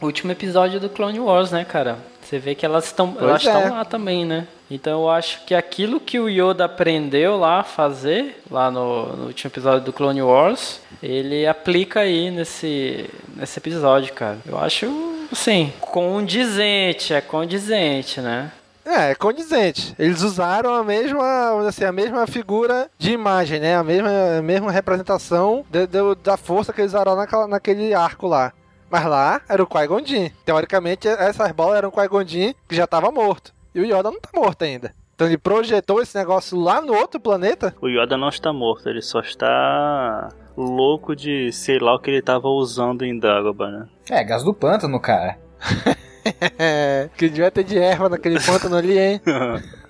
ao 0.00 0.06
último 0.06 0.30
episódio 0.30 0.78
do 0.78 0.88
Clone 0.88 1.18
Wars, 1.18 1.50
né, 1.50 1.64
cara? 1.64 1.98
Você 2.22 2.38
vê 2.38 2.54
que 2.54 2.64
elas 2.64 2.84
estão 2.84 3.16
elas 3.18 3.44
é. 3.44 3.48
estão 3.48 3.70
lá 3.72 3.84
também, 3.84 4.24
né? 4.24 4.46
Então 4.70 5.02
eu 5.02 5.10
acho 5.10 5.44
que 5.44 5.52
aquilo 5.52 5.98
que 5.98 6.16
o 6.20 6.28
Yoda 6.28 6.66
aprendeu 6.66 7.36
lá 7.36 7.58
a 7.58 7.64
fazer, 7.64 8.40
lá 8.48 8.70
no, 8.70 9.16
no 9.16 9.26
último 9.26 9.50
episódio 9.50 9.80
do 9.80 9.92
Clone 9.92 10.22
Wars, 10.22 10.80
ele 11.02 11.44
aplica 11.44 12.02
aí 12.02 12.30
nesse, 12.30 13.10
nesse 13.34 13.58
episódio, 13.58 14.14
cara. 14.14 14.38
Eu 14.46 14.56
acho, 14.56 14.86
assim, 15.32 15.72
condizente, 15.80 17.12
é 17.12 17.20
condizente, 17.20 18.20
né? 18.20 18.52
É, 18.84 19.10
é 19.10 19.14
condizente. 19.14 19.94
Eles 19.98 20.22
usaram 20.22 20.74
a 20.74 20.84
mesma, 20.84 21.66
assim, 21.66 21.84
a 21.84 21.92
mesma 21.92 22.26
figura 22.26 22.90
de 22.98 23.12
imagem, 23.12 23.58
né? 23.60 23.76
A 23.76 23.82
mesma, 23.84 24.10
a 24.38 24.42
mesma 24.42 24.70
representação 24.70 25.64
de- 25.70 25.86
de- 25.86 26.14
da 26.22 26.36
força 26.36 26.72
que 26.72 26.80
eles 26.80 26.92
usaram 26.92 27.16
naquela- 27.16 27.48
naquele 27.48 27.94
arco 27.94 28.26
lá. 28.26 28.52
Mas 28.90 29.04
lá 29.06 29.40
era 29.48 29.62
o 29.62 29.66
Qui-Gon 29.66 30.04
Jinn. 30.04 30.30
Teoricamente, 30.44 31.08
essas 31.08 31.50
bolas 31.52 31.78
eram 31.78 31.88
o 31.88 31.92
Qui-Gon 31.92 32.24
Jinn, 32.24 32.52
que 32.68 32.76
já 32.76 32.84
estava 32.84 33.10
morto. 33.10 33.52
E 33.74 33.80
o 33.80 33.84
Yoda 33.84 34.10
não 34.10 34.20
tá 34.20 34.28
morto 34.34 34.62
ainda. 34.62 34.94
Então 35.14 35.26
ele 35.26 35.38
projetou 35.38 36.02
esse 36.02 36.16
negócio 36.16 36.58
lá 36.60 36.80
no 36.80 36.92
outro 36.94 37.18
planeta. 37.18 37.74
O 37.80 37.88
Yoda 37.88 38.16
não 38.16 38.28
está 38.28 38.52
morto, 38.52 38.88
ele 38.88 39.00
só 39.00 39.20
está 39.20 40.28
louco 40.56 41.16
de 41.16 41.50
sei 41.52 41.78
lá 41.78 41.94
o 41.94 41.98
que 41.98 42.10
ele 42.10 42.18
estava 42.18 42.48
usando 42.48 43.04
em 43.04 43.18
Dagobah, 43.18 43.70
né? 43.70 43.86
É, 44.10 44.22
gás 44.22 44.42
do 44.44 44.52
pântano, 44.54 45.00
cara. 45.00 45.38
É, 46.58 47.08
que 47.16 47.28
devia 47.28 47.50
ter 47.50 47.64
de 47.64 47.78
erva 47.78 48.08
naquele 48.08 48.40
pântano 48.40 48.76
ali, 48.76 48.98
hein? 48.98 49.20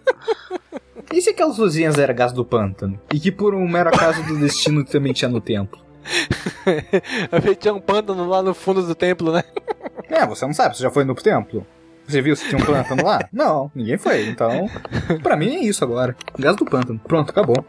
E 1.12 1.20
se 1.20 1.30
aquelas 1.30 1.58
luzinhas 1.58 1.96
eram 1.96 2.14
gás 2.14 2.32
do 2.32 2.44
pântano? 2.44 2.98
E 3.12 3.20
que 3.20 3.30
por 3.30 3.54
um 3.54 3.68
mero 3.68 3.88
acaso 3.88 4.20
do 4.24 4.36
destino 4.36 4.84
também 4.84 5.12
tinha 5.12 5.28
no 5.28 5.40
templo? 5.40 5.78
tinha 7.60 7.72
um 7.72 7.80
pântano 7.80 8.26
lá 8.28 8.42
no 8.42 8.52
fundo 8.52 8.82
do 8.82 8.94
templo, 8.96 9.30
né? 9.30 9.44
É, 10.08 10.26
você 10.26 10.44
não 10.44 10.52
sabe, 10.52 10.76
você 10.76 10.82
já 10.82 10.90
foi 10.90 11.04
no 11.04 11.14
templo? 11.14 11.64
Você 12.06 12.20
viu 12.20 12.34
se 12.34 12.48
tinha 12.48 12.60
um 12.60 12.64
pântano 12.64 13.04
lá? 13.04 13.20
Não, 13.32 13.70
ninguém 13.74 13.96
foi. 13.96 14.28
Então, 14.28 14.68
pra 15.22 15.36
mim 15.36 15.54
é 15.54 15.60
isso 15.60 15.84
agora. 15.84 16.16
Gás 16.38 16.56
do 16.56 16.64
pântano. 16.64 16.98
Pronto, 16.98 17.30
acabou. 17.30 17.64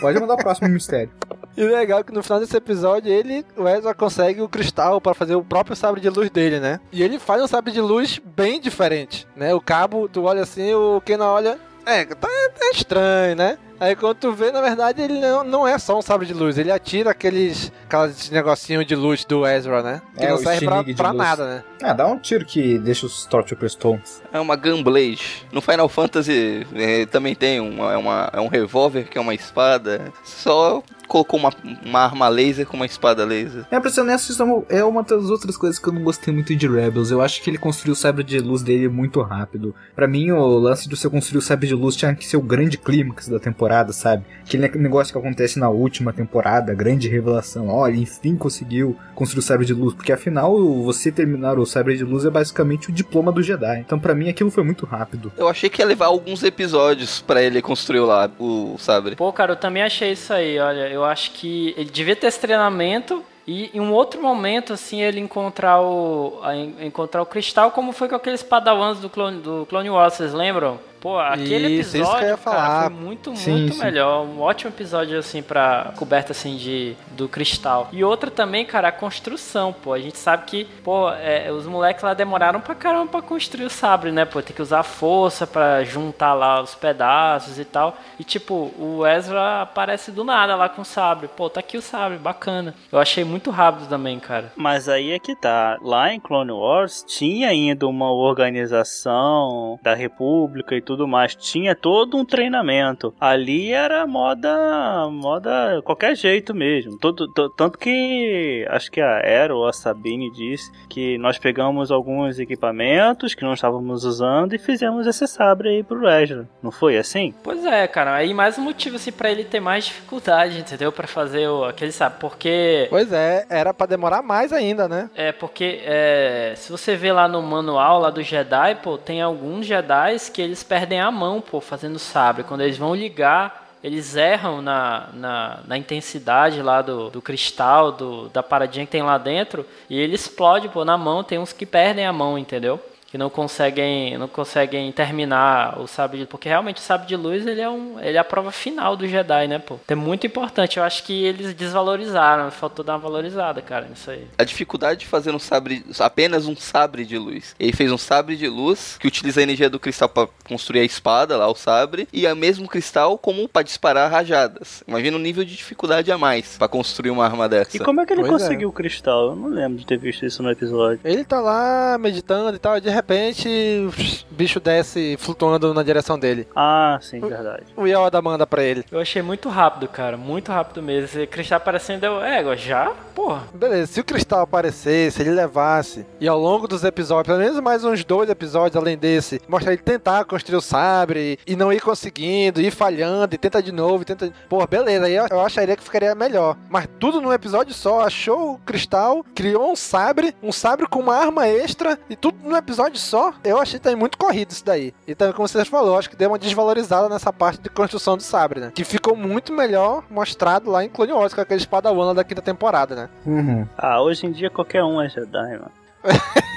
Pode 0.00 0.20
mandar 0.20 0.34
o 0.34 0.38
próximo 0.38 0.68
mistério. 0.68 1.10
E 1.56 1.64
legal 1.64 2.00
é 2.00 2.02
que 2.02 2.12
no 2.12 2.22
final 2.22 2.40
desse 2.40 2.56
episódio 2.56 3.12
ele, 3.12 3.44
o 3.56 3.68
Ezra 3.68 3.94
consegue 3.94 4.40
o 4.40 4.48
cristal 4.48 5.00
para 5.00 5.14
fazer 5.14 5.34
o 5.34 5.44
próprio 5.44 5.76
sabre 5.76 6.00
de 6.00 6.08
luz 6.08 6.30
dele, 6.30 6.58
né? 6.58 6.80
E 6.90 7.02
ele 7.02 7.18
faz 7.18 7.42
um 7.42 7.46
sabre 7.46 7.72
de 7.72 7.80
luz 7.80 8.20
bem 8.24 8.60
diferente, 8.60 9.26
né? 9.36 9.54
O 9.54 9.60
cabo, 9.60 10.08
tu 10.08 10.22
olha 10.24 10.42
assim, 10.42 10.72
o 10.72 11.00
Kenan 11.00 11.26
olha, 11.26 11.58
é, 11.84 12.04
tá, 12.04 12.28
é 12.60 12.70
estranho, 12.70 13.36
né? 13.36 13.58
Aí 13.82 13.96
quando 13.96 14.14
tu 14.16 14.32
vê, 14.32 14.52
na 14.52 14.60
verdade, 14.60 15.02
ele 15.02 15.18
não, 15.20 15.42
não 15.42 15.66
é 15.66 15.76
só 15.76 15.98
um 15.98 16.02
sabre 16.02 16.24
de 16.26 16.32
luz, 16.32 16.56
ele 16.56 16.70
atira 16.70 17.10
aqueles, 17.10 17.72
aqueles 17.88 18.30
negocinho 18.30 18.84
de 18.84 18.94
luz 18.94 19.24
do 19.24 19.44
Ezra, 19.44 19.82
né? 19.82 20.00
Que 20.16 20.24
É, 20.24 20.30
não 20.30 20.38
serve 20.38 20.64
pra, 20.66 20.84
pra 20.94 21.12
nada, 21.12 21.46
né? 21.46 21.64
Ah, 21.82 21.92
dá 21.92 22.06
um 22.06 22.16
tiro 22.16 22.44
que 22.44 22.78
deixa 22.78 23.06
os 23.06 23.18
Stormtroopers 23.22 23.74
tontos. 23.74 24.22
É 24.32 24.38
uma 24.38 24.54
Gunblade. 24.54 25.44
No 25.50 25.60
Final 25.60 25.88
Fantasy 25.88 26.64
é, 26.74 27.06
também 27.06 27.34
tem 27.34 27.58
uma, 27.58 27.92
é, 27.92 27.96
uma, 27.96 28.30
é 28.32 28.40
um 28.40 28.46
revólver 28.46 29.08
que 29.08 29.18
é 29.18 29.20
uma 29.20 29.34
espada. 29.34 30.00
Só 30.22 30.80
colocou 31.08 31.38
uma, 31.40 31.50
uma 31.84 32.00
arma 32.04 32.28
laser 32.28 32.64
com 32.66 32.76
uma 32.76 32.86
espada 32.86 33.24
laser. 33.24 33.66
É, 33.70 33.80
pra 33.80 33.90
ser 33.90 34.00
honesto, 34.02 34.30
isso 34.30 34.40
é 34.40 34.44
uma- 34.46 34.64
é 34.68 34.84
uma 34.84 35.02
das 35.02 35.24
outras 35.28 35.56
coisas 35.56 35.78
que 35.78 35.86
eu 35.88 35.92
não 35.92 36.02
gostei 36.04 36.32
muito 36.32 36.54
de 36.54 36.68
Rebels. 36.68 37.10
Eu 37.10 37.20
acho 37.20 37.42
que 37.42 37.50
ele 37.50 37.58
construiu 37.58 37.92
o 37.94 37.96
sabre 37.96 38.22
de 38.22 38.38
luz 38.38 38.62
dele 38.62 38.88
muito 38.88 39.20
rápido. 39.20 39.74
Pra 39.94 40.06
mim, 40.06 40.30
o 40.30 40.58
lance 40.58 40.88
de 40.88 40.96
você 40.96 41.10
construir 41.10 41.38
o 41.38 41.42
sabre 41.42 41.66
de 41.66 41.74
luz 41.74 41.96
tinha 41.96 42.14
que 42.14 42.24
ser 42.24 42.36
o 42.36 42.40
grande 42.40 42.78
clímax 42.78 43.28
da 43.28 43.38
temporada, 43.40 43.71
sabe? 43.92 44.24
Aquele 44.44 44.68
negócio 44.78 45.12
que 45.12 45.18
acontece 45.18 45.58
na 45.58 45.68
última 45.68 46.12
temporada, 46.12 46.74
grande 46.74 47.08
revelação. 47.08 47.68
Olha, 47.68 47.96
enfim 47.96 48.36
conseguiu 48.36 48.96
construir 49.14 49.40
o 49.40 49.42
sabre 49.42 49.66
de 49.66 49.74
luz. 49.74 49.94
Porque 49.94 50.12
afinal, 50.12 50.56
você 50.82 51.10
terminar 51.10 51.58
o 51.58 51.66
sabre 51.66 51.96
de 51.96 52.04
luz 52.04 52.24
é 52.24 52.30
basicamente 52.30 52.90
o 52.90 52.92
diploma 52.92 53.32
do 53.32 53.42
Jedi. 53.42 53.80
Então, 53.80 53.98
pra 53.98 54.14
mim, 54.14 54.28
aquilo 54.28 54.50
foi 54.50 54.64
muito 54.64 54.84
rápido. 54.84 55.32
Eu 55.36 55.48
achei 55.48 55.70
que 55.70 55.80
ia 55.80 55.86
levar 55.86 56.06
alguns 56.06 56.42
episódios 56.42 57.20
pra 57.20 57.42
ele 57.42 57.62
construir 57.62 58.00
lá 58.00 58.30
o 58.38 58.76
sabre. 58.78 59.16
Pô, 59.16 59.32
cara, 59.32 59.52
eu 59.52 59.56
também 59.56 59.82
achei 59.82 60.12
isso 60.12 60.32
aí. 60.32 60.58
Olha, 60.58 60.88
eu 60.88 61.04
acho 61.04 61.32
que 61.32 61.74
ele 61.76 61.90
devia 61.90 62.16
ter 62.16 62.26
esse 62.26 62.40
treinamento 62.40 63.22
e 63.46 63.70
em 63.74 63.80
um 63.80 63.92
outro 63.92 64.22
momento, 64.22 64.72
assim, 64.72 65.02
ele 65.02 65.18
encontrar 65.18 65.80
o 65.80 66.40
encontrar 66.80 67.22
o 67.22 67.26
cristal, 67.26 67.72
como 67.72 67.92
foi 67.92 68.08
com 68.08 68.14
aqueles 68.14 68.42
padawans 68.42 69.00
do 69.00 69.08
Clone, 69.08 69.40
do 69.40 69.66
Clone 69.66 69.90
Wars, 69.90 70.14
vocês 70.14 70.32
lembram? 70.32 70.78
Pô, 71.02 71.18
aquele 71.18 71.80
Isso, 71.80 71.96
isso 71.96 71.96
que 71.96 71.98
eu 71.98 72.02
episódio, 72.04 72.28
ia 72.28 72.36
cara, 72.36 72.36
falar. 72.36 72.80
foi 72.90 73.00
muito, 73.00 73.36
Sim, 73.36 73.50
muito 73.50 73.74
sim. 73.74 73.80
melhor. 73.82 74.24
Um 74.24 74.40
ótimo 74.40 74.70
episódio, 74.70 75.18
assim, 75.18 75.42
pra 75.42 75.92
coberta, 75.96 76.30
assim, 76.30 76.56
de, 76.56 76.94
do 77.16 77.28
cristal. 77.28 77.88
E 77.92 78.04
outra 78.04 78.30
também, 78.30 78.64
cara, 78.64 78.86
a 78.88 78.92
construção, 78.92 79.72
pô. 79.72 79.92
A 79.94 79.98
gente 79.98 80.16
sabe 80.16 80.44
que, 80.46 80.64
pô, 80.84 81.10
é, 81.10 81.50
os 81.50 81.66
moleques 81.66 82.04
lá 82.04 82.14
demoraram 82.14 82.60
pra 82.60 82.76
caramba 82.76 83.08
pra 83.08 83.20
construir 83.20 83.64
o 83.64 83.70
sabre, 83.70 84.12
né, 84.12 84.24
pô? 84.24 84.40
Tem 84.40 84.54
que 84.54 84.62
usar 84.62 84.84
força 84.84 85.44
pra 85.44 85.82
juntar 85.82 86.34
lá 86.34 86.62
os 86.62 86.76
pedaços 86.76 87.58
e 87.58 87.64
tal. 87.64 87.96
E, 88.16 88.22
tipo, 88.22 88.72
o 88.78 89.04
Ezra 89.04 89.62
aparece 89.62 90.12
do 90.12 90.22
nada 90.22 90.54
lá 90.54 90.68
com 90.68 90.82
o 90.82 90.84
sabre. 90.84 91.26
Pô, 91.26 91.50
tá 91.50 91.58
aqui 91.58 91.76
o 91.76 91.82
sabre, 91.82 92.16
bacana. 92.16 92.76
Eu 92.92 93.00
achei 93.00 93.24
muito 93.24 93.50
rápido 93.50 93.88
também, 93.88 94.20
cara. 94.20 94.52
Mas 94.54 94.88
aí 94.88 95.10
é 95.10 95.18
que 95.18 95.34
tá. 95.34 95.78
Lá 95.82 96.12
em 96.14 96.20
Clone 96.20 96.52
Wars 96.52 97.04
tinha 97.08 97.48
ainda 97.48 97.88
uma 97.88 98.12
organização 98.12 99.78
da 99.82 99.94
República 99.94 100.76
e 100.76 100.80
tudo 100.80 100.91
mais. 101.08 101.34
Tinha 101.34 101.74
todo 101.74 102.16
um 102.16 102.24
treinamento. 102.24 103.14
Ali 103.20 103.72
era 103.72 104.06
moda. 104.06 105.08
moda 105.10 105.80
qualquer 105.84 106.14
jeito 106.16 106.54
mesmo. 106.54 106.98
Todo, 106.98 107.26
to- 107.32 107.50
tanto 107.50 107.78
que 107.78 108.66
acho 108.70 108.90
que 108.90 109.00
a 109.00 109.18
Aero 109.18 109.56
ou 109.58 109.66
a 109.66 109.72
Sabine 109.72 110.30
disse 110.30 110.70
que 110.88 111.18
nós 111.18 111.38
pegamos 111.38 111.90
alguns 111.90 112.38
equipamentos 112.38 113.34
que 113.34 113.44
não 113.44 113.52
estávamos 113.54 114.04
usando 114.04 114.54
e 114.54 114.58
fizemos 114.58 115.06
esse 115.06 115.26
sabre 115.26 115.68
aí 115.68 115.82
pro 115.82 116.08
Ezra. 116.08 116.48
Não 116.62 116.70
foi 116.70 116.96
assim? 116.96 117.34
Pois 117.42 117.64
é, 117.64 117.86
cara. 117.86 118.14
Aí 118.14 118.32
mais 118.34 118.58
um 118.58 118.62
motivo, 118.62 118.96
assim, 118.96 119.12
pra 119.12 119.30
ele 119.30 119.44
ter 119.44 119.60
mais 119.60 119.84
dificuldade, 119.86 120.58
entendeu? 120.58 120.90
Pra 120.92 121.06
fazer 121.06 121.48
o, 121.48 121.64
aquele 121.64 121.92
sabre. 121.92 122.18
Porque. 122.20 122.86
Pois 122.90 123.12
é, 123.12 123.46
era 123.50 123.72
pra 123.74 123.86
demorar 123.86 124.22
mais 124.22 124.52
ainda, 124.52 124.88
né? 124.88 125.10
É, 125.14 125.32
porque 125.32 125.80
é, 125.84 126.52
se 126.56 126.70
você 126.70 126.94
vê 126.96 127.12
lá 127.12 127.26
no 127.28 127.42
manual 127.42 128.00
lá 128.00 128.10
do 128.10 128.22
Jedi, 128.22 128.76
pô, 128.82 128.98
tem 128.98 129.20
alguns 129.22 129.66
Jedi 129.66 130.16
que 130.32 130.42
eles 130.42 130.62
perdem 130.62 130.81
a 131.00 131.10
mão, 131.10 131.40
pô, 131.40 131.60
fazendo 131.60 131.98
sabre. 131.98 132.44
Quando 132.44 132.62
eles 132.62 132.78
vão 132.78 132.94
ligar, 132.94 133.68
eles 133.82 134.16
erram 134.16 134.62
na, 134.62 135.08
na, 135.12 135.60
na 135.66 135.78
intensidade 135.78 136.62
lá 136.62 136.82
do, 136.82 137.10
do 137.10 137.20
cristal, 137.20 137.92
do, 137.92 138.28
da 138.28 138.42
paradinha 138.42 138.86
que 138.86 138.92
tem 138.92 139.02
lá 139.02 139.18
dentro, 139.18 139.66
e 139.90 139.98
ele 139.98 140.14
explode, 140.14 140.68
pô, 140.68 140.84
na 140.84 140.96
mão. 140.96 141.24
Tem 141.24 141.38
uns 141.38 141.52
que 141.52 141.66
perdem 141.66 142.06
a 142.06 142.12
mão, 142.12 142.38
entendeu? 142.38 142.80
Que 143.12 143.18
não 143.18 143.28
conseguem, 143.28 144.16
não 144.16 144.26
conseguem 144.26 144.90
terminar 144.90 145.78
o 145.78 145.86
sabre 145.86 146.20
de 146.20 146.24
porque 146.24 146.48
realmente 146.48 146.78
o 146.78 146.80
sabre 146.80 147.06
de 147.06 147.14
luz 147.14 147.46
ele 147.46 147.60
é 147.60 147.68
um, 147.68 148.00
ele 148.00 148.16
é 148.16 148.20
a 148.20 148.24
prova 148.24 148.50
final 148.50 148.96
do 148.96 149.06
Jedi, 149.06 149.46
né, 149.46 149.58
pô? 149.58 149.78
É 149.86 149.94
muito 149.94 150.26
importante. 150.26 150.78
Eu 150.78 150.82
acho 150.82 151.04
que 151.04 151.22
eles 151.22 151.52
desvalorizaram, 151.52 152.50
faltou 152.50 152.82
dar 152.82 152.94
uma 152.94 153.00
valorizada, 153.00 153.60
cara, 153.60 153.86
nisso 153.86 154.10
aí. 154.10 154.26
A 154.38 154.44
dificuldade 154.44 155.00
de 155.00 155.06
fazer 155.06 155.34
um 155.34 155.38
sabre, 155.38 155.84
apenas 156.00 156.46
um 156.46 156.56
sabre 156.56 157.04
de 157.04 157.18
luz. 157.18 157.54
Ele 157.60 157.74
fez 157.74 157.92
um 157.92 157.98
sabre 157.98 158.34
de 158.34 158.48
luz 158.48 158.96
que 158.98 159.06
utiliza 159.06 159.40
a 159.40 159.42
energia 159.42 159.68
do 159.68 159.78
cristal 159.78 160.08
para 160.08 160.26
construir 160.48 160.80
a 160.80 160.84
espada, 160.84 161.36
lá 161.36 161.46
o 161.48 161.54
sabre, 161.54 162.08
e 162.14 162.26
o 162.26 162.34
mesmo 162.34 162.66
cristal 162.66 163.18
como 163.18 163.46
para 163.46 163.62
disparar 163.62 164.10
rajadas. 164.10 164.82
Imagina 164.88 165.18
o 165.18 165.20
nível 165.20 165.44
de 165.44 165.54
dificuldade 165.54 166.10
a 166.10 166.16
mais 166.16 166.56
para 166.56 166.66
construir 166.66 167.10
uma 167.10 167.26
arma 167.26 167.46
dessa. 167.46 167.76
E 167.76 167.80
como 167.80 168.00
é 168.00 168.06
que 168.06 168.14
ele 168.14 168.22
Pois 168.22 168.32
é. 168.32 168.38
conseguiu 168.38 168.70
o 168.70 168.72
cristal? 168.72 169.26
Eu 169.26 169.36
não 169.36 169.48
lembro 169.50 169.76
de 169.76 169.84
ter 169.84 169.98
visto 169.98 170.24
isso 170.24 170.42
no 170.42 170.50
episódio. 170.50 171.00
Ele 171.04 171.24
tá 171.24 171.42
lá 171.42 171.98
meditando 172.00 172.56
e 172.56 172.58
tal, 172.58 172.80
de 172.80 172.88
repente 172.88 173.01
o 173.08 174.34
bicho 174.34 174.60
desce 174.60 175.16
flutuando 175.18 175.72
na 175.74 175.82
direção 175.82 176.18
dele. 176.18 176.46
Ah, 176.54 176.98
sim, 177.00 177.20
verdade. 177.20 177.64
O 177.76 177.86
Yoda 177.86 178.20
manda 178.22 178.46
pra 178.46 178.62
ele. 178.62 178.84
Eu 178.90 179.00
achei 179.00 179.22
muito 179.22 179.48
rápido, 179.48 179.88
cara. 179.88 180.16
Muito 180.16 180.50
rápido 180.50 180.82
mesmo. 180.82 181.04
Esse 181.04 181.26
cristal 181.26 181.56
aparecendo, 181.56 182.04
eu, 182.04 182.22
é, 182.22 182.56
já? 182.56 182.92
Porra. 183.14 183.42
Beleza, 183.54 183.92
se 183.92 184.00
o 184.00 184.04
cristal 184.04 184.40
aparecesse, 184.40 185.20
ele 185.20 185.30
levasse, 185.30 186.06
e 186.18 186.26
ao 186.26 186.38
longo 186.38 186.66
dos 186.66 186.82
episódios, 186.82 187.26
pelo 187.26 187.38
menos 187.38 187.60
mais 187.60 187.84
uns 187.84 188.04
dois 188.04 188.30
episódios 188.30 188.76
além 188.76 188.96
desse, 188.96 189.40
mostrar 189.46 189.72
ele 189.72 189.82
tentar 189.82 190.24
construir 190.24 190.56
o 190.56 190.62
sabre 190.62 191.38
e 191.46 191.54
não 191.54 191.72
ir 191.72 191.80
conseguindo, 191.80 192.60
ir 192.60 192.70
falhando, 192.70 193.34
e 193.34 193.38
tenta 193.38 193.62
de 193.62 193.70
novo, 193.70 194.02
e 194.02 194.06
tenta. 194.06 194.32
Pô, 194.48 194.66
beleza, 194.66 195.06
aí 195.06 195.14
eu, 195.14 195.26
eu 195.30 195.40
acharia 195.40 195.76
que 195.76 195.84
ficaria 195.84 196.14
melhor. 196.14 196.56
Mas 196.70 196.88
tudo 196.98 197.20
num 197.20 197.32
episódio 197.32 197.74
só, 197.74 198.00
achou 198.00 198.54
o 198.54 198.58
cristal, 198.58 199.24
criou 199.34 199.70
um 199.70 199.76
sabre, 199.76 200.34
um 200.42 200.52
sabre 200.52 200.86
com 200.86 201.00
uma 201.00 201.16
arma 201.16 201.46
extra, 201.46 201.98
e 202.08 202.16
tudo 202.16 202.38
num 202.42 202.56
episódio 202.56 202.91
só. 202.98 203.32
Eu 203.44 203.58
achei 203.58 203.78
também 203.78 203.96
muito 203.96 204.18
corrido 204.18 204.50
isso 204.50 204.64
daí. 204.64 204.94
E 205.06 205.14
também, 205.14 205.34
como 205.34 205.46
você 205.46 205.64
falou, 205.64 205.98
acho 205.98 206.10
que 206.10 206.16
deu 206.16 206.28
uma 206.28 206.38
desvalorizada 206.38 207.08
nessa 207.08 207.32
parte 207.32 207.60
de 207.60 207.68
construção 207.68 208.16
do 208.16 208.22
sabre, 208.22 208.60
né? 208.60 208.72
Que 208.74 208.84
ficou 208.84 209.16
muito 209.16 209.52
melhor 209.52 210.04
mostrado 210.10 210.70
lá 210.70 210.84
em 210.84 210.88
Clone 210.88 211.12
Wars, 211.12 211.34
com 211.34 211.40
aquele 211.40 211.60
espadawano 211.60 212.08
lá 212.08 212.14
da 212.14 212.24
quinta 212.24 212.42
temporada, 212.42 212.94
né? 212.94 213.08
Uhum. 213.26 213.66
Ah, 213.76 214.02
hoje 214.02 214.26
em 214.26 214.32
dia 214.32 214.50
qualquer 214.50 214.84
um 214.84 215.00
é 215.00 215.08
Jedi, 215.08 215.58
mano. 215.58 215.72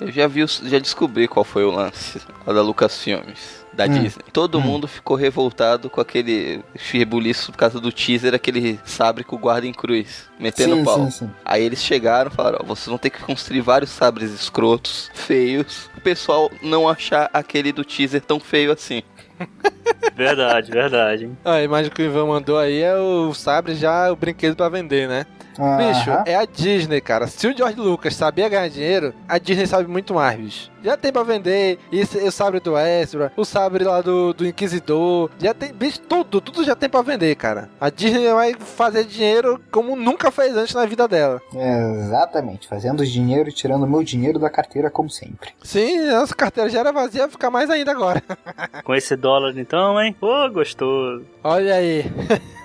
Eu 0.00 0.12
já 0.12 0.28
vi, 0.28 0.46
já 0.46 0.78
descobri 0.78 1.26
qual 1.26 1.44
foi 1.44 1.64
o 1.64 1.70
lance 1.70 2.20
lá 2.46 2.52
da 2.52 2.62
Lucasfilmes. 2.62 3.65
Da 3.76 3.84
Hum. 3.84 3.88
Disney. 3.90 4.24
Todo 4.32 4.58
Hum. 4.58 4.62
mundo 4.62 4.88
ficou 4.88 5.16
revoltado 5.16 5.90
com 5.90 6.00
aquele 6.00 6.62
rebuliço 6.74 7.52
por 7.52 7.58
causa 7.58 7.78
do 7.78 7.92
teaser, 7.92 8.34
aquele 8.34 8.80
sabre 8.86 9.22
com 9.22 9.36
o 9.36 9.38
guarda 9.38 9.66
em 9.66 9.72
cruz, 9.74 10.24
metendo 10.40 10.76
Sim, 10.76 10.84
pau. 10.84 11.04
sim, 11.04 11.10
sim. 11.10 11.30
Aí 11.44 11.62
eles 11.62 11.82
chegaram 11.82 12.30
e 12.30 12.34
falaram: 12.34 12.58
ó, 12.62 12.64
vocês 12.64 12.86
vão 12.86 12.96
ter 12.96 13.10
que 13.10 13.20
construir 13.22 13.60
vários 13.60 13.90
sabres 13.90 14.32
escrotos, 14.32 15.10
feios, 15.14 15.90
o 15.96 16.00
pessoal 16.00 16.50
não 16.62 16.88
achar 16.88 17.28
aquele 17.34 17.70
do 17.70 17.84
teaser 17.84 18.22
tão 18.22 18.40
feio 18.40 18.72
assim. 18.72 19.02
Verdade, 20.16 20.70
verdade. 20.70 21.24
hein? 21.26 21.36
A 21.44 21.62
imagem 21.62 21.90
que 21.92 22.00
o 22.00 22.04
Ivan 22.04 22.26
mandou 22.26 22.58
aí 22.58 22.80
é 22.80 22.94
o 22.96 23.34
sabre 23.34 23.74
já, 23.74 24.10
o 24.10 24.16
brinquedo 24.16 24.56
pra 24.56 24.68
vender, 24.70 25.06
né? 25.06 25.26
Bicho, 25.58 26.10
é 26.26 26.36
a 26.36 26.44
Disney, 26.44 27.00
cara. 27.00 27.26
Se 27.26 27.46
o 27.46 27.56
George 27.56 27.78
Lucas 27.78 28.14
sabia 28.14 28.48
ganhar 28.48 28.68
dinheiro, 28.68 29.14
a 29.28 29.38
Disney 29.38 29.66
sabe 29.66 29.88
muito 29.88 30.14
mais, 30.14 30.38
bicho. 30.38 30.70
Já 30.82 30.96
tem 30.96 31.12
pra 31.12 31.22
vender 31.24 31.78
esse, 31.90 32.18
o 32.18 32.30
sabre 32.30 32.60
do 32.60 32.78
Ezra, 32.78 33.32
o 33.36 33.44
sabre 33.44 33.82
lá 33.82 34.00
do, 34.00 34.32
do 34.32 34.46
Inquisidor. 34.46 35.30
Já 35.38 35.52
tem, 35.52 35.72
bicho, 35.72 36.00
tudo, 36.00 36.40
tudo 36.40 36.62
já 36.64 36.76
tem 36.76 36.88
pra 36.88 37.02
vender, 37.02 37.34
cara. 37.34 37.68
A 37.80 37.90
Disney 37.90 38.32
vai 38.32 38.54
fazer 38.54 39.04
dinheiro 39.04 39.60
como 39.72 39.96
nunca 39.96 40.30
fez 40.30 40.56
antes 40.56 40.74
na 40.74 40.86
vida 40.86 41.08
dela. 41.08 41.40
Exatamente, 41.52 42.68
fazendo 42.68 43.04
dinheiro 43.04 43.48
e 43.48 43.52
tirando 43.52 43.86
meu 43.86 44.02
dinheiro 44.02 44.38
da 44.38 44.48
carteira 44.48 44.90
como 44.90 45.10
sempre. 45.10 45.50
Sim, 45.62 46.06
nossa 46.06 46.34
carteira 46.34 46.70
já 46.70 46.80
era 46.80 46.92
vazia, 46.92 47.22
vai 47.22 47.30
ficar 47.30 47.50
mais 47.50 47.68
ainda 47.68 47.90
agora. 47.90 48.22
Com 48.84 48.94
esse 48.94 49.16
dólar 49.16 49.56
então, 49.56 50.00
hein? 50.00 50.14
Pô, 50.18 50.48
gostoso. 50.50 51.24
Olha 51.42 51.74
aí. 51.74 52.04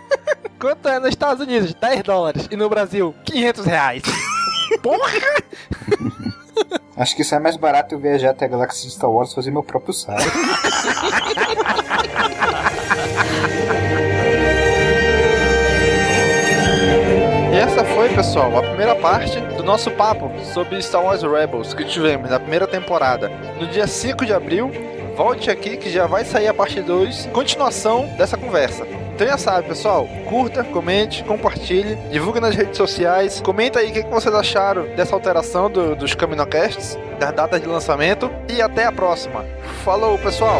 Quanto 0.60 0.88
é 0.88 1.00
nos 1.00 1.10
Estados 1.10 1.46
Unidos? 1.46 1.74
10 1.74 2.04
dólares. 2.04 2.48
E 2.52 2.56
no 2.56 2.70
Brasil, 2.70 3.16
500 3.26 3.66
reais. 3.66 4.04
Porra! 4.82 5.12
Acho 6.96 7.16
que 7.16 7.22
isso 7.22 7.34
é 7.34 7.40
mais 7.40 7.58
barato 7.58 7.96
eu 7.96 8.00
viajar 8.00 8.32
até 8.32 8.46
a 8.46 8.48
galáxia 8.48 8.88
de 8.88 8.94
Star 8.94 9.10
Wars 9.10 9.32
e 9.32 9.36
fazer 9.36 9.52
meu 9.52 9.64
próprio 9.64 9.94
sabre. 9.94 10.26
aí, 18.12 18.16
pessoal, 18.16 18.58
a 18.58 18.64
primeira 18.64 18.96
parte 18.96 19.40
do 19.56 19.64
nosso 19.64 19.92
papo 19.92 20.32
sobre 20.54 20.82
Star 20.82 21.04
Wars 21.04 21.22
Rebels 21.22 21.74
que 21.74 21.86
tivemos 21.86 22.30
na 22.30 22.40
primeira 22.40 22.68
temporada. 22.68 23.30
No 23.60 23.68
dia 23.68 23.86
5 23.86 24.26
de 24.26 24.34
abril, 24.34 24.72
volte 25.16 25.50
aqui 25.50 25.78
que 25.78 25.90
já 25.90 26.08
vai 26.08 26.26
sair 26.26 26.48
a 26.48 26.54
parte 26.54 26.82
2, 26.82 27.28
continuação 27.28 28.08
dessa 28.18 28.38
conversa. 28.38 28.86
Então 29.22 29.30
já 29.30 29.38
sabe, 29.38 29.68
pessoal, 29.68 30.08
curta, 30.28 30.64
comente, 30.64 31.24
compartilhe, 31.24 31.96
divulgue 32.10 32.40
nas 32.40 32.56
redes 32.56 32.76
sociais, 32.76 33.40
comenta 33.40 33.78
aí 33.78 33.92
o 33.92 33.94
que, 33.94 34.02
vocês 34.02 34.34
acharam 34.34 34.96
dessa 34.96 35.14
alteração 35.14 35.70
do, 35.70 35.96
dos 35.96 36.16
Caminocasts, 36.16 36.98
das 37.20 37.32
datas 37.32 37.62
de 37.62 37.68
lançamento 37.68 38.32
e 38.50 38.60
até 38.64 38.84
a 38.84 38.92
próxima. 38.92 39.46
Falou, 39.86 40.18
pessoal! 40.18 40.60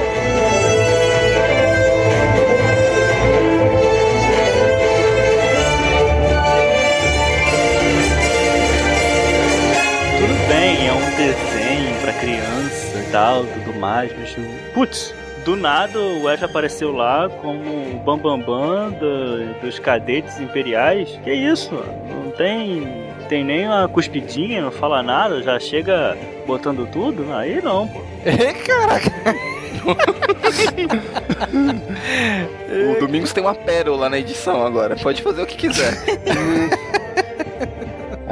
Tudo 10.20 10.48
bem, 10.48 10.88
é 10.88 10.94
um 10.94 11.10
desenho 11.16 12.00
pra 12.02 12.14
criança 12.14 13.00
e 13.00 13.12
tal, 13.12 13.44
tudo 13.44 13.74
mais, 13.80 14.12
mas. 14.16 14.36
Putz, 14.72 15.16
do 15.44 15.56
nada 15.56 16.00
o 16.00 16.28
Ash 16.28 16.44
apareceu 16.44 16.92
lá 16.92 17.30
como 17.30 17.62
o 17.62 18.02
Bambambam 18.06 18.40
Bam 18.40 18.90
Bam 18.90 18.92
do, 18.92 19.62
dos 19.62 19.80
cadetes 19.80 20.40
imperiais. 20.40 21.10
Que 21.24 21.34
isso? 21.34 21.74
Não 22.10 22.32
tem. 22.32 23.10
Tem 23.30 23.44
nem 23.46 23.66
uma 23.66 23.88
cuspidinha, 23.88 24.62
não 24.62 24.72
fala 24.72 25.02
nada, 25.02 25.42
já 25.42 25.58
chega 25.58 26.18
botando 26.46 26.86
tudo? 26.92 27.32
Aí 27.34 27.62
não, 27.62 27.88
pô. 27.88 28.02
Caraca! 28.68 29.12
o 32.96 33.00
Domingos 33.00 33.32
tem 33.32 33.42
uma 33.42 33.56
pérola 33.56 34.10
na 34.10 34.20
edição 34.20 34.66
agora. 34.66 34.98
Pode 34.98 35.22
fazer 35.22 35.42
o 35.42 35.46
que 35.46 35.56
quiser. 35.56 35.94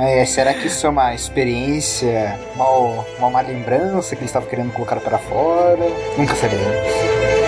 É, 0.01 0.25
será 0.25 0.53
que 0.53 0.67
isso 0.67 0.87
é 0.87 0.89
uma 0.89 1.13
experiência, 1.13 2.39
uma, 2.55 3.05
uma 3.17 3.29
má 3.29 3.41
lembrança 3.41 4.15
que 4.15 4.21
eles 4.21 4.29
estavam 4.29 4.47
querendo 4.47 4.71
colocar 4.71 4.97
para 5.01 5.17
fora? 5.17 5.85
Nunca 6.17 6.35
saberemos. 6.35 7.38